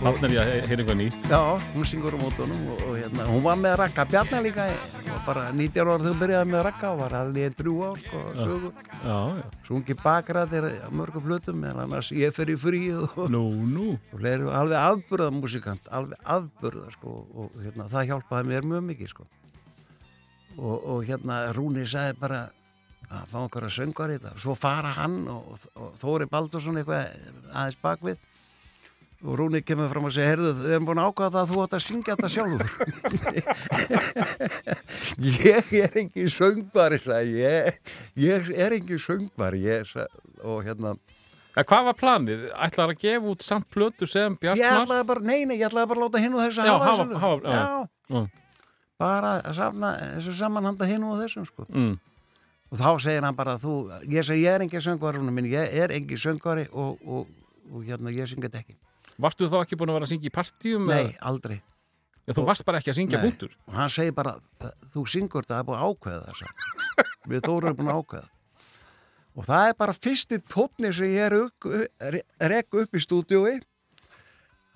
Þannig 0.04 0.24
er 0.24 0.32
ég 0.34 0.40
að 0.42 0.66
heyra 0.68 0.82
eitthvað 0.82 0.96
nýtt. 0.98 1.26
Já, 1.32 1.38
hún 1.72 1.86
syngur 1.88 2.12
á 2.12 2.18
mótunum 2.20 2.64
og, 2.74 2.80
og 2.84 2.96
hérna, 2.98 3.24
hún 3.30 3.40
var 3.40 3.56
með 3.56 3.76
rakka 3.80 4.04
Bjarnar 4.10 4.42
líka 4.44 4.66
og 5.14 5.20
bara 5.24 5.44
19 5.56 5.80
ára 5.80 5.94
hún 6.04 6.18
byrjaði 6.20 6.48
með 6.50 6.64
rakka 6.66 6.90
og 6.92 6.98
var 7.00 7.14
allir 7.22 7.46
í 7.48 7.54
þrjú 7.56 7.76
ár 7.86 8.02
sko, 8.02 8.72
sungi 9.64 9.96
bakræðir 10.02 10.66
mörgum 10.92 11.24
flutum 11.24 11.64
en 11.70 11.80
annars 11.86 12.10
ég 12.12 12.34
fer 12.36 12.52
í 12.52 12.56
frí 12.60 12.82
og, 12.98 13.16
Nú, 13.32 13.40
nú. 13.64 13.86
og 14.12 14.20
leir 14.26 14.44
alveg 14.44 14.76
afburða 14.82 15.30
músikant, 15.32 15.88
alveg 15.88 16.20
afburða 16.36 16.92
sko, 16.98 17.16
og 17.32 17.56
hérna, 17.64 17.88
það 17.88 18.10
hjálpaði 18.12 18.52
mér 18.52 18.68
mjög 18.74 18.86
mikið 18.90 19.12
sko. 19.14 19.26
og, 20.58 20.76
og 20.84 21.08
hérna 21.08 21.40
Rúni 21.56 21.88
sagði 21.88 22.20
bara 22.20 22.42
að 23.08 23.32
fá 23.32 23.40
að 23.40 23.72
söngar 23.72 24.12
í 24.12 24.20
þetta 24.20 24.36
svo 24.36 24.52
fara 24.58 24.92
hann 25.00 25.22
og, 25.32 25.56
og 25.80 25.96
Þóri 26.00 26.28
Baldursson 26.28 26.76
eitthvað 26.76 27.08
aðeins 27.54 27.80
bakvið 27.80 28.20
og 29.22 29.38
Rúni 29.38 29.60
kemur 29.64 29.88
fram 29.92 30.04
og 30.08 30.12
segir 30.12 30.28
heyrðu, 30.34 30.50
við 30.64 30.72
erum 30.74 30.86
búin 30.88 31.00
að 31.00 31.08
ákvaða 31.12 31.32
það 31.34 31.42
að 31.42 31.50
þú 31.52 31.56
átt 31.64 31.76
að 31.78 31.84
syngja 31.86 32.14
þetta 32.16 32.34
sjálfur 32.34 32.70
ég 35.44 35.64
er 35.84 35.92
engin 36.02 36.30
sagði 37.04 37.34
ég, 37.40 37.64
ég 38.26 38.40
er 38.66 38.70
engin 38.78 39.00
söngvari 39.00 39.58
ég, 39.64 39.82
og 40.44 40.58
hérna 40.66 40.90
Ja, 41.54 41.62
hvað 41.62 41.84
var 41.86 41.94
planið? 41.94 42.40
Ætlaði 42.66 42.90
að 42.96 43.02
gefa 43.04 43.28
út 43.30 43.42
samt 43.46 43.66
plötu 43.70 44.06
sem 44.10 44.32
Ég 44.34 44.40
Bjartmar? 44.42 45.20
nei, 45.22 45.44
nei, 45.46 45.54
ég 45.60 45.68
ætlaði 45.68 45.86
bara 45.92 46.00
að 46.00 46.04
láta 46.08 46.18
hinn 46.24 46.34
og 46.34 46.42
þessu 46.42 46.64
Já, 46.66 46.72
hafa 46.72 46.88
hafa- 46.90 47.18
hafa- 47.22 47.46
já. 47.46 47.50
já, 48.10 48.20
bara 48.98 49.30
að 49.38 49.54
safna 49.60 49.88
þessu 50.16 50.32
samanhanda 50.40 50.82
hinn 50.90 51.04
og 51.06 51.14
þessum, 51.22 51.44
sko. 51.46 51.62
Mm. 51.70 51.94
Og 52.74 52.76
þá 52.80 52.88
segir 53.04 53.22
hann 53.22 53.36
bara, 53.38 53.54
þú, 53.54 53.86
ég 54.10 54.26
segi, 54.26 54.42
ég 54.42 54.50
er 54.56 54.60
engin 54.66 54.82
minn, 55.34 55.46
ég 55.46 55.62
er 55.78 55.94
engin 55.94 56.18
söngvari 56.18 56.66
og, 56.72 56.98
og, 57.06 57.26
og 57.70 57.84
hérna, 57.86 58.10
ég 58.10 58.26
syngi 58.26 58.48
þetta 58.48 58.58
ekki. 58.64 58.74
Varstu 59.20 59.46
þá 59.50 59.60
ekki 59.62 59.76
búin 59.78 59.92
að 59.92 59.98
vera 60.00 60.06
að 60.08 60.12
syngja 60.14 60.30
í 60.30 60.34
partíum? 60.34 60.86
Nei, 60.90 61.04
eða- 61.04 61.18
aldrei. 61.30 61.60
Já, 62.24 62.32
þú 62.32 62.44
varst 62.48 62.64
bara 62.64 62.78
ekki 62.80 62.90
að 62.90 62.98
syngja 62.98 63.18
Nei. 63.20 63.24
punktur. 63.28 63.50
Og 63.68 63.74
hann 63.76 63.90
segir 63.92 64.14
bara, 64.16 64.36
þú 64.94 65.02
syngur 65.06 65.44
þetta, 65.44 65.54
það 65.54 65.60
er 65.60 65.66
búin 65.68 65.80
að 65.80 65.88
ákveða 65.90 66.22
þess 66.30 66.42
að. 66.42 67.08
Við 67.28 67.40
Þóru 67.44 67.64
erum 67.68 67.76
búin 67.76 67.92
að 67.92 67.98
ákveða. 68.00 68.28
Og 69.36 69.44
það 69.48 69.68
er 69.68 69.74
bara 69.74 69.92
fyrsti 69.92 70.38
tónni 70.48 70.92
sem 70.94 71.06
ég 71.10 71.26
er 71.26 71.34
upp, 71.42 71.66
rekk 72.40 72.78
upp 72.84 72.94
í 72.94 73.02
stúdíói. 73.02 73.54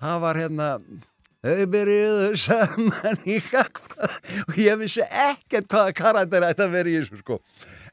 Það 0.02 0.20
var 0.20 0.35
hérna, 0.43 0.66
þau 1.43 1.66
byrjuðu 1.73 2.28
saman 2.36 3.23
í 3.24 3.39
kakvað 3.48 4.16
og 4.48 4.59
ég 4.59 4.78
vissi 4.82 5.02
ekkert 5.09 5.69
hvaða 5.73 5.94
karakter 5.94 6.47
að 6.51 6.70
vera 6.74 6.90
í 6.93 6.98
þessu 7.01 7.20
sko. 7.23 7.40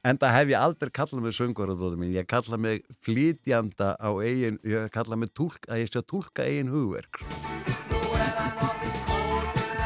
En 0.05 0.19
það 0.21 0.35
hef 0.35 0.51
ég 0.51 0.59
aldrei 0.61 0.91
kallað 0.93 1.23
mig 1.25 1.33
söngvarðardóttir 1.33 1.97
mín. 1.97 2.11
Ég 2.13 2.27
kallað 2.29 2.59
mig 2.61 2.83
flytjanda 3.01 3.95
á 3.97 4.09
eigin, 4.21 4.59
ég 4.61 4.91
kallað 4.93 5.23
mig 5.23 5.31
túlk, 5.33 5.65
að 5.65 5.81
ég 5.81 5.89
sé 5.89 5.97
að 5.97 6.09
túlka 6.11 6.45
eigin 6.45 6.69
hugverk. 6.69 7.23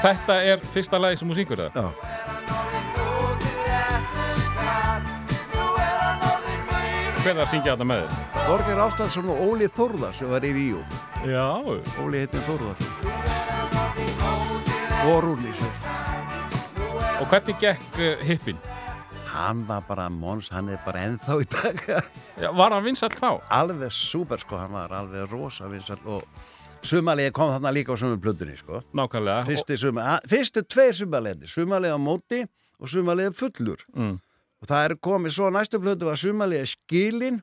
Þetta 0.04 0.36
er 0.44 0.66
fyrsta 0.74 1.00
lagi 1.00 1.22
sem 1.22 1.32
þú 1.32 1.38
syngur 1.40 1.62
það? 1.64 1.72
Já. 1.80 1.88
Hver 7.20 7.34
er 7.36 7.42
að 7.44 7.50
syngja 7.54 7.74
þetta 7.78 7.88
með 7.88 8.04
þér? 8.04 8.12
Þorgir 8.50 8.84
Ástadsson 8.84 9.32
og 9.32 9.42
Óli 9.46 9.72
Þórðar 9.80 10.20
sem 10.20 10.32
var 10.32 10.44
í 10.48 10.52
Ríu. 10.56 10.84
Já. 11.32 11.48
Óli 12.04 12.26
heitir 12.26 12.44
Þórðar. 12.44 12.78
Og 15.14 15.24
Rúli. 15.24 15.56
Og 17.20 17.26
hvernig 17.32 17.56
gekk 17.64 18.00
uh, 18.04 18.28
hippin? 18.28 18.60
Hann 19.30 19.66
var 19.68 19.84
bara 19.88 20.08
Mons, 20.10 20.50
hann 20.54 20.70
er 20.74 20.80
bara 20.86 21.04
ennþá 21.08 21.36
í 21.44 21.48
dag. 21.54 21.84
Já, 22.42 22.50
var 22.56 22.74
hann 22.74 22.86
vinsall 22.86 23.14
þá? 23.14 23.42
alveg 23.60 23.92
súper 23.94 24.42
sko, 24.42 24.58
hann 24.58 24.74
var 24.74 24.94
alveg 24.96 25.30
rosa 25.32 25.70
vinsall 25.70 26.02
og 26.06 26.24
sumalegi 26.86 27.34
kom 27.36 27.52
þarna 27.54 27.74
líka 27.76 27.94
á 27.94 27.98
sömu 28.00 28.18
plötunni 28.24 28.58
sko. 28.58 28.82
Nákvæmlega. 28.96 29.44
Fyrsti, 29.50 29.78
suma, 29.78 30.18
fyrstu 30.30 30.64
tveir 30.66 30.98
sumalegi, 30.98 31.50
sumalegi 31.52 31.94
á 31.94 32.00
móti 32.00 32.42
og 32.80 32.90
sumalegi 32.90 33.36
fullur. 33.38 33.86
Mm. 33.96 34.18
Og 34.60 34.68
það 34.68 34.88
er 34.88 34.98
komið 35.10 35.36
svo 35.38 35.52
næstu 35.54 35.80
plötu 35.84 36.10
var 36.10 36.20
sumalegi 36.20 36.74
skilin 36.74 37.40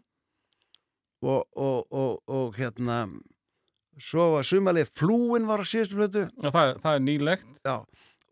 og, 1.23 1.47
og, 1.57 1.87
og, 1.93 2.21
og 2.27 2.59
hérna 2.59 3.05
svo 3.97 4.33
var 4.35 4.45
sumalegi 4.49 4.91
flúin 4.93 5.47
var 5.49 5.63
á 5.63 5.67
síðustu 5.67 6.01
plötu 6.01 6.27
Og 6.43 6.53
það, 6.53 6.75
það 6.83 6.93
er 6.93 7.07
nýlegt. 7.07 7.49
Já, 7.65 7.77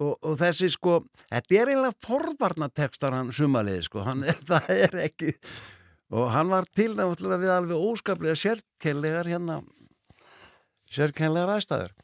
og, 0.02 0.14
og 0.24 0.36
þessi 0.40 0.70
sko, 0.72 0.98
þetta 1.30 1.58
er 1.60 1.72
eiginlega 1.72 2.06
forvarnatekstar 2.06 3.14
hann 3.14 3.32
sumaliði 3.34 3.86
sko, 3.88 4.02
hann 4.06 4.24
er, 4.26 4.38
það 4.50 4.70
er 4.74 5.00
ekki, 5.06 5.34
og 6.14 6.30
hann 6.34 6.50
var 6.52 6.68
til 6.74 6.92
náttúrulega 6.98 7.42
við 7.42 7.54
alveg 7.56 7.88
óskaplega 7.90 8.38
sérkennlegar 8.38 9.30
hérna, 9.30 9.60
sérkennlegar 10.90 11.56
aðstæður. 11.56 11.94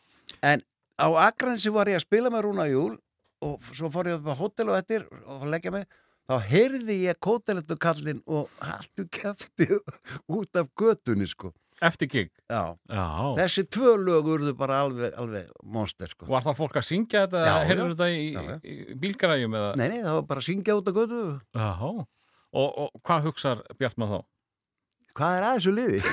En 0.46 0.62
á 1.00 1.08
Akransi 1.26 1.72
var 1.74 1.90
ég 1.90 2.00
að 2.00 2.06
spila 2.06 2.32
með 2.32 2.46
Rúna 2.46 2.68
Júl 2.70 2.94
og 3.44 3.72
svo 3.72 3.90
fór 3.92 4.10
ég 4.10 4.20
upp 4.20 4.30
á 4.30 4.40
hótel 4.40 4.70
og 4.70 4.78
eftir 4.78 5.06
og 5.24 5.46
leggja 5.50 5.72
mig, 5.74 5.86
þá 6.28 6.36
heyrði 6.46 6.98
ég 7.06 7.18
kótelettu 7.22 7.78
kallinn 7.80 8.20
og 8.28 8.50
haltu 8.62 9.06
kæfti 9.10 9.68
út 10.36 10.60
af 10.60 10.70
götunni 10.78 11.28
sko. 11.30 11.54
Eftir 11.80 12.08
gig. 12.12 12.30
Já, 12.50 12.76
Já. 12.92 13.04
þessi 13.38 13.62
tvö 13.72 13.94
lög 14.04 14.26
urðu 14.34 14.52
bara 14.58 14.82
alveg, 14.84 15.14
alveg 15.16 15.46
monster 15.64 16.10
sko. 16.12 16.26
Var 16.28 16.42
það 16.44 16.58
fólk 16.58 16.74
að 16.76 16.84
syngja 16.90 17.22
þetta? 17.24 17.44
Já, 17.46 17.54
Heyrðu 17.70 17.86
já. 17.86 17.92
þetta 17.94 18.08
í, 18.12 18.24
Já, 18.34 18.42
já. 18.50 18.56
í 18.60 18.98
bílgaræjum 19.00 19.56
eða? 19.60 19.70
Nei, 19.80 19.86
nei, 19.94 20.00
það 20.04 20.18
var 20.18 20.26
bara 20.34 20.42
að 20.44 20.48
syngja 20.50 20.76
út 20.76 20.90
af 20.92 20.98
götu. 20.98 21.22
Já. 21.56 21.70
Og, 22.50 22.68
og 22.84 23.00
hvað 23.06 23.26
hugsar 23.30 23.62
Bjartmar 23.80 24.12
þá? 24.12 24.20
Hvað 25.20 25.36
er 25.40 25.46
að 25.48 25.56
þessu 25.58 25.72
liði? 25.74 26.00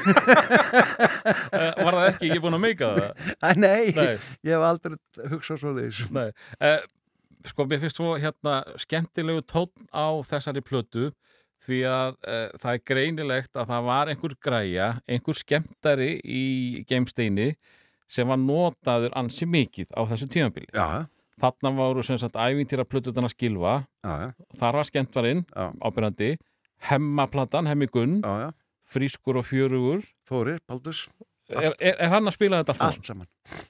Eh, 1.27 1.73
Var 1.83 1.95
það 1.95 2.05
ekki 2.11 2.27
ekki 2.29 2.39
búin 2.43 2.55
að 2.57 2.61
meika 2.63 2.87
það? 2.95 3.25
Nei, 3.59 3.91
Nei. 3.95 4.13
ég 4.47 4.53
hef 4.53 4.63
aldrei 4.67 4.95
hugsað 5.31 5.59
svo 5.61 5.73
liðis. 5.75 5.99
Nei. 6.15 6.29
Eh, 6.63 6.79
sko, 7.51 7.65
mér 7.69 7.81
finnst 7.83 7.99
svo 7.99 8.13
hérna 8.19 8.61
skemmtilegu 8.81 9.43
tónn 9.49 9.87
á 9.91 10.07
þessari 10.27 10.63
plötu 10.65 11.09
því 11.65 11.79
að 11.89 12.15
eh, 12.27 12.47
það 12.61 12.73
er 12.77 12.81
greinilegt 12.91 13.57
að 13.57 13.69
það 13.73 13.85
var 13.89 14.11
einhver 14.13 14.35
græja, 14.47 14.87
einhver 15.09 15.37
skemmtari 15.39 16.09
í 16.23 16.43
geimsteini 16.87 17.51
sem 18.07 18.27
var 18.29 18.37
notaður 18.39 19.15
ansi 19.19 19.47
mikið 19.49 19.89
á 19.97 20.01
þessu 20.11 20.27
tímabili. 20.31 20.69
Já, 20.73 21.05
Þarna 21.37 21.69
voru 21.77 22.01
sem 22.01 22.17
sagt 22.17 22.33
ævintýra 22.39 22.81
plötutan 22.89 23.27
að 23.27 23.35
skilfa, 23.35 23.73
já, 24.01 24.13
já, 24.23 24.29
þar 24.57 24.77
var 24.79 24.87
skemmtarinn 24.89 25.43
Já. 25.53 25.67
ábyrjandi, 25.85 26.29
hemmaplatan, 26.89 27.67
hemmi 27.69 27.85
gunn, 27.93 28.15
já, 28.25 28.47
já. 28.47 28.49
frískur 28.89 29.37
og 29.41 29.45
fjörugur. 29.45 30.01
Þórir, 30.29 30.61
Baldurs, 30.67 31.07
Er, 31.47 31.71
er, 31.79 31.93
er 32.03 32.09
hann 32.11 32.27
að 32.27 32.33
spila 32.35 32.57
þetta 32.63 32.73
allt 32.73 32.81
saman? 32.81 32.97
allt 32.97 33.05
saman. 33.07 33.67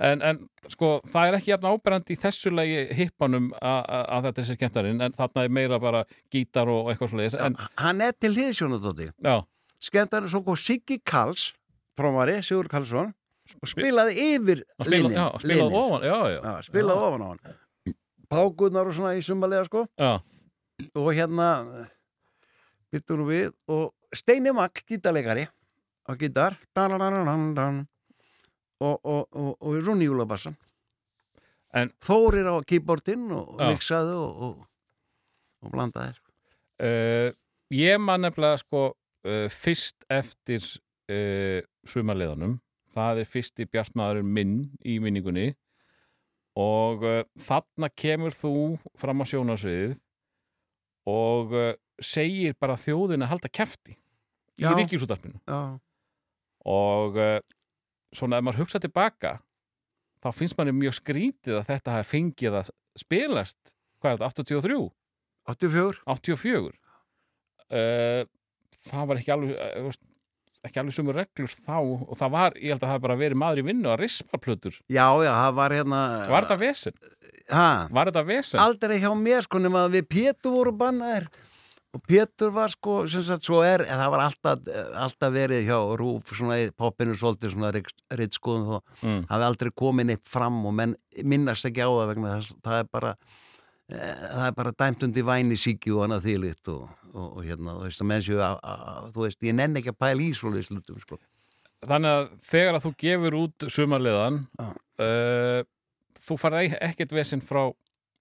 En, 0.00 0.22
en 0.24 0.38
sko, 0.72 0.94
það 1.04 1.28
er 1.28 1.34
ekki 1.36 1.50
jafn 1.52 1.66
áberandi 1.68 2.14
í 2.16 2.18
þessu 2.20 2.50
lagi 2.56 2.86
hippanum 2.96 3.50
að 3.60 4.28
þetta 4.30 4.44
sé 4.48 4.54
skemmtarinn, 4.56 5.00
en 5.04 5.12
þarna 5.12 5.44
er 5.44 5.52
meira 5.52 5.78
bara 5.82 6.04
gítar 6.32 6.70
og 6.72 6.88
eitthvað 6.88 7.10
svoleiðis. 7.12 7.36
En, 7.36 7.56
Hann 7.82 8.00
er 8.06 8.14
til 8.16 8.32
hliðsjónadóti. 8.32 9.10
já, 9.20 9.34
Skemmtarinn 9.80 10.28
svo 10.32 10.40
kom 10.44 10.56
Siggi 10.60 10.98
Karls, 11.04 11.50
frómari, 11.96 12.38
Sigur 12.44 12.68
Karlsson, 12.72 13.12
og 13.60 13.68
spilaði 13.68 14.16
yfir 14.36 14.64
linin. 14.88 15.12
já, 15.18 15.26
spilað 15.42 15.76
ofan, 15.82 16.02
já, 16.08 16.18
já. 16.32 16.40
Já, 16.48 16.54
spilaði 16.70 17.06
ofan 17.10 17.24
á 17.24 17.28
hann. 17.34 17.94
Pákunar 18.30 18.86
og 18.88 18.94
svona 18.94 19.14
í 19.18 19.22
sumalega, 19.26 19.64
sko. 19.68 19.84
Já, 20.00 20.20
Og 20.96 21.10
hérna, 21.12 21.48
byttum 22.92 23.20
nú 23.20 23.26
við, 23.28 23.50
og 23.68 23.90
Steini 24.16 24.52
Magg, 24.56 24.80
gítarleikari, 24.88 25.44
á 26.08 26.12
gítar, 26.16 26.56
dan, 26.74 26.94
dan, 26.96 27.12
dan, 27.12 27.26
dan, 27.28 27.42
dan, 27.54 27.80
og, 28.80 29.00
og, 29.04 29.26
og, 29.36 29.50
og 29.60 29.78
Rúni 29.86 30.06
Júlabassan. 30.08 30.56
En- 31.76 31.92
Þórir 32.02 32.48
á 32.50 32.56
keyboardinn 32.66 33.28
og 33.36 33.60
Já. 33.60 33.68
mixaði 33.70 34.16
og, 34.18 34.42
og, 34.42 34.66
og 35.62 35.70
blandaði. 35.74 36.16
uh, 36.82 37.30
ég 37.70 38.00
man 38.02 38.24
nefnilega 38.24 38.58
sko 38.64 38.80
uh, 38.90 39.46
fyrst 39.52 40.02
eftir 40.10 40.64
uh, 41.12 41.60
sumarleðanum 41.86 42.56
það 42.90 43.20
er 43.22 43.28
fyrsti 43.30 43.68
bjartmaðurinn 43.70 44.32
minn 44.34 44.54
í 44.82 44.96
minningunni 44.98 45.52
og 46.58 47.04
þarna 47.38 47.86
kemur 47.94 48.34
þú 48.34 48.50
fram 48.98 49.22
á 49.22 49.24
sjónarsviðið 49.30 49.92
og 51.06 51.54
segir 52.02 52.56
bara 52.58 52.74
þjóðin 52.80 53.22
að 53.22 53.30
halda 53.36 53.50
kefti 53.54 53.94
í 53.94 54.64
Já, 55.46 55.60
og 56.66 57.20
svona 58.16 58.40
ef 58.40 58.46
maður 58.46 58.64
hugsa 58.64 58.80
tilbaka 58.82 59.36
þá 60.20 60.28
finnst 60.36 60.58
manni 60.58 60.74
mjög 60.76 60.96
skrítið 60.98 61.60
að 61.60 61.68
þetta 61.70 61.94
hafi 61.98 62.10
fengið 62.14 62.58
að 62.60 62.70
spilast 63.00 63.74
hvað 64.02 64.12
er 64.16 64.22
þetta, 64.24 64.44
83, 64.44 64.78
84 65.50 66.00
84 66.06 66.70
uh, 67.70 68.22
það 68.90 69.10
var 69.10 69.20
ekki 69.20 69.34
alveg 69.34 69.54
veist, 69.86 70.02
ekki 70.66 70.82
alveg 70.82 70.96
sumur 70.96 71.16
reglur 71.16 71.52
þá 71.54 71.76
og 71.80 72.16
það 72.20 72.34
var, 72.34 72.56
ég 72.60 72.74
held 72.74 72.80
að 72.82 72.86
það 72.86 72.92
hafi 72.94 73.04
bara 73.06 73.18
verið 73.20 73.40
maður 73.40 73.62
í 73.62 73.66
vinnu 73.70 73.92
að 73.94 74.02
rispa 74.02 74.40
plötur, 74.42 74.76
Já, 74.92 75.06
já, 75.24 75.30
það 75.32 75.54
var 75.60 75.76
hérna 75.78 76.00
var 76.28 76.46
þetta 76.48 76.58
vesen? 76.60 76.98
ha, 77.50 77.68
Var 77.90 78.10
þetta 78.10 78.24
vesen? 78.28 78.60
Aldrei 78.62 78.98
hjá 79.00 79.10
mér 79.16 79.46
sko 79.46 79.62
nema 79.62 79.86
að 79.86 79.96
við 79.98 80.10
Pétur 80.12 80.52
voru 80.58 80.74
bannaðir 80.82 81.30
og 81.94 82.02
Pétur 82.06 82.52
var 82.54 82.70
sko 82.70 83.00
sem 83.10 83.22
sagt 83.26 83.48
svo 83.48 83.60
er, 83.66 83.82
en 83.82 83.98
það 83.98 84.10
var 84.14 84.20
alltaf, 84.28 84.68
alltaf 85.04 85.32
verið 85.34 85.64
hjá 85.66 85.78
Rúf 85.98 86.30
svona 86.36 86.58
í 86.62 86.68
poppinu 86.78 87.16
svolítið 87.18 87.54
svona 87.56 87.72
reitt 87.74 88.36
skoðum 88.38 88.68
þó 88.68 88.76
Mm. 89.02 89.22
hafi 89.30 89.46
aldrei 89.48 89.70
komið 89.74 90.06
neitt 90.10 90.28
fram 90.28 90.58
og 90.68 90.74
menn 90.76 90.94
minnast 91.24 91.64
ekki 91.66 91.80
á 91.82 91.88
það 91.90 92.10
vegna 92.12 92.34
þess 92.36 92.54
það 92.62 92.78
er 92.82 92.88
bara 92.92 93.10
eh, 93.90 94.22
það 94.36 94.46
er 94.46 94.54
bara 94.60 94.72
dæmt 94.84 95.02
undir 95.08 95.24
væni 95.26 95.56
síki 95.58 95.90
og 95.96 96.04
annað 96.06 96.26
þýlitt 96.28 96.70
og, 96.74 96.84
og, 97.14 97.26
og 97.40 97.42
hérna, 97.48 97.74
þú 97.78 97.88
veist 97.88 98.04
að 98.04 98.10
menn 98.12 98.22
séu 98.28 98.38
að, 98.44 98.60
þú 99.16 99.24
veist, 99.26 99.42
ég 99.48 99.56
nenni 99.58 99.80
ekki 99.82 99.90
að 99.94 100.00
pæla 100.04 100.22
í 100.22 100.30
svoleiðis 100.36 100.70
hlutum 100.70 101.00
sko. 101.02 101.18
Þannig 101.80 102.10
að 102.12 102.26
þegar 102.44 102.76
að 102.76 102.84
þú 102.86 102.90
gefur 103.00 103.36
út 103.40 103.66
sumarleðan 103.72 104.40
Já. 104.60 104.66
uh, 105.00 105.60
þú 106.20 106.36
farið 106.42 106.74
ekkert 106.84 107.14
vesen 107.16 107.40
frá, 107.40 107.62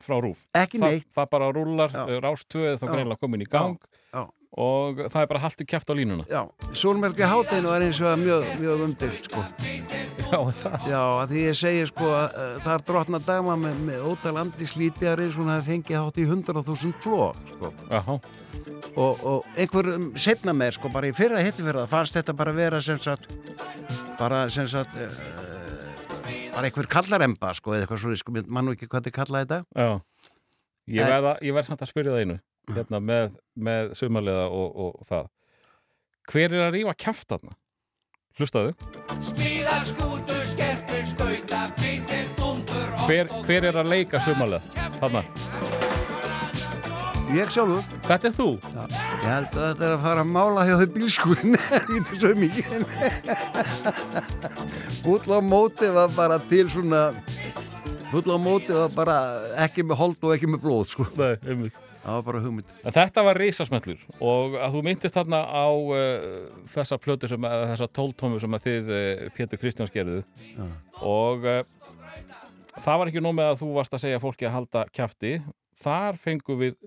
frá 0.04 0.18
rúf. 0.24 0.44
Ekki 0.58 0.80
Þa, 0.82 0.90
neitt, 0.90 1.08
það 1.16 1.30
bara 1.36 1.52
rúlar, 1.56 1.94
Já. 1.94 2.04
rástöðu 2.24 2.76
þá 2.80 2.86
Já. 2.86 2.92
greinlega 2.94 3.20
komin 3.24 3.46
í 3.46 3.50
gang. 3.50 3.78
Já, 4.14 4.24
og 4.60 5.02
það 5.06 5.22
er 5.22 5.30
bara 5.34 5.44
haltu 5.44 5.66
kæft 5.70 5.92
á 5.92 5.94
línuna. 5.98 6.26
Já. 6.30 6.42
Sólmerki 6.74 7.28
hátæðinu 7.28 7.70
var 7.74 7.86
eins 7.86 8.02
og 8.02 8.20
mjög, 8.24 8.48
mjög 8.64 8.86
umdilt 8.88 9.30
sko. 9.30 9.44
Já, 10.30 10.40
það? 10.62 10.90
Já, 10.90 11.02
að 11.24 11.32
því 11.32 11.40
ég 11.48 11.56
segi 11.58 11.86
sko 11.90 12.10
að 12.14 12.36
uh, 12.38 12.58
það 12.62 12.74
er 12.76 12.84
drotna 12.90 13.20
dagma 13.26 13.56
með, 13.58 13.80
með 13.88 14.04
ótal 14.12 14.36
andi 14.44 14.68
slítiðar 14.70 15.24
eins 15.24 15.38
og 15.38 15.42
hún 15.44 15.54
hafi 15.54 15.72
fengið 15.74 15.98
hátt 16.04 16.20
í 16.22 16.28
100.000 16.28 16.94
flóð 17.02 17.40
sko. 17.56 17.72
Jaha, 17.90 18.18
og, 18.94 19.24
og 19.32 19.48
einhver 19.58 19.90
um, 19.96 20.10
setna 20.20 20.54
með 20.54 20.76
sko 20.78 20.92
bara 20.94 21.10
í 21.10 21.16
fyrra 21.18 21.42
hittifyrra 21.42 21.88
fannst 21.90 22.18
þetta 22.20 22.36
bara 22.38 22.54
vera 22.54 22.82
sem 22.84 23.00
sagt 23.02 23.30
bara 24.20 24.46
sem 24.54 24.68
sagt 24.70 24.94
uh, 25.02 25.10
bara 26.54 26.68
einhver 26.70 26.88
kallaremba 26.92 27.54
sko 27.58 27.74
eða 27.76 27.86
eitthvað 27.86 28.02
svo, 28.04 28.14
sko, 28.20 28.34
mann 28.48 28.68
nú 28.70 28.76
ekki 28.76 28.90
hvað 28.92 29.08
þið 29.08 29.16
kallaði 29.20 29.48
þetta. 29.50 29.60
Já. 29.76 29.90
Ég 30.90 31.02
En- 31.06 31.12
verð, 31.14 31.28
að, 31.34 31.42
ég 31.46 31.54
verð 31.58 31.68
samt 31.70 31.84
að 31.86 31.92
spyrja 31.92 32.14
það 32.16 32.24
einu 32.26 32.40
hérna 32.76 33.00
með, 33.02 33.36
með 33.70 33.92
sumarleða 33.98 34.46
og, 34.54 34.80
og, 34.86 35.00
það. 35.10 35.30
Hver 36.30 36.54
er 36.54 36.66
að 36.68 36.76
rífa 36.78 36.94
kæft 37.06 37.30
þarna? 37.34 37.56
Hlustaðu. 38.40 38.74
Smíða 39.20 39.78
skútur, 39.88 40.44
skertur, 40.54 41.02
skauta, 41.10 41.64
bítir, 41.80 42.28
dundur 42.38 42.94
og 42.96 43.08
hver, 43.10 43.32
hver 43.48 43.70
er 43.72 43.80
að 43.82 43.90
leika 43.96 44.22
sumarleða? 44.24 44.62
Þarna, 45.00 45.24
Ég 47.30 47.52
sjálfur, 47.54 47.84
þetta 48.08 48.26
er 48.26 48.34
þú? 48.34 48.46
Já, 48.74 48.80
ég 48.90 49.26
held 49.30 49.52
að 49.54 49.66
þetta 49.68 49.84
er 49.86 49.92
að 49.94 50.00
fara 50.02 50.22
að 50.24 50.30
mála 50.34 50.64
hjá 50.66 50.72
þau 50.80 50.88
bílskúrin 50.96 51.58
Þetta 51.62 52.16
svo 52.24 52.32
mikið. 52.40 52.86
Full 55.04 55.38
á 55.38 55.40
móti 55.46 55.92
var 55.94 56.16
bara 56.16 56.40
til 56.50 56.64
svona 56.74 57.04
Full 58.10 58.34
á 58.34 58.38
móti 58.42 58.74
var 58.74 58.90
bara 58.96 59.20
ekki 59.62 59.86
með 59.86 60.02
hold 60.02 60.26
og 60.26 60.34
ekki 60.34 60.50
með 60.50 60.64
blóð 60.66 60.84
sko. 60.96 61.06
Nei, 61.22 61.36
einmitt. 61.46 61.78
Það 62.02 62.18
var 62.18 62.28
bara 62.32 62.44
hugmynd. 62.48 62.76
En 62.82 62.96
þetta 62.98 63.28
var 63.30 63.44
risasmellur 63.44 64.04
og 64.26 64.58
að 64.58 64.76
þú 64.80 64.84
myndist 64.90 65.18
þarna 65.20 65.46
á 65.46 65.68
uh, 65.70 66.38
þessa 66.74 66.98
plötu 66.98 67.30
sem, 67.30 67.50
eða 67.54 67.72
þessa 67.76 67.92
tóltómu 67.94 68.42
sem 68.42 68.56
að 68.58 68.70
þið 68.70 68.94
uh, 68.98 69.26
Pétur 69.38 69.62
Kristjáns 69.62 69.94
gerðu. 69.94 70.24
Og 71.06 71.46
uh, 71.46 71.60
það 72.80 73.04
var 73.04 73.12
ekki 73.12 73.22
nóg 73.22 73.38
með 73.38 73.54
að 73.54 73.60
þú 73.62 73.74
varst 73.78 74.00
að 74.00 74.08
segja 74.08 74.24
fólki 74.24 74.50
að 74.50 74.56
halda 74.58 74.88
kjafti. 74.96 75.38
Þar 75.84 76.18
fengum 76.24 76.66
við 76.66 76.80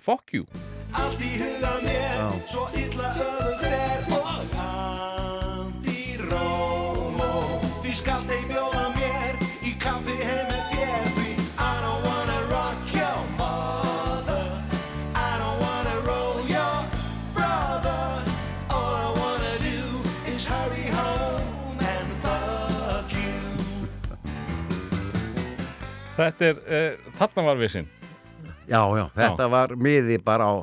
Fuck 0.00 0.32
you. 0.32 0.46
Allt 0.92 1.20
í 1.22 1.28
huga 1.38 1.70
mér, 1.84 2.16
Já. 2.18 2.30
svo 2.50 2.64
illa 2.74 3.12
öfugt 3.14 3.62
er 3.62 4.02
og 4.10 4.26
allt 4.58 5.86
í 5.86 6.16
róm 6.18 7.20
og 7.22 7.62
því 7.84 7.92
skalt 8.00 8.30
ei 8.34 8.42
bjóða 8.50 8.88
mér 8.96 9.38
í 9.62 9.70
kaffi 9.78 10.16
heim 10.18 10.50
með 10.50 10.64
þér. 10.72 11.06
Því 11.14 11.30
I 11.62 11.70
don't 11.84 12.02
wanna 12.10 12.40
rock 12.50 12.90
your 12.90 13.22
mother. 13.38 14.42
I 15.14 15.30
don't 15.38 15.62
wanna 15.62 15.96
roll 16.10 16.42
your 16.50 16.76
brother. 17.38 18.02
All 18.74 18.94
I 18.98 19.08
wanna 19.14 19.54
do 19.62 19.78
is 20.26 20.42
hurry 20.44 20.90
home 20.90 21.78
and 21.78 22.08
fuck 22.26 23.14
you. 23.14 23.42
Þetta 26.18 26.50
er, 26.50 26.64
uh, 26.66 27.12
þarna 27.22 27.46
var 27.52 27.62
við 27.62 27.78
sinn 27.78 27.88
Já, 28.68 28.80
já, 28.96 29.04
þetta 29.16 29.48
var 29.52 29.74
miði 29.76 30.18
bara 30.24 30.48
á 30.48 30.54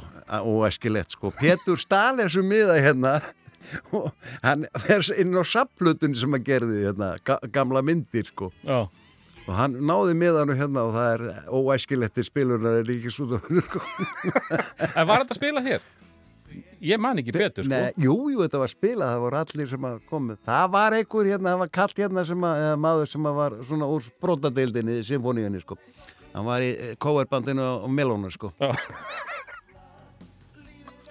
óæskilegt 0.42 1.14
sko. 1.18 1.32
Pétur 1.36 1.80
stál 1.82 2.18
þessu 2.22 2.44
miða 2.46 2.80
hérna 2.82 3.20
og 3.96 4.10
hann 4.42 4.66
fer 4.82 5.06
inn 5.22 5.36
á 5.38 5.44
sapplutun 5.46 6.16
sem 6.18 6.34
hann 6.34 6.46
gerði 6.46 6.86
hérna, 6.88 7.14
ga 7.28 7.38
gamla 7.54 7.84
myndir 7.86 8.26
sko. 8.32 8.50
Já, 8.66 8.88
og 9.46 9.56
hann 9.58 9.78
náði 9.86 10.16
miðanu 10.18 10.56
hérna 10.58 10.86
og 10.88 10.94
það 10.96 11.10
er 11.16 11.50
óæskilegtir 11.52 12.28
spilunar 12.28 12.82
er 12.82 12.94
ekki 12.96 13.12
svo 13.14 13.40
sko. 13.42 13.82
en 14.98 15.10
var 15.10 15.24
þetta 15.24 15.36
að 15.36 15.42
spila 15.42 15.66
hér? 15.66 15.90
Ég 16.82 17.00
man 17.00 17.20
ekki 17.22 17.32
betur 17.36 17.64
sko 17.64 17.72
Nei, 17.72 17.92
jú, 18.02 18.16
jú, 18.34 18.40
þetta 18.42 18.60
var 18.64 18.72
spilað, 18.72 19.12
það 19.14 19.24
voru 19.26 19.40
allir 19.40 19.70
sem 19.70 19.86
að 19.88 20.00
komið. 20.10 20.40
Það 20.48 20.72
var 20.74 20.96
einhver 20.98 21.30
hérna, 21.30 21.52
það 21.54 21.62
var 21.62 21.72
kallt 21.78 22.02
hérna 22.02 22.24
sem 22.28 22.48
að, 22.50 22.64
maður 22.82 23.12
sem 23.12 23.30
að 23.30 23.38
var 23.38 23.58
svona 23.70 23.90
úr 23.94 24.10
brotadeildinni, 24.24 24.98
symfóníunni, 25.08 25.62
sko. 25.62 25.78
Hann 26.32 26.46
var 26.48 26.64
í 26.64 26.72
coverbandinu 27.02 27.66
á 27.84 27.88
Melónu, 27.92 28.30
sko. 28.32 28.54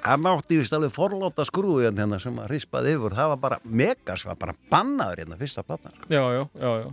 Hann 0.01 0.25
átti 0.31 0.57
vist 0.57 0.73
alveg 0.73 0.93
forláta 0.95 1.45
skrúi 1.45 1.85
hérna 1.85 2.17
sem 2.23 2.37
að 2.41 2.49
rispaði 2.55 2.95
yfir. 2.97 3.13
Það 3.19 3.29
var 3.35 3.41
bara 3.43 3.59
megas, 3.69 4.25
var 4.25 4.39
bara 4.41 4.55
bannaður 4.73 5.21
hérna 5.25 5.37
fyrsta 5.41 5.65
platnar, 5.67 5.93
sko. 5.99 6.09
Já, 6.09 6.23
já, 6.39 6.43
já, 6.57 6.71
já. 6.87 6.89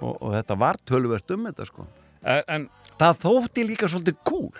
Og, 0.00 0.16
og 0.16 0.32
þetta 0.34 0.56
var 0.58 0.80
tölvert 0.88 1.34
um 1.36 1.46
þetta, 1.50 1.66
sko. 1.70 1.86
En, 2.26 2.42
en 2.56 2.68
Það 3.00 3.20
þótti 3.22 3.62
líka 3.64 3.88
svolítið 3.88 4.16
cool. 4.28 4.50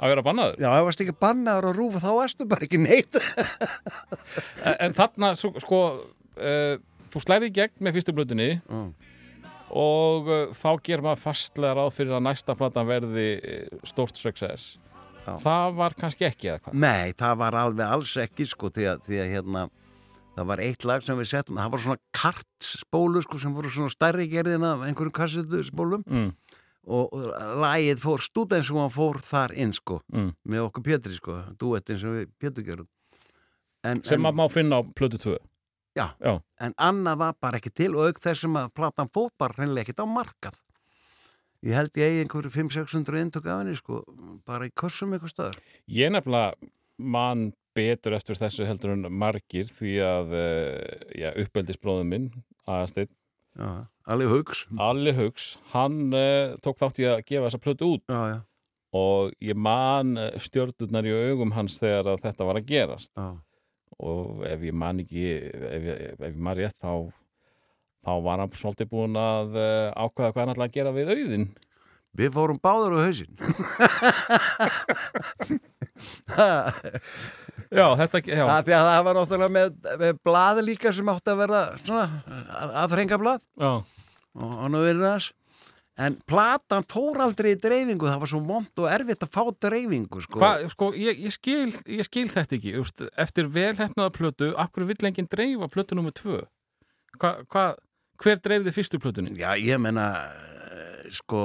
að 0.00 0.10
vera 0.12 0.24
bannaður 0.26 0.58
Já, 0.60 0.68
ef 0.76 0.84
varst 0.88 1.00
ekki 1.04 1.14
bannaður 1.22 1.70
á 1.70 1.72
rúfu, 1.78 2.00
þá 2.02 2.10
varstu 2.18 2.46
bara 2.50 2.66
ekki 2.66 2.80
neitt. 2.82 3.16
en, 4.66 4.74
en 4.88 4.96
þarna, 4.98 5.30
sko 5.38 5.78
uh, 5.94 6.74
þú 7.14 7.22
slærið 7.24 7.48
í 7.48 7.54
gegn 7.60 7.86
með 7.86 7.96
fyrstu 8.00 8.16
blötunni 8.18 8.50
Mm. 8.68 8.90
Og 9.70 10.30
uh, 10.30 10.54
þá 10.56 10.70
ger 10.86 11.02
maður 11.04 11.24
fastlega 11.24 11.76
ráð 11.78 11.92
fyrir 11.98 12.16
að 12.18 12.24
næsta 12.28 12.56
platan 12.58 12.88
verði 12.88 13.26
uh, 13.38 13.82
stórt 13.88 14.20
success. 14.20 14.78
Já. 15.20 15.34
það 15.42 15.74
var 15.76 15.94
kannski 15.98 16.24
ekki 16.24 16.48
eða 16.48 16.62
hvað? 16.64 16.78
Nei, 16.80 17.12
það 17.18 17.34
var 17.42 17.56
alveg 17.60 17.92
alls 17.98 18.14
ekki 18.22 18.46
sko 18.48 18.70
því 18.72 18.86
að, 18.88 19.02
því 19.04 19.18
að 19.20 19.32
hérna 19.34 19.66
það 20.36 20.48
var 20.50 20.62
eitt 20.64 20.86
lag 20.88 21.04
sem 21.04 21.18
við 21.18 21.28
settum, 21.32 21.58
það 21.60 21.74
var 21.74 21.82
svona 21.84 22.02
kartspólu 22.16 23.22
sko 23.26 23.40
sem 23.42 23.54
voru 23.56 23.72
svona 23.74 23.92
stærri 23.92 24.26
gerðin 24.30 24.64
af 24.66 24.86
einhverjum 24.86 25.16
kassetuspólum 25.18 26.06
mm, 26.06 26.30
og, 26.88 27.12
og 27.12 27.26
lagið 27.60 28.00
fór 28.04 28.24
stúdens 28.24 28.70
og 28.72 28.80
hann 28.84 28.94
fór 28.94 29.20
þar 29.26 29.54
inn 29.60 29.74
sko 29.76 30.00
mm. 30.08 30.32
með 30.48 30.66
okkur 30.68 30.86
Pétri 30.86 31.18
sko, 31.18 31.36
duettin 31.60 32.00
sem 32.00 32.16
við 32.16 32.32
Pétur 32.40 32.66
gerum 32.66 32.88
en, 33.84 34.02
sem 34.06 34.20
en, 34.20 34.30
að 34.30 34.40
má 34.40 34.46
finna 34.52 34.80
á 34.80 34.82
plötu 34.96 35.20
2 35.20 35.36
já, 36.00 36.06
já, 36.24 36.34
en 36.66 36.74
annað 36.88 37.22
var 37.22 37.38
bara 37.44 37.60
ekki 37.60 37.72
til 37.82 37.92
og 37.94 38.08
auk 38.08 38.20
þessum 38.24 38.58
að 38.60 38.74
platan 38.80 39.12
fór 39.12 39.30
bara 39.40 39.56
hreinlega 39.58 39.88
ekkert 39.88 40.02
á 40.02 40.06
markað. 40.08 40.58
Ég 41.60 41.76
held 41.76 41.98
ég 42.00 42.08
eigi 42.08 42.24
einhverju 42.24 42.50
500-600 42.54 43.20
eintök 43.20 43.48
af 43.52 43.58
henni 43.60 43.76
sko, 43.76 44.00
bara 44.48 44.64
í 44.64 44.72
kossum 44.72 45.12
eitthvað 45.12 45.34
stöður 45.34 45.58
ég 45.90 46.12
nefnilega 46.14 46.70
man 47.00 47.50
betur 47.76 48.16
eftir 48.16 48.38
þessu 48.38 48.66
heldur 48.68 48.94
en 48.94 49.08
margir 49.12 49.68
því 49.70 49.96
að 50.04 50.36
uh, 50.36 51.00
já, 51.16 51.30
uppeldisbróðum 51.42 52.12
minn 52.12 52.28
aðasteinn, 52.66 53.10
já, 53.58 53.68
alveg 54.10 54.32
hugs 54.34 54.64
Alli 54.80 55.14
Hugs 55.16 55.50
hann 55.74 56.14
uh, 56.14 56.56
tók 56.64 56.80
þátt 56.80 57.02
í 57.02 57.08
að 57.10 57.22
gefa 57.28 57.46
þessa 57.48 57.62
plötu 57.62 57.92
út. 57.96 58.04
Já, 58.10 58.34
já, 58.34 58.38
og 58.96 59.36
ég 59.44 59.54
man 59.54 60.16
stjörnurnar 60.42 61.06
í 61.06 61.14
augum 61.30 61.54
hans 61.54 61.78
þegar 61.78 62.18
þetta 62.24 62.48
var 62.48 62.58
að 62.58 62.68
gerast. 62.72 63.12
Já 63.14 63.38
og 64.00 64.44
ef 64.48 64.62
ég 64.68 64.76
man 64.76 65.02
ekki 65.04 65.24
ef 65.36 65.88
ég, 65.88 66.04
ef 66.16 66.28
ég 66.30 66.38
man 66.40 66.56
rétt 66.58 66.78
þá 66.80 66.92
þá 68.00 68.12
var 68.24 68.40
hann 68.40 68.54
svolítið 68.56 68.92
búin 68.92 69.18
að 69.20 69.58
uh, 69.60 69.90
ákveða 69.92 70.32
hvað 70.32 70.42
hann 70.44 70.54
ætlaði 70.54 70.70
að 70.70 70.78
gera 70.78 70.94
við 70.96 71.12
auðin 71.16 71.50
Við 72.18 72.32
fórum 72.34 72.58
báður 72.58 72.96
á 72.98 73.06
hausinn. 73.06 73.36
Já, 77.70 77.84
þetta, 78.00 78.20
já, 78.26 78.44
Það, 78.48 78.70
að 78.74 78.86
það 78.88 79.02
var 79.06 79.18
náttúrulega 79.18 79.54
með, 79.54 79.68
með 80.00 80.16
blaði 80.26 80.64
líka 80.66 80.90
sem 80.96 81.10
átti 81.12 81.30
að 81.30 81.42
vera 81.44 81.60
svona 81.78 82.06
aðfrengablað 82.82 83.44
já, 83.60 83.70
og 84.40 84.54
hann 84.64 84.78
og 84.78 84.86
verið 84.88 85.04
þess 85.06 85.30
en 86.00 86.16
platan 86.28 86.86
fór 86.90 87.20
aldrei 87.24 87.52
í 87.54 87.58
dreifingu 87.60 88.08
það 88.08 88.22
var 88.22 88.32
svo 88.32 88.40
mont 88.44 88.82
og 88.82 88.88
erfitt 88.90 89.26
að 89.26 89.32
fá 89.36 89.42
dreifingu 89.66 90.22
sko. 90.24 90.40
Hva, 90.40 90.52
sko, 90.72 90.90
ég, 90.96 91.20
ég, 91.26 91.34
skil, 91.34 91.68
ég 91.84 92.08
skil 92.08 92.26
þetta 92.32 92.56
ekki 92.56 92.74
just, 92.78 93.04
eftir 93.20 93.50
velhefnaða 93.52 94.14
plötu 94.16 94.52
akkur 94.60 94.88
vill 94.88 95.00
enginn 95.08 95.30
dreifa 95.30 95.68
plötu 95.72 95.98
nummer 95.98 96.14
tvö 96.16 96.42
hva, 97.20 97.34
hva, 97.50 97.64
hver 98.22 98.40
dreifði 98.42 98.74
fyrstu 98.76 99.00
plötunni 99.02 99.36
Já, 99.38 99.52
ég 99.60 99.80
menna 99.82 100.06
eh, 100.70 101.10
sko, 101.14 101.42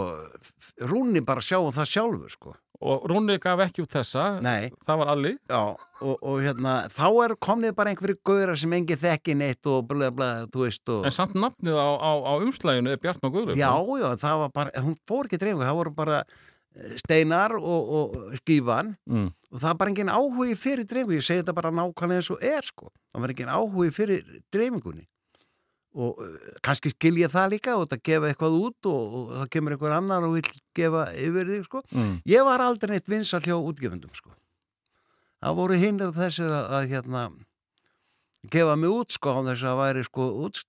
Rúni 0.85 1.23
bara 1.25 1.43
sjáum 1.43 1.73
það 1.75 1.91
sjálfur 1.91 2.35
sko. 2.35 2.55
Og 2.83 3.05
Rúni 3.09 3.37
gaf 3.41 3.61
ekki 3.65 3.83
út 3.85 3.93
þessa. 3.95 4.25
Nei, 4.43 4.71
það 4.87 5.01
var 5.01 5.11
Alli. 5.13 5.35
Já, 5.51 5.61
og, 6.01 6.15
og 6.19 6.41
hérna 6.43 6.73
þá 6.91 7.05
er 7.25 7.35
komnið 7.47 7.75
bara 7.77 7.93
einhverju 7.93 8.17
gauðra 8.27 8.55
sem 8.59 8.73
engi 8.77 8.97
þekki 8.99 9.37
neitt 9.39 9.69
og 9.71 9.85
bla 9.89 10.11
bla, 10.15 10.31
veist 10.55 10.91
og... 10.91 11.05
en 11.07 11.15
samt 11.15 11.37
nafnið 11.39 11.79
á, 11.79 11.89
á, 11.95 12.11
á 12.19 12.33
umslæginu 12.41 12.91
er 12.91 13.01
Bjartmar 13.01 13.33
Guðröf 13.33 13.59
Já, 13.59 13.71
já, 14.01 14.09
það 14.21 14.43
var 14.43 14.53
bara, 14.59 14.83
hún 14.85 14.99
fór 15.07 15.29
ekki 15.29 15.39
dreifingu, 15.41 15.65
það 15.65 15.79
voru 15.79 15.95
bara 15.95 16.21
eh, 16.21 16.93
steinar 17.01 17.55
og, 17.61 17.95
og 17.99 18.37
skífan 18.41 18.93
mm. 19.07 19.27
og 19.53 19.63
það 19.63 19.71
er 19.71 19.81
bara 19.81 19.93
engin 19.93 20.13
áhugi 20.13 20.59
fyrir 20.59 20.89
dreifingu, 20.89 21.19
ég 21.19 21.27
segi 21.27 21.43
þetta 21.43 21.57
bara 21.61 21.73
nákvæmlega 21.79 22.23
eins 22.23 22.31
og 22.35 22.47
er 22.53 22.67
sko, 22.67 22.91
það 23.13 23.25
var 23.25 23.35
engin 23.35 23.53
áhugi 23.55 23.95
fyrir 23.95 24.39
dreifingunni 24.53 25.07
og 25.95 26.21
uh, 26.21 26.37
kannski 26.65 26.91
skil 26.93 27.15
ég 27.21 27.31
það 27.31 27.51
líka 27.55 27.75
og 27.79 27.89
það 27.91 28.03
gefa 28.09 28.29
eitthvað 28.31 28.57
út 28.59 28.89
og, 28.91 29.17
og 29.19 29.33
það 29.39 29.51
kemur 29.55 29.75
einhver 29.75 29.95
annar 29.95 30.27
og 30.27 30.37
vil 30.37 30.49
gefa 30.75 31.05
yfir 31.15 31.51
þig 31.51 31.67
sko. 31.69 31.83
Mm. 31.95 32.15
ég 32.35 32.47
var 32.47 32.63
aldrei 32.65 32.95
neitt 32.95 33.11
vinsal 33.11 33.43
hjá 33.45 33.55
útgefendum 33.55 34.15
sko. 34.17 34.33
Það 35.45 35.59
voru 35.59 35.77
hinn 35.79 36.01
og 36.01 36.15
þessir 36.17 36.49
að, 36.49 36.71
að 36.79 36.89
hérna 36.91 37.27
gefa 38.51 38.75
mig 38.79 38.91
út 38.91 39.15
sko 39.15 39.37
á 39.37 39.39
þess 39.49 39.65
að 39.69 39.79
væri 39.79 40.03
sko 40.05 40.27
út, 40.45 40.59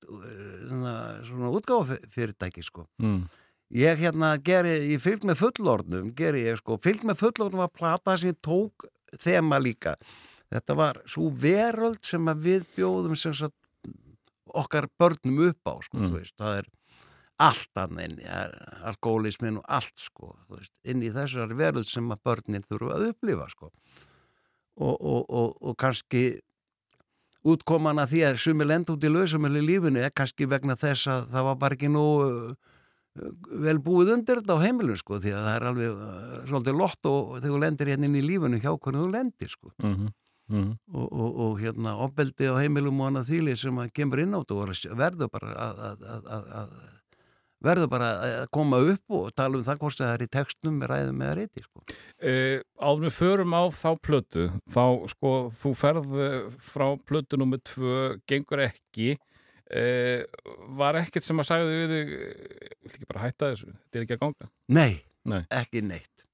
svona 1.27 1.51
útgáfa 1.53 1.99
fyrirtæki 2.15 2.65
sko. 2.65 2.87
Mm. 3.03 3.27
ég 3.77 3.99
hérna 3.99 4.37
geri, 4.39 4.77
ég 4.93 5.03
fylg 5.03 5.27
með 5.27 5.41
fullorðnum 5.43 6.13
geri 6.17 6.47
ég 6.47 6.61
sko, 6.61 6.79
fylg 6.83 7.05
með 7.09 7.25
fullorðnum 7.25 7.65
var 7.65 7.73
plata 7.75 8.17
sem 8.17 8.31
ég 8.31 8.41
tók 8.45 8.87
þema 9.19 9.59
líka. 9.63 9.97
Þetta 10.53 10.77
var 10.79 11.01
svo 11.11 11.31
veröld 11.35 12.05
sem 12.07 12.29
að 12.31 12.45
við 12.45 12.67
bjóðum 12.77 13.17
sem 13.19 13.35
sagt 13.35 13.57
okkar 14.63 14.89
börnum 14.99 15.39
upp 15.51 15.69
á 15.69 15.75
sko, 15.85 15.99
Mm. 15.99 16.13
veist, 16.17 16.35
það 16.41 16.59
er 16.63 16.67
allt 17.39 17.75
annað 17.83 18.05
inn, 18.09 18.21
alkoholismin 18.89 19.59
og 19.61 19.65
allt 19.69 19.99
sko, 20.01 20.37
veist, 20.49 20.73
inn 20.85 21.03
í 21.05 21.11
þessar 21.13 21.53
veröld 21.57 21.89
sem 21.91 22.09
að 22.11 22.23
börnin 22.25 22.65
þurfa 22.65 22.95
að 22.97 23.09
upplifa 23.11 23.49
sko 23.53 23.71
og, 24.81 24.97
og, 25.01 25.25
og, 25.29 25.57
og 25.61 25.77
kannski 25.77 26.41
útkoman 27.47 28.01
að 28.03 28.11
því 28.15 28.23
að 28.27 28.39
sumi 28.43 28.65
lenda 28.67 28.93
út 28.97 29.05
í 29.07 29.11
lausamölu 29.13 29.61
lífinu 29.63 30.01
er 30.03 30.11
kannski 30.17 30.49
vegna 30.51 30.75
þess 30.77 31.07
að 31.13 31.29
það 31.31 31.45
var 31.51 31.57
bara 31.63 31.77
ekki 31.79 31.91
nú 31.93 32.07
vel 33.65 33.79
búið 33.81 34.11
undir 34.17 34.41
þetta 34.43 34.57
á 34.59 34.65
heimilinu 34.67 34.99
sko 35.01 35.21
því 35.23 35.31
að 35.33 35.45
það 35.47 35.55
er 35.57 35.67
alveg 35.71 35.93
uh, 35.95 36.41
svolítið 36.51 36.77
lott 36.81 37.09
og 37.09 37.31
þegar 37.39 37.53
þú 37.55 37.61
lendir 37.63 37.91
hérna 37.93 38.09
inn 38.11 38.19
í 38.19 38.25
lífinu 38.27 38.59
hjá 38.61 38.73
hvernig 38.75 39.05
þú 39.05 39.11
lendir 39.15 39.49
sko 39.53 39.71
Mm 39.79 39.95
-hmm. 39.95 40.11
Mm 40.53 40.75
og, 40.95 41.07
og, 41.11 41.39
og 41.43 41.55
hérna 41.59 41.97
opbeldi 42.05 42.47
á 42.47 42.55
heimilum 42.61 43.01
og 43.03 43.09
annað 43.09 43.33
þýli 43.33 43.57
sem 43.59 43.79
að 43.83 43.89
kemur 43.99 44.21
inn 44.23 44.37
á 44.37 44.39
þetta 44.39 44.59
og 44.61 44.99
verður 45.01 45.33
bara 45.33 45.55
að, 45.59 45.81
að, 45.89 46.05
að, 46.07 46.29
að, 46.37 46.53
að 46.61 46.77
verður 47.67 47.91
bara 47.91 48.09
að 48.25 48.49
koma 48.55 48.81
upp 48.93 49.15
og 49.19 49.31
tala 49.37 49.59
um 49.59 49.65
það 49.67 49.81
hvort 49.83 50.01
það 50.01 50.13
er 50.13 50.25
í 50.25 50.29
textum 50.37 50.83
ræðum 50.91 51.23
eða 51.25 51.37
reyti 51.39 51.63
sko. 51.65 51.85
Uh, 52.21 52.59
áður 52.81 53.07
við 53.07 53.15
förum 53.17 53.57
á 53.57 53.63
þá 53.75 53.89
plötu 54.09 54.49
þá 54.73 54.85
sko 55.13 55.33
þú 55.57 55.73
ferð 55.79 56.19
eh, 56.27 56.37
frá 56.63 56.87
plötu 57.09 57.41
nummer 57.41 57.63
tvö 57.65 58.05
gengur 58.29 58.67
ekki 58.67 59.17
uh, 59.17 60.23
var 60.79 61.01
ekkert 61.01 61.27
sem 61.27 61.43
að 61.43 61.51
sagði 61.51 61.81
við 61.81 61.95
þig 61.97 62.15
eh, 62.19 62.71
vill 62.85 62.95
ekki 62.95 63.11
bara 63.11 63.27
hætta 63.27 63.53
þessu, 63.55 63.73
þetta 63.75 64.01
er 64.01 64.07
ekki 64.07 64.19
að 64.19 64.25
ganga 64.27 64.51
Nei, 64.77 64.93
Nei. 65.27 65.43
ekki 65.63 65.85
neitt 65.87 66.27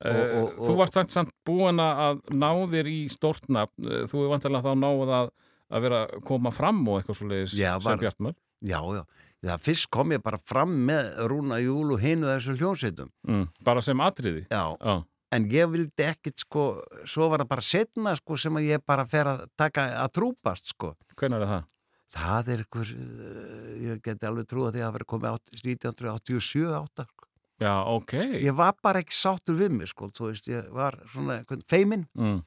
Og- 0.00 0.32
og- 0.40 0.54
þú 0.58 0.70
og- 0.72 0.78
varst 0.82 0.96
samt, 0.98 1.12
samt 1.14 1.30
búin 1.46 1.78
að 1.78 2.20
ná 2.34 2.48
þér 2.72 2.88
í 2.90 2.98
stórtnafn 3.12 3.86
uh, 3.86 4.04
þú 4.10 4.24
er 4.24 4.32
vantilega 4.34 4.66
þá 4.66 4.74
náð 4.82 5.12
að, 5.20 5.28
að 5.70 5.84
vera 5.86 6.00
að 6.08 6.24
koma 6.26 6.50
fram 6.52 6.82
og 6.88 6.98
eitthvað 7.00 7.18
svo 7.20 7.28
leiðis 7.30 7.54
Já, 7.58 7.72
var- 7.78 7.94
sem 7.94 8.02
Bjartmar 8.02 8.34
Já, 8.64 8.80
já, 8.96 9.02
það 9.44 9.60
fyrst 9.68 9.90
kom 9.92 10.12
ég 10.16 10.22
bara 10.24 10.38
fram 10.40 10.72
með 10.88 11.10
Rúna 11.30 11.58
Júl 11.62 11.92
og 11.94 12.00
hinu 12.02 12.26
þessu 12.26 12.56
hljónsveitum 12.58 13.10
mm, 13.28 13.46
bara 13.62 13.82
sem 13.84 14.00
atriði 14.00 14.46
Já, 14.50 14.64
Já, 14.80 14.94
en 15.36 15.48
ég 15.50 15.70
vildi 15.70 16.04
ekkit 16.08 16.38
sko, 16.46 16.64
svo 17.06 17.28
var 17.30 17.42
það 17.44 17.48
bara 17.54 17.64
setna 17.66 18.16
sko 18.16 18.36
sem 18.40 18.54
að 18.56 18.68
ég 18.72 18.84
bara 18.86 19.04
fer 19.06 19.26
að 19.30 19.44
taka 19.58 19.86
að 20.02 20.12
trúpast 20.18 20.72
sko. 20.74 20.94
hvernig 21.16 21.42
er 21.42 21.46
það? 21.52 21.70
Það 22.14 22.48
er 22.54 22.60
einhver, 22.62 22.90
uh, 22.94 23.70
ég 23.82 24.02
geti 24.04 24.26
alveg 24.28 24.46
trúið 24.46 24.68
að 24.68 24.74
því 24.76 24.82
að 24.86 24.92
vera 24.94 25.06
komið 25.10 25.30
átt- 25.34 25.54
1987 25.64 26.68
átta. 26.78 27.04
Sko. 27.08 27.23
Já, 27.62 27.74
ok 27.86 28.12
Ég 28.42 28.54
var 28.58 28.74
bara 28.82 29.02
ekki 29.04 29.14
sáttur 29.14 29.58
við 29.58 29.76
mig 29.78 29.90
sko, 29.92 30.08
þú 30.10 30.30
veist, 30.30 30.48
ég 30.50 30.70
var 30.74 30.96
svona 31.12 31.42
feiminn 31.70 32.06
mm. 32.18 32.40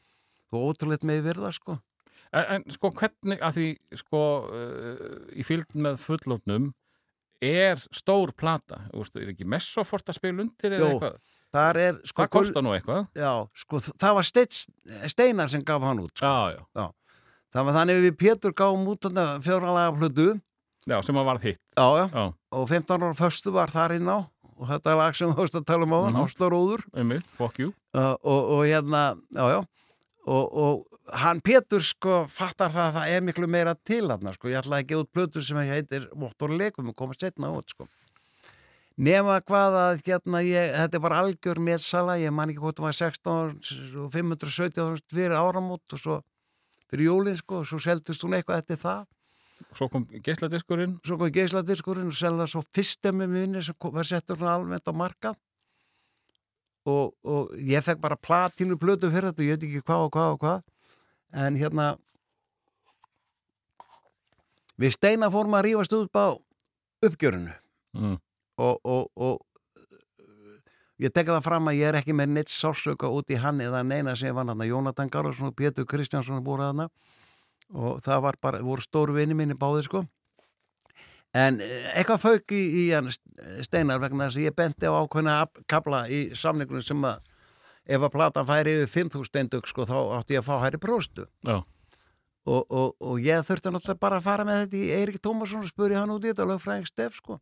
og 0.51 0.65
ótrúleitt 0.71 1.05
með 1.07 1.29
virða 1.29 1.53
sko. 1.55 1.77
En, 2.35 2.43
en 2.57 2.65
sko 2.73 2.91
hvernig 2.91 3.39
að 3.39 3.59
því 3.59 3.69
sko 4.01 4.23
uh, 4.51 4.99
í 5.31 5.45
fylgd 5.47 5.77
með 5.79 6.01
fullornum 6.03 6.73
er 7.43 7.79
stór 7.93 8.33
plata, 8.35 8.81
þú 8.91 9.03
veist, 9.03 9.17
er 9.19 9.31
ekki 9.31 9.47
messofort 9.47 10.09
að 10.09 10.17
spila 10.17 10.43
undir 10.43 10.75
eða 10.75 10.89
eitthvað? 10.91 11.17
Það 11.55 11.79
er 11.81 11.99
sko, 12.03 12.23
Það 12.23 12.31
kostar 12.33 12.65
nú 12.65 12.73
eitthvað? 12.75 13.05
já, 13.15 13.31
sko, 13.61 13.81
það 13.87 14.15
var 14.17 14.27
steins, 14.27 14.63
steinar 15.13 15.51
sem 15.53 15.63
gaf 15.65 15.85
hann 15.85 16.01
út. 16.03 16.13
Sko. 16.17 16.27
Já, 16.27 16.65
já, 16.75 16.87
Það 17.55 17.67
var 17.69 17.75
þannig 17.77 18.01
við 18.03 18.15
Pétur 18.19 18.53
gáum 18.57 18.89
út 18.91 19.07
fjóralega 19.45 19.93
plötu, 19.95 20.27
já, 20.89 20.97
sem 21.01 21.17
að 21.17 21.29
varð 21.29 21.45
hitt. 21.47 21.61
já, 21.77 21.87
já, 22.01 22.05
Já, 22.11 22.25
og 22.51 22.67
15 22.69 23.05
ára 23.05 23.13
föstu 23.15 23.53
var 23.55 23.71
þar 23.71 23.95
inn 23.95 24.09
á 24.11 24.19
og 24.57 24.67
þetta 24.71 24.91
er 24.91 24.99
lag 24.99 25.17
sem 25.17 25.31
þú 25.31 25.43
veist 25.43 25.57
að 25.59 25.65
tala 25.69 25.87
um 25.87 25.95
á 25.95 25.99
fuck 27.37 27.59
you. 27.61 27.73
uh, 27.93 28.15
og, 28.21 28.53
og 28.57 28.61
hérna, 28.65 29.03
já, 29.35 29.43
já. 29.55 29.59
Og, 30.27 30.45
og 30.59 30.97
hann 31.15 31.39
Pétur 31.39 31.83
sko 31.85 32.25
fattar 32.31 32.73
það 32.73 32.87
að 32.89 32.97
það 32.97 33.11
er 33.15 33.27
miklu 33.29 33.47
meira 33.47 33.75
til 33.87 34.03
hann 34.11 34.33
sko, 34.35 34.49
ég 34.51 34.59
ætlaði 34.59 34.83
að 34.83 34.89
gefa 34.89 35.05
út 35.05 35.13
plötu 35.15 35.43
sem 35.45 35.59
heitir 35.69 36.09
Móttorleikum 36.19 36.91
og 36.91 36.97
koma 36.99 37.15
setna 37.15 37.53
út 37.55 37.71
sko. 37.71 37.87
Nema 38.97 39.37
hvað 39.45 39.75
að 39.77 39.99
hérna 40.07 40.41
ég, 40.41 40.71
þetta 40.73 40.97
er 40.97 41.03
bara 41.03 41.19
algjör 41.21 41.59
meðsala, 41.61 42.17
ég 42.17 42.33
man 42.33 42.49
ekki 42.49 42.63
hvort 42.63 42.79
það 42.79 42.87
var 42.87 42.97
16 42.97 44.01
og 44.01 44.09
517 44.15 45.03
fyrir 45.13 45.37
áramót 45.37 45.93
og 45.93 46.01
svo 46.01 46.17
fyrir 46.89 47.11
jólin 47.11 47.37
sko, 47.37 47.61
og 47.61 47.69
svo 47.69 47.79
seldist 47.83 48.25
hún 48.25 48.33
eitthvað 48.37 48.63
eftir 48.63 48.81
það 48.81 49.05
Svo 49.73 49.87
kom 49.89 50.05
geisladiskurinn. 50.23 50.99
svo 51.05 51.17
kom 51.17 51.31
geisladiskurinn 51.33 52.07
og 52.11 52.17
selða 52.17 52.47
svo 52.49 52.61
fyrstemmi 52.73 53.27
minni 53.27 53.63
sem 53.63 53.75
kom- 53.79 53.93
var 53.93 54.05
settur 54.05 54.43
almennt 54.43 54.87
á 54.87 54.93
markað. 54.93 55.35
Og, 56.87 57.13
og 57.23 57.51
ég 57.57 57.83
fekk 57.83 57.99
bara 57.99 58.15
platínu 58.15 58.77
plötu 58.79 59.09
fyrir 59.11 59.31
þetta, 59.33 59.43
ég 59.43 59.57
veit 59.57 59.63
ekki 59.67 59.81
hvað 59.83 60.05
og 60.05 60.11
hvað 60.15 60.33
og 60.35 60.39
hvað. 60.39 60.61
En 61.33 61.57
hérna 61.59 61.87
við 64.79 64.93
steina 64.95 65.29
fórum 65.33 65.57
að 65.57 65.67
rífast 65.67 65.93
út 65.97 66.15
á 66.15 66.37
uppgjörinu. 67.07 67.53
Mm. 67.97 68.17
og, 68.61 68.79
og, 68.85 69.09
og 69.15 69.41
ég 71.01 71.11
tekka 71.13 71.33
það 71.37 71.45
fram 71.45 71.69
að 71.71 71.77
ég 71.79 71.89
er 71.89 71.97
ekki 71.99 72.13
með 72.13 72.33
neitt 72.35 72.51
sársöka 72.53 73.09
út 73.09 73.29
í 73.33 73.37
hann 73.41 73.61
eða 73.63 73.83
neina 73.85 74.15
sem 74.17 74.35
var 74.35 74.45
hann 74.45 74.63
Jónatan 74.65 75.09
Garðarsson 75.09 75.49
og 75.49 75.55
Pétur 75.57 75.85
Kristjánsson 75.89 76.43
voru 76.45 76.67
hann 76.67 76.87
og 77.73 78.01
það 78.05 78.21
var 78.27 78.37
bara, 78.41 78.61
voru 78.63 78.81
stóru 78.85 79.15
vini 79.17 79.35
minni 79.35 79.55
báðir 79.59 79.87
sko. 79.89 80.03
En 81.37 81.59
eh, 81.61 81.87
eitthvað 81.99 82.21
fauk 82.23 82.53
í, 82.55 82.61
í 82.81 82.83
hann 82.95 83.09
steinar 83.65 83.99
vegna 84.01 84.29
þess 84.29 84.39
að 84.39 84.45
ég 84.47 84.55
benti 84.57 84.87
á 84.87 84.93
ákveðna 84.95 85.33
ab- 85.43 85.59
kabla 85.69 86.05
í 86.09 86.21
samningunum 86.37 86.85
sem 86.85 87.03
að 87.05 87.19
ef 87.87 88.03
að 88.03 88.13
platan 88.15 88.47
færi 88.47 88.77
yfir 88.81 88.89
5.000 89.07 89.27
steindug 89.29 89.67
sko 89.69 89.85
þá 89.87 89.97
átti 90.19 90.35
ég 90.37 90.41
að 90.43 90.47
fá 90.49 90.55
hæri 90.63 90.79
próstu 90.81 91.27
og, 92.47 92.63
og, 92.71 92.95
og 92.99 93.19
ég 93.23 93.43
þurfti 93.47 93.71
náttúrulega 93.75 93.99
bara 94.01 94.17
að 94.19 94.25
fara 94.25 94.45
með 94.47 94.61
þetta 94.63 94.79
í 94.81 94.89
Eirik 94.97 95.19
Tómasson 95.23 95.63
og 95.63 95.69
spurði 95.71 95.95
hann 95.99 96.11
út 96.15 96.25
í 96.25 96.31
þetta 96.31 96.47
lögfræðing 96.49 96.87
Stef 96.89 97.19
sko 97.21 97.37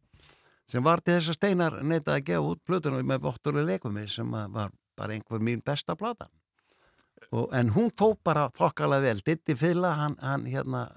sem 0.69 0.85
var 0.85 1.01
til 1.05 1.15
þess 1.19 1.31
að 1.33 1.37
Steinar 1.39 1.79
neita 1.85 2.13
að 2.17 2.25
gefa 2.29 2.51
út 2.51 2.61
plötuna 2.65 3.01
með 3.05 3.23
votturlega 3.25 3.71
leikumi 3.75 4.05
sem 4.09 4.29
var 4.33 4.73
bara 4.97 5.13
einhver 5.17 5.41
mín 5.45 5.61
besta 5.65 5.95
plata 5.97 6.29
og, 7.31 7.49
en 7.55 7.71
hún 7.75 7.89
tók 7.91 8.19
bara 8.23 8.49
þokkalega 8.57 9.09
vel. 9.09 9.23
Ditti 9.25 9.55
Fylla, 9.57 9.93
hann, 9.99 10.17
hann 10.21 10.45
hérna 10.49 10.87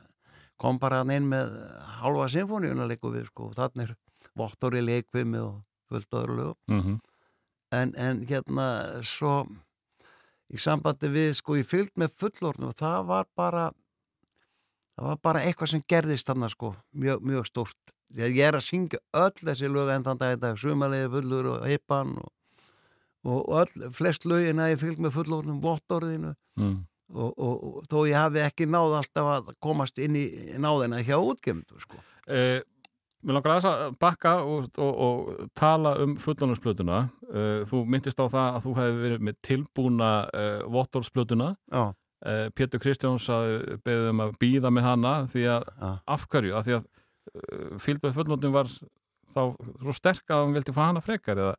kom 0.58 0.80
bara 0.82 1.02
hann 1.02 1.14
inn 1.14 1.28
með 1.30 1.54
halva 2.00 2.26
symfóniuna 2.32 2.88
leikumi 2.90 3.24
sko. 3.26 3.52
Og 3.52 3.58
þannig 3.58 3.88
er 3.88 3.94
votturlega 4.38 4.90
leikumi 4.90 5.40
og 5.42 5.62
fullt 5.88 6.20
öðru 6.20 6.40
lögum. 6.40 6.60
Mm 6.68 6.98
en, 7.70 7.92
en 7.96 8.22
hérna 8.28 8.68
svo 9.04 9.42
í 10.48 10.60
sambandi 10.60 11.10
við 11.12 11.34
sko 11.38 11.58
ég 11.58 11.68
fylgd 11.68 12.00
með 12.00 12.16
fullorðinu 12.20 12.70
og 12.70 12.78
það 12.78 12.98
var 13.10 13.28
bara 13.36 13.66
það 14.94 15.10
var 15.10 15.22
bara 15.28 15.44
eitthvað 15.44 15.72
sem 15.74 15.84
gerðist 15.88 16.30
þarna 16.30 16.50
sko 16.52 16.72
mjög, 16.96 17.24
mjög 17.28 17.50
að 18.16 18.24
ég 18.24 18.40
er 18.46 18.56
að 18.56 18.64
syngja 18.64 19.02
öll 19.20 19.36
þessi 19.42 19.68
lög 19.68 19.92
enn 19.92 20.06
þann 20.06 20.20
dag 20.22 20.36
í 20.38 20.40
dag. 20.40 20.56
Sumarlega 20.56 21.10
fullur 21.12 21.50
og 21.52 21.66
hippan 21.68 22.14
og, 22.16 22.30
og, 23.28 23.52
öll, 23.62 23.90
flest 23.96 24.24
lögin 24.28 24.62
að 24.62 24.72
ég 24.74 24.80
fylg 24.82 25.02
með 25.04 25.14
fullorðnum 25.18 25.60
vottorðinu 25.64 26.32
mm. 26.60 26.74
og, 27.14 27.30
og, 27.30 27.54
og 27.68 27.86
þó 27.90 27.98
ég 28.08 28.16
hafi 28.18 28.42
ekki 28.46 28.68
náð 28.70 28.98
alltaf 29.02 29.30
að 29.36 29.52
komast 29.64 30.00
inn 30.02 30.18
í 30.18 30.26
náðina 30.60 31.04
hjá 31.04 31.16
útgefndu 31.18 31.80
sko. 31.84 32.02
Eh, 32.26 32.58
Mér 33.26 33.34
langar 33.34 33.56
aðeins 33.56 33.66
að 33.66 33.94
bakka 33.98 34.32
og, 34.46 34.68
og, 34.78 34.98
og 35.02 35.46
tala 35.58 35.96
um 36.04 36.12
fullónarsplötuna. 36.22 37.00
Eh, 37.26 37.64
þú 37.66 37.80
myndist 37.90 38.20
á 38.22 38.30
það 38.30 38.44
að 38.52 38.60
þú 38.68 38.74
hefði 38.76 39.00
verið 39.02 39.24
með 39.26 39.40
tilbúna 39.48 40.10
vottorsplötuna. 40.70 41.48
Já, 41.66 41.88
Eh, 42.26 42.48
Pétur 42.50 42.80
Kristjáns 42.82 43.28
að 43.30 43.76
beðið 43.86 44.08
um 44.10 44.22
að 44.24 44.32
býða 44.42 44.70
með 44.74 44.86
hana 44.88 45.10
því 45.30 45.42
að 45.54 45.66
já, 45.70 45.90
af 46.10 46.24
hverju? 46.26 46.54
Af 46.58 46.64
því 46.66 46.74
að 46.74 46.86
uh, 46.88 47.76
fylgbeð 47.84 48.16
fullónum 48.16 48.56
var 48.56 48.72
þá 49.30 49.42
svo 49.54 49.94
sterk 49.94 50.32
að 50.34 50.42
hann 50.42 50.56
vildi 50.56 50.74
fá 50.74 50.80
hana 50.88 51.02
frekar 51.04 51.38
eða 51.38 51.52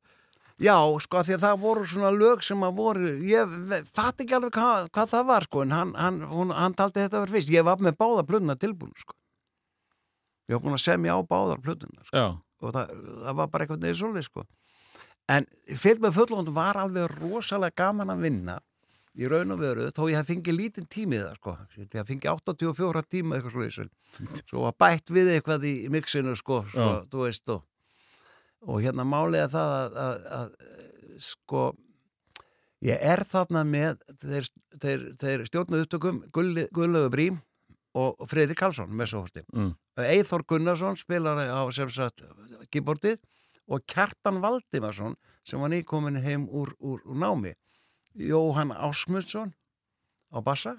já 0.59 0.75
sko 1.05 1.23
því 1.23 1.35
að 1.37 1.43
það 1.45 1.61
voru 1.63 1.85
svona 1.87 2.11
lög 2.15 2.43
sem 2.45 2.65
að 2.67 2.75
voru, 2.79 3.13
ég 3.27 3.55
fatt 3.95 4.23
ekki 4.23 4.35
alveg 4.37 4.53
hvað, 4.57 4.89
hvað 4.95 5.11
það 5.13 5.25
var 5.31 5.47
sko 5.47 5.63
en 5.65 5.75
hann, 5.75 5.95
hann, 5.99 6.21
hún, 6.29 6.53
hann 6.55 6.75
taldi 6.77 7.03
þetta 7.03 7.23
verið 7.23 7.37
fyrst, 7.37 7.53
ég 7.55 7.67
var 7.67 7.83
með 7.83 7.97
báða 7.99 8.25
plötuna 8.27 8.57
tilbúin 8.59 8.93
sko. 8.99 9.15
Ég 10.49 10.57
var 10.57 10.63
búin 10.65 10.77
að 10.79 10.85
semja 10.85 11.15
á 11.15 11.19
báðar 11.23 11.61
plötuna 11.63 12.03
sko. 12.03 12.15
Já, 12.17 12.25
og 12.65 12.73
það, 12.75 12.95
það 13.25 13.37
var 13.41 13.51
bara 13.53 13.65
eitthvað 13.65 13.83
neður 13.85 14.01
svolítið 14.01 14.27
sko. 14.29 14.45
En 15.29 15.45
fylg 15.77 16.01
með 16.03 16.15
fullóndum 16.17 16.55
var 16.57 16.79
alveg 16.81 17.11
rosalega 17.19 17.83
gaman 17.83 18.09
að 18.15 18.23
vinna 18.25 18.57
í 19.19 19.27
raun 19.29 19.51
og 19.53 19.59
veru, 19.61 19.87
þó 19.93 20.03
ég 20.09 20.19
hef 20.19 20.29
fengið 20.29 20.55
lítinn 20.55 20.87
tími 20.89 21.17
í 21.17 21.21
það 21.21 21.35
sko, 21.39 21.53
ég 21.81 21.95
hef 21.97 22.07
fengið 22.07 22.29
84 22.33 23.01
tíma 23.09 23.35
eitthvað 23.37 23.55
svolítið, 23.55 23.89
svo 24.47 24.63
var 24.63 24.75
bætt 24.79 25.11
við 25.11 25.31
eitthvað 25.33 25.65
í 25.67 25.73
mixinu 25.91 26.35
sko, 26.39 26.61
sko 26.71 27.57
og, 28.61 28.73
og 28.75 28.81
hérna 28.83 29.05
málega 29.07 29.49
það 29.51 29.75
að, 29.75 29.99
að, 30.05 30.25
að 30.39 31.19
sko 31.19 31.63
ég 32.85 33.01
er 33.03 33.23
þarna 33.27 33.65
með 33.67 34.03
þeir, 34.23 34.49
þeir, 34.79 35.05
þeir 35.19 35.45
stjórnuð 35.49 35.85
upptökum 35.85 36.21
Gullögu 36.31 37.09
Brím 37.11 37.39
og 37.99 38.21
Freyri 38.29 38.55
Karlsson 38.55 38.91
með 38.95 39.11
svo 39.11 39.23
horti 39.25 39.43
mm. 39.51 39.73
Eithor 39.99 40.45
Gunnarsson 40.47 40.95
spilar 40.99 41.41
á 41.43 41.63
sem 41.75 41.89
sagt 41.91 42.23
keyboardið 42.71 43.17
og 43.69 43.83
Kjartan 43.89 44.39
Valdimarsson 44.43 45.17
sem 45.43 45.59
var 45.61 45.73
nýkomin 45.73 46.21
heim 46.23 46.45
úr, 46.47 46.71
úr, 46.79 47.01
úr 47.03 47.17
námi 47.19 47.55
Jóhann 48.15 48.71
Ásmundsson 48.73 49.51
á 50.31 50.39
bassa 50.45 50.77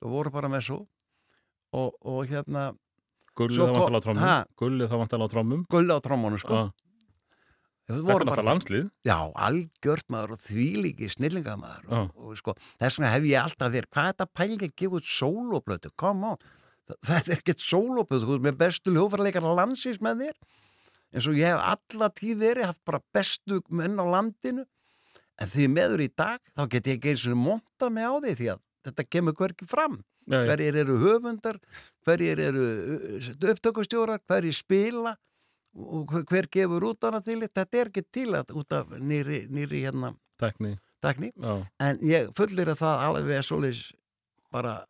það 0.00 0.14
voru 0.16 0.32
bara 0.34 0.50
með 0.50 0.66
svo 0.70 0.78
og, 1.76 1.94
og 2.02 2.24
hérna 2.30 2.70
Gulli 3.38 3.54
Svo 3.54 3.68
þá 3.68 3.70
kom- 3.70 3.78
vantala 3.78 4.00
á 4.00 4.04
trommum 4.04 4.24
Ha? 4.26 4.36
Gulli 4.58 4.88
þá 4.90 4.96
vantala 5.04 5.28
á 5.28 5.32
trommum 5.32 5.62
Gulli 5.70 5.94
á 5.94 6.00
trommónu 6.02 6.40
sko 6.42 6.56
ah. 6.64 6.70
Þetta 7.90 8.14
er 8.14 8.24
náttúrulega 8.24 8.46
landslið. 8.46 8.86
Já, 9.08 9.16
algjört 9.46 10.06
maður 10.12 10.34
og 10.36 10.42
þvílíki 10.44 11.10
snillingamaður 11.10 11.84
Já. 11.90 11.98
og, 11.98 12.16
og 12.30 12.38
sko, 12.38 12.54
þess 12.80 13.00
vegna 13.00 13.12
hef 13.14 13.28
ég 13.30 13.42
alltaf 13.42 13.74
verið 13.74 13.90
hvað 13.90 14.08
er 14.08 14.14
þetta 14.14 14.28
pælingi 14.38 14.68
að 14.70 14.74
gefa 14.82 15.00
út 15.00 15.10
sóloplötu 15.10 15.92
come 16.00 16.32
on, 16.34 16.42
Þa, 16.90 16.96
þetta 17.06 17.32
er 17.32 17.38
ekkert 17.38 17.64
sóloplötu 17.64 18.26
þú 18.26 18.36
ert 18.36 18.46
með 18.48 18.58
bestu 18.64 18.94
hljófarleikar 18.94 19.46
landsins 19.46 20.00
með 20.02 20.24
þér. 20.24 20.40
Eins 21.10 21.26
og 21.26 21.38
ég 21.38 21.50
hef 21.50 21.64
alla 21.72 22.10
tíð 22.14 22.44
verið 22.44 22.68
haft 22.70 22.82
bara 22.86 23.02
bestu 23.14 23.60
menn 23.74 23.98
á 23.98 24.04
landinu. 24.06 24.66
En 25.40 25.48
því 25.50 25.66
meður 25.72 26.04
í 26.04 26.10
dag 26.12 26.38
þá 26.54 26.66
get 26.70 26.90
ég 26.90 26.98
ekki 26.98 27.14
eins 27.14 27.26
og 27.30 27.38
monta 27.40 27.90
mig 27.90 28.06
á 28.06 28.14
því 28.20 28.34
því 28.38 28.48
að 28.54 28.62
þetta 28.86 29.06
kemur 29.08 29.36
hverki 29.38 29.68
fram. 29.68 30.00
Hverjir 30.30 30.76
eru 30.84 30.98
höfundar 31.00 31.56
hverjir 32.06 32.38
eru 32.44 32.66
uh, 32.66 33.30
upptökustjórar 33.50 34.20
hverjir 34.28 34.54
spila 34.54 35.16
og 35.74 36.10
hver- 36.30 36.48
gefur 36.50 36.82
út 36.90 37.02
hana 37.06 37.20
til 37.22 37.40
þetta 37.46 37.78
er 37.80 37.88
ekki 37.92 38.02
til 38.12 38.28
að 38.34 38.50
út 38.58 38.72
af 38.72 38.88
nýri, 38.98 39.44
nýri 39.50 39.82
hérna 39.86 40.14
Tekni 40.40 40.78
takni 41.00 41.30
Já, 41.36 41.66
en 41.80 41.98
ég 42.04 42.30
fullir 42.36 42.68
að 42.72 42.80
það 42.82 43.04
alveg 43.06 43.30
er 43.38 43.42
svoleiðis 43.46 43.92
bara 44.52 44.84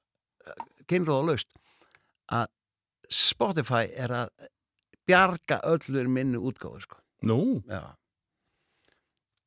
kynróða 0.89 1.27
laust 1.29 1.49
að 2.33 2.47
Spotify 3.11 3.85
er 3.99 4.09
að 4.15 4.29
bjarga 5.07 5.61
öllur 5.67 6.09
minni 6.09 6.39
útgáðu 6.39 6.81
sko. 6.85 6.97
nú 7.27 7.63
Já. 7.69 7.97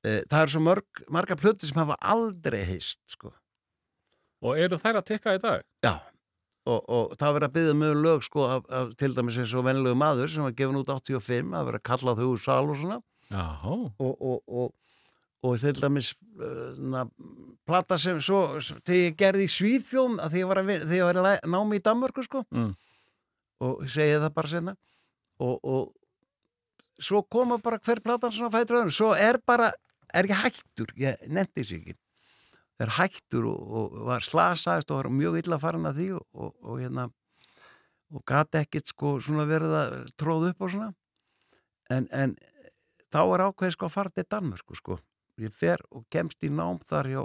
Eh, 0.03 0.21
Það 0.29 0.41
er 0.43 0.51
svo 0.51 0.59
mörg, 0.61 1.03
marga 1.09 1.35
plöti 1.39 1.65
sem 1.69 1.79
hafa 1.79 1.95
aldrei 2.01 2.63
heist 2.67 2.99
sko. 3.07 3.31
Og 4.43 4.57
eru 4.59 4.75
þær 4.75 4.99
að 4.99 5.05
tikka 5.07 5.35
í 5.37 5.39
dag? 5.39 5.63
Já, 5.83 5.93
og, 6.65 6.79
og 6.87 7.15
það 7.19 7.33
verið 7.37 7.47
að 7.49 7.55
byggja 7.57 7.73
mjög 7.79 7.97
lög 8.05 8.23
sko 8.27 8.43
af, 8.47 8.67
af 8.71 8.93
til 8.99 9.11
dæmis 9.17 9.39
eins 9.41 9.53
og 9.59 9.65
venlegu 9.67 9.97
maður 9.99 10.31
sem 10.31 10.45
var 10.45 10.53
gefin 10.55 10.79
út 10.79 10.91
85 10.93 11.51
að 11.59 11.67
vera 11.69 11.81
að 11.81 11.87
kalla 11.89 12.13
þau 12.19 12.27
úr 12.33 12.39
sal 12.43 12.69
og 12.71 12.77
svona. 12.79 12.99
Og, 13.99 14.13
og, 14.21 14.39
og, 14.47 14.69
og 15.43 15.57
til 15.59 15.75
dæmis 15.81 16.13
uh, 16.39 16.71
na, 16.93 17.03
plata 17.67 17.97
sem 17.99 18.21
svo 18.23 18.45
þegar 18.61 19.01
ég 19.09 19.17
gerði 19.19 19.47
í 19.49 19.51
vin- 20.69 20.85
þegar 20.85 20.99
ég 21.01 21.09
var 21.09 21.19
að 21.23 21.49
námi 21.55 21.79
í 21.81 21.83
Danmörku 21.83 22.23
sko. 22.27 22.45
Mm. 22.55 22.71
og 23.63 23.83
segi 23.87 24.17
það 24.19 24.33
bara 24.35 24.49
senna 24.51 24.73
og, 25.39 25.59
og 25.63 25.91
svo 27.03 27.21
koma 27.31 27.57
bara 27.63 27.79
hver 27.83 27.99
platan 28.03 28.31
svona 28.31 28.51
fætur 28.53 28.79
öðrum. 28.81 28.91
Svo 28.95 29.11
er 29.15 29.39
bara, 29.47 29.69
er 30.13 30.27
ekki 30.27 30.39
hættur? 30.43 30.91
Ég 30.99 31.23
nefndi 31.27 31.63
sér 31.67 31.79
ekki 31.81 31.95
er 32.81 32.93
hættur 32.97 33.45
og, 33.51 33.59
og 33.77 33.99
var 34.09 34.25
slasaðist 34.25 34.91
og 34.91 35.03
var 35.03 35.11
mjög 35.13 35.43
illa 35.43 35.59
farin 35.61 35.85
að 35.89 35.99
því 35.99 36.07
og, 36.17 36.25
og, 36.33 36.55
og 36.63 36.81
hérna 36.81 37.07
og 38.13 38.25
gati 38.29 38.59
ekkit 38.61 38.91
sko 38.93 39.15
svona 39.23 39.45
verið 39.49 39.75
að 39.77 39.93
tróða 40.21 40.51
upp 40.53 40.65
og 40.65 40.73
svona. 40.73 40.89
En, 41.93 42.05
en 42.13 42.35
þá 43.13 43.21
er 43.23 43.45
ákveðið 43.47 43.75
sko 43.77 43.87
að 43.89 43.95
fara 43.95 44.13
til 44.13 44.27
Danmörku 44.29 44.77
sko. 44.77 44.99
Ég 45.41 45.53
fer 45.53 45.81
og 45.89 46.05
kemst 46.13 46.45
í 46.45 46.51
nám 46.53 46.77
þar 46.85 47.09
hjá, 47.09 47.23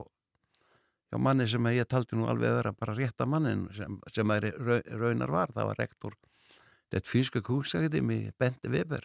hjá 1.12 1.20
manni 1.20 1.48
sem 1.50 1.68
ég 1.74 1.88
taldi 1.88 2.16
nú 2.16 2.28
alveg 2.28 2.48
að 2.48 2.60
vera 2.62 2.72
bara 2.72 2.96
rétta 2.96 3.28
mannin 3.28 3.66
sem, 3.76 3.98
sem 4.14 4.32
er 4.32 4.48
rau- 4.56 4.96
raunar 5.02 5.34
var, 5.34 5.52
það 5.52 5.70
var 5.72 5.80
rektor 5.84 6.16
þetta 6.88 7.10
fínska 7.12 7.42
kúksakademi 7.44 8.30
Bente 8.40 8.70
Weber. 8.72 9.04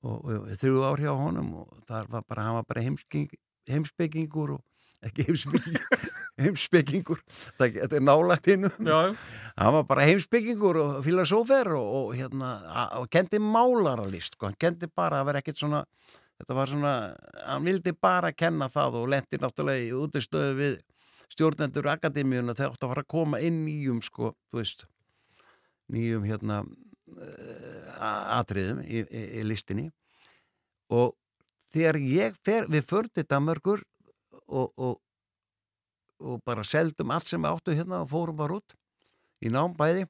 Og, 0.00 0.24
og 0.24 0.48
þrjú 0.58 0.82
ár 0.88 1.02
hjá 1.02 1.12
honum 1.12 1.52
og 1.60 1.72
þar 1.86 2.08
var 2.10 2.24
bara, 2.26 2.46
hann 2.46 2.56
var 2.56 2.66
bara 2.66 2.82
heimsking, 2.82 3.28
heimspekingur 3.68 4.56
og 4.56 4.62
ekki 5.08 5.26
heimspekingur 5.28 5.98
heimspekingur, 6.42 7.20
þetta 7.58 7.68
þetta 7.86 7.98
er 7.98 8.04
nálægt 8.04 8.50
hinnu 8.52 8.70
já, 8.84 8.98
hann 9.56 9.76
var 9.78 9.86
bara 9.88 10.06
heimsbyggingur 10.08 10.80
og 10.82 10.98
filosófer 11.06 11.72
og, 11.76 11.90
og 12.00 12.14
hérna 12.18 12.54
og 13.00 13.08
kendi 13.12 13.40
málaralist 13.40 14.36
sko. 14.36 14.50
hann 14.50 14.60
kendi 14.60 14.90
bara 14.92 15.22
að 15.22 15.30
vera 15.30 15.44
ekkit 15.44 15.62
svona 15.62 15.84
þetta 16.40 16.56
var 16.56 16.72
svona, 16.72 16.94
hann 17.46 17.66
vildi 17.66 17.92
bara 17.96 18.32
kenna 18.32 18.68
það 18.72 19.02
og 19.02 19.10
lendi 19.14 19.40
náttúrulega 19.40 19.88
í 19.88 19.92
útistöðu 19.96 20.54
við 20.58 20.78
stjórnendur 21.30 21.88
akademíuna 21.92 22.56
þegar 22.56 22.74
átt 22.74 22.84
að 22.84 22.92
fara 22.94 23.04
að 23.04 23.12
koma 23.14 23.40
inn 23.44 23.62
nýjum 23.64 24.00
sko, 24.04 24.34
þú 24.50 24.60
veist 24.60 24.86
nýjum 25.90 26.26
hérna 26.26 26.60
uh, 26.64 28.38
atriðum 28.38 28.82
í, 28.84 29.04
í, 29.04 29.22
í 29.40 29.46
listinni. 29.46 29.88
Og 30.90 31.14
þegar 31.74 32.00
ég 32.02 32.38
fer, 32.46 32.66
við 32.70 32.86
fördi 32.90 33.26
Danmörkur 33.26 33.84
og, 34.50 34.72
og, 34.76 35.00
og 36.20 36.42
bara 36.46 36.66
seldum 36.66 37.12
allt 37.14 37.30
sem 37.30 37.42
við 37.42 37.56
áttu 37.56 37.76
hérna 37.76 38.02
og 38.04 38.10
fórum 38.10 38.38
bara 38.38 38.58
út 38.58 38.76
í 39.40 39.52
nám 39.52 39.76
bæði. 39.78 40.06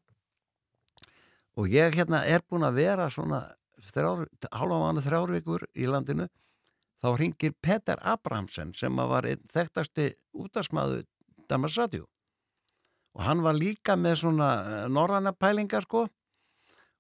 Og 1.58 1.68
ég 1.70 1.94
hérna 1.94 2.22
er 2.26 2.42
búin 2.48 2.64
að 2.66 2.78
vera 2.80 3.10
svona 3.12 3.42
þrjár, 3.90 4.26
hálfa 4.52 4.78
mánu 4.80 5.02
þrjár 5.04 5.34
vikur 5.36 5.66
í 5.74 5.88
landinu. 5.90 6.28
Þá 7.00 7.08
ringir 7.16 7.56
Peter 7.62 8.00
Abramsen 8.04 8.74
sem 8.76 8.96
var 8.96 9.28
einn 9.28 9.42
þekktasti 9.52 10.12
útarsmaðu 10.36 11.04
Radio. 11.50 12.06
Og 13.16 13.24
hann 13.26 13.42
var 13.42 13.56
líka 13.58 13.96
með 13.98 14.20
svona 14.20 14.48
eh, 14.62 14.88
norræna 14.88 15.32
pælingar 15.32 15.82
sko. 15.82 16.04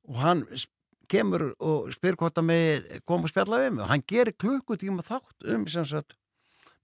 Og 0.08 0.16
hann 0.18 0.42
kemur 1.10 1.52
og 1.58 1.92
spyr 1.94 2.16
hvort 2.18 2.38
að 2.38 2.48
mig 2.48 3.02
kom 3.06 3.22
og 3.22 3.30
spjalla 3.30 3.60
mig. 3.70 3.84
Og 3.84 3.90
hann 3.92 4.02
gerir 4.02 4.34
klukkutíma 4.34 5.04
þátt 5.06 5.46
um 5.54 5.68
sem 5.70 5.86
sagt 5.86 6.16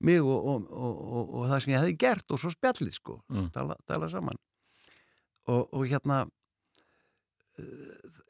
mig 0.05 0.21
og, 0.21 0.37
og, 0.37 0.67
og, 0.71 0.97
og, 1.17 1.31
og 1.41 1.47
það 1.51 1.63
sem 1.65 1.73
ég 1.73 1.81
hefði 1.81 1.97
gert 2.03 2.31
og 2.37 2.41
svo 2.43 2.51
spjallið 2.53 2.93
sko 2.99 3.21
Mm. 3.33 3.51
tala, 3.55 3.77
tala 3.89 4.09
saman 4.13 4.37
og, 5.47 5.69
og 5.73 5.87
hérna 5.89 6.25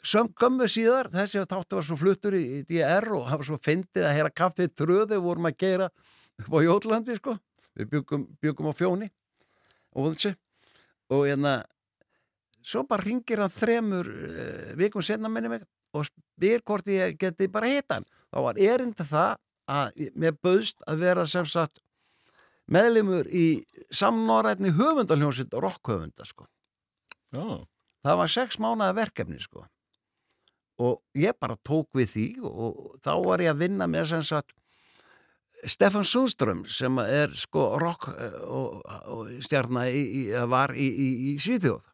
söng 0.06 0.30
gömmu 0.38 0.68
síðar 0.70 1.08
þessi 1.10 1.42
þáttu 1.50 1.78
var 1.80 1.86
svo 1.86 1.96
fluttur 1.98 2.36
í, 2.38 2.42
í 2.60 2.62
DR 2.68 3.08
og 3.16 3.26
hafa 3.26 3.46
svo 3.48 3.58
fyndið 3.58 4.06
að 4.06 4.14
heyra 4.14 4.30
kaffið 4.30 4.74
tröði 4.78 5.18
vorum 5.22 5.48
að 5.50 5.56
gera 5.58 5.88
upp 6.44 6.52
á 6.54 6.58
Jótlandi 6.62 7.16
sko. 7.18 7.34
við 7.76 7.88
byggum, 7.90 8.26
byggum 8.40 8.70
á 8.70 8.74
fjóni 8.78 9.08
og 9.96 10.12
þessi 10.14 10.36
og 11.10 11.24
hérna 11.26 11.56
svo 12.66 12.84
bara 12.86 13.02
ringir 13.06 13.42
hann 13.42 13.50
þremur 13.52 14.06
uh, 14.06 14.70
vikum 14.78 15.02
senna 15.02 15.28
minni 15.30 15.50
mig 15.50 15.66
og 15.96 16.06
spyr 16.06 16.62
hvort 16.66 16.86
ég 16.90 17.18
geti 17.18 17.48
bara 17.50 17.68
hitta 17.70 17.98
hann 17.98 18.06
þá 18.30 18.38
var 18.46 18.58
erinda 18.62 19.04
það 19.06 19.34
að 19.70 20.10
mér 20.18 20.36
bauðst 20.42 20.82
að 20.86 21.02
vera 21.02 21.26
sem 21.28 21.46
sagt 21.48 21.80
meðlimur 22.70 23.28
í 23.30 23.62
samnorrætni 23.94 24.72
höfundaljónsitt 24.74 25.54
og 25.54 25.66
rockhöfunda 25.66 26.26
sko. 26.26 26.46
Já, 27.34 27.62
það 28.06 28.20
var 28.22 28.32
sex 28.32 28.60
mánaða 28.62 28.98
verkefni 29.00 29.40
sko. 29.42 29.66
Og 30.82 31.00
ég 31.16 31.36
bara 31.40 31.56
tók 31.64 31.88
við 31.96 32.10
því 32.12 32.26
og 32.44 32.96
þá 33.04 33.12
var 33.24 33.42
ég 33.44 33.54
að 33.54 33.62
vinna 33.64 33.88
með 33.88 34.10
sem 34.12 34.24
sagt 34.26 34.52
Stefan 35.64 36.04
Sundström 36.04 36.66
sem 36.68 36.98
er 37.00 37.32
sko 37.34 37.78
rock 37.80 38.10
eh, 38.12 38.34
og, 38.44 38.82
og 39.08 39.30
stjarnar 39.42 39.88
í, 39.88 40.02
í, 40.04 40.24
var 40.50 40.74
í, 40.76 40.84
í, 40.86 41.08
í 41.32 41.36
Svíþjóð. 41.40 41.86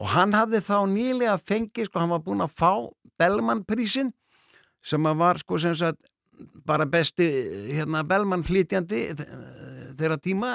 Og 0.00 0.12
hann 0.14 0.32
hafði 0.32 0.62
þá 0.64 0.76
nýlega 0.88 1.34
fengið 1.42 1.90
sko, 1.90 2.00
hann 2.00 2.14
var 2.14 2.22
búinn 2.24 2.44
að 2.44 2.54
fá 2.56 2.72
Bellman 3.20 3.64
prísin 3.68 4.14
sem 4.80 5.04
var 5.18 5.40
sko 5.42 5.58
sem 5.60 5.74
sagt 5.76 6.09
bara 6.66 6.86
besti 6.90 7.26
hérna 7.76 8.02
Bellman 8.08 8.42
flytjandi 8.46 9.00
þe- 9.18 9.30
þeirra 10.00 10.18
tíma. 10.22 10.52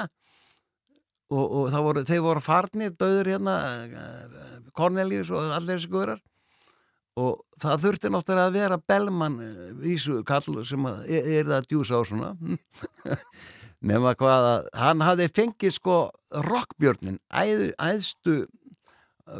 Og, 1.26 1.42
og 1.66 1.74
voru, 1.82 2.04
þeir 2.06 2.20
voru 2.22 2.40
farnir 2.44 2.92
döður 2.94 3.32
hérna 3.34 3.54
eh, 3.82 4.58
Cornelius 4.78 5.32
og 5.34 5.48
allir 5.56 5.74
þessi 5.80 5.90
guðrar. 5.90 6.20
Og 7.16 7.40
það 7.62 7.80
þurfti 7.86 8.10
náttúrulega 8.12 8.50
að 8.50 8.56
vera 8.60 8.78
Bellman 8.92 9.38
eh, 9.42 9.72
vísu 9.80 10.20
kall 10.28 10.60
sem 10.68 10.86
að, 10.86 11.00
er, 11.10 11.26
er 11.40 11.48
það 11.50 11.66
djús 11.72 11.90
á 11.90 11.98
svona. 12.06 12.30
Nema 13.86 14.14
hvað 14.18 14.46
að 14.52 14.68
hann 14.80 15.02
hafði 15.04 15.26
fengið 15.36 15.74
sko 15.76 15.96
rockbjörnin 16.46 17.18
æð, 17.28 17.66
æðstu 17.76 18.36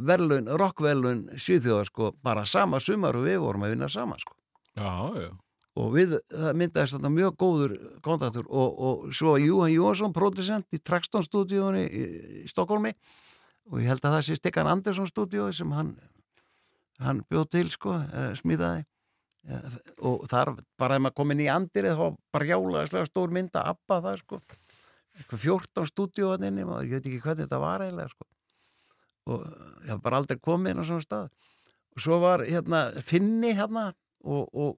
verðlun, 0.06 0.50
rockverðlun 0.58 1.22
síðþjóðar 1.38 1.88
sko 1.88 2.10
bara 2.26 2.42
sama 2.48 2.80
sumar 2.82 3.16
og 3.16 3.24
við 3.28 3.38
vorum 3.44 3.64
að 3.66 3.76
vinna 3.76 3.88
saman 3.92 4.18
sko. 4.20 4.34
Já, 4.76 4.90
já. 5.22 5.30
Og 5.76 5.92
við, 5.92 6.16
það 6.32 6.58
myndaðist 6.62 6.96
þetta 6.96 7.12
mjög 7.12 7.36
góður 7.40 7.76
kontaktur 8.04 8.48
og, 8.48 8.82
og 8.88 9.06
svo 9.16 9.36
Júhan 9.40 9.74
Jóhansson, 9.74 10.14
producent 10.16 10.72
í 10.72 10.80
Traxton 10.80 11.24
stúdíónu 11.26 11.82
í, 11.84 12.04
í 12.44 12.50
Stokkólmi 12.50 12.94
og 13.70 13.80
ég 13.82 13.90
held 13.90 14.04
að 14.04 14.16
það 14.16 14.26
sé 14.28 14.36
Stikkan 14.38 14.70
Andersson 14.70 15.10
stúdíói 15.10 15.50
sem 15.56 15.72
hann, 15.76 15.96
hann 17.02 17.24
bjóð 17.28 17.48
til 17.52 17.66
sko, 17.72 17.96
eh, 18.04 18.30
smíðaði. 18.38 18.86
Eh, 19.46 19.74
og 20.06 20.24
þar 20.30 20.54
bara 20.78 20.96
ef 20.96 21.04
maður 21.04 21.18
komin 21.20 21.44
í 21.44 21.50
andirið 21.50 21.98
þá 21.98 22.06
bara 22.34 22.48
jálega 22.48 23.04
stór 23.06 23.34
mynda 23.34 23.66
appa 23.74 24.00
það 24.04 24.22
sko. 24.22 24.40
Eitthvað 25.16 25.44
14 25.44 25.90
stúdíóaninni, 25.92 26.64
ég 26.64 26.96
veit 26.96 27.04
ekki 27.04 27.20
hvernig 27.24 27.44
þetta 27.44 27.60
var 27.62 27.84
eiginlega 27.84 28.14
sko. 28.14 28.26
Og 29.26 29.44
ég 29.84 29.92
haf 29.92 30.02
bara 30.02 30.22
aldrei 30.22 30.40
komið 30.40 30.72
inn 30.72 30.82
á 30.82 30.88
svona 30.88 31.04
stað. 31.04 31.30
Og 31.96 32.02
svo 32.04 32.18
var 32.22 32.44
hérna 32.46 32.82
Finni 33.02 33.54
hérna 33.56 33.88
og, 34.24 34.50
og 34.52 34.74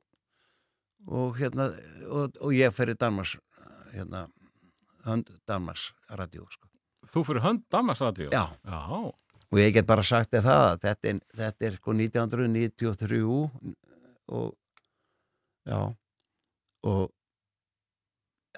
og 1.06 1.38
hérna 1.38 1.70
og, 2.08 2.36
og 2.40 2.52
ég 2.56 2.74
fer 2.74 2.92
í 2.92 2.96
Danmarks 2.98 3.36
hérna 3.94 4.26
hönd 5.06 5.30
Danmarks 5.48 5.92
radio 6.10 6.46
sko. 6.50 6.68
Þú 7.08 7.24
fyrir 7.24 7.44
hönd 7.44 7.64
Damarsradio? 7.72 8.30
Já. 8.32 8.44
Já. 8.64 9.12
og 9.48 9.58
ég 9.58 9.72
get 9.72 9.86
bara 9.88 10.04
sagt 10.04 10.32
þér 10.34 10.44
það 10.44 10.64
að 10.64 10.82
þetta 10.82 11.08
er, 11.10 11.20
þetta 11.38 11.68
er 11.68 11.76
sko 11.78 11.94
1993 11.96 13.20
og 14.28 14.50
já 15.68 15.80
og 16.88 17.00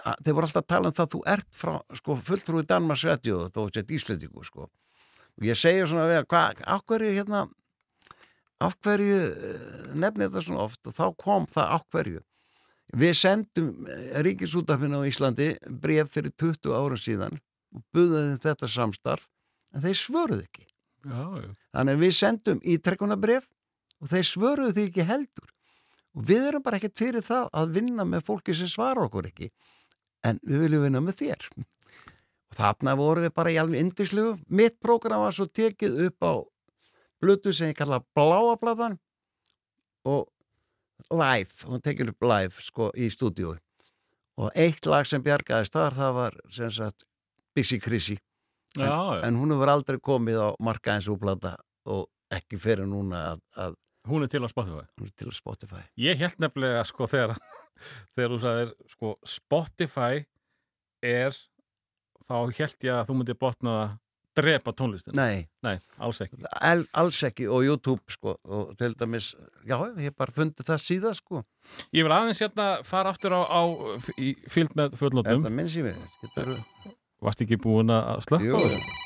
a, 0.05 0.15
þeir 0.19 0.35
voru 0.35 0.49
alltaf 0.49 0.65
að 0.65 0.71
tala 0.73 0.91
um 0.91 0.97
það 0.97 1.07
að 1.07 1.15
þú 1.15 1.23
ert 1.35 1.61
frá 1.61 1.73
sko 2.01 2.19
fulltrúi 2.27 2.67
Danmarks 2.67 3.07
radio 3.07 3.47
þó 3.49 3.63
þetta 3.69 3.97
Íslendingu 3.97 4.45
sko 4.49 4.67
og 4.67 5.47
ég 5.47 5.59
segja 5.59 5.87
svona 5.87 6.09
að 6.11 6.27
hvað, 6.31 6.65
af 6.67 6.85
hverju 6.91 7.15
hérna 7.15 7.47
af 8.61 8.77
hverju 8.85 9.21
eh, 9.31 9.71
nefni 9.95 10.27
þetta 10.27 10.45
svona 10.45 10.67
oft 10.67 10.91
og 10.91 10.97
þá 10.97 11.07
kom 11.23 11.47
það 11.51 11.77
af 11.79 11.87
hverju 11.95 12.25
við 12.97 13.15
sendum 13.19 13.87
ríkisútafinn 14.27 14.97
á 14.97 15.01
Íslandi 15.07 15.53
bref 15.83 16.11
fyrir 16.15 16.35
20 16.35 16.75
árum 16.75 17.01
síðan 17.01 17.39
og 17.75 17.85
buðaði 17.95 18.41
þetta 18.43 18.71
samstarf 18.71 19.29
en 19.75 19.85
þeir 19.85 19.99
svöruð 19.99 20.45
ekki. 20.45 20.67
Já, 21.01 21.23
já. 21.41 21.49
þannig 21.73 21.97
að 21.97 22.05
við 22.05 22.15
sendum 22.19 22.63
ítrekkunabref 22.75 23.49
og 24.01 24.11
þeir 24.11 24.27
svöruðu 24.29 24.77
því 24.77 24.87
ekki 24.91 25.09
heldur. 25.09 25.53
Og 26.19 26.25
við 26.27 26.49
erum 26.51 26.65
bara 26.65 26.81
ekkert 26.81 26.99
fyrir 26.99 27.25
það 27.25 27.51
að 27.57 27.77
vinna 27.77 28.07
með 28.09 28.25
fólki 28.27 28.57
sem 28.57 28.69
svara 28.69 29.07
okkur 29.07 29.31
ekki 29.31 29.51
en 30.27 30.41
við 30.43 30.65
viljum 30.67 30.85
vinna 30.89 31.03
með 31.05 31.21
þér. 31.23 31.47
Og 32.51 32.59
þarna 32.59 32.97
vorum 32.99 33.25
við 33.25 33.35
bara 33.37 33.53
í 33.55 33.61
alveg 33.63 33.85
indislegu 33.85 34.35
mitt 34.51 34.81
prógram 34.83 35.23
var 35.23 35.37
svo 35.37 35.47
tekið 35.47 36.03
upp 36.09 36.27
á 36.27 36.35
blutu 37.23 37.55
sem 37.55 37.71
ég 37.71 37.79
kalla 37.79 38.03
bláapladan 38.17 38.99
og 40.09 40.27
live, 41.11 41.51
hún 41.69 41.81
tekið 41.85 42.13
upp 42.15 42.27
live 42.31 42.65
sko 42.65 42.91
í 42.97 43.09
stúdíu 43.13 43.55
og 44.41 44.51
eitt 44.57 44.87
lag 44.89 45.07
sem 45.09 45.23
bjargaðist 45.25 45.75
þar 45.77 45.97
það 45.99 46.15
var 46.17 46.37
sem 46.55 46.71
sagt 46.73 47.05
Busy 47.57 47.81
Chrissy 47.83 48.17
Já, 48.79 48.87
já. 48.87 49.23
en 49.27 49.35
hún 49.41 49.51
hefur 49.51 49.73
aldrei 49.73 49.99
komið 49.99 50.39
á 50.39 50.49
markaðins 50.63 51.09
úplata 51.11 51.57
og 51.91 52.07
ekki 52.31 52.59
fyrir 52.63 52.87
núna 52.87 53.33
að, 53.33 53.41
að 53.59 53.79
Hún 54.09 54.23
er 54.25 54.31
til 54.33 54.41
á 54.41 54.49
Spotify. 54.49 54.85
til 55.19 55.27
að 55.29 55.35
Spotify 55.37 55.81
Ég 56.01 56.17
held 56.23 56.39
nefnilega 56.41 56.85
sko 56.89 57.09
þegar, 57.11 57.35
þegar 58.15 58.31
þú 58.33 58.39
sagðir 58.45 58.71
sko 58.95 59.11
Spotify 59.29 60.23
er 61.05 61.35
þá 62.29 62.35
held 62.55 62.87
ég 62.87 62.95
að 62.95 63.05
þú 63.11 63.17
myndir 63.19 63.39
botna 63.41 63.75
að 63.83 63.91
drepa 64.37 64.73
tónlistin. 64.77 65.15
Nei, 65.19 65.49
Nei, 65.67 65.75
alls 65.99 66.21
ekki. 66.23 66.39
al, 66.63 66.85
alls 66.95 67.19
ekki 67.27 67.49
og 67.51 67.65
YouTube 67.67 68.01
sko 68.15 68.37
og 68.45 68.77
til 68.79 68.95
dæmis, 69.01 69.33
já, 69.67 69.75
ég 69.99 70.07
hef 70.07 70.17
bara 70.21 70.33
fundið 70.37 70.69
það 70.71 70.83
síðan 70.85 71.17
sko 71.19 71.43
Ég 71.97 72.07
vil 72.07 72.15
aðeins 72.15 72.41
hérna 72.45 72.69
fara 72.87 73.11
aftur 73.11 73.35
á, 73.35 73.43
á 73.43 73.61
í 74.17 74.35
fylg 74.49 74.73
með 74.79 74.93
Er 74.95 75.01
fullnotum. 75.03 75.43
það 75.45 75.57
minn 75.59 75.69
sími? 75.75 75.95
Getur... 76.23 76.55
Varst 77.21 77.43
ekki 77.45 77.59
búin 77.61 77.91
að 77.93 78.23
slökka 78.25 78.47
Jú, 78.47 78.57
á 78.57 78.61
þessu? 78.71 78.99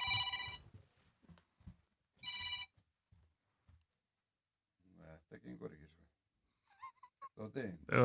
Þetta 5.05 5.41
gengur 5.45 5.73
ekki 5.75 5.89
svo 5.91 7.45
Dóti, 7.45 7.65
Já, 7.91 8.05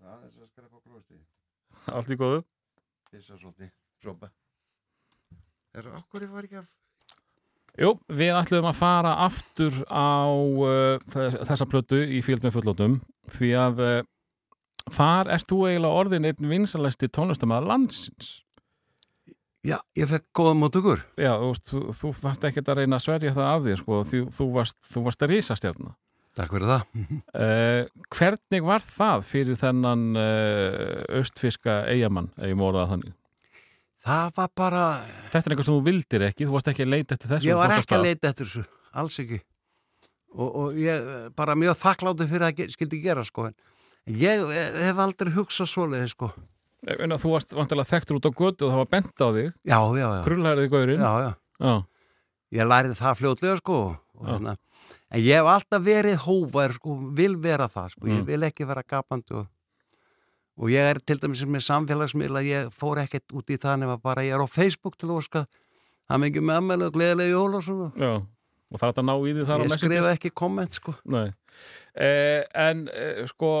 það 0.00 0.12
er 0.12 0.20
þess 0.26 0.42
að 0.44 0.50
skrepa 0.52 0.82
klósti 0.84 1.18
allt 1.90 2.10
í 2.12 2.16
góðu. 2.20 2.40
Pissa 3.10 3.36
svolítið, 3.40 3.70
sopa 4.02 4.28
Er 5.80 5.88
það 5.88 5.98
okkur 6.02 6.26
ég 6.26 6.32
var 6.36 6.46
ekki 6.48 6.60
að 6.60 6.70
Jú, 7.80 7.90
við 8.12 8.32
ætlum 8.34 8.66
að 8.68 8.76
fara 8.80 9.12
aftur 9.24 9.76
á 9.88 10.26
uh, 10.28 10.98
þess- 11.08 11.38
þessa 11.48 11.66
plötu 11.70 12.00
í 12.02 12.18
fylg 12.26 12.42
með 12.44 12.56
fullnotum 12.58 12.96
því 13.36 13.50
að 13.56 13.82
uh, 13.86 14.00
þar 14.90 15.30
ert 15.36 15.46
þú 15.48 15.60
eiginlega 15.68 16.00
orðin 16.02 16.26
einn 16.28 16.48
vinsalæsti 16.50 17.08
tónlistamæður 17.14 17.68
landsins. 17.70 18.32
Já, 19.64 19.76
ég 19.96 20.08
fekk 20.10 20.26
góða 20.36 20.54
mótugur 20.56 21.02
Já, 21.20 21.34
þú, 21.38 21.52
þú, 21.68 21.80
þú 22.00 22.10
þarft 22.18 22.46
ekkert 22.50 22.68
að 22.72 22.78
reyna 22.80 22.98
að 22.98 23.04
sverja 23.06 23.32
það 23.38 23.48
af 23.54 23.64
því, 23.66 23.74
sko, 23.84 23.98
því 24.10 24.20
þú 24.40 24.46
varst, 24.58 24.78
þú 24.90 25.02
varst 25.06 25.24
að 25.26 25.32
rísastjárna. 25.36 25.94
Takk 26.40 26.54
fyrir 26.56 26.70
það 26.74 26.84
Uh, 27.30 27.82
hvernig 28.18 28.66
var 28.66 28.84
það 28.86 29.24
fyrir 29.30 29.58
þennan 29.60 30.04
uh, 30.18 31.20
austfiska 31.20 31.80
eigamann, 31.92 32.32
móra 32.58 32.82
það 32.86 32.94
þannig? 32.96 33.16
Það 34.00 34.30
var 34.36 34.48
bara, 34.56 34.82
Þetta 35.30 35.40
er 35.44 35.52
eitthvað 35.54 35.66
sem 35.68 35.74
þú 35.76 35.82
vildir 35.90 36.22
ekki, 36.30 36.46
þú 36.48 36.54
varst 36.56 36.68
ekki 36.72 36.84
að 36.86 36.92
leita 36.94 37.16
eftir 37.16 37.30
þessu. 37.34 37.48
ég 37.50 37.58
var 37.60 37.74
ekki 37.76 37.96
að 37.98 38.04
leita 38.06 38.30
eftir 38.32 38.46
þessu 38.48 38.62
Alls 39.02 39.18
ekki 39.20 39.40
Og, 40.30 40.48
og 40.62 40.78
ég 40.78 41.08
bara 41.36 41.56
mjög 41.58 41.76
þakklátti 41.82 42.26
fyrir 42.30 42.46
að 42.46 42.60
skildi 42.72 43.00
gera 43.02 43.24
sko 43.26 43.48
en 43.50 43.54
ég 44.06 44.44
eh, 44.46 44.78
hef 44.86 45.00
aldrei 45.02 45.32
hugsað 45.34 45.68
svoleiði 45.72 46.08
sko 46.14 46.30
En 46.86 47.12
Þú 47.20 47.34
varst 47.34 47.52
vantilega 47.52 47.90
þekktur 47.90 48.16
út 48.20 48.28
á 48.30 48.32
götu 48.32 48.64
og 48.64 48.70
það 48.72 48.78
var 48.80 48.90
bent 48.94 49.20
á 49.20 49.28
þig, 49.36 49.48
Já, 49.68 49.78
já, 50.00 50.06
já, 50.16 50.22
krullhærið 50.24 50.70
gaurinn. 50.72 51.02
já, 51.04 51.12
já. 51.26 51.32
Já. 51.60 51.74
Ég 52.56 52.66
læriði 52.70 52.96
það 53.02 53.18
fljótlega 53.20 53.58
sko 53.60 53.76
hérna, 54.24 54.54
En 55.12 55.20
ég 55.20 55.36
hef 55.42 55.50
alltaf 55.52 55.82
verið 55.84 56.16
hóvar 56.24 56.72
sko, 56.78 56.96
vil 57.18 57.36
vera 57.42 57.68
það 57.68 57.90
sko, 57.98 58.06
ég 58.08 58.22
Mm. 58.22 58.26
vil 58.30 58.40
ekki 58.48 58.66
vera 58.70 58.82
gapandi 58.86 59.34
og, 59.36 59.46
og 60.60 60.68
ég 60.72 60.90
er 60.92 61.00
til 61.08 61.16
dæmis 61.22 61.40
með 61.48 61.64
samfélagsmiðla, 61.64 62.42
ég 62.44 62.68
fór 62.76 63.00
ekkert 63.00 63.32
út 63.32 63.48
í 63.50 63.56
það 63.60 63.78
nema 63.84 63.96
bara 64.02 64.24
ég 64.26 64.36
er 64.36 64.44
á 64.44 64.48
Facebook 64.50 64.98
til 65.00 65.08
óska 65.16 65.46
það 66.10 66.22
mikið 66.26 66.46
með 66.50 66.60
ammælu 66.60 66.88
og 66.90 66.94
gleðilegi 66.98 67.32
jól 67.32 67.54
og 67.56 67.64
svona. 67.64 67.90
Já, 67.96 68.12
og 68.20 68.76
það 68.76 68.86
er 68.86 68.92
þetta 68.92 69.02
að 69.04 69.08
ná 69.08 69.14
í 69.16 69.34
því 69.36 69.44
þar 69.48 69.56
á 69.56 69.60
Ég 69.64 69.70
Messenger? 69.70 69.90
skrifa 69.94 70.14
ekki 70.16 70.32
komment 70.42 70.76
sko. 70.80 70.94
Nei. 71.16 71.28
Eh, 71.94 72.42
en 72.68 72.82
eh, 72.92 73.22
sko 73.30 73.52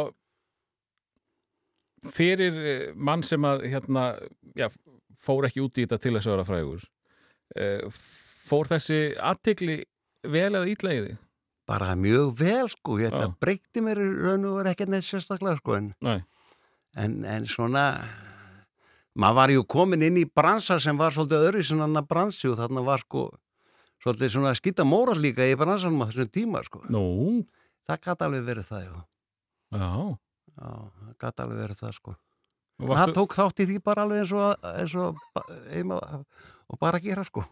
fyrir 2.14 2.56
eh, 2.64 2.84
mann 2.96 3.22
sem 3.26 3.44
að 3.44 3.64
hérna, 3.70 4.04
já, 4.56 4.68
fór 5.20 5.48
ekki 5.48 5.62
út 5.64 5.78
í 5.80 5.84
þetta 5.84 5.98
til 6.00 6.14
þess 6.16 6.28
að 6.30 6.34
vera 6.36 6.46
frægur 6.48 6.84
eh, 7.60 8.04
fór 8.50 8.70
þessi 8.70 9.00
aðtikli 9.20 9.80
vel 10.30 10.48
eða 10.54 10.68
ítla 10.70 10.94
í 10.96 11.02
því? 11.04 11.16
Bara 11.70 11.92
mjög 11.98 12.32
vel 12.40 12.66
sko, 12.72 12.96
ég, 13.02 13.12
þetta 13.12 13.36
breytti 13.42 13.82
mér 13.84 14.00
raun 14.00 14.46
og 14.48 14.56
verið 14.58 14.72
ekkert 14.72 14.94
neitt 14.94 15.06
sérstaklega 15.06 15.60
sko 15.60 15.76
en, 15.76 15.90
Nei. 16.02 16.18
En, 16.96 17.20
en 17.24 17.46
svona 17.46 17.84
maður 19.14 19.38
var 19.40 19.54
jú 19.54 19.64
komin 19.68 20.02
inn 20.06 20.18
í 20.20 20.26
bransa 20.26 20.78
sem 20.82 20.98
var 20.98 21.14
svolítið 21.14 21.46
öðru 21.50 21.64
sem 21.66 21.80
annar 21.84 22.06
bransi 22.08 22.48
og 22.50 22.58
þarna 22.58 22.82
var 22.86 23.02
sko 23.04 23.28
svolítið 24.00 24.32
svona 24.34 24.54
skýta 24.56 24.86
móral 24.88 25.18
líka 25.20 25.46
í 25.46 25.56
bransanum 25.60 26.02
á 26.02 26.08
þessum 26.08 26.30
tíma 26.32 26.64
sko. 26.64 26.82
Nú, 26.88 27.44
Það 27.88 28.02
gæti 28.06 28.26
alveg 28.26 28.42
verið 28.46 28.66
það, 28.68 28.82
já. 28.86 28.96
já. 29.74 29.92
Já, 30.60 30.70
það 30.70 31.14
gæti 31.24 31.44
alveg 31.44 31.62
verið 31.64 31.80
það 31.80 31.94
sko. 31.96 32.16
Og 32.80 32.86
Það 32.86 32.92
Varstu, 32.94 33.14
tók 33.18 33.36
þátt 33.36 33.60
í 33.60 33.66
því 33.68 33.78
bara 33.84 34.04
alveg 34.06 34.20
eins 34.22 34.34
og, 34.36 34.68
eins 34.70 34.94
og, 34.96 35.24
eima, 35.76 35.98
og 36.70 36.80
bara 36.80 37.00
að 37.00 37.08
gera 37.10 37.24
sko. 37.26 37.44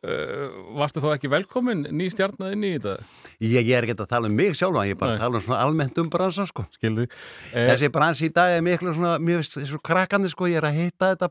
Uh, 0.00 0.44
varstu 0.78 1.02
þá 1.02 1.08
ekki 1.14 1.30
velkomin 1.32 1.82
ný 1.96 2.08
stjarnað 2.12 2.54
inn 2.56 2.66
í 2.66 2.72
þetta? 2.76 2.94
Ég, 3.42 3.56
ég 3.66 3.72
er 3.76 3.86
ekki 3.86 3.96
að 3.96 4.10
tala 4.12 4.30
um 4.30 4.36
mig 4.38 4.54
sjálf, 4.58 4.78
ég 4.86 4.94
er 4.94 5.00
bara 5.00 5.14
Nei. 5.14 5.18
að 5.18 5.24
tala 5.24 5.40
um 5.40 5.44
svona 5.46 5.60
almennt 5.66 6.00
um 6.02 6.10
bransa, 6.12 6.46
sko. 6.48 6.66
Eh, 6.82 7.06
Þessi 7.54 7.90
bransi 7.94 8.30
í 8.30 8.34
dag 8.34 8.56
er 8.56 8.64
miklu 8.66 8.94
svona, 8.96 9.16
mér 9.22 9.40
finnst 9.42 9.58
þessu 9.58 9.80
krakkandi, 9.90 10.30
sko, 10.32 10.48
ég 10.50 10.60
er 10.62 10.68
að 10.70 10.78
hitta 10.80 11.12
þetta. 11.14 11.30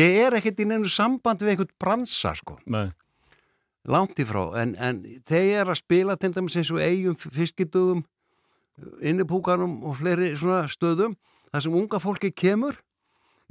Ég 0.00 0.18
er 0.26 0.38
ekkert 0.40 0.62
í 0.62 0.68
neinu 0.70 0.90
samband 0.92 1.42
við 1.44 1.54
einhvern 1.54 1.74
bransa, 1.80 2.34
sko, 2.38 2.58
nei, 2.70 2.88
langt 3.90 4.20
í 4.20 4.26
frá, 4.28 4.42
en, 4.62 4.76
en 4.80 5.02
þeir 5.28 5.60
eru 5.64 5.74
að 5.74 5.80
spila 5.82 6.16
til 6.16 6.32
dæmis 6.32 6.56
eins 6.60 6.72
og 6.72 6.80
eigum 6.80 7.18
fiskidugum, 7.20 8.04
innipúkarum 9.04 9.80
og 9.86 9.98
fleiri 10.00 10.32
svona 10.38 10.64
stöðum, 10.72 11.18
þar 11.52 11.62
sem 11.66 11.76
unga 11.78 12.00
fólki 12.02 12.32
kemur, 12.34 12.78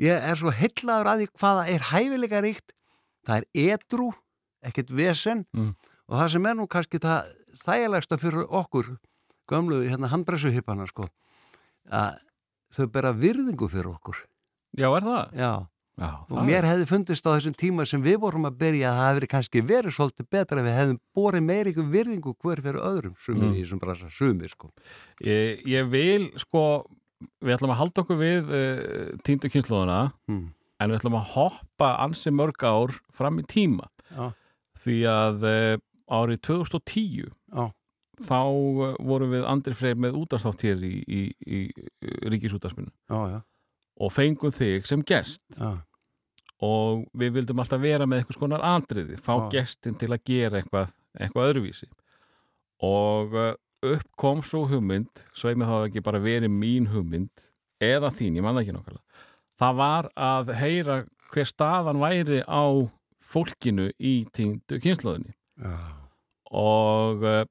ég 0.02 0.18
er 0.18 0.40
svo 0.40 0.52
hellaður 0.52 1.12
að 1.12 1.22
því 1.22 1.28
hvaða 1.40 1.68
er 1.72 1.86
hæfilega 1.92 2.42
ríkt, 2.44 2.74
það 3.24 3.38
er 3.38 3.74
edru, 3.78 4.10
ekkert 4.64 4.90
vesen 4.92 5.46
Mm. 5.54 5.76
og 6.10 6.20
það 6.20 6.30
sem 6.32 6.46
er 6.46 6.56
nú 6.56 6.68
kannski 6.68 7.00
það 7.00 7.26
þægilegsta 7.64 8.18
fyrir 8.20 8.48
okkur, 8.50 8.98
gömlu 9.52 9.84
hérna 9.90 10.08
handbressuhippana 10.12 10.88
sko, 10.88 11.08
að 11.92 12.18
þau 12.74 12.88
bera 12.92 13.14
virðingu 13.14 13.70
fyrir 13.70 13.92
okkur. 13.94 14.16
já, 14.78 14.88
er 14.98 15.02
það? 15.02 15.34
Já, 15.38 15.54
Já, 15.94 16.10
og 16.26 16.30
það 16.40 16.46
mér 16.48 16.58
er- 16.64 16.66
hefði 16.72 16.88
fundist 16.90 17.26
á 17.30 17.38
þessum 17.38 17.54
tíma 17.54 17.86
sem 17.86 18.02
við 18.02 18.18
vorum 18.18 18.46
að 18.50 18.58
byrja 18.58 18.90
að 18.90 18.98
það 18.98 19.10
hefði 19.14 19.28
kannski 19.30 19.62
verið 19.62 19.94
svolítið 19.94 20.30
betra 20.32 20.58
ef 20.60 20.66
við 20.66 20.78
hefðum 20.80 21.00
borið 21.16 21.44
meiri 21.46 21.70
ykkur 21.74 21.92
virðingu 21.94 22.34
hver 22.42 22.62
fyrir 22.66 22.82
öðrum, 22.82 23.16
sumir 23.22 23.46
Mm. 23.50 23.54
í 23.54 23.62
þessum 23.62 23.80
brasa, 23.80 24.10
sumir 24.10 24.50
sko. 24.50 24.72
Ég, 25.22 25.62
ég 25.68 25.90
vil, 25.92 26.32
sko, 26.40 26.88
við 27.44 27.58
ætlum 27.60 27.70
að 27.76 27.78
halda 27.78 28.02
okkur 28.02 28.18
við 28.18 28.50
uh, 28.50 29.18
tíndu 29.24 29.52
kynnslóðuna, 29.54 30.14
Hmm. 30.28 30.54
en 30.80 30.90
við 30.90 30.98
ætlum 31.00 31.20
að 31.22 31.30
hoppa 31.36 31.98
ansi 32.02 32.32
mörg 32.34 32.58
ár 32.64 32.90
fram 33.14 33.38
í 33.38 33.44
tíma. 33.46 33.86
Já. 34.12 34.34
Því 34.84 34.98
að 35.10 35.48
uh, 35.48 35.78
árið 36.14 36.42
2010 36.50 37.32
Já. 37.54 37.64
þá 38.28 38.42
uh, 38.44 38.94
vorum 39.00 39.34
við 39.34 39.48
Andri 39.50 39.76
Freyr 39.78 39.98
með 40.00 40.20
útastátt 40.24 40.66
hér 40.68 40.84
í, 40.84 40.94
í, 41.08 41.24
í, 41.48 41.64
já, 43.32 43.40
og 44.04 44.14
fengum 44.14 44.54
þig 44.54 44.88
sem 44.90 45.04
gest. 45.08 45.46
Já, 45.58 45.78
og 46.64 47.04
við 47.20 47.40
vildum 47.40 47.60
alltaf 47.60 47.82
vera 47.84 48.08
með 48.08 48.22
eitthvað 48.22 48.38
skonar 48.38 48.64
andriði, 48.64 49.18
fá 49.20 49.34
Já. 49.36 49.50
gestin 49.58 49.98
til 50.00 50.12
að 50.14 50.24
gera 50.30 50.62
eitthvað, 50.62 50.94
eitthvað 51.20 51.50
öðruvísi. 51.52 51.90
Og 52.84 53.36
uh, 53.36 53.54
upp 53.84 54.10
kom 54.20 54.44
svo 54.48 54.64
hugmynd, 54.72 55.26
sveið 55.36 55.60
mig 55.60 55.72
þá 55.72 55.78
ekki 55.82 56.04
bara 56.06 56.24
verið 56.24 56.52
mín 56.56 56.88
hugmynd 56.94 57.50
eða 57.84 58.14
þín, 58.16 58.38
ég 58.40 58.46
manna 58.46 58.64
ekki 58.64 58.76
nokkala 58.76 59.02
það 59.60 59.80
var 59.80 60.10
að 60.18 60.52
heyra 60.60 60.98
hver 61.34 61.50
staðan 61.50 62.02
væri 62.02 62.42
á 62.46 62.64
fólkinu 63.24 63.90
í 64.00 64.14
týndu 64.36 64.80
kynnslóðinni 64.84 65.34
og 66.54 67.24
uh, 67.26 67.44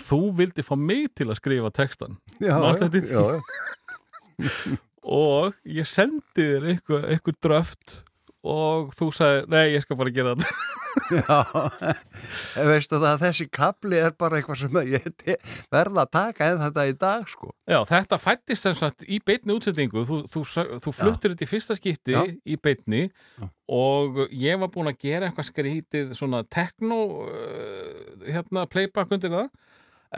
þú 0.00 0.20
vildi 0.38 0.64
fá 0.66 0.74
mig 0.78 1.10
til 1.18 1.28
að 1.30 1.40
skrifa 1.40 1.72
textan 1.74 2.18
Já, 2.40 2.56
já, 2.56 2.88
já, 3.10 3.40
og 5.20 5.56
ég 5.64 5.88
sendi 5.88 6.24
þér 6.36 6.68
eitthvað, 6.74 7.08
eitthvað 7.14 7.40
dröft 7.44 8.00
og 8.46 8.92
þú 8.96 9.10
sagði, 9.12 9.40
nei, 9.52 9.64
ég 9.74 9.82
skal 9.84 9.98
bara 10.00 10.12
gera 10.14 10.34
þetta 10.34 10.68
Já, 11.10 11.36
veistu 12.66 12.98
það 12.98 13.04
að 13.12 13.20
þessi 13.24 13.44
kapli 13.54 13.98
er 14.02 14.14
bara 14.18 14.38
eitthvað 14.40 14.58
sem 14.62 14.78
ég 14.90 15.04
te- 15.20 15.36
verð 15.70 16.00
að 16.02 16.08
taka 16.16 16.48
en 16.50 16.58
þetta 16.64 16.86
í 16.90 16.94
dag 16.98 17.28
sko. 17.30 17.50
Já, 17.70 17.78
þetta 17.86 18.18
fættist 18.18 18.66
sem 18.66 18.74
sagt 18.78 19.04
í 19.06 19.20
beinni 19.22 19.54
útsendingu 19.54 20.02
þú, 20.08 20.18
þú, 20.32 20.42
þú 20.82 20.94
fluttir 20.96 21.34
þetta 21.34 21.46
í 21.46 21.50
fyrsta 21.50 21.76
skipti 21.78 22.16
Já. 22.16 22.22
í 22.26 22.58
beinni 22.58 23.04
Já. 23.06 23.46
og 23.70 24.22
ég 24.34 24.58
var 24.62 24.72
búin 24.74 24.90
að 24.90 24.98
gera 25.06 25.28
eitthvað 25.30 25.50
skrítið 25.52 26.10
svona 26.18 26.42
techno 26.50 27.00
uh, 27.28 28.26
hérna 28.26 28.66
playback 28.70 29.14
undir 29.14 29.30
það 29.36 29.50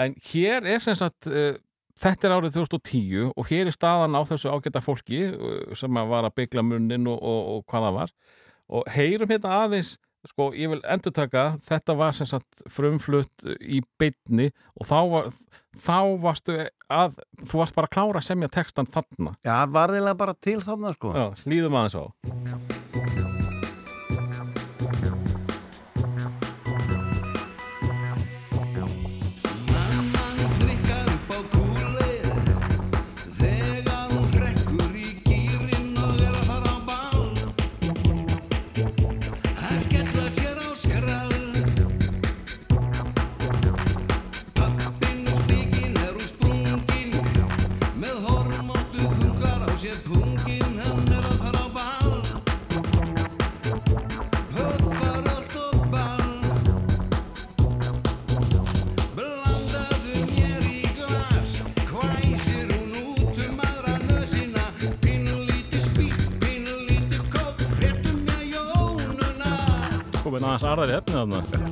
en 0.07 0.17
hér 0.31 0.71
er 0.73 0.81
sem 0.81 0.97
sagt 0.97 1.29
uh, 1.29 1.53
þetta 2.01 2.29
er 2.29 2.37
árið 2.37 2.57
2010 2.61 3.33
og 3.37 3.51
hér 3.51 3.69
er 3.71 3.77
staðan 3.77 4.17
á 4.17 4.23
þessu 4.29 4.53
ágæta 4.53 4.83
fólki 4.85 5.25
uh, 5.33 5.75
sem 5.79 6.01
var 6.13 6.29
að 6.29 6.37
byggla 6.41 6.65
munnin 6.67 7.11
og, 7.11 7.19
og, 7.21 7.43
og 7.57 7.67
hvað 7.69 7.89
það 7.89 7.99
var. 8.01 8.15
Og 8.73 8.89
heyrum 8.95 9.33
hérna 9.35 9.59
aðeins 9.65 9.97
sko, 10.31 10.53
ég 10.55 10.71
vil 10.71 10.81
endur 10.87 11.11
taka, 11.15 11.57
þetta 11.67 11.97
var 11.99 12.15
sem 12.15 12.29
sagt 12.31 12.63
frumflutt 12.71 13.47
í 13.59 13.81
beinni 13.99 14.53
og 14.79 14.87
þá, 14.87 14.99
var, 15.11 15.31
þá 15.83 15.97
varstu 16.23 16.59
að, 16.87 17.19
þú 17.43 17.59
varst 17.65 17.75
bara 17.75 17.91
að 17.91 17.95
klára 17.99 18.23
að 18.23 18.29
semja 18.31 18.53
textan 18.55 18.87
þarna, 18.87 19.35
Já, 19.43 19.57
varðilega 19.67 20.21
bara 20.23 20.39
til 20.39 20.61
þarna 20.63 20.95
sko. 20.95 21.15
já, 21.19 21.27
hlýðum 21.43 21.81
aðeins 21.83 21.99
á 21.99 22.05
aðeins 70.43 70.67
arðari 70.73 70.99
efni 70.99 71.15
þarna 71.21 71.72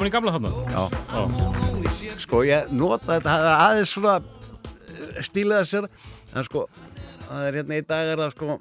komin 0.00 0.08
í 0.08 0.14
gamla 0.14 0.32
þarna? 0.32 0.50
Já. 0.72 0.82
Sko, 2.20 2.40
ég 2.48 2.70
nota 2.72 3.18
þetta 3.18 3.32
aðeins 3.66 3.90
svona 3.92 4.14
eh, 4.20 5.18
stílaða 5.26 5.66
sér 5.68 5.88
en 6.32 6.46
sko, 6.46 6.62
það 7.26 7.42
er 7.48 7.58
hérna 7.60 7.80
í 7.80 7.84
dag 7.84 8.12
er 8.14 8.22
það 8.22 8.32
sko 8.32 8.56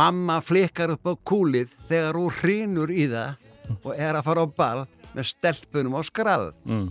mamma 0.00 0.38
flikkar 0.44 0.94
upp 0.94 1.10
á 1.10 1.14
kúlið 1.20 1.74
þegar 1.90 2.16
hún 2.16 2.32
hrýnur 2.38 2.92
í 2.94 3.08
það 3.12 3.76
og 3.82 3.92
er 3.92 4.16
að 4.16 4.24
fara 4.30 4.46
á 4.46 4.48
ball 4.56 4.86
með 5.12 5.28
stelpunum 5.34 5.98
á 6.00 6.02
skrall 6.06 6.48
Mm. 6.64 6.88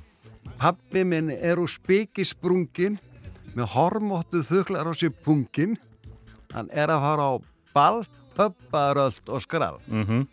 Pappi 0.61 1.01
minn 1.03 1.33
er 1.33 1.57
úr 1.59 1.67
spikisprungin 1.67 2.99
með 3.57 3.73
hormóttu 3.73 4.39
þuklar 4.45 4.87
á 4.87 4.93
sér 4.95 5.11
pungin. 5.25 5.73
Hann 6.53 6.69
er 6.71 6.93
að 6.93 7.01
fara 7.03 7.25
á 7.27 7.33
ball, 7.73 8.05
pöpparöld 8.37 9.33
og 9.33 9.41
skrall. 9.43 9.81
Mm 9.89 10.27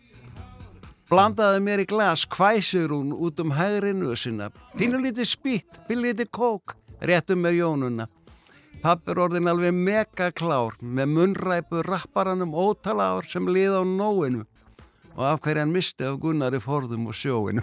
Blandaði 1.13 1.59
mér 1.61 1.81
í 1.83 1.85
glas, 1.85 2.23
hvæsir 2.25 2.89
hún 2.89 3.11
út 3.13 3.37
um 3.43 3.51
hægri 3.53 3.91
nösina. 3.93 4.47
Pínulítið 4.73 5.27
spýtt, 5.29 5.75
pínulítið 5.85 6.31
kók, 6.33 6.73
réttum 7.05 7.43
með 7.45 7.59
jónuna. 7.59 8.07
Pappi 8.81 9.13
er 9.13 9.21
orðin 9.21 9.51
alveg 9.51 9.75
megaklár 9.77 10.73
með 10.81 11.11
munnræpu 11.13 11.83
rapparanum 11.85 12.57
ótala 12.57 13.11
ár 13.13 13.29
sem 13.29 13.45
lið 13.45 13.77
á 13.77 13.83
nóinu 13.85 14.41
og 15.13 15.23
af 15.29 15.43
hverju 15.45 15.61
hann 15.61 15.75
misti 15.75 16.07
af 16.09 16.17
Gunnari 16.17 16.57
forðum 16.57 17.05
og 17.11 17.13
sjóinu. 17.13 17.61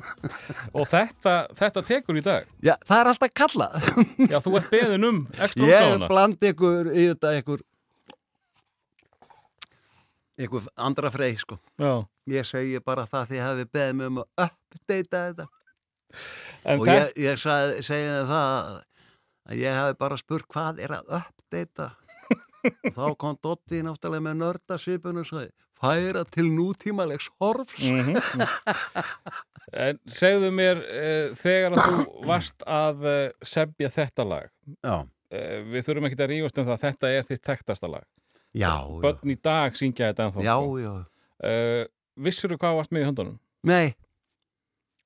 Og 0.78 0.86
þetta, 0.88 1.34
þetta 1.52 1.82
tekur 1.84 2.16
í 2.16 2.22
dag 2.24 2.46
Já, 2.64 2.78
það 2.88 2.96
er 2.96 3.10
alltaf 3.10 3.34
kallað. 3.36 3.76
Já, 4.24 4.38
þú 4.40 4.54
ert 4.56 4.70
beðin 4.72 5.04
um 5.10 5.18
ekstra 5.44 5.68
Ég 5.68 6.06
blandi 6.08 6.54
ykkur 6.54 6.88
í 6.94 7.10
þetta 7.10 7.34
ykkur 7.42 7.60
ykkur 10.46 10.68
andra 10.80 11.10
frey 11.14 11.36
sko. 11.40 11.58
Já, 11.80 12.06
Ég 12.30 12.46
segi 12.46 12.78
bara 12.84 13.06
það 13.10 13.32
því 13.32 13.40
að 13.44 13.64
beðið 13.74 13.96
mig 13.98 14.10
um 14.10 14.20
að 14.22 14.44
uppdeita 14.46 15.22
þetta 15.30 15.46
en 16.64 16.80
og 16.80 16.86
þetta 16.86 17.22
ég, 17.22 17.24
ég 17.24 17.40
segi 17.86 18.12
það 18.30 18.76
að 19.50 19.56
ég 19.60 19.78
hafi 19.80 19.96
bara 19.98 20.18
spurt 20.20 20.46
hvað 20.50 20.82
er 20.84 20.94
að 20.98 21.16
uppdeita 21.20 21.90
og 22.60 22.94
þá 22.94 23.04
kom 23.18 23.38
Dotti 23.42 23.80
náttúrulega 23.84 24.26
með 24.28 24.38
nördasvipun 24.42 25.22
og 25.22 25.28
sagði, 25.28 25.50
færa 25.80 26.24
til 26.28 26.46
nútímalegs 26.52 27.30
horfs. 27.40 27.86
Mhm. 27.88 28.18
En 29.70 30.00
segðu 30.10 30.50
mér 30.54 30.80
uh, 30.82 31.34
þegar 31.38 31.76
að 31.76 31.82
þú 31.86 32.26
varst 32.26 32.64
að 32.66 33.04
uh, 33.06 33.18
sebja 33.46 33.90
þetta 33.94 34.24
lag 34.26 34.48
Já, 34.82 34.96
uh, 35.04 35.58
við 35.70 35.84
þurfum 35.86 36.08
ekki 36.08 36.18
að 36.18 36.32
rífast 36.32 36.58
um 36.58 36.66
það 36.72 36.80
þetta 36.88 37.10
er 37.14 37.28
þitt 37.28 37.44
tektasta 37.46 37.90
lag 37.92 38.06
já, 38.54 38.72
já, 38.82 39.00
börn 39.04 39.30
í 39.32 39.36
dag 39.42 39.76
syngja 39.78 40.10
þetta 40.12 40.26
ennþá 40.28 40.44
já, 40.46 40.54
sko. 40.58 40.78
já. 40.82 40.92
uh, 41.46 41.84
Vissur 42.20 42.50
þú 42.52 42.58
hvað 42.60 42.76
varst 42.80 42.92
með 42.92 43.02
í 43.04 43.08
höndunum? 43.10 43.36
Nei, 43.64 43.94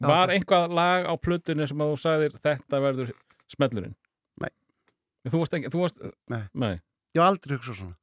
Já, 0.02 0.08
Var 0.10 0.26
það- 0.28 0.32
einhvað 0.34 0.72
lag 0.74 1.06
á 1.06 1.14
plötunni 1.22 1.66
sem 1.70 1.78
að 1.80 1.90
þú 1.92 1.98
sagðir 2.02 2.32
þetta 2.44 2.80
verður 2.82 3.10
smellurinn? 3.54 3.94
Nei. 4.42 4.50
Þú 5.30 5.38
varst 5.40 5.54
ekki, 5.56 5.70
þú 5.72 5.80
varst 5.84 6.00
Nei. 6.28 6.42
Nei. 6.52 6.72
ég 7.14 7.20
hef 7.20 7.24
aldrei 7.28 7.54
hugsað 7.56 7.76
svona. 7.78 7.96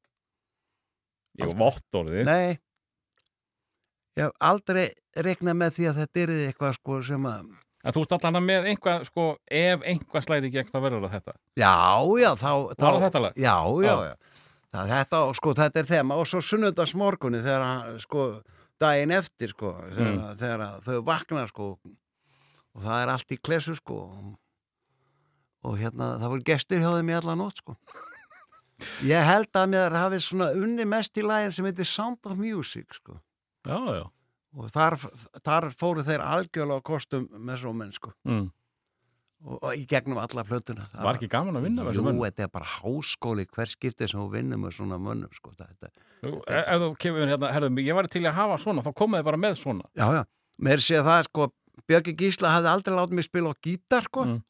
Ég 1.41 1.47
var 1.51 1.57
vottorðið 1.59 2.23
Nei, 2.26 2.57
ég 4.18 4.23
hef 4.26 4.31
aldrei 4.39 4.85
reiknað 5.27 5.57
með 5.61 5.76
því 5.77 5.89
að 5.91 5.99
þetta 6.01 6.23
er 6.23 6.34
eitthvað 6.47 6.73
sko 6.80 7.01
sem 7.11 7.27
að, 7.30 7.51
En 7.81 7.93
þú 7.95 8.01
ert 8.05 8.11
allan 8.18 8.45
með 8.45 8.68
einhvað, 8.72 9.05
sko, 9.09 9.23
ef 9.49 9.81
einhvað 9.89 10.26
slæri 10.27 10.51
gegn 10.53 10.68
þá 10.69 10.80
verður 10.84 11.05
það 11.07 11.13
þetta. 11.18 11.34
já, 11.57 11.72
já, 12.22 12.31
þá 12.38 12.51
Var 12.77 12.93
það 12.93 13.05
þetta 13.07 13.22
lag? 13.26 13.39
Já, 13.41 13.55
já, 13.81 13.95
Já. 14.11 14.15
Það, 14.72 14.91
þetta, 14.93 15.19
sko, 15.35 15.53
þetta 15.53 15.80
er 15.81 15.88
þema 15.89 16.15
og 16.22 16.27
svo 16.31 16.39
sunnudags 16.41 16.93
morgunni 16.95 17.41
þegar 17.43 17.98
sko, 17.99 18.27
daginn 18.80 19.11
eftir, 19.11 19.52
sko, 19.52 19.73
þegar, 19.91 20.14
Mm. 20.15 20.38
þegar 20.39 20.61
þau 20.85 21.02
vakna, 21.06 21.48
sko, 21.52 21.65
og 22.76 22.85
það 22.85 23.02
er 23.03 23.10
allt 23.11 23.31
í 23.35 23.38
klesu, 23.41 23.76
sko, 23.76 23.98
og 25.64 25.76
hérna, 25.77 26.15
það 26.22 26.31
voru 26.34 26.43
gestir 26.48 26.80
hjá 26.81 26.89
þeim 26.95 27.11
í 27.11 27.18
alla 27.19 27.35
nótt, 27.35 27.60
sko. 27.61 27.76
Ég 29.06 29.22
held 29.27 29.52
að 29.53 29.68
mér 29.76 29.93
hafi 29.93 30.18
svona 30.23 30.48
unni 30.57 30.85
mest 30.89 31.14
í 31.19 31.22
lagin 31.22 31.52
sem 31.53 31.65
heitir 31.68 31.85
Sound 31.85 32.18
of 32.26 32.38
Music, 32.39 32.88
sko. 32.98 33.19
Já, 33.68 33.77
já. 33.99 34.07
Og 34.57 34.72
þar, 34.73 34.95
þar 35.45 35.69
fóru 35.77 36.02
þeir 36.03 36.23
algjörlega 36.26 36.81
kostum 36.84 37.27
með 37.38 37.61
svo 37.61 37.73
menn, 37.77 37.91
sko. 37.93 38.11
Mm. 38.26 38.49
Og, 39.41 39.72
í 39.73 39.88
gegnum 39.89 40.19
alla 40.22 40.43
plötuna. 40.45 40.84
Það 40.91 41.05
Var 41.07 41.18
ekki 41.18 41.27
gaman 41.34 41.55
að 41.57 41.63
vinna 41.65 41.81
með 41.81 41.88
Jú, 41.88 41.93
þessu 41.97 42.03
mönnum? 42.05 42.26
þetta 42.27 42.43
er 42.45 42.49
bara 42.53 42.68
háskóli 42.76 43.45
hver 43.49 43.72
skiptið 43.72 44.11
sem 44.11 44.19
þú 44.22 44.27
vinnur 44.35 44.59
með 44.61 44.76
svona 44.77 44.99
mönnum, 45.01 45.31
sko. 45.34 45.53
Þetta, 45.57 45.89
Ef 46.22 46.35
ef 46.61 46.81
þú 46.84 46.89
kemur 47.01 47.26
hérna, 47.31 47.49
herðum, 47.55 47.80
ég 47.81 47.95
var 47.97 48.05
til 48.13 48.22
að 48.30 48.35
hafa 48.38 48.57
svona, 48.61 48.84
þá 48.85 48.91
komuði 49.01 49.26
bara 49.26 49.39
með 49.41 49.55
svona. 49.57 49.88
Já, 49.97 50.05
já, 50.13 50.22
mér 50.61 50.84
sé 50.85 50.99
það 51.01 51.23
sko 51.31 51.47
Björki 51.89 52.13
Gísla 52.19 52.51
hafði 52.53 52.69
aldrei 52.69 52.93
látið 52.99 53.18
mig 53.18 53.26
spila 53.26 53.49
á 53.49 53.55
gítar 53.65 54.05
sko 54.05 54.26
Mm. 54.27 54.41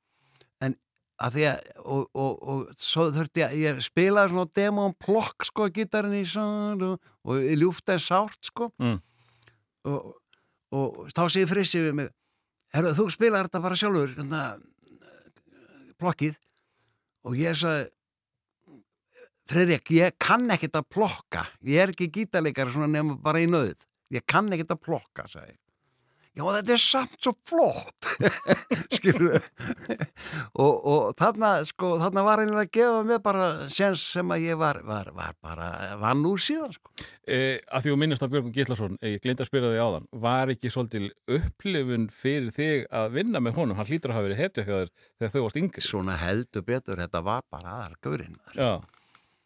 en 0.67 0.75
að 1.21 1.35
því 1.37 1.43
að 1.47 1.59
og, 1.85 2.09
og, 2.11 2.33
og 2.51 2.73
svo 2.75 3.05
þurfti 3.15 3.43
ég 3.45 3.53
ég 3.61 3.79
spilaði 3.85 4.33
svona 4.33 4.51
demo 4.57 4.85
um 4.89 4.93
plokk 4.99 5.45
sko 5.47 5.69
gítarinn 5.71 6.17
í 6.19 6.25
svona 6.27 6.89
og, 6.97 6.99
og 7.23 7.39
í 7.39 7.55
ljúft 7.55 7.87
en 7.93 7.99
sárt 8.03 8.41
sko 8.51 8.71
Mm. 8.81 8.99
og, 9.87 10.11
og 10.75 11.07
þá 11.15 11.23
sé 11.31 11.45
ég 11.45 11.49
frissi 11.53 11.79
við 11.79 11.93
mig 12.01 12.09
herru 12.73 12.91
þú 12.97 13.07
spilar 13.13 13.47
þetta 13.47 13.61
bara 13.63 13.75
sjálfur 13.79 14.11
hérna, 14.17 14.41
plokkið 16.01 16.37
og 17.27 17.37
ég 17.39 17.57
sagði 17.57 17.89
Fredrik, 19.51 19.89
ég 19.91 20.13
kann 20.21 20.45
ekkert 20.53 20.77
að 20.79 20.85
plokka. 20.93 21.41
Ég 21.67 21.81
er 21.83 21.91
ekki 21.91 22.05
gítarleikari 22.13 22.71
svona 22.71 22.87
nefnum 22.87 23.17
bara 23.19 23.41
í 23.41 23.49
nöð 23.51 23.81
ég 24.11 24.25
kann 24.27 24.51
ekkert 24.51 24.75
að 24.75 24.83
plokka, 24.85 25.27
sagði 25.31 25.53
ég 25.53 25.59
já 26.37 26.43
þetta 26.47 26.71
er 26.75 26.79
samt 26.81 27.17
svo 27.19 27.31
flott 27.43 28.07
skilur 28.95 29.33
og, 30.55 30.75
og 30.91 31.09
þarna 31.19 31.49
sko, 31.67 31.89
þarna 32.01 32.23
var 32.25 32.41
einlega 32.43 32.63
að 32.63 32.71
gefa 32.77 33.01
mér 33.09 33.19
bara 33.25 33.47
sens 33.73 34.03
sem 34.13 34.31
að 34.31 34.45
ég 34.45 34.59
var, 34.61 34.79
var, 34.87 35.09
var 35.17 35.35
bara 35.43 35.67
vann 36.01 36.23
úr 36.29 36.39
síðan 36.41 36.71
sko. 36.75 36.93
E, 37.27 37.59
að 37.67 37.83
því 37.85 37.91
þú 37.93 37.97
minnast 38.03 38.23
á 38.25 38.31
Björgun 38.31 38.55
Gillason, 38.55 38.95
ég 39.05 39.19
gleymd 39.23 39.43
að 39.43 39.49
spyrja 39.51 39.73
þig 39.73 39.83
áðan, 39.83 40.07
var 40.23 40.53
ekki 40.55 40.71
svolítil 40.73 41.09
upplifun 41.35 42.07
fyrir 42.15 42.55
þig 42.55 42.87
að 43.01 43.11
vinna 43.19 43.43
með 43.43 43.59
honum? 43.59 43.77
Hann 43.79 43.91
hlýtur 43.91 44.13
að 44.13 44.19
hafa 44.19 44.29
verið 44.29 44.41
þér 44.41 44.55
þegar 44.71 45.35
þau 45.35 45.43
varst 45.45 45.61
yngri. 45.61 45.83
svona 45.85 46.17
heldur 46.23 46.65
betur, 46.67 46.99
þetta 47.03 47.23
var 47.27 47.45
bara 47.51 47.75
aðalgurinn 47.81 48.39
Já. 48.55 48.71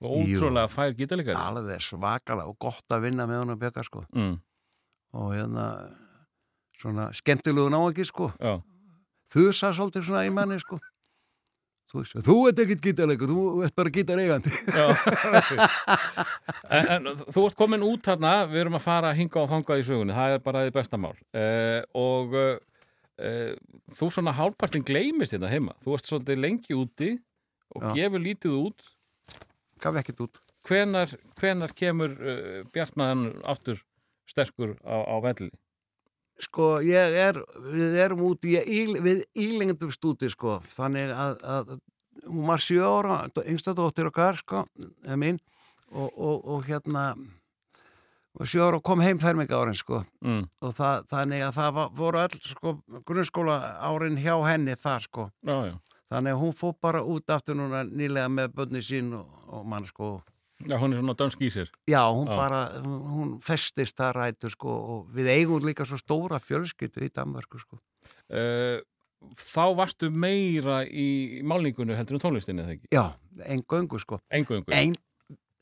Ótrúlega 0.06 0.68
fær 0.70 0.94
gítalegari. 0.94 1.40
alveg 1.40 1.82
svakalega 1.82 2.52
og 2.52 2.58
gott 2.62 2.94
að 2.94 3.06
vinna 3.08 3.26
með 3.30 3.42
honum 3.46 3.60
bjöka 3.62 3.84
sko 3.88 4.04
Mm. 4.14 4.36
og 5.16 5.32
hérna 5.34 5.68
svona 6.80 7.10
skemmtilegu 7.16 7.72
ná 7.72 7.80
ekki 7.90 8.06
sko. 8.08 8.32
Já. 8.40 8.60
þusa 9.34 9.72
svolítið 9.76 10.06
svona 10.08 10.26
í 10.28 10.34
manni 10.34 10.60
sko. 10.62 10.80
Þú, 11.86 12.02
veist, 12.02 12.16
þú 12.26 12.36
ert 12.50 12.60
ekkit 12.64 12.82
gítarleikur, 12.82 13.32
þú 13.32 13.42
ert 13.66 13.76
bara 13.78 13.92
gítareigandi. 13.94 14.52
En, 16.76 16.88
en 16.96 17.10
þú 17.30 17.44
ert 17.46 17.58
komin 17.60 17.84
út 17.86 18.08
þarna, 18.08 18.32
við 18.50 18.64
erum 18.64 18.78
að 18.80 18.86
fara 18.88 19.12
að 19.12 19.20
hinga 19.22 19.44
og 19.44 19.52
þangað 19.52 19.82
í 19.82 19.86
sögunni, 19.86 20.16
það 20.18 20.34
er 20.36 20.42
bara 20.44 20.64
því 20.66 20.74
besta 20.76 21.00
mál. 21.00 21.14
Uh, 21.30 21.82
og 21.96 22.34
uh, 22.40 23.52
þú 24.00 24.10
svona 24.12 24.34
hálfpartin 24.36 24.86
gleymist 24.88 25.36
þetta 25.36 25.52
heima, 25.54 25.76
þú 25.86 25.96
ert 25.96 26.10
svolítið 26.10 26.42
lengi 26.42 26.76
úti 26.76 27.12
og 27.76 27.86
Já. 27.86 27.92
gefur 28.00 28.26
lítið 28.26 28.58
út. 28.64 28.90
Gaf 29.86 30.02
ekkit 30.02 30.26
út. 30.26 30.42
Hvenar, 30.66 31.14
hvenar 31.38 31.76
kemur 31.78 32.18
uh, 32.18 32.64
Bjartnaðan 32.74 33.28
aftur 33.46 33.80
sterkur 34.26 34.74
á, 34.82 35.06
á 35.06 35.16
velli 35.22 35.52
sko 36.42 36.80
ég 36.84 37.16
er, 37.20 37.40
við 37.72 37.98
erum 38.04 38.26
út 38.28 38.46
í, 38.48 38.58
ílengdum 39.40 39.94
stúti 39.94 40.30
sko 40.32 40.60
þannig 40.76 41.14
að, 41.16 41.38
að 41.44 41.76
hún 42.26 42.50
var 42.50 42.64
sjö 42.64 42.84
ára, 42.84 43.22
yngsta 43.46 43.76
dóttir 43.78 44.10
okkar 44.10 44.40
sko, 44.40 44.66
eða 45.06 45.18
mín 45.22 45.40
og, 45.92 46.10
og, 46.12 46.46
og 46.56 46.68
hérna 46.68 47.08
og 48.36 48.50
sjö 48.50 48.66
ára 48.66 48.80
og 48.80 48.86
kom 48.86 49.04
heim 49.04 49.20
ferminga 49.22 49.58
árin 49.58 49.78
sko 49.78 50.02
mm. 50.26 50.44
og 50.62 50.76
það, 50.76 51.08
þannig 51.12 51.46
að 51.48 51.58
það 51.60 51.74
var, 51.80 51.92
voru 52.02 52.24
all 52.26 52.40
sko 52.42 52.78
grunnskóla 53.08 53.60
árin 53.88 54.20
hjá 54.20 54.36
henni 54.50 54.76
þar 54.80 55.08
sko 55.08 55.28
Já, 55.40 55.58
já, 55.70 55.76
þannig 56.12 56.36
að 56.36 56.42
hún 56.44 56.56
fór 56.60 56.78
bara 56.84 57.04
út 57.04 57.36
aftur 57.36 57.60
núna 57.60 57.86
nýlega 57.88 58.32
með 58.32 58.56
bönni 58.60 58.84
sín 58.84 59.14
og, 59.16 59.30
og 59.48 59.68
mann 59.72 59.88
sko 59.88 60.18
já, 60.64 60.78
hún 60.80 60.94
er 60.94 61.02
svona 61.02 61.16
dansk 61.20 61.42
í 61.44 61.52
sér 61.52 61.70
já, 61.90 62.02
hún 62.08 62.30
Já. 62.30 62.36
bara, 62.40 62.60
hún, 62.82 63.36
festist 63.44 63.98
það 64.00 64.16
rætur 64.20 64.54
sko 64.56 64.76
og 64.96 65.14
við 65.16 65.32
eigum 65.34 65.66
líka 65.66 65.88
svo 65.88 66.00
stóra 66.00 66.40
fjölskyldu 66.40 67.04
í 67.06 67.12
Danmörku 67.14 67.62
sko 67.62 67.80
uh, 68.32 68.80
Þá 69.26 69.74
varstu 69.74 70.12
meira 70.14 70.84
í 70.86 71.42
málningunni 71.42 71.96
heldur 71.98 72.20
en 72.20 72.22
tónlistinni 72.22 72.62
eða 72.62 72.76
ekki? 72.76 72.90
já, 72.94 73.06
einn 73.50 73.64
göngu 73.68 74.00
sko 74.00 74.20
Engungu 74.30 74.72
ein, 74.76 74.94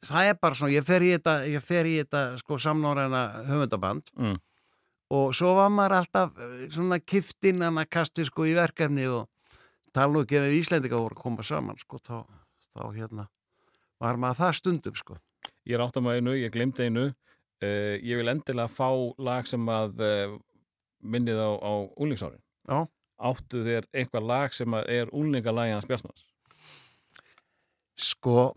það 0.04 0.32
er 0.32 0.40
bara 0.42 0.58
svona, 0.60 0.74
ég 0.76 0.88
fer 0.88 1.06
í 1.06 1.14
þetta 1.16 1.36
ég 1.50 1.64
fer 1.64 1.90
í 1.90 1.94
þetta 2.02 2.24
sko 2.42 2.60
samnáræna 2.62 3.24
höfundaband 3.50 4.12
mm. 4.18 4.40
og 5.16 5.36
svo 5.38 5.54
var 5.58 5.72
maður 5.74 6.02
alltaf 6.02 6.42
eh, 6.44 6.66
svona 6.74 7.00
kift 7.00 7.50
innan 7.50 7.80
að 7.82 7.92
kasti 7.98 8.28
sko 8.28 8.50
í 8.50 8.58
verkefni 8.58 9.08
og 9.10 9.30
tala 9.96 10.12
nú 10.12 10.26
ekki 10.26 10.42
ef 10.42 10.58
Íslendinga 10.60 11.00
voru 11.00 11.18
að 11.18 11.24
koma 11.24 11.46
saman 11.48 11.80
sko, 11.80 12.02
þá, 12.04 12.26
þá 12.74 12.84
hérna 12.98 13.30
var 14.04 14.20
maður 14.22 14.42
það 14.42 14.58
stundum 14.60 14.98
sko? 15.00 15.18
Ég 15.68 15.78
er 15.78 15.84
átt 15.86 16.00
að 16.00 16.06
maður 16.08 16.22
einu, 16.24 16.36
ég 16.40 16.54
glemdi 16.54 16.88
einu. 16.90 17.06
Uh, 17.64 17.96
Ég 18.04 18.20
vil 18.20 18.28
endilega 18.28 18.68
fá 18.68 18.90
lag 19.24 19.48
sem 19.48 19.70
að 19.72 20.02
uh, 20.04 20.36
minnið 21.00 21.40
á, 21.40 21.52
á 21.64 21.74
úlingsárin 21.96 22.42
Já. 22.68 22.84
Áttu 23.24 23.62
þér 23.64 23.88
einhver 23.96 24.26
lag 24.28 24.56
sem 24.56 24.76
að 24.76 24.90
er 24.92 25.12
úlingalagi 25.16 25.72
hans 25.76 25.88
Bjartnars 25.88 26.26
sko 28.00 28.54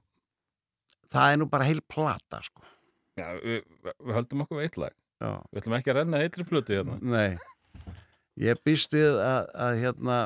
það 1.13 1.33
er 1.33 1.41
nú 1.41 1.49
bara 1.51 1.67
heil 1.69 1.83
plata 1.89 2.41
sko. 2.45 2.65
Já, 3.17 3.29
við, 3.41 3.63
við 4.05 4.17
höldum 4.19 4.43
okkur 4.45 4.59
við 4.61 4.69
eitt 4.69 4.81
lag. 4.81 4.97
Já. 5.23 5.31
Við 5.51 5.61
ætlum 5.63 5.77
ekki 5.79 5.93
að 5.93 5.99
renna 6.01 6.23
eitri 6.25 6.47
plötu 6.49 6.77
hérna. 6.77 6.97
Nei, 7.01 7.93
ég 8.43 8.61
býst 8.67 8.97
við 8.97 9.17
að, 9.23 9.53
að 9.67 9.79
hérna 9.85 10.19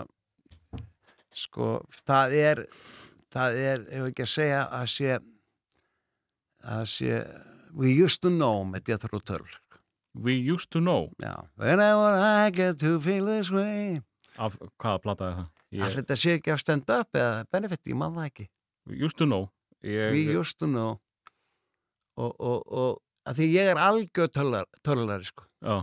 sko, 1.36 1.68
það 2.02 2.34
er 2.40 2.64
það 3.34 3.58
er, 3.64 3.84
ef 3.90 4.08
ekki 4.10 4.24
að 4.26 4.32
segja 4.34 4.60
að 4.80 4.86
sé 4.94 5.18
að 6.70 6.84
sé 6.90 7.20
We 7.72 7.92
used 7.94 8.20
to 8.24 8.30
know 8.34 8.64
með 8.66 8.88
Jethro 8.90 9.20
Tull. 9.22 9.46
We 10.14 10.34
used 10.34 10.70
to 10.74 10.80
know. 10.82 11.12
Já, 11.22 11.36
whenever 11.56 12.16
I 12.18 12.50
get 12.50 12.78
to 12.82 12.98
feel 13.00 13.26
this 13.30 13.50
way. 13.54 14.00
Af 14.38 14.56
hvaða 14.78 15.02
plata 15.04 15.28
er 15.28 15.36
það? 15.36 15.46
Allir 15.70 15.84
Ég, 15.86 15.94
þetta 16.00 16.16
sé 16.18 16.32
ekki 16.34 16.50
af 16.50 16.58
stand-up 16.64 17.14
eða 17.14 17.44
benefit, 17.54 17.84
ég 17.92 17.98
man 18.00 18.16
það 18.18 18.26
ekki. 18.26 18.48
We 18.90 18.98
used 19.06 19.18
to 19.22 19.28
know. 19.30 19.46
Ég, 19.86 20.10
We 20.16 20.24
used 20.34 20.58
to 20.58 20.66
know. 20.66 20.98
Og, 22.18 22.34
og, 22.42 22.58
og 22.66 23.30
að 23.30 23.38
því 23.38 23.46
ég 23.54 23.70
er 23.70 23.78
algjör 23.80 24.32
töllar, 24.34 24.66
töllari 24.82 25.28
sko. 25.30 25.46
Já, 25.62 25.76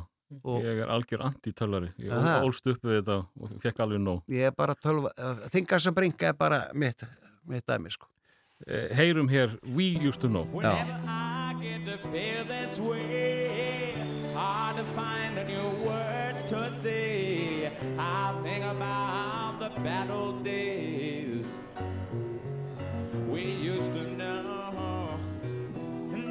og- 0.44 0.60
ég 0.68 0.82
er 0.84 0.91
algjör 0.91 1.24
anti-töllari 1.30 1.94
Ég 2.03 2.11
ólst 2.44 2.68
upp 2.68 2.84
við 2.84 2.99
þetta 2.99 3.18
og 3.40 3.56
fekk 3.64 3.80
alveg 3.86 4.03
nóg. 4.03 4.22
Ég 4.28 4.52
er 4.52 4.52
bara 4.52 4.76
tölva, 4.76 5.14
þingar 5.56 5.80
sem 5.82 5.95
bringa 5.95 6.34
er 6.34 6.36
bara 6.38 6.65
mitt, 6.76 7.07
mitt 7.48 7.68
dæmi 7.68 7.90
sko 7.90 8.06
Eh, 8.68 8.90
Heyrum 8.98 9.28
hér 9.30 9.49
We 9.76 9.84
used 10.07 10.19
to 10.22 10.28
know 10.28 10.45
Já. 10.45 10.52
Whenever 10.53 10.99
I 11.07 11.53
get 11.61 11.86
to 11.86 11.98
feel 12.11 12.44
this 12.45 12.80
way, 12.80 13.94
hard 14.34 14.78
to 14.78 14.84
find 14.95 15.38
the 15.38 15.44
new 15.44 15.69
words 15.90 16.44
to 16.45 16.72
say. 16.72 17.72
I 17.99 18.34
think 18.44 18.64
about 18.65 19.60
the 19.60 19.69
bad 19.84 20.10
old 20.10 20.44
days 20.44 21.45
we 23.30 23.41
used 23.44 23.94
to 23.94 24.03
know. 24.18 25.19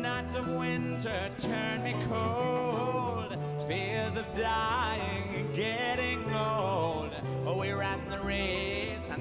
nights 0.08 0.34
of 0.34 0.46
winter 0.48 1.20
turn 1.38 1.82
me 1.84 1.94
cold. 2.08 3.36
Fears 3.68 4.16
of 4.16 4.26
dying 4.34 5.28
and 5.38 5.54
getting 5.54 6.22
old. 6.34 7.10
Oh, 7.46 7.56
we 7.60 7.72
ran 7.72 8.00
the 8.08 8.18
race, 8.18 8.65
and 8.65 8.65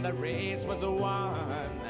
the 0.06 0.14
race 0.14 0.65
was 0.65 0.86
won 0.86 1.82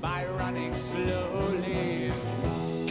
by 0.00 0.24
running 0.38 0.72
slowly. 0.76 2.12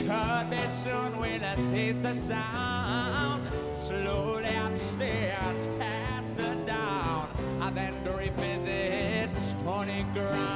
Cut 0.06 0.49
me 0.49 0.60
soon 0.69 1.18
I 1.41 1.56
taste 1.72 2.02
the 2.02 2.14
sound. 2.14 3.48
Slowly 3.73 4.53
upstairs, 4.56 5.68
faster 5.77 6.56
down, 6.65 7.30
and 7.61 7.77
then 7.77 7.94
revisit 8.03 9.34
stony 9.38 10.06
ground. 10.14 10.55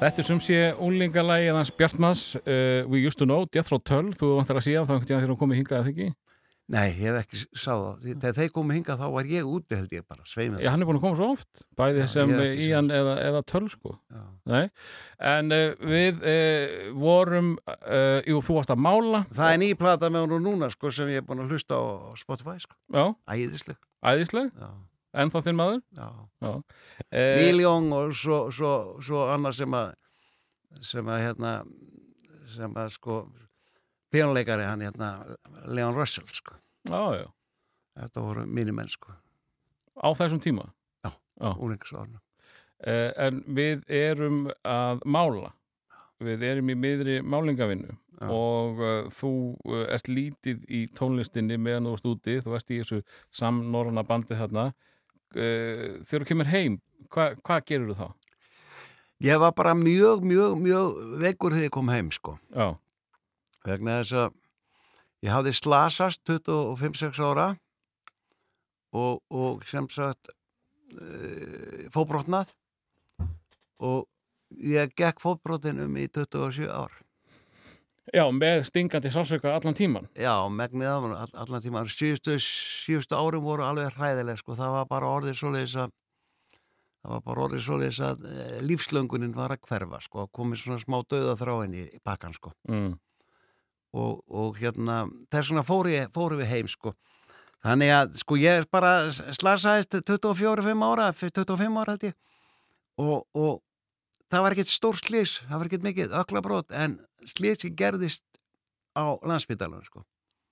Þetta 0.00 0.22
er 0.22 0.26
sem 0.30 0.40
sé 0.40 0.58
úlingalægið 0.80 1.56
hans 1.58 1.70
Bjartmans 1.76 2.22
uh, 2.40 2.88
We 2.88 3.02
Used 3.04 3.20
to 3.20 3.26
Know, 3.28 3.44
Death 3.52 3.68
Row 3.72 3.80
Tull 3.84 4.14
þú 4.16 4.34
vantar 4.38 4.56
að 4.60 4.66
síðan 4.70 4.88
þá 4.88 4.94
þegar 5.04 5.28
hún 5.28 5.40
komið 5.40 5.60
hingað 5.60 5.80
að 5.82 5.88
þykki 5.90 6.10
Nei, 6.70 6.92
ég 7.00 7.08
hef 7.10 7.16
ekki 7.24 7.38
sáð 7.58 7.80
það. 7.82 8.02
Þegar 8.22 8.34
þeir 8.36 8.50
komið 8.54 8.76
hingað 8.78 9.00
þá 9.00 9.06
var 9.10 9.26
ég 9.32 9.48
úti 9.50 9.74
held 9.74 9.94
ég 9.96 10.04
bara, 10.06 10.22
sveimið. 10.30 10.60
Já, 10.62 10.68
hann 10.70 10.84
er 10.84 10.86
búin 10.86 11.00
að 11.00 11.02
koma 11.02 11.18
svo 11.18 11.30
oft, 11.34 11.62
bæði 11.80 12.04
Já, 12.04 12.06
sem 12.12 12.30
ekki 12.36 12.68
Ían 12.68 12.90
eða, 12.94 13.14
eða 13.26 13.40
Tull 13.50 13.66
sko 13.72 13.94
Já. 13.98 14.20
Nei, 14.52 14.60
en 15.32 15.50
uh, 15.56 15.64
við 15.90 16.22
uh, 16.30 16.76
vorum, 17.02 17.48
uh, 17.74 18.20
jú, 18.30 18.38
þú 18.46 18.58
varst 18.60 18.70
að 18.70 18.84
mála 18.86 19.24
Það 19.34 19.50
er 19.56 19.60
ný 19.64 19.72
plata 19.82 20.12
með 20.14 20.28
hún 20.36 20.46
núna 20.46 20.70
sko 20.70 20.94
sem 20.94 21.10
ég 21.10 21.24
er 21.24 21.26
búin 21.26 21.42
að 21.42 21.56
hlusta 21.56 21.74
á 21.74 22.14
Spotify 22.22 22.54
sko. 22.62 22.78
Já, 22.94 23.04
Æðisleg. 23.34 23.80
æðisleg, 24.06 24.54
Já, 24.54 24.70
ennþá 25.26 25.42
þinn 25.48 25.58
maður 25.58 25.82
já. 25.98 26.06
Neil 27.12 27.60
Young 27.60 27.90
og 27.92 28.14
svo, 28.16 28.38
svo, 28.54 28.72
svo 29.04 29.26
annað 29.34 29.58
sem 29.60 29.74
að 29.76 29.92
sem 30.86 31.08
að 31.10 31.20
hérna 31.26 31.52
sem 32.50 32.74
að 32.78 32.88
sko 32.94 33.16
píónleikari 34.14 34.64
hann 34.66 34.80
hérna 34.82 35.10
Leon 35.70 35.94
Russell 35.94 36.26
sko. 36.30 36.56
Já, 36.88 37.20
já, 37.20 37.26
Þetta 38.00 38.22
voru 38.24 38.46
mínir 38.46 38.72
menn 38.74 38.88
sko. 38.88 39.12
á 40.00 40.08
þessum 40.16 40.40
tíma 40.40 40.64
Já. 41.04 41.10
Já. 41.40 41.50
Úlingsvarnu. 41.60 42.16
uh, 42.86 43.10
En 43.20 43.42
við 43.46 43.82
erum 43.88 44.46
að 44.64 45.02
mála 45.04 45.52
Við 46.20 46.42
erum 46.44 46.70
í 46.72 46.76
miðri 46.76 47.18
málingavinnu 47.24 47.92
Já. 48.20 48.28
og 48.28 48.80
uh, 48.80 49.08
þú 49.12 49.30
uh, 49.68 49.84
ert 49.92 50.08
lítið 50.08 50.64
í 50.68 50.86
tónlistinni 50.96 51.56
meðan 51.56 51.86
þú 51.88 51.94
ert 51.96 52.08
úti, 52.10 52.34
þú 52.44 52.56
ert 52.58 52.70
í 52.72 52.80
þessu 52.82 52.98
samnorrana 53.32 54.04
bandi 54.04 54.36
þarna 54.36 54.66
þegar 55.34 56.24
þú 56.24 56.28
kemur 56.28 56.50
heim 56.50 56.80
hva, 57.10 57.30
hvað 57.44 57.64
gerur 57.68 57.94
þú 57.94 57.98
þá? 57.98 58.08
Ég 59.20 59.40
var 59.42 59.52
bara 59.52 59.74
mjög, 59.76 60.22
mjög, 60.24 60.54
mjög 60.62 61.00
veikur 61.20 61.52
þegar 61.52 61.66
ég 61.66 61.74
kom 61.74 61.90
heim 61.92 62.08
sko. 62.14 62.38
Já, 62.54 62.68
vegna 63.68 63.98
þess 64.00 64.16
að 64.16 64.38
ég 65.26 65.34
hafði 65.34 65.52
slasast 65.58 66.22
25-6 66.30 67.20
ára 67.20 67.50
og, 68.96 69.20
og 69.28 69.66
sem 69.68 69.88
sagt 69.92 70.32
e, 70.32 71.90
fótbrotnað 71.92 72.54
og 73.84 74.08
ég 74.56 74.96
gekk 74.96 75.20
fótbrotinum 75.22 76.00
í 76.00 76.08
27 76.08 76.70
ár 76.72 76.96
Já 78.10 78.24
með 78.34 78.64
stingandi 78.66 79.10
sásauka 79.14 79.52
allan 79.54 79.76
tíman 79.78 80.08
já, 80.18 80.34
megnið 80.50 80.88
af 80.90 81.04
all, 81.06 81.34
allan 81.44 81.62
tíma 81.62 81.82
síðustu, 81.86 82.38
síðustu 82.42 83.18
árum 83.18 83.44
voru 83.46 83.66
alveg 83.66 83.94
hræðileg 83.94 84.40
sko, 84.40 84.56
það 84.58 84.74
var 84.74 84.88
bara 84.90 85.10
orðið 85.18 85.36
svoleiðis 85.38 85.76
að 85.84 85.92
það 87.00 87.12
var 87.14 87.22
bara 87.28 87.44
orðið 87.46 87.62
svoleiðis 87.66 88.00
að 88.08 88.24
e, 88.26 88.48
lífslöngunin 88.66 89.36
var 89.36 89.54
að 89.54 89.62
hverfa 89.68 90.02
sko, 90.02 90.26
komið 90.34 90.64
svona 90.64 90.82
smá 90.82 90.98
döða 91.06 91.36
þráin 91.38 91.78
í, 91.78 91.86
pakkan 92.04 92.34
sko. 92.34 92.52
Mm. 92.68 92.98
og, 93.94 94.20
og 94.26 94.58
hérna 94.58 95.04
þess 95.30 95.52
vegna 95.52 95.66
fóru, 95.66 95.94
fóru 96.14 96.40
við 96.40 96.52
heim 96.54 96.68
sko. 96.70 96.94
Þannig 97.60 97.90
að 97.92 98.20
sko 98.22 98.36
ég 98.40 98.68
bara 98.72 98.92
slasaðist 99.12 99.98
24-5 100.08 100.84
ára 100.86 101.10
25 101.12 101.80
ára 101.82 101.94
held 101.94 102.06
ég. 102.08 102.14
Og, 103.00 103.26
og 103.36 103.60
það 104.30 104.42
var 104.44 104.54
ekkert 104.56 104.70
stór 104.72 104.98
slís 105.00 105.38
það 105.48 105.58
var 105.58 105.66
ekkert 105.70 105.86
mikið 105.88 106.14
ökla 106.20 106.42
brot 106.44 106.72
en 106.72 106.98
slísi 107.26 107.70
gerðist 107.76 108.24
á 108.96 109.04
landsbytalan 109.22 109.84
sko 109.86 110.04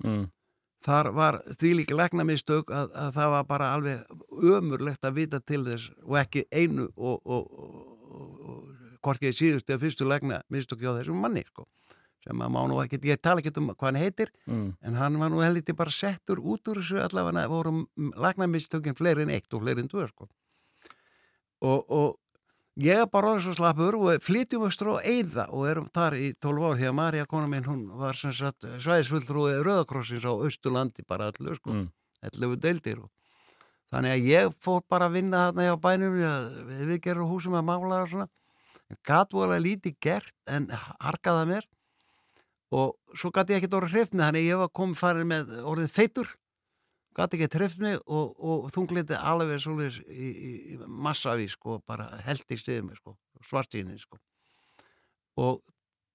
Mm. 0.04 0.28
þar 0.86 1.08
var 1.10 1.40
því 1.58 1.70
líka 1.80 1.96
legnamistök 1.98 2.68
að, 2.70 2.92
að 2.94 3.08
það 3.16 3.30
var 3.32 3.46
bara 3.48 3.70
alveg 3.74 4.12
ömurlegt 4.54 5.02
að 5.08 5.16
vita 5.16 5.40
til 5.42 5.64
þess 5.66 5.88
og 6.06 6.14
ekki 6.20 6.44
einu 6.54 6.84
og, 6.94 7.18
og, 7.26 7.48
og, 7.58 8.36
og 8.46 9.00
hvorkið 9.02 9.34
síðustu 9.40 9.74
eða 9.74 9.82
fyrstu 9.82 10.06
legna 10.06 10.38
mistök 10.54 10.78
hjá 10.84 10.92
þessum 11.00 11.18
manni 11.18 11.42
sko 11.48 11.66
sem 12.22 12.38
að 12.44 12.50
má 12.54 12.60
nú 12.70 12.78
ekki, 12.82 12.98
ég 13.10 13.18
tala 13.22 13.42
ekki 13.42 13.50
um 13.58 13.72
hvað 13.74 13.88
hann 13.90 14.00
heitir 14.04 14.30
Mm. 14.46 14.70
en 14.86 14.94
hann 14.94 15.18
var 15.18 15.30
nú 15.34 15.42
heldur 15.42 15.74
bara 15.74 15.90
settur 15.90 16.38
út 16.38 16.70
úr 16.70 16.78
þessu 16.78 17.02
allavega 17.02 17.48
voru 17.50 17.74
lagnamistökin 18.14 18.94
fleiri 18.98 19.26
en 19.26 19.34
eitt 19.34 19.50
og 19.54 19.62
fleiri 19.66 19.82
en 19.82 19.90
tvö 19.90 20.06
sko. 20.12 20.28
og, 21.60 21.90
og 21.90 22.18
ég 22.78 23.00
er 23.02 23.08
bara 23.10 23.32
orðið 23.34 23.44
svo 23.48 23.54
slappur 23.58 23.96
og 23.98 24.22
flytjum 24.22 24.64
austur 24.68 24.92
á 24.94 25.02
Eyða 25.02 25.48
og 25.50 25.64
erum 25.70 25.86
þar 25.94 26.14
í 26.18 26.28
12 26.38 26.66
ár 26.68 26.76
því 26.78 26.88
að 26.90 26.96
Marja 26.98 27.26
kona 27.30 27.48
minn 27.50 27.66
hún 27.66 27.84
var 27.98 28.14
sem 28.18 28.32
sagt 28.36 28.66
svæðisfulltrúið 28.84 29.62
Rauðakrossins 29.66 30.26
á 30.26 30.32
Austurlandi 30.32 31.02
bara 31.08 31.30
allir 31.32 31.58
sko, 31.58 31.74
Mm. 31.74 31.88
11 32.22 32.56
deildir 32.62 32.98
og 33.02 33.10
þannig 33.92 34.14
að 34.14 34.28
ég 34.30 34.54
fór 34.62 34.82
bara 34.90 35.06
að 35.08 35.16
vinna 35.18 35.44
þarna 35.48 35.66
hjá 35.68 35.76
bænum 35.80 36.14
við, 36.18 36.86
við 36.92 37.00
gerum 37.02 37.28
húsum 37.30 37.54
að 37.58 37.66
mála 37.70 38.02
og 38.02 38.08
svona 38.10 38.28
gat 39.06 39.32
voru 39.32 39.52
að 39.54 39.64
lítið 39.66 39.94
gert 40.00 40.34
en 40.46 40.66
harkaða 41.00 41.44
mér 41.50 41.66
og 42.72 42.96
svo 43.16 43.30
gæti 43.32 43.54
ég 43.54 43.62
ekkert 43.62 43.76
orðið 43.78 43.94
hrifni 43.96 44.22
þannig 44.22 44.44
að 44.44 44.50
ég 44.50 44.60
var 44.62 44.70
komið 44.76 45.00
farin 45.02 45.30
með 45.30 45.54
orðið 45.62 45.90
feitur 45.94 46.34
gæti 47.18 47.38
ekki 47.38 47.58
hrifni 47.58 47.96
og, 48.06 48.36
og 48.38 48.68
þungliti 48.74 49.18
alveg 49.18 49.58
svolítið 49.62 49.98
í, 50.06 50.28
í, 50.30 50.78
massaví 50.86 51.48
sko, 51.50 51.80
bara 51.86 52.08
held 52.26 52.54
í 52.54 52.60
stiðum 52.60 52.94
sko, 52.98 53.16
svartíni 53.48 53.98
sko. 53.98 54.20
Og 55.38 55.60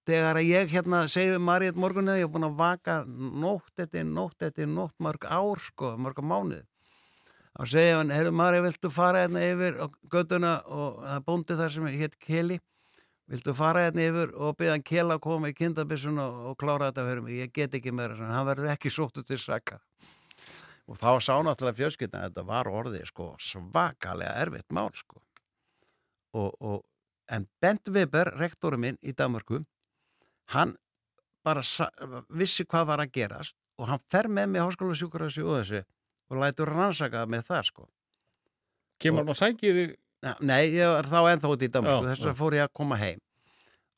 þegar 0.07 0.39
að 0.39 0.49
ég 0.49 0.73
hérna 0.73 1.05
segi 1.11 1.33
við 1.33 1.43
Marít 1.47 1.79
morgunni 1.79 2.17
ég 2.19 2.27
er 2.27 2.31
búin 2.31 2.47
að 2.47 2.59
vaka 2.59 2.99
nótt 3.07 3.79
eftir 3.79 4.05
nótt 4.07 4.43
eftir 4.43 4.67
nótt 4.67 4.95
mörg 5.03 5.27
ár 5.27 5.61
sko, 5.63 5.93
mörg 5.99 6.19
mánuð 6.23 6.63
þá 7.53 7.63
segi 7.71 7.95
hann, 7.95 8.11
hefur 8.11 8.35
Marít 8.35 8.65
viltu 8.65 8.91
fara 8.91 9.23
hérna 9.23 9.45
yfir 9.47 9.79
á 9.79 9.85
göttuna 10.11 10.57
og 10.67 11.01
það 11.05 11.25
bóndi 11.29 11.59
þar 11.59 11.75
sem 11.75 11.89
hétt 12.01 12.19
Keli? 12.19 12.59
Viltu 13.31 13.55
fara 13.55 13.85
hérna 13.87 14.09
yfir 14.09 14.33
og 14.35 14.57
byggja 14.59 14.75
hann 14.75 14.87
Kela 14.89 15.19
koma 15.23 15.53
í 15.53 15.55
kindabissun 15.55 16.19
og, 16.19 16.41
og 16.51 16.59
klára 16.59 16.91
þetta 16.91 17.07
fyrir 17.07 17.23
mig, 17.23 17.39
ég 17.39 17.55
get 17.55 17.79
ekki 17.79 17.95
meira 17.95 18.19
hann 18.19 18.49
verður 18.49 18.73
ekki 18.75 18.91
sóttu 18.91 19.23
til 19.23 19.39
saka 19.39 19.79
og 20.89 20.99
þá 20.99 21.09
sá 21.23 21.35
náttúrulega 21.39 21.79
fjölskyldna 21.79 22.21
að 22.21 22.29
þetta 22.29 22.45
var 22.49 22.69
orðið 22.71 23.05
sko 23.09 23.29
svakalega 23.39 24.33
erfitt 24.43 24.75
mál 24.75 24.91
sko. 24.97 25.21
Og, 26.33 26.49
og 26.59 26.81
en 27.31 27.47
Bent 27.61 27.89
Weber, 27.93 28.33
rektorum 28.39 28.83
minn 28.83 28.99
í 29.01 29.13
Danmarku 29.15 29.61
hann 30.51 30.75
bara 31.43 31.63
vissi 32.31 32.65
hvað 32.65 32.87
var 32.89 33.03
að 33.03 33.13
gerast 33.15 33.55
og 33.79 33.89
hann 33.89 34.01
fer 34.11 34.29
með 34.31 34.53
mig 34.53 34.63
háskóla 34.63 34.95
sjúkurassi 34.97 35.43
og 35.43 35.59
þessu 35.61 35.83
og 36.31 36.39
lætur 36.41 36.71
rannsaka 36.71 37.25
með 37.29 37.47
það 37.49 37.67
sko. 37.69 37.87
Kemur 39.01 39.23
hann 39.23 39.33
og 39.33 39.39
sækið 39.39 39.79
þig? 39.79 39.93
Ja, 40.23 40.33
Nei, 40.39 40.61
ég 40.71 40.87
var 40.87 41.07
þá 41.11 41.19
ennþá 41.33 41.49
út 41.51 41.63
í 41.65 41.69
Danmarku, 41.71 42.07
þess 42.07 42.27
að 42.31 42.37
fór 42.39 42.55
ég 42.55 42.67
að 42.67 42.75
koma 42.79 42.97
heim. 42.99 43.19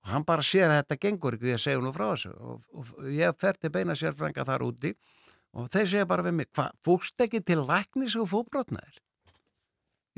Og 0.02 0.10
hann 0.10 0.26
bara 0.26 0.46
sér 0.46 0.72
að 0.72 0.80
þetta 0.80 0.98
gengur 1.02 1.38
ekki, 1.38 1.52
ég 1.54 1.62
segi 1.62 1.82
nú 1.82 1.92
frá 1.94 2.08
þessu. 2.12 2.32
Og, 2.34 2.64
og 2.74 3.12
ég 3.14 3.38
fer 3.42 3.60
til 3.62 3.72
beina 3.74 3.94
sérfrænga 3.98 4.46
þar 4.48 4.66
úti 4.66 4.94
og 4.94 5.25
þeir 5.72 5.88
segja 5.92 6.08
bara 6.10 6.26
við 6.26 6.38
mig, 6.42 6.50
hvað, 6.56 6.74
fórst 6.84 7.22
ekki 7.26 7.42
til 7.46 7.62
læknis 7.64 8.16
og 8.20 8.28
fóbrotnaðir? 8.32 9.00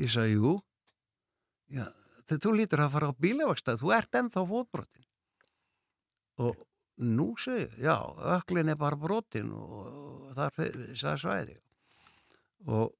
Ég 0.02 0.14
sagði, 0.14 0.38
jú 0.38 0.56
Já, 1.68 1.84
þegar 2.28 2.44
þú 2.46 2.54
lítur 2.56 2.84
að 2.86 2.94
fara 2.94 3.10
á 3.12 3.20
bílavakstað, 3.20 3.82
þú 3.82 3.94
ert 3.98 4.18
ennþá 4.22 4.44
fótbrotin 4.48 5.04
og 6.38 6.60
nú 7.02 7.32
segi, 7.42 7.66
ég, 7.66 7.74
já, 7.82 7.96
öklin 8.38 8.72
er 8.72 8.78
bara 8.80 8.98
brotin 9.00 9.50
og 9.54 10.32
það 10.38 10.62
er 10.62 11.20
svæði 11.22 11.58
og 12.68 12.94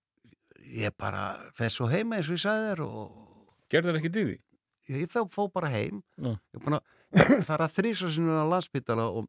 ég 0.68 0.94
bara 0.98 1.30
fess 1.58 1.78
svo 1.80 1.88
heima 1.90 2.18
eins 2.18 2.30
og 2.30 2.38
ég 2.38 2.44
sagði 2.44 2.68
þér 2.72 2.84
og 2.88 3.24
Gerður 3.72 4.00
ekki 4.00 4.12
dýði? 4.14 4.38
ég 4.88 5.12
fó, 5.12 5.48
bara 5.52 5.72
heim 5.72 6.02
Já. 6.16 6.34
ég 6.36 6.60
er 6.60 6.64
búin 6.64 6.78
að 6.80 6.94
fara 7.50 7.70
þrísa 7.72 8.10
sinni 8.12 8.34
á 8.36 8.46
landspítala 8.48 9.08
og 9.10 9.28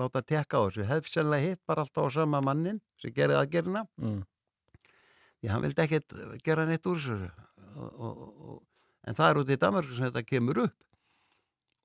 láta 0.00 0.22
tekka 0.22 0.58
á 0.58 0.62
þessu. 0.68 0.86
Hef 0.88 1.08
sennilega 1.10 1.50
hitt 1.52 1.62
bara 1.66 1.84
alltaf 1.84 2.08
á 2.08 2.10
sama 2.14 2.40
mannin 2.44 2.80
sem 3.02 3.12
gerði 3.14 3.38
aðgerina 3.42 3.84
Mm. 4.00 4.22
því 5.42 5.48
hann 5.52 5.62
vildi 5.62 5.84
ekkert 5.84 6.16
gera 6.44 6.64
neitt 6.66 6.86
úr 6.86 6.98
þessu. 6.98 7.30
Og, 7.78 7.92
og, 8.00 8.18
og, 8.48 8.62
en 9.06 9.14
það 9.14 9.30
er 9.30 9.38
út 9.42 9.50
í 9.54 9.58
Danmark 9.62 9.86
sem 9.94 10.08
þetta 10.08 10.24
kemur 10.26 10.58
upp. 10.64 10.74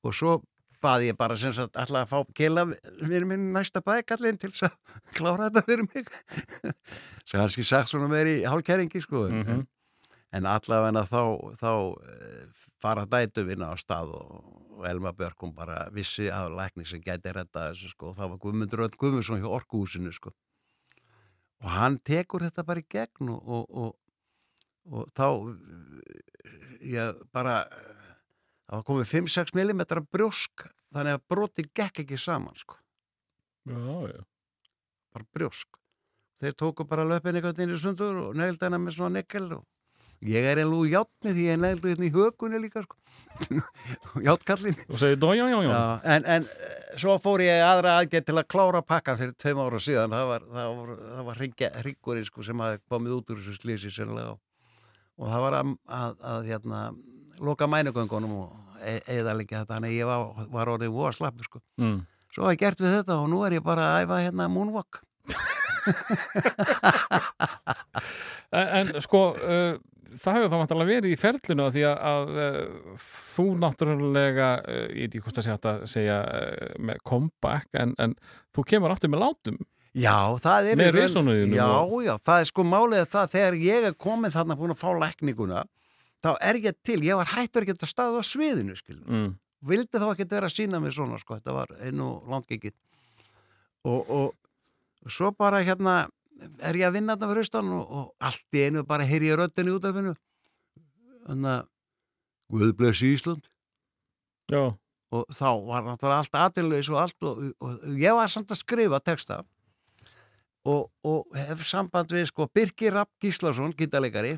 Og 0.03 0.13
svo 0.17 0.39
baði 0.83 1.11
ég 1.11 1.15
bara 1.17 1.37
sem 1.39 1.53
sagt 1.55 1.77
alltaf 1.79 2.01
að 2.01 2.09
fá 2.11 2.33
keila 2.35 2.65
fyrir 2.99 3.23
minn 3.29 3.53
næsta 3.55 3.79
bækallin 3.85 4.35
til 4.41 4.49
þess 4.51 4.65
að 4.67 4.73
klára 5.19 5.47
þetta 5.47 5.61
fyrir 5.69 5.85
mig. 5.87 6.09
Sem 7.27 7.39
kannski 7.39 7.63
sagt 7.63 7.87
svona 7.93 8.09
meiri 8.11 8.41
hálkæringi 8.43 8.99
sko 9.05 9.27
Mhm. 9.29 9.53
en, 9.53 9.63
en 10.33 10.45
allavega 10.49 11.05
þá, 11.07 11.21
þá 11.61 11.69
eh, 12.03 12.67
fara 12.83 13.05
dætu 13.07 13.45
vinna 13.47 13.69
á 13.71 13.75
stað 13.79 14.11
og, 14.17 14.62
og 14.83 14.89
Elma 14.89 15.13
Björkum 15.15 15.53
bara 15.55 15.85
vissi 15.95 16.27
að 16.31 16.53
lækni 16.59 16.85
sem 16.87 17.01
gæti 17.03 17.31
redda 17.33 17.69
þessu 17.71 17.93
sko 17.93 18.11
og 18.11 18.17
það 18.19 18.33
var 18.33 18.41
Guðmundur 18.43 18.83
Öll 18.85 18.97
Guðmundsson 18.99 19.39
hjá 19.41 19.49
Orkuhúsinu 19.55 20.11
sko. 20.15 20.33
Og 21.63 21.69
hann 21.71 21.95
tekur 22.03 22.43
þetta 22.43 22.65
bara 22.67 22.83
í 22.83 22.87
gegn 22.91 23.29
og, 23.31 23.47
og, 23.47 23.65
og, 23.71 23.93
og 24.91 25.11
þá 25.15 25.27
ég 26.83 27.21
bara 27.31 27.61
það 28.67 28.75
var 28.75 28.87
komið 28.89 29.11
5-6 29.13 29.53
mm 29.55 29.85
brjósk 30.11 30.65
þannig 30.93 31.15
að 31.17 31.23
broti 31.31 31.65
gekk 31.71 32.03
ekki 32.03 32.19
saman 32.19 32.57
sko, 32.59 32.75
Já, 33.63 33.79
já. 34.11 34.19
bara 35.15 35.29
brjósk. 35.33 35.79
Þeir 36.43 36.57
tóku 36.59 36.85
bara 36.89 37.05
löpinn 37.07 37.37
eitthvað 37.39 37.63
inn 37.63 37.73
í 37.77 37.79
sundur 37.79 38.19
og 38.27 38.35
negldi 38.35 38.65
hennar 38.67 38.81
með 38.83 38.97
svona 38.97 39.21
nekkel 39.21 39.47
og 39.55 39.63
ég 40.29 40.45
er 40.47 40.61
einlú 40.61 40.83
játni 40.87 41.33
því 41.33 41.45
ég 41.49 41.59
negldi 41.59 41.91
hérna 41.91 42.07
í 42.07 42.13
hökunni 42.13 42.59
líka 42.63 42.83
sko 42.85 42.95
Og. 45.67 45.73
Já, 45.73 45.83
en, 46.15 46.27
en 46.35 46.45
eh, 46.47 46.47
svo 47.01 47.17
fór 47.21 47.43
ég 47.43 47.63
aðra 47.65 47.97
aðgerð 47.99 48.27
til 48.29 48.37
að 48.39 48.49
klára 48.53 48.81
pakka 48.85 49.17
fyrir 49.19 49.35
tveim 49.41 49.61
ára 49.63 49.79
síðan 49.83 50.13
það 50.15 50.25
var, 50.31 50.47
það 50.53 50.67
var, 50.79 50.89
það 51.03 51.23
var 51.29 51.35
hryggurinn 51.83 52.27
sko, 52.29 52.45
sem 52.47 52.63
hafi 52.65 52.81
komið 52.93 53.17
út 53.17 53.33
úr 53.33 53.41
þessu 53.41 53.55
slísi 53.59 53.93
sennilega 53.93 54.33
og 54.33 55.25
það 55.29 55.45
var 55.45 55.53
að, 55.59 55.73
að, 55.99 56.13
að 56.33 56.41
hérna, 56.51 56.79
loka 57.43 57.65
mænugöngunum 57.69 58.33
og 58.43 58.49
e 58.83 58.97
eða 59.15 59.33
líka 59.39 59.61
þetta 59.61 59.77
þannig 59.77 59.93
að 59.93 59.99
ég 59.99 60.09
var, 60.09 60.19
var 60.51 60.71
orðið 60.73 60.91
voða 60.95 61.13
slappur 61.15 61.45
sko. 61.47 61.59
Mm. 61.79 61.99
svo 62.33 62.47
hef 62.47 62.55
ég 62.57 62.63
gert 62.65 62.83
við 62.83 62.95
þetta 62.97 63.13
og 63.21 63.27
nú 63.31 63.39
er 63.47 63.51
ég 63.59 63.63
bara 63.65 63.83
að 63.93 64.05
æfa 64.05 64.23
hérna 64.27 64.51
moonwalk 64.51 64.93
En, 68.53 68.67
en 68.77 69.01
sko, 69.01 69.21
uh, 69.33 69.79
það 70.21 70.37
hefur 70.37 70.49
þá 70.51 70.57
vantarlega 70.61 70.91
verið 70.93 71.13
í 71.13 71.19
ferlinu 71.19 71.67
því 71.73 71.83
að, 71.89 71.99
að 72.13 72.31
uh, 72.45 73.03
þú 73.35 73.45
náttúrulega, 73.61 74.49
uh, 74.63 74.87
ég 74.93 75.05
veit 75.07 75.13
ekki 75.15 75.23
hvort 75.25 75.39
að 75.41 75.45
segja 75.47 75.57
þetta 75.59 75.91
segja 75.93 76.17
uh, 76.23 76.73
með 76.89 77.03
comeback, 77.09 77.69
en, 77.81 77.93
en 78.03 78.15
þú 78.55 78.65
kemur 78.73 78.93
aftur 78.93 79.13
með 79.13 79.23
látum. 79.25 79.61
Já, 79.93 80.17
það 80.41 80.67
er 80.71 80.79
Með 80.79 80.95
risunauðinu 80.97 81.57
Já, 81.59 81.69
já, 82.01 82.13
það 82.25 82.39
er 82.41 82.47
sko 82.49 82.63
málið 82.65 83.03
það 83.13 83.33
þegar 83.35 83.57
ég 83.61 83.87
er 83.91 83.97
komin 84.01 84.33
þarna 84.33 84.55
búin 84.57 84.73
að 84.73 84.79
fá 84.81 84.89
lækninguna 85.03 85.59
þá 86.23 86.29
er 86.49 86.57
ég 86.63 86.77
til, 86.81 86.97
ég 87.05 87.19
var 87.19 87.29
hættur 87.29 87.65
ekki 87.67 87.75
að 87.77 87.91
staða 87.91 88.23
á 88.23 88.23
sviðinu 88.25 88.73
skilur 88.79 89.05
Mm. 89.05 89.35
vildi 89.69 90.01
þá 90.01 90.07
ekki 90.09 90.25
vera 90.31 90.49
að 90.49 90.55
sína 90.55 90.79
mig 90.81 90.95
svona 90.95 91.19
sko, 91.21 91.37
þetta 91.37 91.53
var 91.53 91.75
einu 91.85 92.07
langikið 92.25 92.73
og, 93.85 94.09
og 94.09 95.11
svo 95.13 95.29
bara 95.37 95.61
hérna 95.61 96.07
er 96.69 96.79
ég 96.79 96.87
að 96.87 96.97
vinna 96.97 97.15
þetta 97.15 97.29
fyrir 97.31 97.45
austan 97.45 97.73
og, 97.75 97.83
og 97.97 98.29
allt 98.29 98.57
í 98.57 98.65
einu 98.67 98.83
bara 98.87 99.07
heyri 99.07 99.31
ég 99.31 99.39
röddin 99.39 99.69
í 99.69 99.75
útafinu 99.75 100.15
þannig 101.27 101.51
að 101.57 101.69
Guð 102.53 102.73
blessi 102.77 103.13
Ísland. 103.15 103.47
Já, 104.51 104.75
og 105.13 105.23
þá 105.33 105.47
var 105.65 105.85
náttúrulega 105.87 106.19
allt 106.21 106.37
aðinleis 106.37 106.89
og 106.91 106.99
allt 107.01 107.25
og, 107.25 107.39
og 107.63 107.85
ég 107.97 108.13
var 108.17 108.29
samt 108.29 108.51
að 108.53 108.59
skrifa 108.61 108.99
texta. 109.01 109.39
Og, 110.69 110.87
og 111.03 111.33
hef 111.35 111.63
samband 111.67 112.13
við 112.13 112.27
sko 112.29 112.47
Birgir 112.53 112.93
Rapp 112.95 113.11
Gíslason, 113.23 113.73
gítalegari 113.75 114.37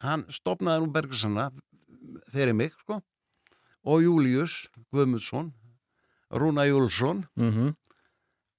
hann 0.00 0.22
stopnaði 0.32 0.84
nú 0.84 0.92
Bergssona 0.94 1.50
fyrir 2.32 2.56
mig 2.56 2.72
sko. 2.78 3.00
Og 3.84 4.04
Július 4.04 4.66
Guðmundsson 4.92 5.50
Rúna 6.30 6.66
Júlsson 6.68 7.24
mm 7.34 7.74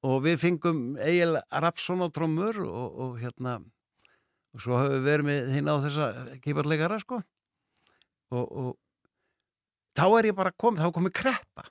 og 0.07 0.21
við 0.25 0.37
fengum 0.41 0.79
Egil 0.97 1.35
Rappsson 1.61 2.01
á 2.01 2.07
trommur 2.13 2.57
og, 2.65 2.99
og 3.05 3.19
hérna 3.21 3.59
og 4.51 4.59
svo 4.63 4.79
höfum 4.81 4.95
við 4.97 5.05
verið 5.07 5.27
með 5.29 5.51
hinn 5.55 5.69
á 5.71 5.75
þessa 5.83 6.07
kýparleikara 6.43 6.97
sko. 7.03 7.21
Og, 8.31 8.45
og 8.51 8.71
þá 9.95 10.05
er 10.19 10.27
ég 10.31 10.35
bara 10.37 10.51
komið, 10.55 10.81
þá 10.85 10.91
komið 10.97 11.13
kreppa. 11.21 11.65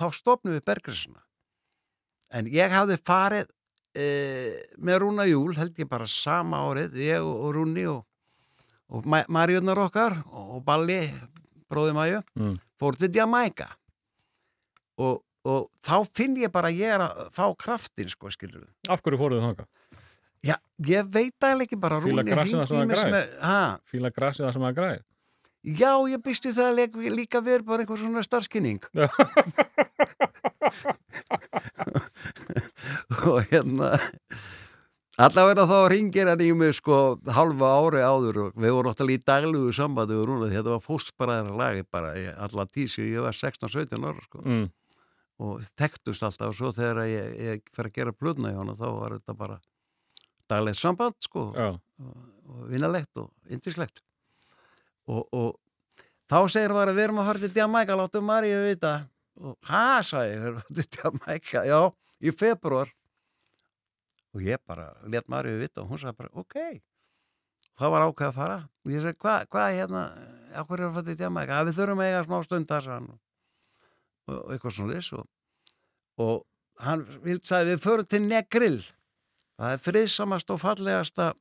Þá 0.00 0.04
stopnum 0.16 0.56
við 0.56 0.64
Bergrisuna 0.68 1.22
en 2.32 2.46
ég 2.48 2.72
hafði 2.72 2.96
farið 3.04 3.50
e, 3.92 4.06
með 4.80 5.02
Rúna 5.02 5.26
Júl 5.28 5.52
held 5.58 5.76
ég 5.76 5.88
bara 5.90 6.06
sama 6.08 6.62
árið 6.64 6.94
ég 7.04 7.20
og, 7.20 7.34
og 7.44 7.50
Rúni 7.58 7.84
og, 7.92 8.06
og 8.88 9.04
Ma- 9.12 9.26
Marjörnar 9.28 9.82
okkar 9.84 10.16
og, 10.30 10.56
og 10.56 10.62
Balli 10.64 11.02
bróði 11.72 11.92
Mæju 11.96 12.22
Mm. 12.40 12.56
fór 12.80 12.96
til 12.98 13.12
Jamaica 13.14 13.68
og, 15.00 15.20
og 15.48 15.60
þá 15.82 15.96
finn 16.14 16.36
ég 16.38 16.52
bara 16.54 16.68
að 16.70 16.78
ég 16.82 16.88
er 16.96 17.00
að 17.06 17.12
fá 17.34 17.44
kraftin 17.58 18.10
sko 18.12 18.30
skilur 18.30 18.66
af 18.88 19.02
hverju 19.02 19.18
fóruðu 19.20 19.42
þangað? 19.46 19.68
Já, 20.42 20.56
ég 20.90 21.06
veit 21.14 21.38
að 21.46 21.60
ekki 21.66 21.76
bara 21.78 22.00
Fíla 22.02 22.22
Rúni 22.22 22.32
grassið 22.34 22.58
það 22.58 22.66
sem 22.70 22.76
það 23.14 23.26
ha, 23.46 23.58
Fíla 23.90 24.10
grasið 24.14 24.44
það 24.48 24.54
sem 24.58 24.66
að 24.70 24.76
græði? 24.80 25.00
Já, 25.62 25.92
ég 26.10 26.18
býst 26.24 26.46
við 26.48 26.56
það 26.58 26.68
að 26.72 26.78
leik, 26.80 26.92
líka 27.14 27.38
verið 27.46 27.66
bara 27.68 27.80
einhver 27.84 28.00
svona 28.00 28.22
starfskynning. 28.26 28.80
Já. 28.98 29.06
og 33.30 33.44
hérna, 33.52 33.92
allavega 35.22 35.66
þá 35.70 35.76
ringir 35.92 36.26
hann 36.30 36.42
í 36.42 36.50
mig 36.58 36.74
sko 36.78 36.98
halva 37.36 37.68
ári 37.78 38.02
áður 38.02 38.36
og 38.48 38.58
við 38.58 38.74
vorum 38.74 38.90
náttúrulega 38.90 39.20
í 39.20 39.26
daglugu 39.30 39.70
sambandi 39.76 40.16
og 40.18 40.26
rúna 40.30 40.50
þetta 40.50 40.74
var 40.74 40.82
fóstbræðara 40.86 41.54
lagi 41.62 41.82
bara 41.92 42.08
alla 42.42 42.64
tísi, 42.66 43.06
ég 43.12 43.22
var 43.24 43.34
16-17 43.36 44.02
ára 44.02 44.22
sko 44.26 44.38
Mm. 44.42 44.66
Og 45.42 45.64
tektust 45.78 46.22
alltaf 46.26 46.52
og 46.52 46.58
svo 46.58 46.70
þegar 46.76 47.02
ég, 47.10 47.34
ég 47.42 47.68
fer 47.74 47.88
að 47.88 47.96
gera 47.98 48.14
plötna 48.14 48.52
í 48.52 48.56
hana 48.56 48.76
þá 48.78 48.86
var 48.94 49.16
þetta 49.16 49.36
bara 49.38 49.58
daglegt 50.50 50.78
samband 50.78 51.18
sko 51.24 51.48
Já. 51.56 51.68
og 51.72 52.64
vinnalegt 52.70 53.18
og 53.22 53.30
indislegt 53.50 54.02
og, 55.10 55.26
og 55.32 55.56
þá 56.30 56.38
segir 56.52 56.74
var 56.76 56.90
að 56.90 56.98
við 56.98 57.08
erum 57.08 57.22
að 57.22 57.30
fara 57.30 57.42
til 57.42 57.58
Jamaica 57.58 57.98
láttu 57.98 58.22
Maríu 58.24 58.60
vita. 58.64 58.92
Og 59.42 59.56
hæ, 59.66 60.02
sagði 60.06 60.30
ég, 60.30 60.38
við 60.38 60.46
erum 60.46 60.60
að 60.60 60.62
fara 60.62 60.76
til 60.78 61.00
Jamaica 61.02 61.64
já, 61.66 61.80
í 62.22 62.34
februar 62.36 62.92
og 64.32 64.44
ég 64.46 64.62
bara 64.68 64.86
let 65.12 65.28
Maríu 65.32 65.58
vita 65.60 65.82
og 65.82 65.90
hún 65.90 66.00
sagði 66.00 66.22
bara, 66.22 66.32
ok. 66.40 66.56
Það 67.80 67.92
var 67.94 68.06
ákveð 68.06 68.28
að 68.28 68.36
fara. 68.36 68.56
Og 68.84 68.94
ég 68.94 69.02
segi, 69.04 69.18
hvað 69.20 69.44
hva, 69.52 69.66
hérna 69.72 70.04
okkur 70.62 70.80
er 70.80 70.86
að 70.86 70.96
fara 70.96 71.08
til 71.08 71.18
Jamaica, 71.24 71.58
"Ja, 71.58 71.66
við 71.66 71.78
þurfum 71.80 72.02
að 72.04 72.08
eiga 72.10 72.24
smá 72.28 72.38
stund 72.44 72.68
þar 72.68 72.86
sagði 72.86 72.98
hann 73.00 73.20
og, 74.30 74.40
eitthvað 74.52 74.76
svona 74.76 74.96
þess 74.98 75.14
og, 75.18 75.28
og 76.22 76.82
hann 76.82 77.06
vild 77.24 77.44
sagði, 77.46 77.76
við 77.76 77.84
förum 77.86 78.10
til 78.10 78.22
Negril 78.26 78.78
það 79.60 79.74
er 79.74 79.82
friðsamast 79.86 80.52
og 80.52 80.60
fallegasta 80.62 81.32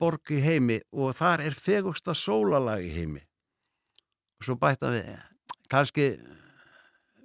borg 0.00 0.32
í 0.32 0.40
heimi 0.40 0.80
og 0.96 1.14
þar 1.18 1.44
er 1.44 1.56
fegursta 1.56 2.14
sólalag 2.16 2.84
í 2.86 2.92
heimi. 2.94 3.22
Og 4.40 4.46
svo 4.48 4.56
bætta 4.60 4.92
við 4.94 5.08
kannski 5.70 6.14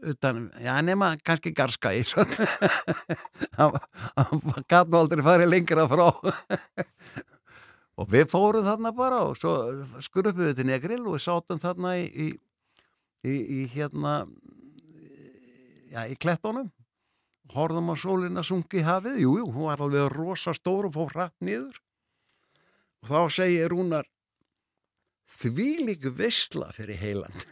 utan, 0.06 0.50
já 0.62 0.76
nema 0.84 1.14
kannski 1.26 1.54
garska 1.56 1.94
í 1.96 2.04
hann, 3.58 3.80
hann 4.20 4.90
nú 4.92 5.00
aldrei 5.00 5.24
farið 5.26 5.52
lengra 5.54 5.88
frá. 5.90 6.10
Og 7.96 8.10
við 8.12 8.28
fórum 8.28 8.66
þarna 8.66 8.92
bara 8.92 9.22
og 9.24 9.38
svo 9.40 9.54
skurupum 10.04 10.44
við 10.44 10.58
til 10.58 10.66
Negril 10.68 11.06
og 11.06 11.14
við 11.14 11.22
sátum 11.24 11.62
þarna 11.62 11.94
í, 11.96 12.10
í, 12.12 12.26
í, 13.26 13.36
í 13.60 13.62
hérna 13.74 14.18
já, 15.92 16.06
í 16.08 16.16
klettunum. 16.20 16.72
Horfðum 17.54 17.92
á 17.94 17.96
sólina 18.00 18.44
sungi 18.46 18.82
hafið, 18.86 19.20
jú, 19.22 19.36
jú, 19.42 19.50
hún 19.54 19.68
var 19.70 19.84
alveg 19.86 20.10
rosa 20.14 20.54
stór 20.58 20.88
og 20.90 20.96
fór 20.96 21.12
hratt 21.14 21.36
niður. 21.46 21.78
Og 23.06 23.12
þá 23.12 23.20
segir 23.38 23.70
Rúnar 23.70 24.08
því 25.30 25.68
líku 25.90 26.14
veistla 26.16 26.72
fyrir 26.74 26.98
heilan. 27.02 27.36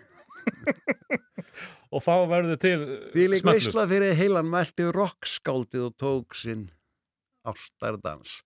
Og 1.93 2.01
þá 2.01 2.13
verður 2.25 2.57
til 2.57 2.77
því 3.13 3.25
smellur. 3.27 3.49
veistla 3.51 3.83
fyrir 3.89 4.15
heilan 4.17 4.49
mælti 4.49 4.87
rockskáldið 4.95 5.83
og 5.91 5.93
tók 6.01 6.33
sinn 6.33 6.63
ástardans 7.45 8.39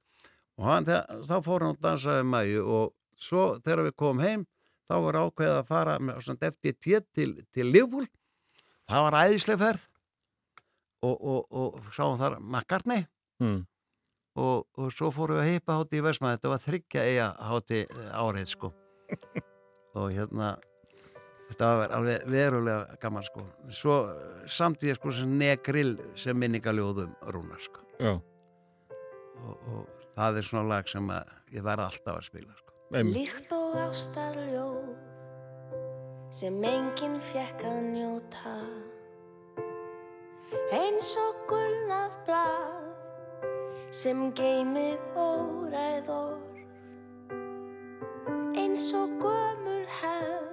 og 0.58 0.66
hann, 0.66 0.88
þá 0.90 1.38
fór 1.46 1.64
hann 1.64 1.76
að 1.76 1.84
dansa 1.86 2.20
um 2.24 2.32
mæju 2.34 2.64
og 2.66 2.94
svo 3.18 3.44
þegar 3.62 3.84
við 3.88 3.96
komum 4.02 4.24
heim 4.26 4.46
þá 4.88 4.96
var 5.04 5.20
ákveðið 5.22 5.60
að 5.60 5.68
fara 5.68 5.98
með 6.00 6.32
FDT 6.48 7.00
til, 7.14 7.30
til 7.54 7.68
Liverpool. 7.68 8.08
Það 8.88 9.08
var 9.08 9.18
æðisleg 9.24 9.60
ferð. 9.62 9.88
Og, 11.06 11.16
og, 11.16 11.42
og 11.54 11.92
sáum 11.94 12.18
þar 12.20 12.40
McCartney. 12.42 13.06
Mm. 13.38 13.60
og, 14.42 14.64
og 14.78 14.94
svo 14.94 15.12
fórum 15.14 15.38
við 15.38 15.44
að 15.44 15.52
heipa 15.52 15.76
hátti 15.78 16.00
í 16.00 16.04
Vestmann 16.06 16.34
þetta 16.34 16.50
var 16.50 16.62
þryggja 16.64 17.04
eiga 17.06 17.28
hátti 17.50 17.84
árið 18.18 18.50
sko. 18.54 18.72
Og 19.98 20.12
hérna 20.14 20.52
þetta 21.48 21.70
var 21.80 21.94
alveg 21.98 22.26
verulega 22.30 22.98
gaman 23.02 23.26
sko. 23.26 23.46
Svo 23.74 23.96
samtíð 24.46 24.98
sko 25.00 25.14
sem 25.16 25.38
negrill 25.40 25.96
sem 26.20 26.38
minningaljóðum 26.38 27.16
rúnar 27.34 27.64
sko. 27.64 27.86
Og, 29.42 29.56
og 29.74 30.08
það 30.14 30.42
er 30.42 30.50
svona 30.50 30.70
lag 30.76 30.90
sem 30.92 31.14
ég 31.56 31.66
verð 31.66 31.88
alltaf 31.88 32.20
að 32.20 32.28
spila 32.30 32.54
sko. 32.58 32.67
Líkt 32.88 33.52
og 33.52 33.74
ástarljóð 33.76 34.94
sem 36.32 36.56
enginn 36.64 37.18
fekk 37.20 37.66
að 37.68 37.80
njóta. 37.84 38.54
Eins 40.72 41.10
og 41.20 41.42
gulnað 41.50 42.16
blað 42.30 42.88
sem 43.92 44.22
geymir 44.40 44.96
óræð 45.20 46.08
orð. 46.16 46.64
Eins 48.56 48.88
og 48.96 49.20
gömul 49.20 49.84
hefð 50.00 50.48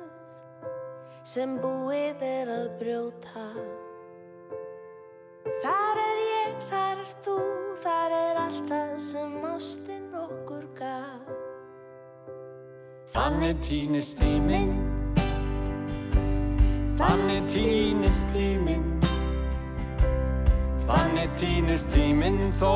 sem 1.22 1.54
búið 1.62 2.26
er 2.32 2.50
að 2.56 2.68
brjóta. 2.82 3.46
Þar 5.62 6.04
er 6.08 6.26
ég, 6.26 6.60
þar 6.74 7.06
er 7.06 7.16
þú, 7.22 7.40
þar 7.86 8.20
er 8.20 8.44
allt 8.48 8.68
það 8.74 8.94
sem 9.12 9.42
ástin 9.54 10.10
okkur 10.26 10.66
gaf 10.82 11.43
Þannig 13.14 13.60
týnist 13.62 14.18
tíminn 14.18 14.72
Þannig 16.98 17.44
týnist 17.52 18.24
tíminn 18.34 18.88
Þannig 20.88 21.30
týnist 21.38 21.92
tíminn 21.94 22.40
þó 22.58 22.72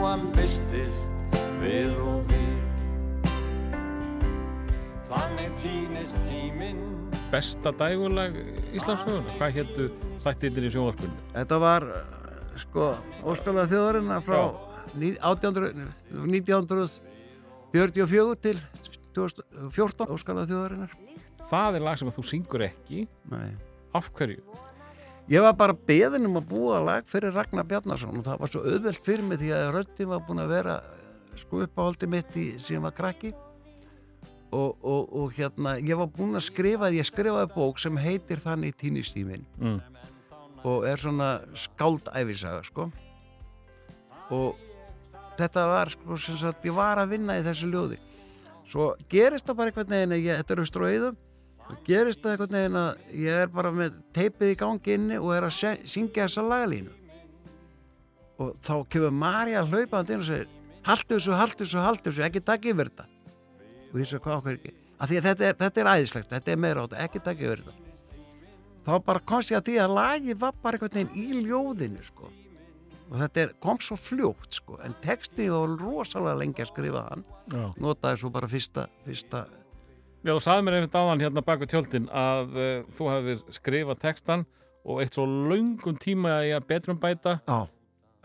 hann 0.00 0.24
byrtist 0.34 1.12
við 1.62 1.94
og 2.02 2.26
við 2.32 2.58
Þannig 5.12 5.52
týnist 5.62 6.18
tíminn 6.26 6.82
Besta 7.30 7.70
dægulag 7.70 8.34
Íslandsögunar. 8.74 9.30
Hvað 9.38 9.54
héttu 9.60 9.86
þættir 10.26 10.66
í 10.66 10.74
sjónvarpunni? 10.74 11.14
Þetta 11.38 11.56
var 11.62 11.86
uh, 11.86 12.02
sko 12.66 12.98
óskalega 13.22 13.70
þjóðarinnar 13.70 14.26
frá 14.26 14.42
ní- 14.98 15.22
1800 15.22 15.86
1944 16.18 18.34
til 18.42 18.58
2014 19.16 20.12
óskalega 20.16 20.50
þjóðarinnar 20.52 20.96
Það 21.50 21.76
er 21.78 21.82
lag 21.82 21.98
sem 21.98 22.08
að 22.08 22.14
þú 22.20 22.22
syngur 22.28 22.62
ekki. 22.68 23.00
Nei. 23.32 23.48
Af 23.98 24.06
hverju? 24.14 24.42
Ég 25.32 25.42
var 25.42 25.54
bara 25.58 25.74
beðin 25.74 26.28
um 26.28 26.36
að 26.38 26.46
búa 26.52 26.78
lag 26.82 27.06
fyrir 27.10 27.32
Ragnar 27.34 27.66
Bjarnason 27.68 28.18
og 28.20 28.24
það 28.26 28.38
var 28.42 28.52
svo 28.52 28.62
auðvelt 28.62 29.02
fyrir 29.04 29.26
mig 29.26 29.40
því 29.42 29.50
að 29.56 29.70
röddin 29.76 30.10
var 30.12 30.22
búin 30.26 30.42
að 30.42 30.52
vera 30.54 30.76
sko 31.40 31.62
uppáhaldi 31.64 32.08
mitt 32.10 32.36
í 32.38 32.44
síðan 32.62 32.86
var 32.88 32.94
krakki 32.96 33.32
og, 34.52 34.76
og, 34.84 35.12
og 35.16 35.32
hérna 35.38 35.76
ég 35.80 35.96
var 35.98 36.10
búin 36.12 36.36
að 36.38 36.44
skrifa, 36.46 36.90
ég 36.92 37.06
skrifaði 37.08 37.50
bók 37.54 37.78
sem 37.82 37.96
heitir 38.02 38.42
þannig 38.42 38.76
tínistímin 38.80 39.46
Mm. 39.58 39.78
og 40.64 40.84
er 40.86 41.00
svona 41.00 41.30
skáldæfisaga 41.58 42.62
sko 42.68 42.88
og 44.30 44.58
þetta 45.38 45.64
var 45.70 45.90
sko 45.94 46.18
sem 46.20 46.38
sagt 46.38 46.66
ég 46.68 46.74
var 46.76 47.00
að 47.02 47.14
vinna 47.16 47.38
í 47.40 47.44
þessu 47.46 47.70
ljóði 47.72 47.98
svo 48.72 48.88
gerist 49.12 49.46
það 49.46 49.58
bara 49.58 49.72
einhvern 49.72 49.92
veginn 49.92 50.16
að 50.16 50.24
ég, 50.24 50.40
þetta 50.40 50.54
er 50.54 50.62
austur 50.62 50.86
og 50.86 50.94
eðum 50.96 51.20
og 51.62 51.84
gerist 51.86 52.22
það 52.22 52.34
einhvern 52.34 52.56
veginn 52.56 52.80
að 52.80 53.20
ég 53.22 53.40
er 53.42 53.52
bara 53.52 53.72
með 53.76 53.98
teipið 54.16 54.52
í 54.54 54.58
gangi 54.62 54.96
inni 54.96 55.20
og 55.20 55.32
er 55.36 55.46
að 55.48 55.56
syngja 55.92 56.26
þessa 56.26 56.44
lagalínu. 56.46 56.94
Og 58.42 58.54
þá 58.64 58.74
kemur 58.90 59.14
Marja 59.14 59.64
hlaupandi 59.66 60.16
inn 60.16 60.24
og 60.24 60.28
segir 60.30 60.48
haltu 60.88 61.18
þessu, 61.18 61.36
haltu 61.38 61.66
þessu, 61.66 61.82
haltu 61.84 62.10
þessu, 62.10 62.24
ekki 62.26 62.44
takk 62.44 62.68
yfir 62.72 62.90
þetta. 62.90 63.08
Og 63.92 64.00
ég 64.00 64.08
segi 64.08 64.24
hvað 64.24 64.38
okkur 64.40 64.56
ekki? 64.56 64.74
Því 65.02 65.18
að 65.18 65.26
þetta 65.28 65.46
er, 65.46 65.56
þetta 65.60 65.82
er 65.82 65.90
æðislegt, 65.92 66.30
þetta 66.32 66.52
er 66.52 66.60
meira 66.62 66.82
á 66.82 66.84
þetta 66.86 67.06
ekki 67.06 67.22
takk 67.26 67.42
yfir 67.42 67.62
þetta. 67.62 67.78
Þá 68.82 68.92
bara 69.06 69.26
komst 69.30 69.52
ég 69.52 69.60
að 69.60 69.68
því 69.68 69.80
að 69.82 69.96
lagi 69.98 70.36
var 70.38 70.54
bara 70.62 70.78
einhvern 70.78 70.96
veginn 70.96 71.18
í 71.22 71.42
ljóðinu 71.46 72.06
sko 72.06 72.30
og 73.12 73.18
þetta 73.20 73.42
er, 73.44 73.50
kom 73.60 73.76
svo 73.84 73.96
fljótt 74.00 74.56
sko 74.56 74.78
en 74.86 74.94
texti 75.04 75.50
var 75.52 75.74
rosalega 75.80 76.38
lengi 76.40 76.64
að 76.64 76.70
skrifa 76.72 77.02
hann. 77.10 77.24
Já. 77.52 77.66
notaði 77.82 78.20
svo 78.22 78.30
bara 78.32 78.48
fyrsta, 78.48 78.86
fyrsta. 79.04 79.44
Já, 80.22 80.30
þú 80.32 80.40
sagði 80.44 80.64
mér 80.68 80.76
einmitt 80.78 80.94
áðan 80.96 81.22
hérna 81.24 81.42
baku 81.44 81.66
tjöldin 81.68 82.04
að 82.14 82.52
uh, 82.54 82.72
þú 82.94 83.08
hefur 83.10 83.40
skrifað 83.58 84.02
textan 84.06 84.44
og 84.86 85.00
eitt 85.02 85.14
svo 85.18 85.26
löngum 85.28 85.98
tíma 86.02 86.40
í 86.46 86.52
að 86.54 86.66
betrum 86.70 86.98
bæta. 87.02 87.36
Já, 87.50 87.66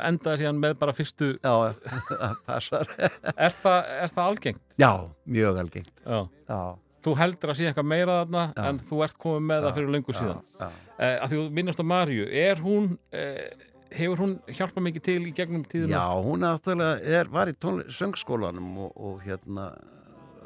endaði 0.08 0.44
síðan 0.44 0.60
með 0.62 0.76
bara 0.82 0.94
fyrstu 0.94 1.32
já, 1.42 1.54
það 2.10 2.42
passar. 2.46 2.92
Er 3.34 3.56
það, 3.58 3.80
er 4.06 4.12
það 4.14 4.26
algengt? 4.32 4.62
já, 4.78 4.92
mjög 5.26 5.64
algengt. 5.66 6.04
Já. 6.06 6.20
já, 6.48 6.60
Þú 7.08 7.14
heldur 7.16 7.52
að 7.54 7.60
sé 7.60 7.68
eitthvað 7.70 7.88
meira 7.88 8.16
þarna 8.22 8.46
en 8.68 8.80
þú 8.84 8.98
ert 9.06 9.18
komið 9.22 9.44
með 9.50 9.66
það 9.66 9.76
fyrir 9.78 9.92
löngu 9.96 10.16
síðan. 10.18 10.40
Já. 10.60 10.68
uh, 10.70 11.04
að 11.08 11.28
því 11.32 11.38
þú 11.42 11.46
minnast 11.58 11.82
á 11.82 11.86
Marju 11.94 12.26
er 12.46 12.62
hún, 12.62 12.88
uh, 13.16 13.67
hefur 13.92 14.22
hún 14.24 14.34
hjálpað 14.48 14.86
mikið 14.88 15.06
til 15.08 15.20
í 15.30 15.34
gegnum 15.36 15.64
tíðina? 15.68 15.94
Já, 15.96 16.06
hún 16.24 16.44
er, 16.44 17.30
var 17.32 17.52
í 17.52 17.56
söngskólanum 17.94 18.78
og, 18.86 18.92
og 18.98 19.22
hérna 19.26 19.70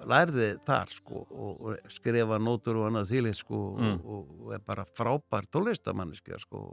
lærði 0.10 0.56
þar 0.66 0.90
sko 0.90 1.26
og, 1.30 1.60
og 1.62 1.92
skrifa 1.94 2.40
nótur 2.42 2.80
og 2.82 2.88
annað 2.90 3.12
þýlið 3.12 3.36
sko 3.38 3.60
Mm. 3.82 4.00
og, 4.06 4.32
og 4.46 4.54
er 4.56 4.64
bara 4.66 4.86
frábær 4.98 5.46
tónlistamanniski 5.54 6.38
sko 6.42 6.64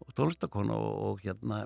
og 0.00 0.12
tónlistakona 0.14 0.76
og, 0.76 0.92
og 1.10 1.22
hérna 1.24 1.64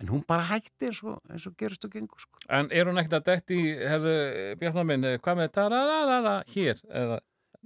en 0.00 0.08
hún 0.08 0.22
bara 0.26 0.46
hætti 0.48 0.88
og, 1.04 1.20
eins 1.28 1.44
og 1.46 1.56
gerist 1.60 1.84
og 1.84 1.92
gengur 1.92 2.18
sko. 2.22 2.40
En 2.48 2.70
er 2.72 2.88
hún 2.88 2.98
ekkert 3.00 3.18
að 3.20 3.26
detti 3.34 3.58
í, 3.60 3.74
hefðu, 3.76 4.14
Bjarnar 4.62 4.86
minn, 4.88 5.04
eh, 5.04 5.18
hvað 5.20 5.42
með 5.42 5.50
tararara 5.58 6.36
hér? 6.54 6.80
Eða, 6.88 7.18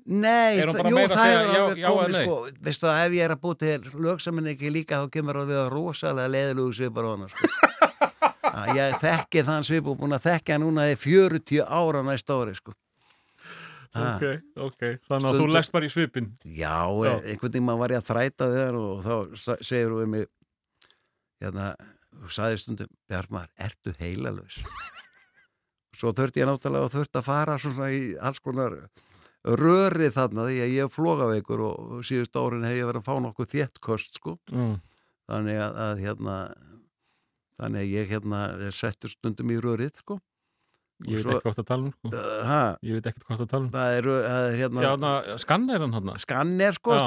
Nei, 0.05 0.59
jú, 0.59 0.67
að 0.69 1.13
það 1.15 1.31
er 1.33 1.51
alveg 1.55 1.79
komið 1.87 2.17
sko, 2.19 2.35
veistu 2.67 2.87
það, 2.91 2.99
ef 3.07 3.15
ég 3.17 3.25
er 3.25 3.33
að 3.33 3.41
búti 3.41 3.69
til 3.87 4.01
lög 4.05 4.19
sem 4.21 4.37
henni 4.37 4.53
ekki 4.53 4.73
líka, 4.75 4.99
þá 5.01 5.13
kemur 5.15 5.39
það 5.41 5.53
við 5.53 5.61
að 5.63 5.69
rosalega 5.73 6.33
leðilegu 6.35 6.75
svipar 6.77 7.07
á 7.09 7.11
hana 7.15 7.29
sko. 7.33 7.51
Að 8.55 8.69
ég 8.79 8.93
þekki 9.03 9.43
þann 9.49 9.65
svip 9.67 9.89
og 9.91 9.97
búin 9.99 10.15
að 10.15 10.27
þekka 10.29 10.59
núna 10.63 10.85
í 10.93 10.99
40 11.01 11.63
ára 11.65 12.03
næsta 12.07 12.37
ári 12.39 12.53
sko. 12.55 12.75
Ha. 13.95 14.05
ok, 14.13 14.25
ok. 14.67 14.85
Þannig 14.85 15.09
að 15.09 15.25
Stundum- 15.25 15.41
þú 15.41 15.49
leggst 15.55 15.73
bara 15.75 15.89
í 15.89 15.91
svipin. 15.95 16.29
Já, 16.45 16.77
Já. 16.85 17.09
já. 17.09 17.15
einhvern 17.33 17.55
tíma 17.57 17.77
var 17.81 17.95
ég 17.95 18.03
að 18.03 18.09
þræta 18.11 18.49
hann 18.53 18.79
og 18.79 19.03
þá 19.07 19.15
segir 19.65 19.91
hún 19.91 20.01
við 20.05 20.09
mig 20.13 20.29
hérna, 21.43 21.67
þú 22.21 22.31
sagði 22.37 22.61
stundum 22.63 22.93
Bjarmar, 23.11 23.49
ertu 23.59 23.95
heilalös? 23.99 24.61
Svo 25.99 26.13
þurfti 26.15 26.43
ég 26.43 26.51
náttúrulega 26.51 26.89
og 26.89 26.95
þurfti 26.95 27.21
að 27.23 27.27
fara 27.33 27.59
svona 27.63 27.91
í 27.95 28.01
alls 28.19 28.43
konar 28.43 28.77
röri 29.45 30.09
þarna 30.15 30.47
því 30.49 30.59
að 30.65 30.75
ég 30.75 30.85
er 30.89 30.93
flogaveikur 30.95 31.63
og 31.69 32.05
síðust 32.09 32.37
árin 32.41 32.65
hef 32.65 32.79
ég 32.79 32.87
verið 32.89 33.03
að 33.03 33.09
fá 33.11 33.15
nokkuð 33.27 33.51
þéttkost 33.55 34.21
sko, 34.21 34.39
Mm. 34.53 34.77
þannig 35.29 35.59
að, 35.61 35.75
að 35.89 36.05
hérna 36.05 36.37
þannig 37.61 37.81
að 37.85 37.91
ég 37.95 38.09
hérna 38.15 38.45
settur 38.75 39.13
stundum 39.13 39.51
í 39.55 39.59
rörið 39.61 39.99
sko 40.05 40.21
Ég 41.11 41.25
veit 41.27 41.35
ekki 41.35 41.43
hvað 41.43 41.57
það 41.59 41.67
tala 41.69 41.83
um, 41.89 41.93
sko. 41.93 42.11
Ég 42.87 42.95
veit 42.95 43.07
ekkert 43.11 43.25
hvað 43.27 43.41
það 43.41 43.49
tala 43.51 43.65
um. 43.65 43.71
það 43.75 43.95
er, 43.99 44.07
það 44.25 44.45
er 44.47 44.55
hérna 44.61 44.83
Já, 44.85 44.91
na, 45.03 45.11
skanna 45.43 45.75
er 45.75 45.83
hann 45.83 45.95
hann. 45.97 46.11
skanner 46.23 46.77
sko 46.79 46.99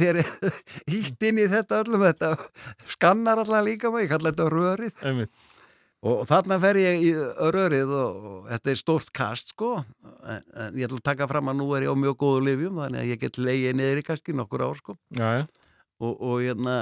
þér 0.00 0.20
er 0.22 0.30
hýtt 0.94 1.26
inn 1.28 1.40
í 1.42 1.44
þetta 1.52 1.82
öllum 1.84 2.04
þetta 2.08 2.30
skannar 2.96 3.42
alltaf 3.44 3.66
líka 3.68 3.92
mig, 3.92 4.06
ég 4.08 4.14
kalla 4.14 4.32
þetta 4.32 4.46
rörið 4.56 5.04
Einmitt. 5.04 5.30
Og, 6.04 6.22
þarna 6.28 6.60
fer 6.62 6.80
ég 6.80 7.02
í 7.06 7.10
rörið 7.54 7.94
og, 7.96 8.28
og 8.30 8.46
þetta 8.50 8.72
er 8.72 8.80
stórt 8.80 9.10
kast 9.16 9.54
sko. 9.54 9.72
En, 10.24 10.46
en 10.54 10.78
ég 10.78 10.88
ætla 10.88 11.00
að 11.00 11.08
taka 11.10 11.28
fram 11.30 11.52
að 11.52 11.60
nú 11.60 11.68
er 11.76 11.88
ég 11.88 11.92
á 11.92 12.02
mjög 12.04 12.16
góðu 12.22 12.46
lifjum 12.48 12.80
þannig 12.84 13.02
að 13.02 13.10
ég 13.12 13.20
get 13.24 13.40
leiðið 13.40 13.76
niður 13.80 14.00
í 14.00 14.06
kannski 14.06 14.36
nokkur 14.36 14.64
ár 14.68 14.80
sko. 14.80 14.96
Já, 15.18 15.28
já. 15.40 15.44
og, 16.00 16.14
og 16.14 16.40
hérna 16.44 16.78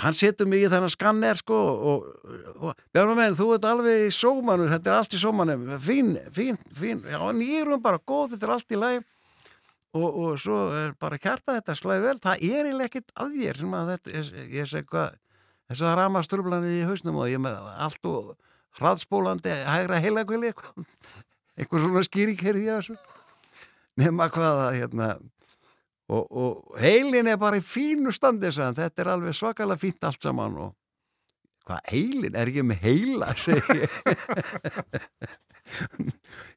hann 0.00 0.16
setur 0.16 0.48
mig 0.48 0.64
í 0.64 0.68
þennan 0.72 0.92
skanner 0.92 1.38
sko 1.40 1.56
og, 1.92 2.10
og 2.56 2.84
Bjarnar 2.94 3.18
menn, 3.18 3.36
þú 3.36 3.54
ert 3.56 3.66
alveg 3.68 4.06
í 4.06 4.12
sómanu, 4.14 4.68
þetta 4.70 4.92
er 4.92 4.98
allt 5.00 5.16
í 5.16 5.20
sómanum. 5.20 5.64
Fín, 5.84 6.14
fín, 6.32 6.60
fín, 6.76 7.02
já, 7.10 7.20
nýrum 7.36 7.82
bara 7.84 8.00
góð, 8.00 8.36
þetta 8.36 8.48
er 8.48 8.54
allt 8.56 8.76
í 8.76 8.80
læg 8.80 9.00
og, 9.96 10.06
og 10.06 10.38
svo 10.40 10.60
er 10.76 10.94
bara 11.00 11.18
kjarta 11.18 11.56
þetta 11.58 11.76
slæði 11.78 12.06
vel, 12.06 12.20
það 12.22 12.44
er 12.46 12.84
ekkit 12.86 13.12
að 13.18 13.36
þér 13.40 13.60
sem 13.62 13.76
að 13.76 13.92
þetta, 13.94 14.14
ég, 14.14 14.30
ég 14.54 14.70
segi 14.70 14.88
hvað 14.90 15.18
þess 15.70 15.86
að 15.86 15.98
rama 16.00 16.22
strublanir 16.26 16.80
í 16.80 16.86
hausnum 16.88 17.20
og 17.22 17.30
ég 17.30 17.42
með 17.42 17.58
allt 17.78 18.08
og 18.10 18.32
hraðspólandi 18.78 19.54
hægra 19.66 20.00
heilagvili 20.02 20.50
eitthvað, 20.50 20.86
eitthvað 21.58 21.84
svona 21.86 22.06
skýring 22.06 22.42
hér 22.42 22.58
í 22.58 22.66
þessu. 22.68 22.96
Nema 24.00 24.28
hvað 24.32 24.64
að 24.64 24.76
hérna 24.80 25.08
og, 26.10 26.24
og 26.30 26.80
heilin 26.82 27.30
er 27.30 27.38
bara 27.40 27.60
í 27.60 27.64
fínu 27.64 28.12
standi 28.14 28.50
hann. 28.56 28.78
þetta 28.78 29.02
er 29.02 29.12
alveg 29.14 29.36
svakalega 29.36 29.82
fínt 29.82 30.06
allt 30.06 30.22
saman 30.22 30.58
og 30.66 30.76
hvað 31.68 31.92
heilin, 31.92 32.34
er 32.34 32.50
ekki 32.50 32.64
með 32.66 32.86
heila? 32.86 33.30
Segi 33.44 33.78
ég. 33.78 33.90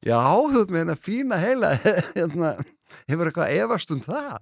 Já, 0.01 0.17
ert 0.17 0.73
með 0.73 0.79
hérna 0.79 0.95
fína 0.97 1.37
heila. 1.37 1.75
Hérna, 2.17 2.55
hefur 3.09 3.29
eitthvað 3.29 3.53
efast 3.59 3.93
um 3.93 4.01
það 4.01 4.41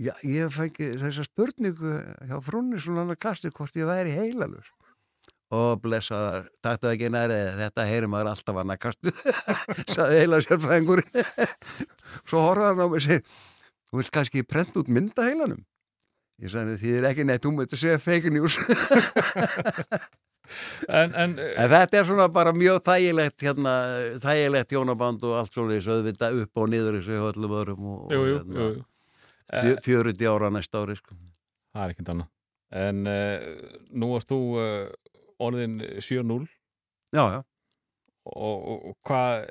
já, 0.00 0.12
ég 0.26 0.52
fengi 0.54 0.92
þessa 1.00 1.24
spurningu 1.26 1.96
hjá 2.28 2.36
frunni 2.44 2.80
svona 2.80 3.04
hann 3.04 3.14
að 3.14 3.20
kasti 3.26 3.52
hvort 3.54 3.76
ég 3.78 3.88
væri 3.88 4.14
heilalur. 4.16 4.68
Og 5.50 5.80
blessa, 5.82 6.44
taktu 6.62 6.92
ekki 6.92 7.08
næri 7.10 7.38
þetta 7.58 7.86
heyrir 7.88 8.10
maður 8.10 8.30
alltaf 8.32 8.60
hann 8.60 8.70
að 8.70 8.82
kastu 8.84 9.14
saði 9.96 10.20
heila 10.22 10.38
sérfæðingur 10.44 11.02
svo 12.30 12.44
horfði 12.44 12.68
hann 12.68 12.82
á 12.82 12.86
mig 12.86 13.00
og 13.00 13.06
segi 13.08 13.24
þú 13.90 13.98
vilt 13.98 14.14
kannski 14.14 14.46
prenta 14.46 14.78
út 14.78 14.92
mynda 14.94 15.26
heilanum? 15.26 15.64
Ég 16.40 16.54
sagði 16.54 16.78
því 16.80 16.92
er 16.96 17.08
ekki 17.10 17.26
neitt, 17.28 17.44
þú 17.44 17.52
myndir 17.58 17.80
segja 17.80 18.00
fake 18.00 18.32
news. 18.32 18.56
En, 20.88 21.12
en, 21.14 21.36
en 21.38 21.68
þetta 21.70 22.00
er 22.00 22.06
svona 22.08 22.24
bara 22.32 22.50
mjög 22.56 22.80
þægilegt 22.82 23.44
hérna, 23.46 23.74
þægilegt 24.18 24.72
hjónaband 24.74 25.22
og 25.28 25.36
allt 25.38 25.54
svoleiðis 25.54 25.86
auðvitað 25.86 26.40
upp 26.42 26.58
og 26.58 26.72
niður 26.72 26.96
þessu 26.98 27.18
öllum 27.28 27.54
öðrum 27.60 27.84
og, 27.92 28.00
jú, 28.10 28.24
jú, 28.26 28.40
og 28.40 28.56
jú, 28.56 28.70
jú. 28.72 28.80
Fjö- 29.52 29.80
40 29.86 30.30
ára 30.30 30.50
næsta 30.54 30.82
ári 30.84 30.96
sko. 30.98 31.16
Það 31.74 31.84
er 31.84 31.94
ekkert 31.94 32.12
annað. 32.14 32.30
En 32.80 33.06
uh, 33.10 33.46
nú 33.98 34.10
ert 34.16 34.30
þú 34.30 34.40
uh, 34.58 34.90
orðin 35.42 35.78
7-0 35.98 36.44
já, 37.10 37.22
já, 37.34 37.40
og, 38.30 38.58
og, 38.58 38.84
og 38.92 38.96
hvað 39.06 39.48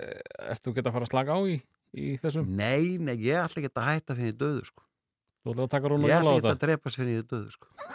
erst 0.52 0.68
þú 0.68 0.76
geta 0.78 0.92
að 0.92 0.96
fara 0.98 1.08
að 1.08 1.12
slaka 1.12 1.36
á 1.36 1.40
í, 1.44 1.58
í 1.98 2.12
þessum? 2.22 2.52
nei, 2.56 2.96
nei, 3.02 3.18
ég 3.26 3.42
ætla 3.42 3.64
ekki 3.64 3.74
að 3.74 3.90
hætta 3.90 4.16
fyrir 4.16 4.32
ég 4.32 4.40
döður 4.40 4.70
sko. 4.70 4.86
Þú 5.44 5.54
ætlar 5.54 5.66
að 5.68 5.74
taka 5.74 5.90
ég 5.90 5.96
og 5.98 6.06
jóla 6.06 6.16
á 6.16 6.22
ekki 6.22 6.40
að 6.40 6.48
þetta? 6.48 6.66
drepast 6.66 7.02
fyrir 7.02 7.20
ég 7.20 7.28
döður 7.34 7.58
sko. 7.58 7.72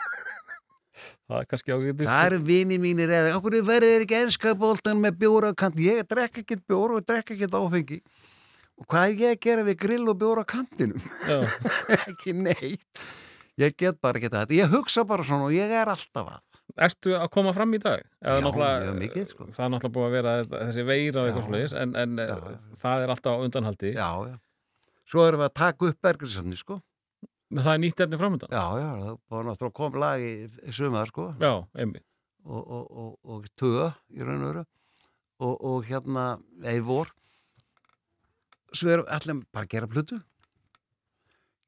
Það 1.24 1.38
er 1.40 1.46
kannski 1.48 1.72
ágætis. 1.72 2.08
það 2.08 2.26
eru 2.26 2.38
vini 2.44 2.76
mínir 2.76 3.08
eða 3.16 3.36
okkur 3.38 3.54
verður 3.64 4.02
ekki 4.04 4.16
enska 4.18 4.50
bóltan 4.60 4.98
með 5.00 5.14
bjóra 5.22 5.54
ég 5.80 6.02
drekka 6.04 6.42
ekki 6.42 6.58
bjóra 6.68 6.98
og 6.98 7.06
drekka 7.08 7.32
ekki 7.32 7.48
áfengi 7.48 8.00
og 8.80 8.86
hvað 8.90 9.04
er 9.06 9.20
ég 9.22 9.34
að 9.36 9.42
gera 9.46 9.66
við 9.68 9.76
grill 9.84 10.08
og 10.10 10.18
bjóra 10.20 10.44
kantinum 10.48 11.04
ekki 12.08 12.34
neitt 12.36 13.04
ég 13.60 13.76
get 13.78 14.00
bara 14.02 14.18
ekki 14.18 14.32
þetta, 14.32 14.56
ég 14.56 14.72
hugsa 14.72 15.04
bara 15.06 15.24
svona 15.26 15.46
og 15.50 15.54
ég 15.54 15.70
er 15.70 15.90
alltaf 15.92 16.32
að 16.34 16.40
ertu 16.88 17.12
að 17.14 17.28
koma 17.30 17.52
fram 17.54 17.74
í 17.76 17.78
dag? 17.78 18.00
Eða 18.24 18.40
Já, 18.40 18.50
mjög 18.82 18.96
mikið, 18.98 19.26
sko. 19.30 19.44
Það 19.54 19.64
er 19.66 19.70
náttúrulega 19.74 19.94
búið 19.94 20.06
að 20.08 20.14
vera 20.16 20.32
þessi 20.64 20.84
veira 20.88 21.20
og 21.20 21.28
eitthvað 21.28 21.44
svolítið, 21.46 21.74
en, 21.84 21.92
en 22.00 22.16
Já, 22.18 22.24
já, 22.32 22.48
já. 22.50 22.78
það 22.82 23.04
er 23.04 23.12
alltaf 23.14 23.36
á 23.36 23.42
undanhaldi. 23.44 23.90
já, 23.94 24.08
já. 24.26 24.34
svo 25.12 25.26
erum 25.28 25.42
við 25.44 25.46
að 25.46 25.54
taka 25.60 25.90
upp 25.92 26.00
bergrisanni 26.08 26.58
sko 26.58 26.80
Það 27.54 27.68
er 27.76 27.78
nýtt 27.84 28.00
efni 28.02 28.18
framöndan. 28.18 28.50
já, 28.50 28.64
já, 28.80 28.88
það 29.04 29.36
var 29.36 29.46
náttúrulega 29.52 29.76
kom 29.78 29.98
lag 30.02 30.24
í 30.24 30.72
sumar 30.74 31.12
sko 31.12 31.28
Já, 31.44 31.52
einmitt. 31.78 32.06
og, 32.42 32.62
og, 32.64 32.84
og, 33.04 33.12
og 33.36 33.46
tvö 33.60 33.86
í 34.16 34.26
raun 34.26 34.42
og 34.42 34.48
veru 34.50 34.64
og, 35.44 35.54
og 35.70 35.86
hérna 35.92 36.24
eða 36.64 36.82
vor 36.88 37.12
svo 38.74 38.90
erum 38.94 39.10
allir 39.16 39.40
bara 39.54 39.64
að 39.68 39.74
gera 39.76 39.90
plötu 39.90 40.20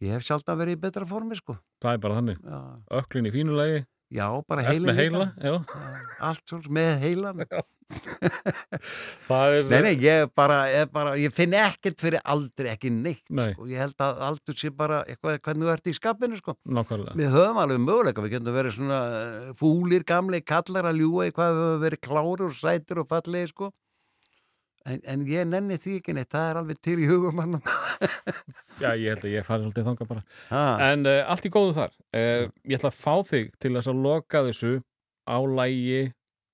ég 0.05 0.13
hef 0.17 0.27
sjálf 0.27 0.49
að 0.53 0.61
vera 0.65 0.75
í 0.77 0.81
betra 0.81 1.07
formi 1.09 1.39
sko 1.39 1.57
Það 1.83 1.93
er 1.93 2.03
bara 2.03 2.19
þannig. 2.21 2.43
já, 2.43 2.59
Öklin 3.01 3.29
í 3.29 3.33
fínu 3.35 3.57
lagi, 3.57 3.81
já 4.13 4.27
bara 4.49 4.63
heila. 4.65 4.95
Já, 5.41 5.57
allt 6.25 6.45
svona 6.49 6.73
með 6.73 6.93
heilan 7.05 7.43
það 9.27 9.55
er... 9.57 9.67
Nei, 9.71 9.79
nei, 9.85 9.93
ég 10.03 10.31
bara, 10.37 10.57
ég 10.73 10.91
bara, 10.95 11.13
ég 11.21 11.35
finn 11.35 11.55
ekkert 11.55 12.01
fyrir 12.03 12.23
aldrei, 12.27 12.73
ekki 12.73 12.91
neitt, 12.91 13.23
Nei. 13.31 13.53
sko. 13.53 13.67
Ég 13.71 13.79
held 13.83 14.03
að 14.03 14.23
aldur 14.27 14.57
sé 14.59 14.71
bara 14.75 15.03
eitthvað, 15.07 15.39
hvernig 15.47 15.69
þú 15.69 15.73
ert 15.75 15.91
í 15.91 15.95
skapinu, 15.97 16.41
sko. 16.41 16.57
Nákvæmlega. 16.67 17.15
Við 17.21 17.31
höfum 17.37 17.61
alveg 17.63 17.83
möguleika, 17.85 18.25
við 18.25 18.35
getum 18.37 18.57
verið 18.57 18.77
svona 18.79 19.01
eh, 19.21 19.53
fúlir, 19.61 20.07
gamli, 20.09 20.43
kallar 20.47 20.91
að 20.91 21.03
ljúa 21.03 21.29
hvað 21.37 21.55
við 21.55 21.63
höfum 21.67 21.85
verið 21.87 22.03
klárir 22.09 22.47
og 22.49 22.57
sætir 22.59 23.03
og 23.03 23.09
fallegi, 23.13 23.53
sko. 23.55 23.71
En, 24.87 25.01
en 25.11 25.25
ég 25.27 25.49
nenni 25.51 25.79
því 25.83 25.97
ekki 25.99 26.15
neitt, 26.15 26.31
það 26.31 26.51
er 26.51 26.61
alveg 26.61 26.79
til 26.85 26.97
í 27.03 27.09
hugum 27.11 27.41
hann. 27.43 27.57
Já, 28.83 28.93
ég 28.95 29.09
held 29.11 29.25
að 29.25 29.33
ég 29.33 29.47
fari 29.49 29.65
svolítið 29.65 29.89
þangað 29.89 30.11
bara. 30.13 30.23
Ha, 30.53 30.63
En 30.93 31.09
uh, 31.11 31.23
allt 31.33 31.49
í 31.49 31.53
góðu 31.57 31.75
þar. 31.81 31.97
Uh, 32.15 32.47
ég 32.63 32.79
ætla 32.79 32.93
að 32.93 33.01
fá 33.01 33.15
þig 33.33 33.51
til 33.63 33.75
að 33.75 33.91
loka 34.05 34.45
þessu 34.47 34.73
á 35.27 35.39
lægi 35.43 36.01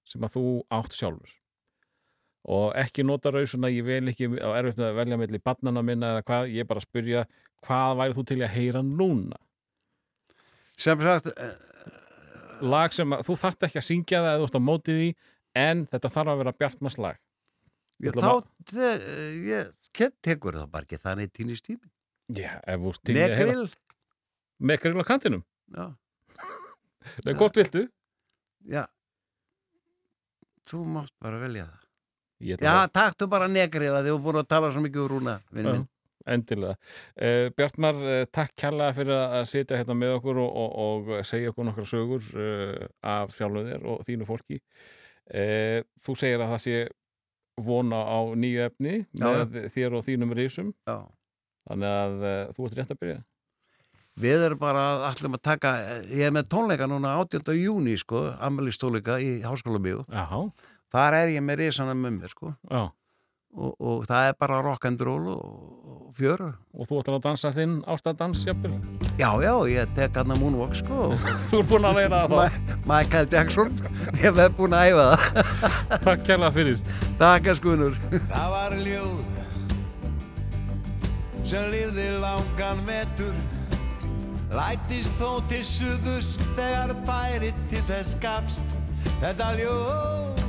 sem 0.08 0.24
að 0.24 0.36
þú 0.38 0.44
átt 0.72 0.96
sjálfur. 0.96 1.36
Og 2.52 2.72
ekki 2.74 3.04
nota 3.06 3.30
rausuna, 3.30 3.70
ég 3.70 3.86
vel 3.86 4.10
ekki 4.10 4.26
á 4.40 4.50
erfitt 4.56 4.80
með 4.80 4.88
að 4.88 4.98
velja 4.98 5.18
melli 5.20 5.42
barnana 5.44 5.84
minna 5.86 6.16
eða 6.16 6.24
hvað, 6.26 6.48
ég 6.56 6.64
er 6.64 6.70
bara 6.72 6.82
að 6.82 6.88
spyrja 6.88 7.26
hvað 7.62 7.98
væri 8.00 8.16
þú 8.16 8.24
til 8.26 8.38
í 8.40 8.46
að 8.48 8.54
heyra 8.56 8.82
núna? 8.86 9.38
sem 10.82 10.98
sagt, 11.00 11.26
eh, 11.26 11.52
Lag 12.62 12.94
sem 12.94 13.10
að 13.10 13.24
þú 13.26 13.36
þarft 13.38 13.66
ekki 13.66 13.78
að 13.80 13.86
syngja 13.86 14.18
það 14.22 14.32
eða 14.32 14.40
þú 14.40 14.46
ert 14.48 14.58
á 14.58 14.68
mótið 14.68 14.98
því, 14.98 15.08
en 15.62 15.86
þetta 15.90 16.10
þarf 16.14 16.32
að 16.32 16.40
vera 16.42 16.52
bjartmars 16.58 16.98
lag. 16.98 17.18
Ég 18.02 18.16
þá, 18.18 18.30
ég, 19.46 19.68
tekur 20.26 20.56
það 20.58 20.70
bara 20.72 20.86
ekki 20.88 20.98
þannig 21.02 21.30
týnist 21.36 21.66
tími. 21.68 21.86
Já, 22.34 22.56
ef 22.66 22.80
þú 22.82 22.92
í 23.12 23.20
að 23.22 23.36
heyra. 23.38 23.66
Grill 24.82 25.02
á 25.02 25.04
kantinum. 25.06 25.44
já, 25.76 25.84
Nei, 27.26 27.34
hvort 27.38 27.56
viltu? 27.58 27.84
já. 28.70 28.84
Þú 30.66 30.82
mátt 30.86 31.12
bara 31.22 31.38
velja 31.42 31.64
það. 31.66 31.78
Já, 32.42 32.56
bara- 32.58 32.90
taktu 32.94 33.26
bara 33.30 33.48
negrill 33.50 33.92
að 33.94 34.04
þið 34.06 34.12
hefur 34.12 34.24
búin 34.26 34.40
að 34.42 34.48
tala 34.50 34.70
svo 34.74 34.82
mikið 34.82 35.02
úr 35.04 35.12
rúna, 35.16 35.34
vinn 35.54 35.66
Já, 35.68 35.72
minn. 35.76 35.84
endilega. 36.34 36.76
Uh, 37.18 37.50
Bjartmar, 37.58 37.98
uh, 38.02 38.24
takk 38.34 38.54
kærlega 38.58 38.94
fyrir 38.98 39.14
að 39.18 39.36
að 39.40 39.46
sitja 39.52 39.78
hérna 39.78 39.96
með 39.98 40.16
okkur 40.18 40.40
og, 40.42 40.56
og, 40.64 41.12
og 41.18 41.26
segja 41.26 41.50
okkur 41.52 41.68
nokkra 41.70 41.86
sögur 41.90 42.26
uh, 42.34 42.88
af 43.14 43.34
sjálfum 43.38 43.66
þér 43.70 43.86
og 43.94 44.02
þínu 44.08 44.26
fólki. 44.30 44.58
Þú 46.02 46.14
segir 46.18 46.42
að 46.42 46.50
það 46.50 46.60
sé 46.64 46.76
vona 47.60 48.00
á 48.06 48.18
nýju 48.38 48.64
efni 48.68 48.94
Já, 49.12 49.26
með 49.44 49.68
þér 49.74 49.98
og 49.98 50.06
þínum 50.06 50.32
Já. 50.88 50.96
þannig 51.68 51.92
að 51.92 52.16
uh, 52.22 52.40
þú 52.56 52.66
ert 52.66 52.78
rétt 52.78 52.94
að 52.94 53.00
byrja. 53.02 53.20
Við 54.22 54.42
erum 54.44 54.60
bara 54.60 54.82
allir 55.08 55.30
að 55.32 55.40
taka, 55.40 55.70
ég 56.12 56.26
er 56.28 56.32
með 56.36 56.50
tónleika 56.52 56.88
núna 56.90 57.14
18. 57.22 57.54
júni, 57.56 57.94
sko, 57.96 58.26
ammælistónleika 58.44 59.16
í 59.24 59.40
Háskóla. 59.44 59.80
Já, 60.12 60.26
Þar 60.92 61.14
er 61.16 61.30
ég 61.32 61.40
með 61.44 61.62
risana 61.62 61.94
með 61.96 62.18
mér, 62.18 62.34
sko. 62.34 62.52
já. 62.68 62.90
Og, 63.52 63.72
og 63.84 64.04
það 64.08 64.26
er 64.30 64.36
bara 64.40 64.60
rock 64.64 64.86
and 64.88 65.02
roll 65.04 65.26
og, 65.28 65.40
og 65.84 66.14
fjör. 66.16 66.40
Og 66.72 66.88
þú 66.88 67.00
ætlar 67.02 67.18
að 67.18 67.26
dansa 67.26 67.50
þinn 67.52 67.74
ástadans, 67.84 68.44
jafnvel. 68.48 68.78
Já, 69.20 69.28
já, 69.44 69.52
ég 69.68 69.92
tek 69.96 70.16
hann 70.16 70.32
að 70.32 70.40
moonwalk, 70.40 70.76
sko. 70.80 71.10
Þú 71.50 71.60
er 71.60 71.68
búin 71.68 71.88
að 71.90 72.00
læra 72.00 72.22
það. 72.32 72.58
Ma 72.88 72.96
Michael 72.96 73.28
Jackson, 73.32 73.72
ég 74.22 74.40
hef 74.40 74.56
búin 74.56 74.76
að 74.76 74.92
æfa 74.92 75.08
það. 75.12 75.96
Takk 76.08 76.28
kærlega 76.30 76.54
fyrir. 76.56 77.01
Takk 77.20 77.50
að 77.52 77.58
skunur. 77.60 77.98
Það 78.30 78.48
var 78.54 78.76
ljóð 78.80 79.20
sem 81.48 81.68
lifði 81.72 82.08
langan 82.22 82.80
vetur. 82.88 83.36
Lætist 84.52 85.16
þó 85.20 85.40
til 85.50 85.62
suðus 85.64 86.34
þegar 86.56 86.94
færi 87.06 87.52
til 87.70 87.82
þess 87.88 88.18
gafst. 88.22 88.76
Þetta 89.22 89.48
ljóð 89.60 90.44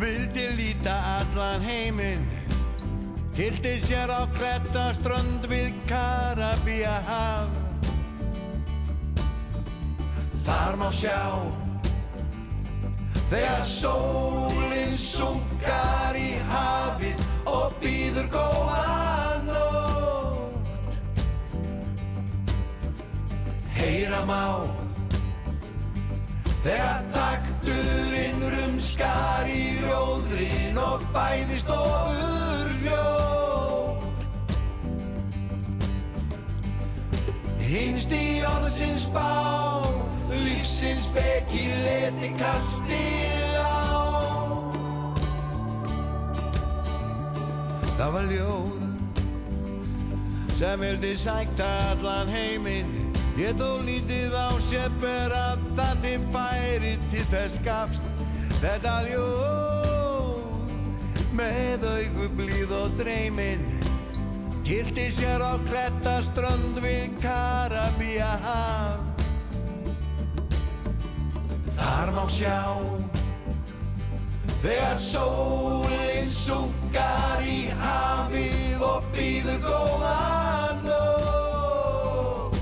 vildi 0.00 0.48
líta 0.58 0.94
allan 1.18 1.62
heiminn. 1.64 2.24
Kildi 3.34 3.78
sér 3.82 4.12
á 4.14 4.30
kletta 4.30 4.92
strönd 4.94 5.48
við 5.50 5.72
Karabía 5.90 7.00
haf 7.02 7.50
Þar 10.46 10.76
má 10.78 10.86
sjá 10.94 11.18
Þegar 13.30 13.62
sólinn 13.66 14.96
sunkar 15.00 16.16
í 16.20 16.34
hafið 16.50 17.22
og 17.48 17.72
býður 17.80 18.28
góða 18.34 18.82
nótt. 19.46 20.92
Heyra 23.78 24.20
má 24.28 24.44
Þegar 26.64 27.02
takturinn 27.12 28.40
rumskar 28.54 29.48
í 29.52 29.64
rjóðrin 29.82 30.78
og 30.80 31.02
fæðist 31.12 31.68
ofur 31.74 32.70
ljóð 32.86 34.00
Hinst 37.60 38.16
í 38.16 38.40
orðsins 38.48 39.04
bá 39.12 39.28
Lífsins 40.42 41.06
beki 41.14 41.66
leti 41.84 42.30
kastil 42.38 43.54
á 43.60 43.62
Það 47.94 48.10
var 48.16 48.26
ljóð 48.32 48.82
sem 50.54 50.80
vildi 50.80 51.14
sækta 51.18 51.66
allan 51.92 52.28
heiminn. 52.30 52.90
Ég 53.38 53.56
þó 53.58 53.82
lítið 53.82 54.34
á 54.38 54.54
sér 54.62 54.90
bera 55.02 55.46
það 55.74 56.04
þið 56.04 56.28
færi 56.34 56.92
til 57.10 57.24
þess 57.32 57.58
gafst. 57.66 58.06
Þetta 58.62 58.94
ljóð 59.08 59.64
með 61.34 61.82
augu 61.90 62.28
blíð 62.38 62.72
og 62.78 62.94
dreyminn 62.98 63.64
Kildi 64.64 65.08
sér 65.12 65.42
á 65.44 65.58
kletta 65.66 66.20
strönd 66.24 66.78
við 66.80 67.18
Karabía 67.20 68.30
haf 68.44 69.13
Þar 71.74 72.12
má 72.14 72.24
sjá 72.30 72.60
Þegar 74.64 74.96
sólinn 74.96 76.30
sunkar 76.32 77.42
í 77.44 77.68
hafið 77.76 78.80
og 78.86 79.04
býður 79.12 79.58
góða 79.60 80.14
nótt. 80.86 82.56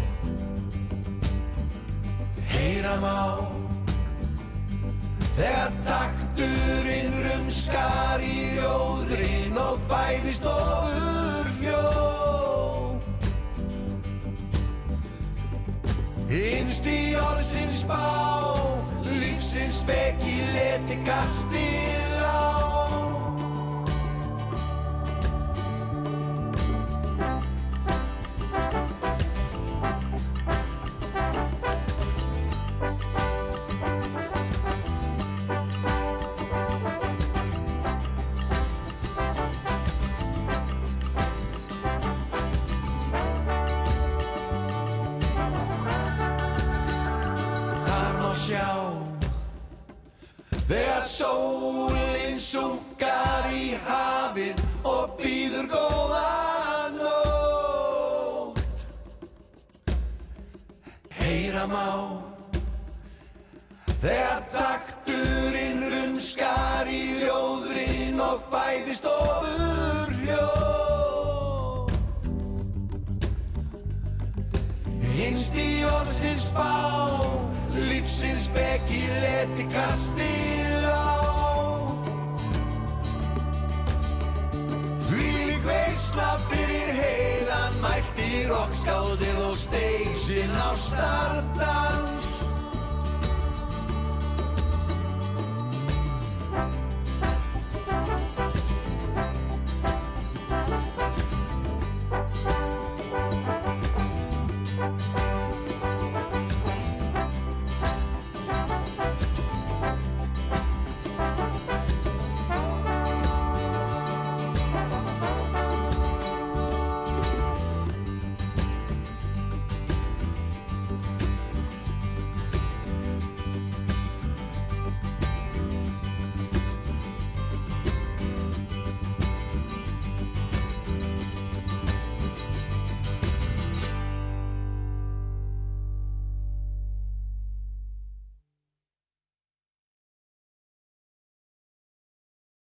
Heyra 2.50 2.96
má 3.04 3.20
Þegar 5.36 5.70
takturinn 5.86 7.14
rumskar 7.28 8.20
í 8.26 8.50
rjóðrin 8.56 9.56
og 9.62 9.78
fæðist 9.92 10.44
ofur 10.50 11.54
hljó 11.60 12.21
Innst 16.32 16.86
í 16.88 17.12
orðsins 17.20 17.82
bá 17.84 18.56
Lífsins 19.04 19.82
beki 19.84 20.38
leti 20.54 20.96
kastil 21.04 22.24
á 22.24 23.21
sólinn 51.22 52.38
sunkar 52.40 53.46
í 53.54 53.76
hafið 53.86 54.58
og 54.88 55.14
býður 55.20 55.66
góða 55.70 56.30
nótt. 56.98 58.58
Heyra 61.20 61.66
má 61.70 61.86
Þegar 64.02 64.42
takturinn 64.50 65.84
rumskar 65.92 66.90
í 66.90 67.22
rjóðrin 67.22 68.18
og 68.24 68.42
fæðist 68.50 69.06
ofur 69.06 70.10
hljó 70.24 70.48
Hinst 75.14 75.54
í 75.54 75.70
orðsins 75.86 76.50
bá 76.56 77.51
Lífsins 77.74 78.48
beggi 78.52 79.08
leti 79.22 79.64
kastil 79.72 80.84
á. 80.84 81.24
Þvílik 85.08 85.64
veysla 85.64 86.36
fyrir 86.52 86.92
heilan 87.00 87.80
mættir 87.80 88.52
og 88.52 88.76
skáðið 88.76 89.40
og 89.48 89.56
steigsinn 89.56 90.52
á 90.52 90.70
startans 90.76 92.32